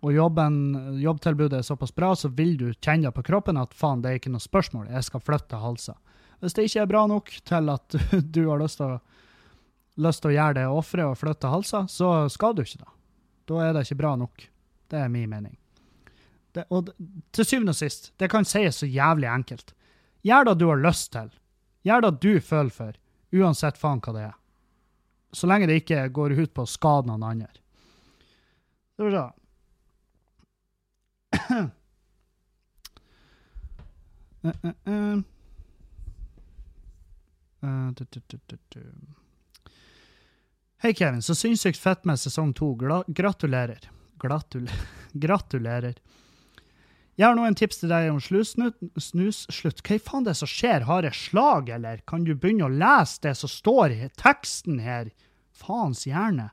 og 0.00 0.12
jobben, 0.14 0.54
jobbtilbudet 1.00 1.58
er 1.58 1.66
såpass 1.66 1.92
bra, 1.94 2.14
så 2.16 2.30
vil 2.32 2.56
du 2.56 2.70
kjenne 2.72 3.12
på 3.12 3.24
kroppen 3.26 3.60
at 3.60 3.74
faen, 3.76 4.00
det 4.00 4.10
er 4.10 4.20
ikke 4.20 4.32
noe 4.32 4.42
spørsmål, 4.42 4.88
jeg 4.88 5.06
skal 5.06 5.22
flytte 5.24 5.60
Halsa. 5.60 5.96
Hvis 6.40 6.56
det 6.56 6.64
ikke 6.68 6.84
er 6.84 6.88
bra 6.88 7.02
nok 7.10 7.32
til 7.44 7.72
at 7.72 7.96
du 8.34 8.42
har 8.48 8.62
lyst 8.62 8.80
til 8.80 8.94
å, 8.94 9.00
lyst 10.00 10.24
til 10.24 10.32
å 10.32 10.36
gjøre 10.38 10.56
det 10.56 10.68
offeret 10.72 11.12
og 11.12 11.18
flytte 11.20 11.50
Halsa, 11.52 11.82
så 11.92 12.12
skal 12.32 12.56
du 12.56 12.64
ikke 12.64 12.80
det. 12.80 12.94
Da 13.50 13.64
er 13.66 13.74
det 13.76 13.84
ikke 13.84 14.00
bra 14.00 14.14
nok. 14.16 14.46
Det 14.90 15.02
er 15.02 15.12
min 15.12 15.28
mening. 15.30 15.56
Det, 16.54 16.64
og 16.72 16.88
til 17.34 17.46
syvende 17.46 17.74
og 17.74 17.78
sist, 17.78 18.10
det 18.18 18.30
kan 18.32 18.48
sies 18.48 18.80
så 18.80 18.88
jævlig 18.88 19.28
enkelt. 19.30 19.74
Gjør 20.26 20.48
det 20.48 20.56
du 20.60 20.66
har 20.70 20.80
lyst 20.80 21.12
til. 21.14 21.28
Gjør 21.86 22.06
det 22.06 22.12
du 22.24 22.32
føler 22.40 22.72
for, 22.74 22.96
uansett 23.36 23.78
faen 23.80 24.00
hva 24.04 24.16
det 24.16 24.24
er. 24.30 24.36
Så 25.36 25.46
lenge 25.46 25.68
det 25.70 25.82
ikke 25.82 26.08
går 26.10 26.34
ut 26.40 26.54
på 26.56 26.64
å 26.64 26.70
skade 26.70 27.06
noen 27.10 27.26
andre. 27.26 27.52
Skal 28.96 29.06
vi 29.06 29.14
se. 29.14 29.26
Hei, 40.80 40.94
Kevin. 40.94 41.22
Så 41.22 41.34
sinnssykt 41.34 41.78
fett 41.78 42.04
med 42.08 42.20
sesong 42.20 42.54
to. 42.56 42.74
Gratulerer. 43.08 43.90
Gratulerer. 45.24 45.94
Jeg 47.20 47.26
har 47.26 47.36
nå 47.36 47.44
en 47.44 47.58
tips 47.58 47.82
til 47.82 47.90
deg 47.92 48.06
om 48.08 48.20
snusslutt. 48.22 49.82
Hva 49.84 49.98
i 49.98 50.00
faen 50.00 50.24
det 50.24 50.38
som 50.38 50.48
skjer? 50.48 50.86
Har 50.88 51.04
jeg 51.04 51.18
slag, 51.18 51.68
eller? 51.74 52.00
Kan 52.08 52.24
du 52.24 52.32
begynne 52.32 52.64
å 52.64 52.72
lese 52.72 53.20
det 53.26 53.34
som 53.36 53.50
står 53.52 53.92
i 53.92 54.08
teksten 54.16 54.80
her? 54.80 55.10
Faens 55.52 56.06
hjerne. 56.08 56.48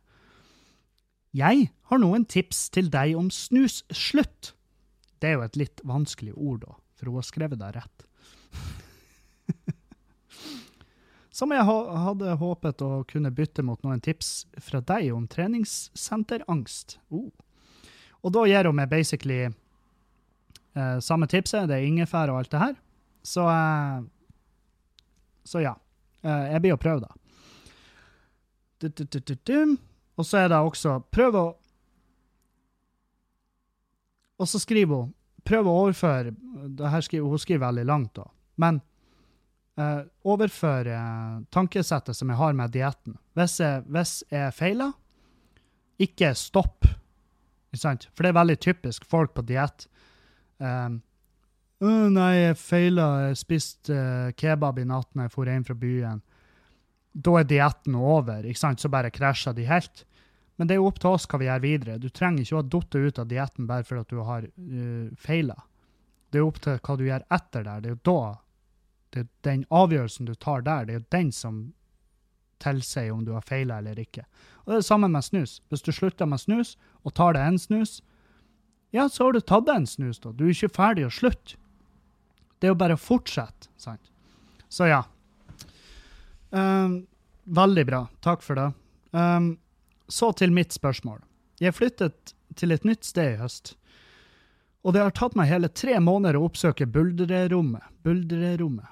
Jeg 1.32 1.70
har 1.88 2.04
noen 2.04 2.26
tips 2.28 2.66
til 2.76 2.92
deg 2.92 3.16
om 3.16 3.30
snusslutt. 3.32 4.57
Det 5.20 5.30
er 5.30 5.38
jo 5.38 5.46
et 5.46 5.60
litt 5.60 5.82
vanskelig 5.88 6.34
ord, 6.36 6.62
da, 6.66 6.78
for 6.98 7.10
hun 7.10 7.20
har 7.20 7.28
skrevet 7.28 7.60
det 7.62 7.72
rett. 7.78 8.06
Som 11.38 11.54
jeg 11.54 11.66
hadde 11.68 12.38
håpet 12.42 12.82
å 12.82 13.04
kunne 13.10 13.32
bytte 13.34 13.66
mot 13.66 13.82
noen 13.86 14.02
tips 14.02 14.48
fra 14.64 14.82
deg 14.82 15.12
om 15.14 15.28
treningssenterangst. 15.30 16.98
Oh. 17.14 17.30
Og 18.26 18.34
da 18.34 18.46
gir 18.50 18.66
hun 18.66 18.78
meg 18.80 18.90
basically 18.90 19.44
eh, 19.46 20.98
samme 21.06 21.30
tipset. 21.30 21.68
Det 21.70 21.78
er 21.78 21.86
ingefær 21.86 22.34
og 22.34 22.42
alt 22.42 22.54
det 22.54 22.64
her. 22.64 22.76
Så, 23.22 23.46
eh, 23.52 24.02
så 25.46 25.62
ja. 25.62 25.76
Eh, 26.24 26.46
jeg 26.56 26.64
blir 26.66 26.74
å 26.74 26.82
prøve, 26.82 27.06
da. 27.06 27.14
Du, 28.82 28.90
du, 28.90 29.20
du, 29.22 29.78
og 30.18 30.26
så 30.26 30.44
er 30.44 30.52
det 30.52 30.58
også 30.62 31.00
Prøv 31.10 31.34
å 31.34 31.46
Og 34.38 34.50
så 34.50 34.62
skriver 34.62 35.04
hun 35.04 35.14
Prøv 35.48 35.68
å 35.70 35.74
overføre 35.86 36.34
skriver, 37.06 37.24
Hun 37.24 37.40
skriver 37.40 37.70
veldig 37.70 37.86
langt, 37.88 38.18
da. 38.18 38.26
Men 38.60 38.82
eh, 39.80 40.02
overfør 40.28 40.90
eh, 40.92 41.38
tankesettet 41.56 42.18
som 42.18 42.34
jeg 42.34 42.40
har 42.42 42.58
med 42.58 42.74
dietten. 42.74 43.16
Hvis 43.38 43.60
jeg, 43.64 43.86
hvis 43.88 44.14
jeg 44.34 44.56
feiler, 44.58 44.92
ikke 46.04 46.34
stopp 46.36 46.84
for 47.78 48.24
det 48.24 48.32
er 48.32 48.40
veldig 48.40 48.58
typisk 48.64 49.06
folk 49.06 49.34
på 49.36 49.44
diett. 49.46 49.88
Um, 50.58 51.02
oh, 51.82 52.08
'Nei, 52.10 52.34
jeg 52.36 52.58
feila. 52.58 53.08
Jeg 53.28 53.38
spiste 53.38 53.94
uh, 53.94 54.32
kebab 54.34 54.80
i 54.80 54.88
natt 54.88 55.10
jeg 55.28 55.36
dro 55.36 55.54
hjem 55.54 55.68
fra 55.68 55.78
byen.' 55.78 56.24
Da 57.18 57.34
er 57.40 57.48
dietten 57.50 57.96
over, 57.98 58.46
ikke 58.46 58.60
sant? 58.60 58.82
så 58.82 58.90
bare 58.94 59.10
krasjer 59.10 59.56
de 59.58 59.66
helt. 59.66 60.06
Men 60.58 60.68
det 60.68 60.76
er 60.76 60.82
jo 60.82 60.90
opp 60.90 61.00
til 61.02 61.14
oss 61.14 61.28
hva 61.30 61.40
vi 61.40 61.48
gjør 61.48 61.64
videre. 61.64 61.98
Du 62.02 62.10
trenger 62.10 62.44
ikke 62.44 62.58
å 62.58 62.62
ha 62.64 62.70
falt 62.74 62.96
ut 62.98 63.20
av 63.22 63.30
dietten 63.30 63.70
bare 63.70 63.86
fordi 63.86 64.04
at 64.04 64.14
du 64.14 64.22
har 64.26 64.48
uh, 64.50 65.10
feila. 65.22 65.58
Det 66.34 66.42
er 66.42 66.48
opp 66.48 66.60
til 66.64 66.80
hva 66.82 66.98
du 66.98 67.06
gjør 67.06 67.26
etter 67.38 67.66
der. 67.68 67.82
Det 67.84 67.92
er 67.92 67.96
jo 67.96 68.04
da 68.10 68.22
det 69.16 69.22
er 69.24 69.28
Den 69.48 69.62
avgjørelsen 69.72 70.28
du 70.28 70.34
tar 70.36 70.66
der, 70.66 70.86
det 70.86 70.94
er 70.94 71.00
jo 71.00 71.06
den 71.16 71.30
som 71.32 71.60
tilsier 72.60 73.14
om 73.14 73.24
du 73.26 73.32
har 73.32 73.46
feila 73.46 73.78
eller 73.80 74.00
ikke. 74.02 74.26
Og 74.66 74.66
Det 74.66 74.74
er 74.76 74.82
det 74.82 74.90
samme 74.90 75.08
med 75.08 75.24
snus. 75.24 75.62
Hvis 75.70 75.86
du 75.86 75.92
slutter 75.92 76.28
med 76.28 76.42
snus, 76.42 76.76
og 77.06 77.14
tar 77.16 77.38
deg 77.38 77.48
en 77.48 77.60
snus, 77.62 78.02
ja, 78.92 79.08
så 79.10 79.28
har 79.28 79.34
du 79.34 79.40
tatt 79.40 79.68
deg 79.68 79.82
en 79.82 79.88
snus, 79.88 80.20
da. 80.20 80.32
Du 80.32 80.46
er 80.46 80.52
ikke 80.52 80.76
ferdig 80.76 81.06
å 81.08 81.14
slutte. 81.14 81.56
Det 82.58 82.68
er 82.68 82.74
jo 82.74 82.80
bare 82.80 82.98
å 82.98 83.02
fortsette, 83.02 83.70
sant. 83.78 84.12
Så 84.68 84.90
ja. 84.90 85.04
Um, 86.50 87.06
veldig 87.46 87.86
bra. 87.88 88.02
Takk 88.24 88.44
for 88.44 88.60
det. 88.60 88.68
Um, 89.12 89.56
så 90.08 90.32
til 90.34 90.54
mitt 90.56 90.76
spørsmål. 90.76 91.20
Jeg 91.60 91.76
flyttet 91.76 92.34
til 92.56 92.72
et 92.72 92.86
nytt 92.88 93.06
sted 93.08 93.36
i 93.36 93.42
høst. 93.42 93.76
Og 94.86 94.94
det 94.96 95.02
har 95.04 95.16
tatt 95.16 95.36
meg 95.36 95.50
hele 95.50 95.70
tre 95.74 95.98
måneder 96.00 96.38
å 96.38 96.46
oppsøke 96.48 96.88
buldrerommet. 96.88 97.84
Buldrerommet. 98.06 98.88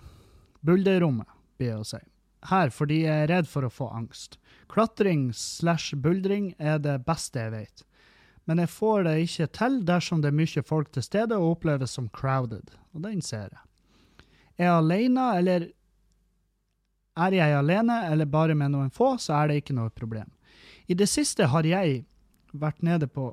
Buldrerommet, 0.65 1.29
blir 1.59 1.75
det 1.75 1.81
å 1.83 1.87
si. 1.87 2.01
Her 2.49 2.71
fordi 2.73 3.03
jeg 3.05 3.25
er 3.25 3.31
redd 3.31 3.49
for 3.49 3.65
å 3.65 3.73
få 3.73 3.89
angst. 3.95 4.39
Klatring 4.71 5.29
slash 5.33 5.95
buldring 6.01 6.53
er 6.59 6.81
det 6.81 6.99
beste 7.05 7.41
jeg 7.41 7.53
vet. 7.53 7.85
Men 8.45 8.61
jeg 8.61 8.73
får 8.73 9.07
det 9.07 9.15
ikke 9.23 9.47
til 9.57 9.79
dersom 9.85 10.21
det 10.21 10.29
er 10.29 10.37
mye 10.37 10.65
folk 10.65 10.91
til 10.93 11.05
stede 11.05 11.37
og 11.39 11.55
oppleves 11.55 11.95
som 11.97 12.09
crowded. 12.13 12.75
Og 12.93 13.05
den 13.05 13.23
ser 13.25 13.47
jeg. 13.49 13.63
Er 14.57 14.67
jeg 14.67 14.75
alene, 14.75 15.25
eller 15.39 15.67
er 17.15 17.35
jeg 17.39 17.55
alene, 17.55 18.01
eller 18.11 18.29
bare 18.29 18.55
med 18.57 18.73
noen 18.75 18.91
få, 18.93 19.15
så 19.21 19.39
er 19.39 19.49
det 19.49 19.61
ikke 19.63 19.77
noe 19.77 19.93
problem. 19.93 20.29
I 20.87 20.93
det 20.93 21.07
siste 21.09 21.49
har 21.49 21.65
jeg 21.65 22.03
vært 22.53 22.83
nede 22.85 23.07
på 23.07 23.31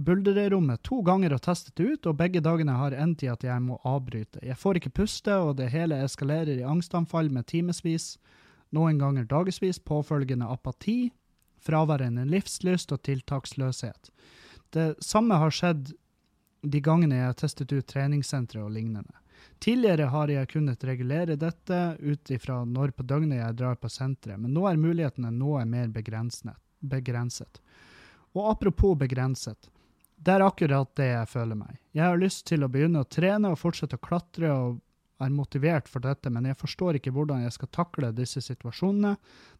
buldrerommet 0.00 0.80
to 0.86 1.02
ganger 1.04 1.34
og 1.36 1.42
testet 1.44 1.76
det 1.76 1.86
ut, 1.94 2.08
og 2.08 2.16
begge 2.16 2.40
dagene 2.40 2.76
har 2.78 2.96
endt 2.96 3.24
i 3.26 3.30
at 3.30 3.44
jeg 3.44 3.60
må 3.62 3.76
avbryte. 3.84 4.40
Jeg 4.42 4.56
får 4.56 4.80
ikke 4.80 4.94
puste, 5.02 5.34
og 5.36 5.58
det 5.58 5.70
hele 5.74 6.00
eskalerer 6.04 6.56
i 6.56 6.66
angstanfall 6.66 7.28
med 7.32 7.48
timevis, 7.52 8.14
noen 8.72 9.00
ganger 9.00 9.28
dagevis, 9.28 9.80
påfølgende 9.82 10.48
apati, 10.48 11.10
fraværende 11.60 12.24
livslyst 12.24 12.92
og 12.94 13.02
tiltaksløshet. 13.04 14.12
Det 14.72 14.94
samme 15.04 15.36
har 15.42 15.52
skjedd 15.52 15.92
de 16.62 16.80
gangene 16.84 17.18
jeg 17.18 17.32
har 17.32 17.36
testet 17.36 17.72
ut 17.72 17.88
treningssentre 17.88 18.62
og 18.62 18.72
lignende. 18.72 19.12
Tidligere 19.60 20.08
har 20.12 20.32
jeg 20.32 20.48
kunnet 20.48 20.84
regulere 20.84 21.36
dette 21.36 21.80
ut 22.00 22.30
ifra 22.30 22.62
når 22.64 22.94
på 22.96 23.06
døgnet 23.08 23.40
jeg 23.40 23.58
drar 23.60 23.76
på 23.80 23.90
senteret, 23.92 24.40
men 24.40 24.54
nå 24.56 24.66
er 24.68 24.80
mulighetene 24.80 25.32
noe 25.34 25.64
mer 25.68 25.90
begrenset. 25.92 27.60
Og 28.32 28.50
apropos 28.52 28.96
begrenset, 28.98 29.70
det 30.20 30.36
er 30.36 30.44
akkurat 30.44 30.90
det 31.00 31.08
jeg 31.10 31.28
føler 31.32 31.56
meg. 31.56 31.80
Jeg 31.96 32.04
har 32.04 32.20
lyst 32.20 32.46
til 32.48 32.64
å 32.64 32.70
begynne 32.72 33.02
å 33.02 33.08
trene 33.08 33.52
og 33.52 33.60
fortsette 33.60 33.96
å 33.96 34.04
klatre 34.04 34.52
og 34.52 34.78
er 35.20 35.32
motivert 35.32 35.88
for 35.88 36.04
dette, 36.04 36.30
men 36.32 36.46
jeg 36.48 36.58
forstår 36.60 36.96
ikke 36.96 37.12
hvordan 37.14 37.44
jeg 37.44 37.54
skal 37.56 37.70
takle 37.76 38.12
disse 38.16 38.40
situasjonene. 38.44 39.14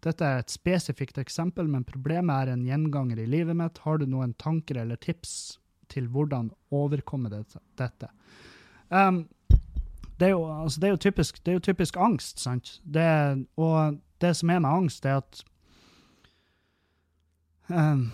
Dette 0.04 0.26
er 0.26 0.40
et 0.40 0.52
spesifikt 0.52 1.20
eksempel, 1.20 1.68
men 1.68 1.84
problemet 1.88 2.32
er 2.46 2.54
en 2.54 2.64
gjenganger 2.64 3.20
i 3.20 3.28
livet 3.28 3.56
mitt. 3.56 3.80
Har 3.84 4.00
du 4.00 4.06
noen 4.08 4.32
tanker 4.40 4.80
eller 4.80 5.00
tips 5.00 5.58
til 5.92 6.08
hvordan 6.12 6.52
overkomme 6.72 7.32
dette? 7.32 8.10
Um, 8.88 9.26
det, 10.20 10.28
er 10.28 10.34
jo, 10.36 10.44
altså, 10.62 10.80
det, 10.80 10.88
er 10.88 10.96
typisk, 11.00 11.38
det, 11.44 11.52
er 11.52 11.58
jo, 11.58 11.66
typisk, 11.70 11.96
angst, 11.96 12.40
sant? 12.42 12.74
Det, 12.84 13.06
og 13.56 14.00
det 14.20 14.34
som 14.36 14.52
er 14.52 14.60
med 14.60 14.70
angst, 14.70 15.06
er 15.06 15.22
at 15.22 15.44
um, 17.68 18.10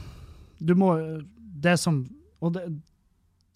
du 0.58 0.74
må 0.74 0.94
Det 1.36 1.78
som 1.80 2.04
Og 2.40 2.52
det, 2.54 2.62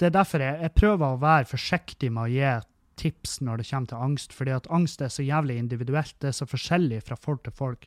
det 0.01 0.09
er 0.09 0.17
derfor 0.17 0.41
jeg, 0.41 0.57
jeg, 0.63 0.73
prøver 0.73 1.07
å 1.07 1.21
være 1.21 1.49
forsiktig 1.51 2.09
med 2.11 2.23
å 2.23 2.33
gi 2.33 2.53
tips 3.01 3.41
når 3.45 3.61
det 3.61 3.67
kommer 3.69 3.91
til 3.91 4.05
angst, 4.05 4.33
fordi 4.37 4.55
at 4.57 4.69
angst 4.73 5.03
er 5.05 5.13
så 5.13 5.25
jævlig 5.25 5.59
individuelt. 5.61 6.15
Det 6.21 6.31
er 6.31 6.37
så 6.37 6.49
forskjellig 6.49 7.03
fra 7.05 7.17
folk 7.21 7.45
til 7.45 7.55
folk. 7.57 7.85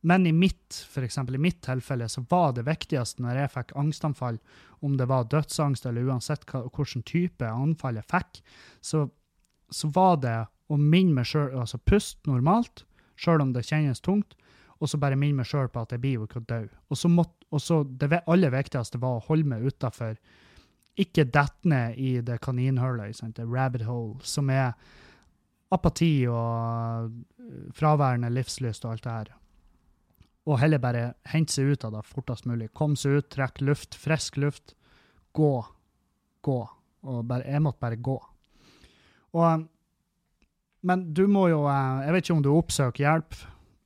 Men 0.00 0.26
i 0.26 0.32
mitt, 0.32 0.78
for 0.88 1.04
eksempel, 1.04 1.36
i 1.36 1.42
mitt 1.42 1.60
tilfelle 1.64 2.08
så 2.08 2.22
var 2.30 2.54
det 2.56 2.66
viktigste 2.68 3.22
når 3.24 3.42
jeg 3.42 3.52
fikk 3.54 3.76
angstanfall, 3.82 4.38
om 4.84 4.96
det 4.96 5.08
var 5.10 5.28
dødsangst 5.32 5.88
eller 5.88 6.08
uansett 6.08 6.46
hva, 6.48 6.64
hvilken 6.70 7.04
type 7.08 7.48
anfall 7.48 7.98
jeg 7.98 8.08
fikk, 8.08 8.42
så, 8.80 9.08
så 9.70 9.90
var 9.94 10.20
det 10.22 10.38
å 10.68 10.76
minne 10.76 11.20
meg 11.20 11.28
sjøl 11.28 11.54
Altså 11.58 11.80
puste 11.80 12.28
normalt, 12.28 12.84
sjøl 13.18 13.42
om 13.44 13.54
det 13.54 13.66
kjennes 13.68 14.02
tungt, 14.04 14.36
og 14.78 14.90
så 14.90 15.00
bare 15.00 15.18
minne 15.18 15.40
meg 15.40 15.48
sjøl 15.48 15.70
på 15.72 15.82
at 15.82 15.94
jeg 15.94 16.02
blir 16.02 16.20
jo 16.20 16.28
ikke 16.28 16.44
dø. 16.48 16.60
Og 16.88 17.00
så, 17.00 17.10
måtte, 17.10 17.46
og 17.50 17.62
så 17.62 17.82
det 17.84 18.22
aller 18.26 18.54
viktigste 18.54 19.00
var 19.02 19.18
å 19.18 19.24
holde 19.26 19.50
meg 19.50 19.66
utafor. 19.66 20.14
Ikke 20.98 21.26
dette 21.26 21.70
ned 21.70 21.98
i 21.98 22.12
det 22.22 22.38
kaninhullet, 22.44 23.18
det 23.34 23.46
rabbit 23.46 23.86
hole, 23.88 24.18
som 24.22 24.50
er 24.54 24.72
apati 25.74 26.12
og 26.30 27.10
fraværende 27.76 28.30
livslyst 28.32 28.86
og 28.86 28.94
alt 28.94 29.04
det 29.04 29.16
her. 29.16 29.34
Og 30.48 30.60
heller 30.62 30.80
bare 30.80 31.04
hente 31.28 31.58
seg 31.58 31.74
ut 31.74 31.84
av 31.84 31.98
det 31.98 32.06
fortest 32.08 32.46
mulig. 32.48 32.70
Komme 32.72 32.96
seg 32.96 33.18
ut, 33.18 33.28
trekke 33.34 33.66
luft, 33.68 33.98
frisk 33.98 34.38
luft. 34.40 34.72
Gå. 35.36 35.52
Gå. 36.44 36.58
Og 37.08 37.24
bare, 37.28 37.44
jeg 37.44 37.62
måtte 37.62 37.82
bare 37.82 37.98
gå. 38.00 38.16
Og, 39.36 39.66
men 40.88 41.04
du 41.12 41.26
må 41.28 41.48
jo 41.50 41.64
øh, 41.68 42.04
Jeg 42.06 42.14
vet 42.14 42.24
ikke 42.24 42.36
om 42.38 42.44
du 42.46 42.52
oppsøker 42.54 43.04
hjelp 43.04 43.36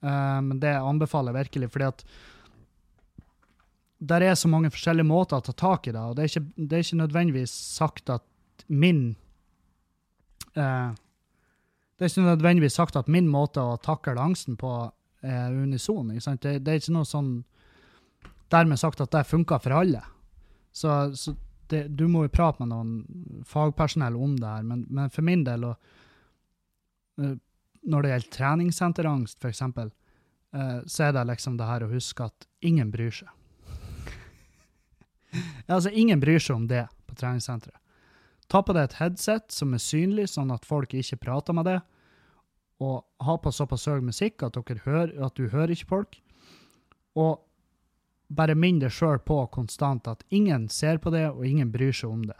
Uh, 0.02 0.40
men 0.42 0.58
det 0.58 0.72
anbefaler 0.74 1.30
jeg 1.30 1.44
virkelig, 1.46 1.70
fordi 1.70 1.86
at 1.86 2.00
der 4.02 4.24
er 4.26 4.34
så 4.34 4.48
mange 4.50 4.70
forskjellige 4.74 5.06
måter 5.06 5.38
å 5.38 5.44
ta 5.46 5.52
tak 5.54 5.86
i 5.86 5.92
det, 5.94 6.00
og 6.02 6.16
det 6.18 6.24
er 6.24 6.30
ikke, 6.32 6.48
det 6.56 6.74
er 6.74 6.82
ikke 6.82 7.02
nødvendigvis 7.04 7.52
sagt 7.76 8.10
at 8.10 8.24
min 8.66 9.14
eh, 10.58 10.90
Det 10.90 12.02
er 12.02 12.10
ikke 12.10 12.24
nødvendigvis 12.26 12.74
sagt 12.74 12.96
at 12.98 13.08
min 13.08 13.28
måte 13.30 13.62
å 13.62 13.78
takle 13.78 14.18
angsten 14.18 14.56
på 14.58 14.72
er 15.22 15.54
unison. 15.54 16.08
Det, 16.10 16.56
det, 16.64 16.72
er 16.72 16.80
ikke 16.80 16.96
noe 16.96 17.06
sånn 17.06 17.30
dermed 18.50 18.80
sagt 18.80 19.00
at 19.00 19.12
det 19.14 19.22
funker 19.28 19.62
for 19.62 19.76
alle. 19.76 20.02
Så, 20.74 21.14
så 21.14 21.36
det, 21.72 21.82
du 21.96 22.06
må 22.10 22.26
jo 22.26 22.32
prate 22.32 22.62
med 22.62 22.70
noen 22.72 23.42
fagpersonell 23.48 24.16
om 24.16 24.36
det 24.40 24.48
her, 24.48 24.64
men, 24.68 24.86
men 24.92 25.12
for 25.12 25.26
min 25.26 25.44
del 25.46 25.66
og, 25.70 25.92
uh, 27.20 27.34
når 27.82 28.04
det 28.04 28.12
gjelder 28.12 28.34
treningssenterangst, 28.36 29.38
f.eks., 29.42 29.62
uh, 29.66 30.80
så 30.86 31.08
er 31.08 31.14
det 31.16 31.28
liksom 31.32 31.58
det 31.58 31.68
her 31.68 31.86
å 31.86 31.92
huske 31.92 32.28
at 32.28 32.48
ingen 32.62 32.92
bryr 32.94 33.14
seg. 33.22 33.30
altså, 35.72 35.90
ingen 35.90 36.20
bryr 36.22 36.42
seg 36.42 36.60
om 36.60 36.68
det 36.70 36.86
på 37.08 37.16
treningssenteret. 37.18 37.78
Ta 38.52 38.60
på 38.60 38.74
deg 38.76 38.90
et 38.90 38.98
headset 38.98 39.48
som 39.54 39.72
er 39.72 39.80
synlig, 39.80 40.28
sånn 40.34 40.52
at 40.52 40.66
folk 40.68 40.92
ikke 40.96 41.20
prater 41.22 41.56
med 41.56 41.70
det, 41.70 41.78
og 42.82 43.04
ha 43.24 43.36
på 43.38 43.52
såpass 43.54 43.86
høy 43.88 44.02
musikk 44.04 44.42
at, 44.44 44.58
hører, 44.84 45.12
at, 45.24 45.38
du 45.38 45.48
hører 45.52 45.72
ikke 45.72 45.88
folk. 45.92 46.18
Og 47.16 47.38
bare 48.36 48.56
minn 48.58 48.80
deg 48.82 48.92
sjøl 48.94 49.20
på 49.22 49.38
konstant 49.54 50.08
at 50.10 50.24
ingen 50.28 50.68
ser 50.72 50.98
på 51.02 51.12
det, 51.14 51.28
og 51.30 51.46
ingen 51.46 51.72
bryr 51.72 51.92
seg 51.96 52.10
om 52.10 52.24
det. 52.30 52.38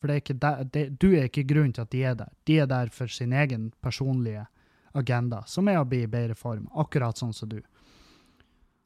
For 0.00 0.12
er 0.14 0.22
der, 0.24 0.64
det, 0.64 0.86
du 1.00 1.10
er 1.12 1.28
ikke 1.28 1.44
grunnen 1.44 1.74
til 1.76 1.84
at 1.84 1.92
de 1.92 2.04
er 2.08 2.16
der. 2.16 2.32
De 2.48 2.58
er 2.62 2.68
der 2.70 2.92
for 2.94 3.10
sin 3.12 3.34
egen 3.36 3.70
personlige 3.84 4.46
agenda, 4.96 5.42
som 5.46 5.68
er 5.68 5.80
å 5.80 5.88
bli 5.88 6.04
i 6.06 6.10
bedre 6.10 6.34
form, 6.34 6.68
akkurat 6.72 7.20
sånn 7.20 7.34
som 7.36 7.50
du. 7.50 7.60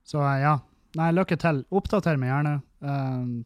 Så 0.05 0.19
eh, 0.21 0.41
ja, 0.43 0.57
nei, 0.99 1.13
lykke 1.15 1.39
til. 1.41 1.63
Oppdater 1.71 2.19
meg 2.21 2.33
gjerne. 2.33 2.57
Um, 2.85 3.45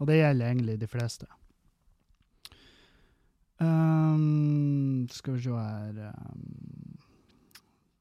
og 0.00 0.08
det 0.08 0.16
gjelder 0.16 0.48
egentlig 0.48 0.78
de 0.80 0.88
fleste. 0.88 1.28
Um, 3.60 5.04
skal 5.12 5.36
vi 5.36 5.44
se 5.44 5.52
her 5.52 5.98
um, 6.08 6.79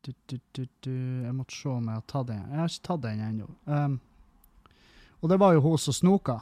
du, 0.01 0.13
du, 0.25 0.67
du, 0.79 0.93
Jeg 1.23 1.33
måtte 1.35 1.55
se 1.55 1.69
om 1.69 1.87
jeg 1.87 1.99
har 1.99 2.05
tatt 2.07 2.27
den. 2.29 2.45
Jeg 2.45 2.59
har 2.59 2.71
ikke 2.71 2.87
tatt 2.87 3.03
den 3.03 3.25
ennå. 3.25 3.49
Um, 3.65 3.99
og 5.19 5.29
det 5.29 5.39
var 5.41 5.53
jo 5.53 5.65
hun 5.65 5.77
som 5.77 5.93
snoka. 5.93 6.39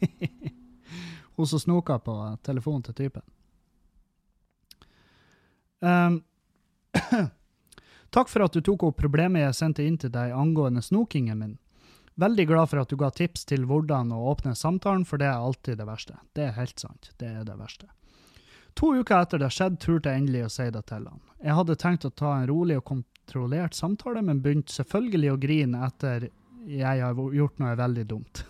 hun 1.36 1.46
som 1.46 1.62
snoka 1.62 1.98
på 1.98 2.14
telefonen 2.44 2.84
til 2.88 2.94
typen. 2.94 3.24
Um, 5.80 6.22
Takk 8.10 8.30
for 8.32 8.46
at 8.46 8.54
du 8.56 8.62
tok 8.64 8.86
opp 8.88 8.96
problemet 9.00 9.42
jeg 9.44 9.56
sendte 9.56 9.84
inn 9.84 9.98
til 10.00 10.12
deg 10.12 10.32
angående 10.32 10.82
snokingen 10.82 11.38
min. 11.38 11.56
Veldig 12.18 12.46
glad 12.50 12.70
for 12.70 12.82
at 12.82 12.90
du 12.90 12.96
ga 12.98 13.10
tips 13.14 13.44
til 13.46 13.66
hvordan 13.68 14.10
å 14.16 14.24
åpne 14.32 14.56
samtalen, 14.58 15.04
for 15.06 15.20
det 15.20 15.28
er 15.28 15.38
alltid 15.38 15.78
det 15.78 15.86
verste. 15.86 16.16
Det 16.34 16.48
er 16.48 16.56
helt 16.56 16.80
sant. 16.80 17.12
Det 17.20 17.28
er 17.30 17.44
det 17.46 17.54
verste. 17.60 17.86
To 18.78 18.92
uker 18.94 19.24
etter 19.24 19.40
det 19.42 19.50
skjedde, 19.50 19.80
turte 19.82 20.12
jeg 20.12 20.22
endelig 20.22 20.44
å 20.46 20.50
si 20.54 20.68
det 20.70 20.84
til 20.86 21.06
han. 21.10 21.22
Jeg 21.42 21.54
hadde 21.58 21.78
tenkt 21.82 22.06
å 22.06 22.14
ta 22.14 22.36
en 22.36 22.46
rolig 22.50 22.76
og 22.78 22.84
kontrollert 22.86 23.74
samtale, 23.74 24.22
men 24.22 24.42
begynte 24.42 24.74
selvfølgelig 24.74 25.32
å 25.32 25.40
grine 25.42 25.80
etter 25.86 26.28
jeg 26.68 27.02
har 27.02 27.18
gjort 27.34 27.58
noe 27.62 27.78
veldig 27.78 28.06
dumt. 28.10 28.44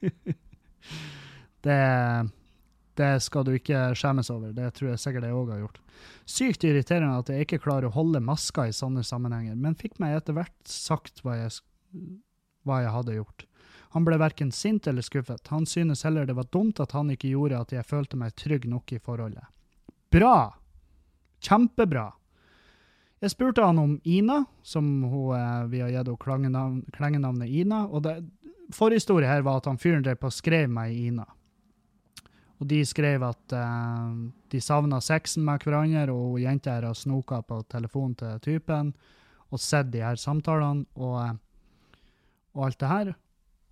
Det, 1.64 1.76
det 3.00 3.22
skal 3.24 3.44
du 3.46 3.54
ikke 3.56 3.94
skjemmes 3.96 4.28
over. 4.28 4.50
Det 4.52 4.66
tror 4.76 4.90
jeg 4.90 5.00
sikkert 5.00 5.24
jeg 5.24 5.36
òg 5.38 5.52
har 5.54 5.62
gjort. 5.62 5.78
Sykt 6.28 6.66
irriterende 6.68 7.22
at 7.22 7.30
jeg 7.32 7.46
ikke 7.46 7.62
klarer 7.64 7.88
å 7.88 7.94
holde 7.94 8.20
maska 8.20 8.66
i 8.68 8.74
sånne 8.76 9.00
sammenhenger, 9.00 9.56
men 9.56 9.78
fikk 9.80 9.96
meg 10.02 10.18
etter 10.18 10.36
hvert 10.36 10.68
sagt 10.68 11.22
hva 11.24 11.38
jeg, 11.38 11.56
hva 12.68 12.82
jeg 12.84 12.92
hadde 12.98 13.16
gjort. 13.16 13.46
Han 13.94 14.02
ble 14.02 14.18
verken 14.18 14.50
sint 14.52 14.88
eller 14.90 15.06
skuffet. 15.06 15.48
Han 15.54 15.66
synes 15.70 16.02
heller 16.02 16.26
det 16.26 16.34
var 16.34 16.50
dumt 16.50 16.80
at 16.82 16.92
han 16.92 17.12
ikke 17.14 17.30
gjorde 17.30 17.60
at 17.62 17.72
jeg 17.76 17.86
følte 17.86 18.18
meg 18.18 18.34
trygg 18.34 18.66
nok 18.66 18.92
i 18.92 18.98
forholdet. 18.98 19.46
Bra! 20.10 20.50
Kjempebra! 21.44 22.08
Jeg 23.22 23.30
spurte 23.30 23.62
han 23.62 23.78
om 23.78 23.94
Ina, 24.04 24.42
som 24.62 24.88
hun, 25.06 25.36
eh, 25.38 25.62
vi 25.70 25.80
har 25.80 25.94
gitt 25.94 26.26
henne 26.26 26.82
klengenavnet 26.92 27.48
Ina. 27.48 27.86
og 27.86 28.02
det, 28.02 28.18
Forhistorie 28.74 29.28
her 29.28 29.42
var 29.46 29.62
at 29.62 29.70
han 29.70 29.78
fyren 29.78 30.02
drev 30.02 30.18
på 30.18 30.26
og 30.26 30.34
skrev 30.34 30.68
meg 30.68 30.92
Ina. 30.92 31.24
Og 32.58 32.66
de 32.66 32.84
skrev 32.86 33.22
at 33.22 33.52
uh, 33.52 34.14
de 34.50 34.60
savna 34.60 35.00
sexen 35.00 35.44
med 35.44 35.62
hverandre, 35.62 36.12
og 36.12 36.40
jenta 36.40 36.76
her 36.76 36.86
har 36.88 36.94
snoka 36.94 37.42
på 37.42 37.62
telefonen 37.68 38.14
til 38.14 38.40
typen 38.40 38.94
og 39.50 39.60
sett 39.60 39.90
de 39.92 40.00
her 40.02 40.16
samtalene 40.16 40.86
og, 40.94 41.18
uh, 41.20 42.00
og 42.54 42.66
alt 42.68 42.80
det 42.80 42.88
her. 42.88 43.14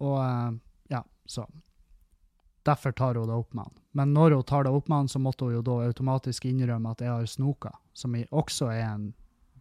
Og 0.00 0.16
uh, 0.18 0.54
ja, 0.92 1.04
så 1.26 1.46
Derfor 2.62 2.92
tar 2.92 3.14
hun 3.18 3.26
det 3.26 3.34
opp 3.34 3.54
med 3.54 3.64
han. 3.64 3.78
Men 3.90 4.12
når 4.14 4.30
hun 4.30 4.44
tar 4.46 4.64
det 4.64 4.70
opp 4.70 4.88
med 4.88 4.96
han, 4.96 5.08
så 5.08 5.18
måtte 5.18 5.44
hun 5.44 5.56
jo 5.56 5.62
da 5.66 5.80
automatisk 5.82 6.44
innrømme 6.46 6.92
at 6.94 7.00
jeg 7.02 7.10
har 7.10 7.26
snoka, 7.26 7.72
som 7.92 8.14
også 8.30 8.68
er 8.70 8.84
en 8.86 9.08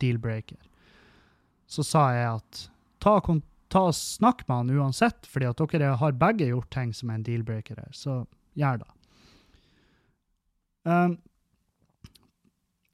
deal-breaker. 0.01 0.59
Så 1.65 1.83
sa 1.87 2.03
jeg 2.13 2.27
at 2.35 2.61
ta, 3.01 3.15
ta 3.73 3.83
snakk 3.95 4.45
med 4.47 4.55
han 4.55 4.75
uansett, 4.77 5.25
fordi 5.25 5.49
at 5.49 5.65
dere 5.73 5.95
har 5.97 6.19
begge 6.19 6.51
gjort 6.51 6.69
ting 6.73 6.93
som 6.93 7.09
er 7.09 7.19
en 7.19 7.25
deal-breaker 7.25 7.81
her, 7.81 7.89
så 7.95 8.21
gjør 8.53 8.83
det. 8.83 8.91
Um, 10.85 11.17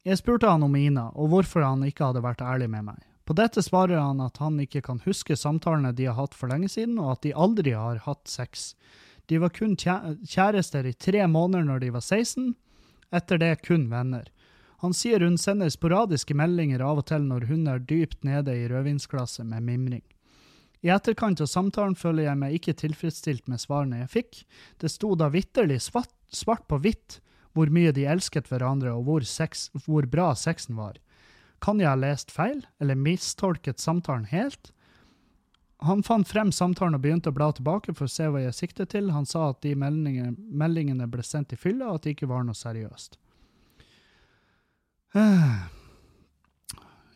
jeg 0.08 0.22
spurte 0.22 0.48
han 0.48 0.64
om 0.64 0.76
Ina, 0.76 1.10
og 1.20 1.34
hvorfor 1.34 1.66
han 1.68 1.84
ikke 1.84 2.12
hadde 2.12 2.24
vært 2.24 2.44
ærlig 2.46 2.70
med 2.72 2.88
meg. 2.94 3.07
På 3.28 3.36
dette 3.36 3.60
svarer 3.64 4.00
han 4.00 4.22
at 4.24 4.40
han 4.40 4.56
ikke 4.64 4.82
kan 4.86 5.02
huske 5.04 5.36
samtalene 5.36 5.92
de 5.92 6.06
har 6.08 6.16
hatt 6.16 6.36
for 6.38 6.48
lenge 6.48 6.70
siden, 6.72 6.96
og 6.96 7.18
at 7.18 7.26
de 7.26 7.36
aldri 7.36 7.74
har 7.76 8.00
hatt 8.06 8.24
sex. 8.32 8.72
De 9.28 9.42
var 9.44 9.52
kun 9.52 9.76
kjærester 9.76 10.88
i 10.88 10.96
tre 10.96 11.26
måneder 11.28 11.68
når 11.68 11.84
de 11.84 11.90
var 11.98 12.06
16, 12.06 12.54
etter 13.12 13.42
det 13.42 13.58
kun 13.68 13.90
venner. 13.92 14.30
Han 14.80 14.94
sier 14.96 15.26
hun 15.26 15.36
sender 15.42 15.72
sporadiske 15.74 16.38
meldinger 16.38 16.84
av 16.86 17.02
og 17.02 17.08
til 17.10 17.26
når 17.28 17.50
hun 17.50 17.68
er 17.68 17.84
dypt 17.84 18.24
nede 18.24 18.56
i 18.56 18.68
rødvinsglasset 18.72 19.48
med 19.50 19.66
mimring. 19.66 20.06
I 20.86 20.94
etterkant 20.94 21.42
av 21.42 21.50
samtalen 21.52 21.98
føler 21.98 22.30
jeg 22.30 22.40
meg 22.40 22.56
ikke 22.56 22.78
tilfredsstilt 22.80 23.50
med 23.52 23.60
svarene 23.60 24.04
jeg 24.04 24.14
fikk. 24.14 24.44
Det 24.80 24.92
sto 24.94 25.16
da 25.20 25.28
vitterlig 25.34 25.82
svart, 25.84 26.14
svart 26.32 26.64
på 26.70 26.80
hvitt 26.80 27.18
hvor 27.58 27.74
mye 27.74 27.92
de 27.92 28.06
elsket 28.08 28.48
hverandre 28.52 28.94
og 28.94 29.08
hvor, 29.08 29.26
sex, 29.28 29.68
hvor 29.88 30.06
bra 30.08 30.30
sexen 30.38 30.78
var. 30.78 31.02
Kan 31.64 31.82
jeg 31.82 31.90
ha 31.90 31.98
lest 31.98 32.32
feil, 32.34 32.66
eller 32.82 33.00
mistolket 33.00 33.82
samtalen 33.82 34.28
helt? 34.30 34.72
Han 35.86 36.02
fant 36.04 36.28
frem 36.28 36.52
samtalen 36.52 36.98
og 36.98 37.04
begynte 37.04 37.30
å 37.30 37.38
bla 37.38 37.52
tilbake 37.54 37.94
for 37.94 38.08
å 38.08 38.12
se 38.12 38.28
hva 38.34 38.42
jeg 38.42 38.56
siktet 38.58 38.96
til. 38.96 39.12
Han 39.14 39.28
sa 39.30 39.52
at 39.52 39.62
de 39.66 39.76
meldingene, 39.78 40.34
meldingene 40.50 41.10
ble 41.10 41.26
sendt 41.26 41.54
i 41.54 41.60
fylla, 41.60 41.92
og 41.92 42.00
at 42.00 42.08
det 42.08 42.16
ikke 42.16 42.30
var 42.32 42.48
noe 42.48 42.58
seriøst. 42.58 43.20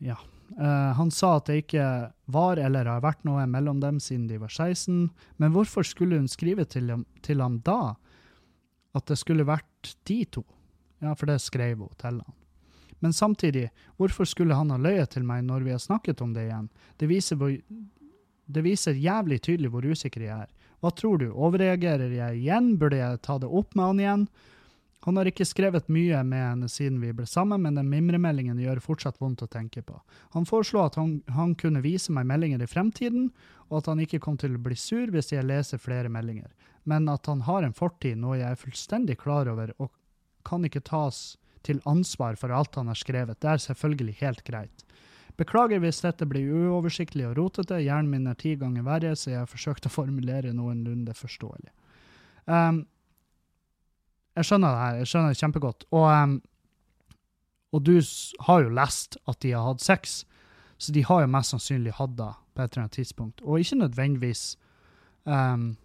Ja. 0.02 0.18
Uh, 0.60 0.92
han 0.98 1.12
sa 1.16 1.38
at 1.38 1.48
det 1.48 1.62
ikke 1.62 1.86
var 2.34 2.60
eller 2.60 2.90
har 2.90 3.04
vært 3.06 3.24
noe 3.24 3.46
mellom 3.48 3.80
dem 3.80 4.02
siden 4.04 4.28
de 4.28 4.40
var 4.42 4.52
16, 4.52 5.08
men 5.40 5.54
hvorfor 5.56 5.86
skulle 5.88 6.20
hun 6.20 6.28
skrive 6.28 6.66
til 6.68 6.90
ham, 6.92 7.06
til 7.24 7.42
ham 7.44 7.62
da? 7.66 7.96
At 8.98 9.08
det 9.08 9.20
skulle 9.22 9.48
vært 9.48 9.94
de 10.10 10.20
to? 10.28 10.44
Ja, 11.00 11.16
for 11.16 11.32
det 11.32 11.40
skrev 11.42 11.86
hun 11.86 11.94
til 12.02 12.20
han. 12.20 12.41
Men 13.02 13.14
samtidig, 13.18 13.70
hvorfor 13.98 14.30
skulle 14.30 14.56
han 14.58 14.70
ha 14.70 14.78
løyet 14.78 15.16
til 15.16 15.26
meg 15.26 15.44
når 15.48 15.66
vi 15.66 15.74
har 15.74 15.82
snakket 15.82 16.22
om 16.22 16.36
det 16.36 16.48
igjen? 16.48 16.70
Det 17.02 17.10
viser, 17.10 17.42
det 18.46 18.64
viser 18.66 19.00
jævlig 19.02 19.42
tydelig 19.42 19.72
hvor 19.74 19.86
usikker 19.86 20.26
jeg 20.28 20.46
er. 20.46 20.50
Hva 20.82 20.94
tror 20.98 21.18
du, 21.22 21.28
overreagerer 21.34 22.14
jeg 22.14 22.42
igjen, 22.42 22.76
burde 22.82 23.02
jeg 23.02 23.22
ta 23.26 23.38
det 23.42 23.50
opp 23.50 23.74
med 23.78 23.86
han 23.90 24.02
igjen? 24.02 24.26
Han 25.06 25.18
har 25.18 25.26
ikke 25.26 25.48
skrevet 25.50 25.88
mye 25.90 26.20
med 26.26 26.44
henne 26.46 26.68
siden 26.70 27.00
vi 27.02 27.10
ble 27.18 27.26
sammen, 27.26 27.64
men 27.64 27.78
den 27.78 27.90
mimremeldingen 27.90 28.60
gjør 28.62 28.84
fortsatt 28.86 29.18
vondt 29.22 29.42
å 29.42 29.50
tenke 29.50 29.82
på. 29.82 29.98
Han 30.36 30.46
foreslo 30.46 30.84
at 30.86 30.98
han, 31.00 31.16
han, 31.34 31.56
kunne 31.58 31.82
vise 31.82 32.14
meg 32.14 32.28
meldinger 32.30 32.62
i 32.62 32.70
fremtiden, 32.70 33.32
og 33.70 33.80
at 33.80 33.90
han 33.90 34.04
ikke 34.04 34.22
kom 34.22 34.38
til 34.38 34.58
å 34.58 34.62
bli 34.62 34.78
sur 34.78 35.10
hvis 35.10 35.34
jeg 35.34 35.48
leser 35.50 35.82
flere 35.82 36.10
meldinger, 36.14 36.52
men 36.86 37.10
at 37.10 37.26
han 37.30 37.42
har 37.50 37.66
en 37.66 37.74
fortid, 37.74 38.20
noe 38.22 38.38
jeg 38.38 38.54
er 38.54 38.62
fullstendig 38.62 39.18
klar 39.22 39.50
over, 39.50 39.74
og 39.82 39.90
kan 40.46 40.66
ikke 40.66 40.84
tas 40.86 41.40
til 41.68 41.82
ansvar 41.90 42.38
for 42.40 42.54
alt 42.54 42.76
han 42.80 42.90
har 42.92 43.00
skrevet. 43.00 43.40
Det 43.42 43.50
er 43.50 43.62
selvfølgelig 43.66 44.18
helt 44.22 44.44
greit. 44.48 44.86
Beklager 45.40 45.80
hvis 45.82 46.02
dette 46.04 46.28
blir 46.30 46.50
uoversiktlig 46.52 47.26
og 47.30 47.38
rotete, 47.40 47.80
hjernen 47.82 48.12
min 48.12 48.30
er 48.30 48.38
ti 48.40 48.56
ganger 48.60 48.86
verre, 48.86 49.14
så 49.16 49.32
jeg 49.32 49.40
har 49.42 49.50
forsøkt 49.50 49.88
å 49.88 49.94
formulere 49.94 50.54
noenlunde 50.54 51.16
forståelig. 51.18 51.72
Um, 52.46 52.84
jeg 54.38 54.48
skjønner 54.48 54.74
det 54.74 54.82
her, 54.82 55.00
jeg 55.02 55.12
skjønner 55.12 55.34
det 55.34 55.42
kjempegodt. 55.42 55.86
Og, 55.92 56.06
um, 56.10 56.36
og 57.72 57.86
du 57.88 57.96
har 58.48 58.66
jo 58.66 58.76
lest 58.76 59.18
at 59.32 59.42
de 59.44 59.56
har 59.56 59.66
hatt 59.70 59.84
sex, 59.84 60.22
så 60.82 60.94
de 60.96 61.06
har 61.08 61.24
jo 61.24 61.32
mest 61.32 61.56
sannsynlig 61.56 61.96
hatt 61.98 62.16
det 62.20 62.32
på 62.52 62.64
et 62.64 62.74
eller 62.74 62.86
annet 62.86 62.98
tidspunkt. 63.00 63.44
Og 63.46 63.62
ikke 63.62 63.84
nødvendigvis 63.84 64.46
um, 65.24 65.76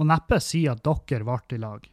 Og 0.00 0.06
neppe 0.08 0.38
si 0.42 0.64
at 0.66 0.80
dere 0.82 1.22
ble 1.22 1.54
i 1.54 1.60
lag. 1.60 1.84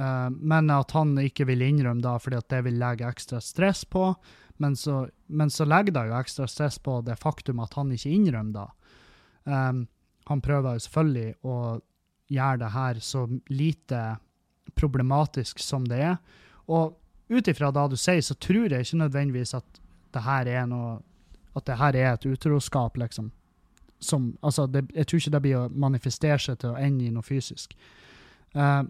Uh, 0.00 0.30
men 0.32 0.70
at 0.72 0.94
han 0.96 1.12
ikke 1.20 1.44
vil 1.50 1.66
innrømme 1.66 2.00
da, 2.04 2.14
fordi 2.22 2.38
at 2.40 2.48
det 2.52 2.62
vil 2.64 2.78
legge 2.80 3.08
ekstra 3.08 3.40
stress 3.44 3.84
på. 3.84 4.14
Men 4.60 4.76
så, 4.76 5.02
men 5.26 5.52
så 5.52 5.66
legger 5.68 5.96
det 5.96 6.06
jo 6.08 6.18
ekstra 6.18 6.48
stress 6.48 6.78
på 6.80 7.00
det 7.04 7.18
faktum 7.20 7.60
at 7.64 7.76
han 7.76 7.92
ikke 7.92 8.12
innrømmer 8.12 8.56
da. 8.56 8.66
Um, 9.44 9.86
han 10.28 10.42
prøver 10.44 10.76
jo 10.76 10.84
selvfølgelig 10.84 11.30
å 11.48 11.56
gjøre 12.30 12.60
det 12.60 12.72
her 12.74 13.00
så 13.02 13.24
lite 13.50 14.00
problematisk 14.78 15.62
som 15.64 15.86
det 15.88 16.00
er. 16.06 16.18
Og 16.70 16.94
ut 17.30 17.48
ifra 17.48 17.72
det 17.74 17.86
du 17.90 17.96
sier, 17.98 18.22
så 18.22 18.36
tror 18.38 18.70
jeg 18.70 18.86
ikke 18.86 19.00
nødvendigvis 19.00 19.56
at 19.58 19.80
det 20.14 20.24
her 20.26 20.50
er 20.50 20.66
noe 20.70 20.98
At 21.50 21.66
det 21.66 21.80
her 21.80 21.96
er 21.98 22.12
et 22.12 22.24
utroskap, 22.30 22.96
liksom. 22.96 23.32
Som, 23.98 24.36
altså, 24.40 24.68
det, 24.70 24.84
jeg 24.94 25.06
tror 25.06 25.18
ikke 25.18 25.32
det 25.34 25.40
blir 25.42 25.56
å 25.58 25.68
manifestere 25.68 26.38
seg 26.38 26.60
til 26.62 26.70
å 26.70 26.78
ende 26.78 27.08
i 27.08 27.10
noe 27.10 27.26
fysisk. 27.26 27.74
Uh, 28.54 28.86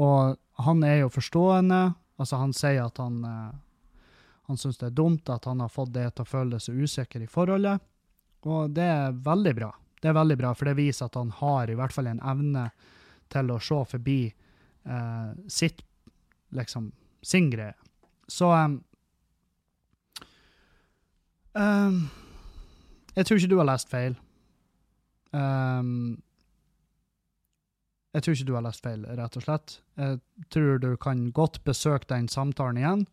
og 0.00 0.38
han 0.62 0.82
er 0.86 1.02
jo 1.02 1.12
forstående. 1.12 1.82
Altså, 2.20 2.38
han 2.40 2.52
sier 2.56 2.86
at 2.86 3.00
han 3.02 3.20
uh, 3.26 3.52
han 4.52 4.58
syns 4.58 4.78
det 4.78 4.90
er 4.90 4.96
dumt 4.98 5.30
at 5.30 5.44
han 5.48 5.60
har 5.62 5.70
fått 5.72 5.94
det 5.94 6.08
til 6.12 6.26
å 6.26 6.28
føle 6.28 6.58
seg 6.60 6.82
usikker 6.82 7.22
i 7.24 7.30
forholdet. 7.30 7.80
Og 8.44 8.74
det 8.74 8.84
er 8.84 9.14
veldig 9.24 9.54
bra. 9.56 9.70
Det 10.02 10.10
er 10.10 10.18
veldig 10.18 10.36
bra, 10.40 10.50
for 10.58 10.68
det 10.68 10.74
viser 10.80 11.06
at 11.06 11.16
han 11.16 11.30
har 11.38 11.70
i 11.70 11.76
hvert 11.78 11.94
fall 11.94 12.10
en 12.10 12.20
evne 12.20 12.66
til 13.32 13.52
å 13.54 13.60
se 13.62 13.78
forbi 13.94 14.18
eh, 14.28 15.30
sitt 15.46 15.84
liksom 16.52 16.90
sin 17.22 17.48
greie. 17.52 17.72
Så 18.28 18.50
um, 21.54 22.00
Jeg 23.14 23.24
tror 23.24 23.38
ikke 23.38 23.52
du 23.54 23.58
har 23.60 23.70
lest 23.70 23.88
feil. 23.92 24.18
Um, 25.30 26.18
jeg 28.12 28.24
tror 28.24 28.36
ikke 28.36 28.48
du 28.48 28.54
har 28.56 28.64
lest 28.66 28.84
feil, 28.84 29.04
rett 29.16 29.36
og 29.38 29.44
slett. 29.44 29.78
Jeg 29.96 30.20
tror 30.52 30.80
du 30.82 30.90
kan 31.00 31.30
godt 31.32 31.62
besøke 31.64 32.08
den 32.10 32.28
samtalen 32.28 32.80
igjen. 32.80 33.04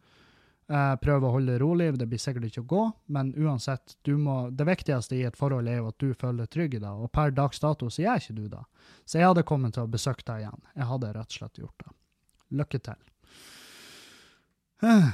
Uh, 0.70 0.94
prøve 1.02 1.26
å 1.26 1.32
holde 1.34 1.56
det 1.56 1.62
rolig, 1.64 1.88
det 1.98 2.06
blir 2.12 2.20
sikkert 2.22 2.46
ikke 2.46 2.62
å 2.62 2.68
gå, 2.70 2.82
men 3.16 3.32
uansett, 3.42 3.96
må, 4.14 4.36
det 4.54 4.68
viktigste 4.70 5.16
i 5.18 5.24
et 5.26 5.40
forhold 5.40 5.66
er 5.66 5.80
jo 5.80 5.88
at 5.90 5.98
du 6.04 6.12
føler 6.14 6.44
deg 6.44 6.52
trygg 6.54 6.76
i 6.78 6.82
det, 6.84 6.92
og 6.92 7.10
per 7.16 7.34
dags 7.34 7.64
dato 7.64 7.90
så 7.90 8.04
gjør 8.04 8.22
ikke 8.22 8.36
du 8.38 8.44
det. 8.52 8.62
Så 9.02 9.18
jeg 9.18 9.32
hadde 9.32 9.48
kommet 9.50 9.74
til 9.74 9.88
å 9.88 9.90
besøke 9.90 10.28
deg 10.28 10.44
igjen. 10.44 10.62
Jeg 10.76 10.90
hadde 10.92 11.10
rett 11.16 11.34
og 11.34 11.40
slett 11.40 11.64
gjort 11.64 11.88
det. 11.88 11.96
Lykke 12.60 12.82
til. 12.86 13.02
Uh, 14.86 15.10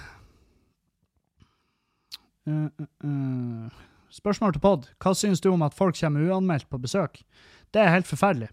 Spørsmål 4.16 4.58
til 4.58 4.64
pod. 4.64 4.92
Hva 5.00 5.16
syns 5.16 5.40
du 5.44 5.50
om 5.54 5.64
at 5.66 5.76
folk 5.76 5.96
kommer 6.02 6.28
uanmeldt 6.28 6.68
på 6.68 6.84
besøk? 6.84 7.24
Det 7.72 7.80
er 7.82 7.96
helt 7.96 8.12
forferdelig. 8.12 8.52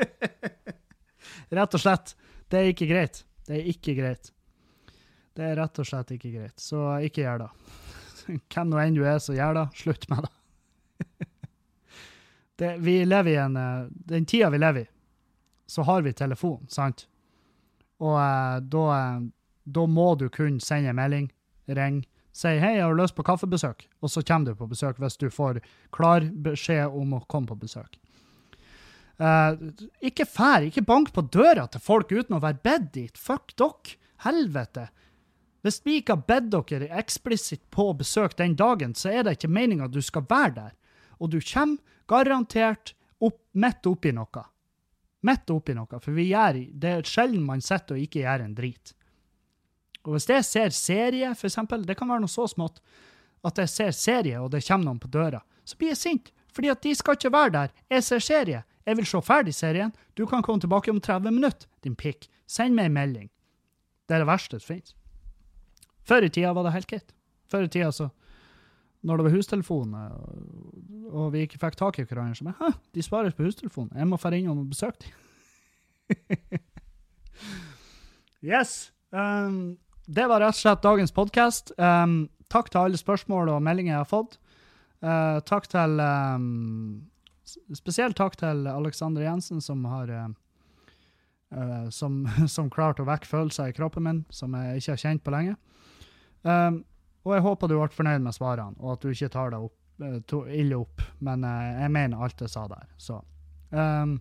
rett 1.58 1.76
og 1.76 1.82
slett. 1.82 2.14
Det 2.50 2.60
er 2.60 2.72
ikke 2.72 2.88
greit. 2.90 3.24
Det 3.46 3.58
er 3.58 3.70
ikke 3.72 3.94
greit. 3.98 4.32
Det 5.36 5.46
er 5.46 5.56
rett 5.58 5.80
og 5.80 5.86
slett 5.88 6.12
ikke 6.14 6.32
greit. 6.34 6.56
Så 6.60 6.82
ikke 7.06 7.24
gjør 7.24 7.44
det. 7.44 7.50
Hvem 8.52 8.70
nå 8.70 8.80
enn 8.82 8.96
du 8.98 9.04
er, 9.06 9.18
så 9.22 9.36
gjør 9.36 9.60
det. 9.60 9.66
Slutt 9.80 10.08
med 10.10 10.26
det. 10.26 10.32
det. 12.62 12.72
Vi 12.84 12.96
lever 13.06 13.32
i 13.34 13.40
en 13.40 13.56
eh, 13.56 13.90
Den 14.12 14.26
tida 14.28 14.50
vi 14.52 14.60
lever 14.60 14.84
i, 14.84 14.90
så 15.70 15.86
har 15.88 16.02
vi 16.06 16.12
telefon, 16.16 16.66
sant? 16.68 17.06
Og 18.00 18.16
eh, 18.20 18.56
da, 18.72 18.86
eh, 18.96 19.28
da 19.64 19.86
må 19.86 20.14
du 20.18 20.28
kunne 20.32 20.62
sende 20.64 20.94
melding, 20.96 21.30
ring, 21.70 22.02
si 22.32 22.56
'hei, 22.58 22.76
jeg 22.76 22.84
har 22.84 22.96
lyst 22.98 23.14
på 23.14 23.26
kaffebesøk', 23.26 23.86
og 24.02 24.10
så 24.10 24.22
kommer 24.26 24.50
du 24.50 24.54
på 24.54 24.68
besøk 24.70 24.98
hvis 24.98 25.16
du 25.16 25.30
får 25.30 25.60
klar 25.94 26.26
beskjed 26.42 26.90
om 26.90 27.14
å 27.14 27.24
komme 27.28 27.50
på 27.50 27.58
besøk. 27.58 27.98
Uh, 29.20 29.52
ikke 30.00 30.24
fær, 30.24 30.64
ikke 30.64 30.86
bank 30.88 31.10
på 31.12 31.26
døra 31.28 31.66
til 31.68 31.82
folk 31.84 32.12
uten 32.12 32.38
å 32.38 32.42
være 32.42 32.62
bedt 32.64 32.92
dit. 32.94 33.20
Fuck 33.20 33.52
dere. 33.60 33.96
Helvete. 34.24 34.86
Hvis 35.64 35.80
vi 35.84 35.98
ikke 36.00 36.16
har 36.16 36.24
bedt 36.28 36.48
dere 36.52 36.88
eksplisitt 37.00 37.62
på 37.72 37.90
besøk 37.96 38.36
den 38.38 38.56
dagen, 38.56 38.94
så 38.96 39.12
er 39.12 39.24
det 39.24 39.36
ikke 39.36 39.52
meninga 39.52 39.88
du 39.88 40.00
skal 40.04 40.24
være 40.28 40.54
der. 40.56 40.72
Og 41.20 41.32
du 41.32 41.38
kommer 41.44 41.80
garantert 42.08 42.94
opp, 43.20 43.38
midt 43.52 43.86
oppi 43.86 44.12
noe. 44.16 44.44
Midt 45.28 45.52
oppi 45.52 45.76
noe. 45.76 46.00
For 46.00 46.16
vi 46.16 46.30
gjør, 46.30 46.62
det 46.72 46.94
er 46.96 47.08
sjelden 47.08 47.44
man 47.44 47.60
sitter 47.64 47.96
og 47.96 48.04
ikke 48.06 48.24
gjør 48.24 48.46
en 48.46 48.56
drit. 48.56 48.94
Og 50.06 50.16
hvis 50.16 50.28
jeg 50.32 50.48
ser 50.48 50.72
serie, 50.72 51.34
for 51.36 51.50
eksempel, 51.50 51.84
det 51.84 51.98
kan 51.98 52.08
være 52.08 52.24
noe 52.24 52.32
så 52.32 52.46
smått 52.48 52.80
at 53.44 53.60
jeg 53.60 53.72
ser 53.72 53.92
serie, 53.96 54.40
og 54.40 54.50
det 54.52 54.64
kommer 54.66 54.88
noen 54.88 55.00
på 55.00 55.08
døra, 55.12 55.40
så 55.64 55.76
blir 55.80 55.92
jeg 55.92 56.00
sint. 56.00 56.32
Fordi 56.52 56.72
at 56.72 56.82
de 56.84 56.92
skal 56.96 57.16
ikke 57.16 57.32
være 57.32 57.52
der. 57.54 57.74
Jeg 57.92 58.04
ser 58.04 58.24
serie. 58.24 58.62
Jeg 58.90 58.98
vil 58.98 59.06
se 59.06 59.20
ferdig 59.22 59.52
serien. 59.54 59.92
Du 60.18 60.24
kan 60.26 60.42
komme 60.42 60.60
tilbake 60.60 60.90
om 60.90 60.98
30 61.00 61.30
minutter, 61.30 61.68
din 61.86 61.94
pikk. 61.94 62.26
Send 62.50 62.74
meg 62.74 62.90
en 62.90 62.96
melding. 62.96 63.28
Det 64.08 64.16
er 64.16 64.24
det 64.24 64.26
verste 64.26 64.58
som 64.58 64.72
finnes. 64.72 64.96
Før 66.02 66.26
i 66.26 66.30
tida 66.32 66.50
var 66.56 66.66
det 66.66 66.72
helt 66.74 66.88
greit. 66.90 67.12
Før 67.50 67.68
i 67.68 67.70
tida, 67.70 67.92
så 67.92 68.08
Når 69.02 69.16
det 69.16 69.24
var 69.24 69.32
hustelefon, 69.32 69.94
og, 71.08 71.32
vi 71.32 71.40
ikke 71.40 71.58
fikk 71.58 71.76
tak 71.76 71.98
i 71.98 72.02
hverandre, 72.04 72.34
så 72.34 72.44
jeg, 72.44 72.74
de 72.94 73.02
spares 73.02 73.34
på 73.34 73.46
hustelefonen. 73.46 73.96
Jeg 73.96 74.08
må 74.08 74.18
dra 74.20 74.36
innom 74.36 74.58
og 74.58 74.68
besøke 74.68 74.98
dem. 75.00 76.58
yes. 78.52 78.92
Um, 79.10 79.78
det 80.04 80.28
var 80.28 80.44
rett 80.44 80.52
og 80.52 80.60
slett 80.60 80.82
dagens 80.84 81.16
podkast. 81.16 81.72
Um, 81.78 82.28
takk 82.52 82.68
til 82.68 82.82
alle 82.82 83.00
spørsmål 83.00 83.48
og 83.54 83.62
meldinger 83.62 83.94
jeg 83.94 84.02
har 84.02 84.10
fått. 84.10 84.36
Uh, 85.00 85.40
takk 85.48 85.70
til 85.72 85.96
um, 86.04 87.08
Spesielt 87.76 88.16
takk 88.18 88.36
til 88.40 88.68
Alexander 88.70 89.24
Jensen, 89.24 89.60
som 89.64 89.82
har 89.90 90.12
uh, 90.12 90.28
uh, 91.56 91.88
som, 91.94 92.22
som 92.54 92.70
klarte 92.72 93.04
å 93.04 93.08
vekke 93.08 93.28
følelser 93.28 93.70
i 93.70 93.76
kroppen 93.76 94.06
min 94.06 94.22
som 94.34 94.54
jeg 94.58 94.80
ikke 94.80 94.94
har 94.94 95.04
kjent 95.04 95.24
på 95.26 95.34
lenge. 95.34 95.58
Um, 96.42 96.82
og 97.26 97.36
jeg 97.36 97.44
håper 97.44 97.68
du 97.68 97.76
ble 97.76 97.92
fornøyd 97.92 98.24
med 98.24 98.36
svarene, 98.36 98.78
og 98.80 98.94
at 98.96 99.04
du 99.04 99.12
ikke 99.12 99.32
tar 99.32 99.52
deg 99.52 99.68
opp, 99.68 99.76
to, 100.30 100.46
ille 100.48 100.78
opp. 100.78 101.02
Men 101.20 101.44
jeg 101.44 101.92
mener 101.92 102.22
alt 102.24 102.40
jeg 102.40 102.48
sa 102.48 102.64
der. 102.70 102.86
Så 102.96 103.18
um, 103.76 104.16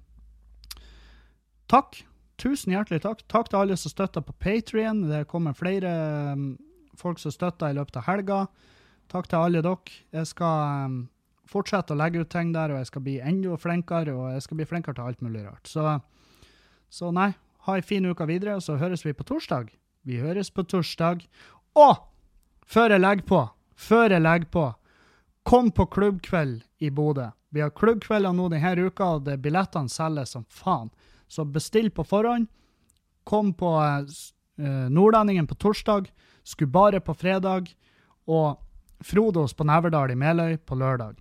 takk. 1.72 2.02
Tusen 2.40 2.72
hjertelig 2.72 3.02
takk. 3.04 3.24
Takk 3.32 3.52
til 3.52 3.62
alle 3.62 3.78
som 3.80 3.92
støtter 3.92 4.24
på 4.24 4.36
Patrion. 4.40 5.06
Det 5.08 5.26
kommer 5.32 5.56
flere 5.56 5.94
um, 6.36 6.52
folk 7.00 7.20
som 7.24 7.32
støtter 7.32 7.72
i 7.72 7.78
løpet 7.78 8.02
av 8.02 8.08
helga. 8.08 8.42
Takk 9.12 9.30
til 9.32 9.48
alle 9.48 9.64
dere. 9.66 9.96
Jeg 10.14 10.30
skal 10.30 11.00
fortsette 11.50 11.96
å 11.96 12.00
legge 12.00 12.24
ut 12.24 12.32
ting 12.32 12.54
der, 12.54 12.74
og 12.74 12.82
jeg 12.82 12.90
skal 12.92 13.06
bli 13.06 13.18
enda 13.26 13.58
flinkere, 13.60 14.16
og 14.16 14.34
jeg 14.36 14.46
skal 14.46 14.60
bli 14.60 14.68
flinkere 14.70 14.98
til 14.98 15.10
alt 15.10 15.24
mulig 15.26 15.46
rart. 15.46 15.70
Så, 15.70 15.96
så 16.94 17.12
nei, 17.16 17.32
ha 17.66 17.76
ei 17.76 17.82
en 17.82 17.88
fin 17.90 18.06
uke 18.06 18.28
videre, 18.30 18.58
og 18.60 18.66
så 18.66 18.78
høres 18.82 19.06
vi 19.06 19.16
på 19.18 19.26
torsdag. 19.28 19.72
Vi 20.08 20.20
høres 20.22 20.52
på 20.54 20.64
torsdag. 20.64 21.26
Og 21.78 21.98
før 22.70 22.96
jeg 22.96 23.04
legger 23.04 23.28
på, 23.30 23.42
før 23.76 24.16
jeg 24.16 24.26
legger 24.26 24.54
på, 24.54 24.66
kom 25.50 25.72
på 25.74 25.88
klubbkveld 25.90 26.62
i 26.86 26.92
Bodø. 26.94 27.30
Vi 27.50 27.64
har 27.64 27.74
klubbkvelder 27.74 28.34
nå 28.36 28.50
denne 28.54 28.86
uka, 28.86 29.16
og 29.18 29.26
det 29.26 29.40
billettene 29.42 29.90
selges 29.90 30.36
som 30.36 30.46
faen. 30.54 30.92
Så 31.30 31.46
bestill 31.46 31.90
på 31.94 32.06
forhånd. 32.06 32.48
Kom 33.26 33.54
på 33.58 33.70
eh, 33.82 34.88
Nordlendingen 34.90 35.48
på 35.50 35.58
torsdag, 35.58 36.10
Skubare 36.44 37.02
på 37.02 37.14
fredag 37.14 37.68
og 38.26 38.58
Frodos 39.06 39.54
på 39.54 39.66
Neverdal 39.68 40.14
i 40.14 40.18
Meløy 40.18 40.58
på 40.66 40.78
lørdag. 40.80 41.20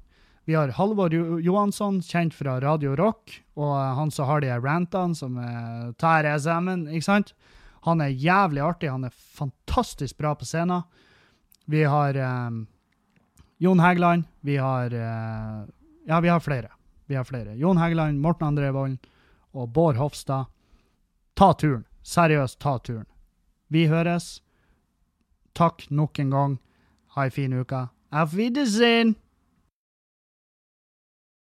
Vi 0.49 0.55
har 0.55 0.69
Halvor 0.69 1.13
Johansson, 1.41 2.03
kjent 2.03 2.33
fra 2.35 2.55
Radio 2.61 2.95
Rock, 2.97 3.35
og 3.53 3.75
han 3.77 4.09
som 4.11 4.31
har 4.31 4.41
de 4.41 4.55
rantene 4.57 5.13
som 5.13 5.35
uh, 5.37 5.91
tar 6.01 6.25
SM-en, 6.25 6.87
ikke 6.89 7.05
sant? 7.05 7.35
Han 7.85 8.01
er 8.01 8.15
jævlig 8.17 8.63
artig, 8.65 8.89
han 8.89 9.05
er 9.05 9.13
fantastisk 9.13 10.17
bra 10.17 10.33
på 10.33 10.49
scenen. 10.49 10.87
Vi 11.69 11.85
har 11.85 12.17
um, 12.49 12.63
Jon 13.61 13.85
Hægeland, 13.85 14.25
vi 14.41 14.57
har 14.57 14.89
uh, 14.89 15.69
Ja, 16.09 16.23
vi 16.25 16.33
har 16.33 16.41
flere. 16.41 16.73
Vi 17.13 17.21
har 17.21 17.29
flere. 17.29 17.53
Jon 17.53 17.77
Hægeland, 17.77 18.17
Morten 18.25 18.49
André 18.49 18.73
Wold 18.73 18.97
og 19.53 19.69
Bård 19.69 20.01
Hofstad. 20.01 20.49
Ta 21.37 21.53
turen. 21.53 21.85
Seriøst, 22.01 22.57
ta 22.57 22.79
turen. 22.79 23.05
Vi 23.69 23.85
høres. 23.93 24.41
Takk 25.53 25.91
nok 25.91 26.19
en 26.25 26.33
gang. 26.33 26.59
Ha 27.13 27.29
ei 27.29 27.35
en 27.35 27.37
fin 27.37 27.61
uke. 27.61 27.89
Auf 28.09 28.33
Wiedersehen! 28.33 29.19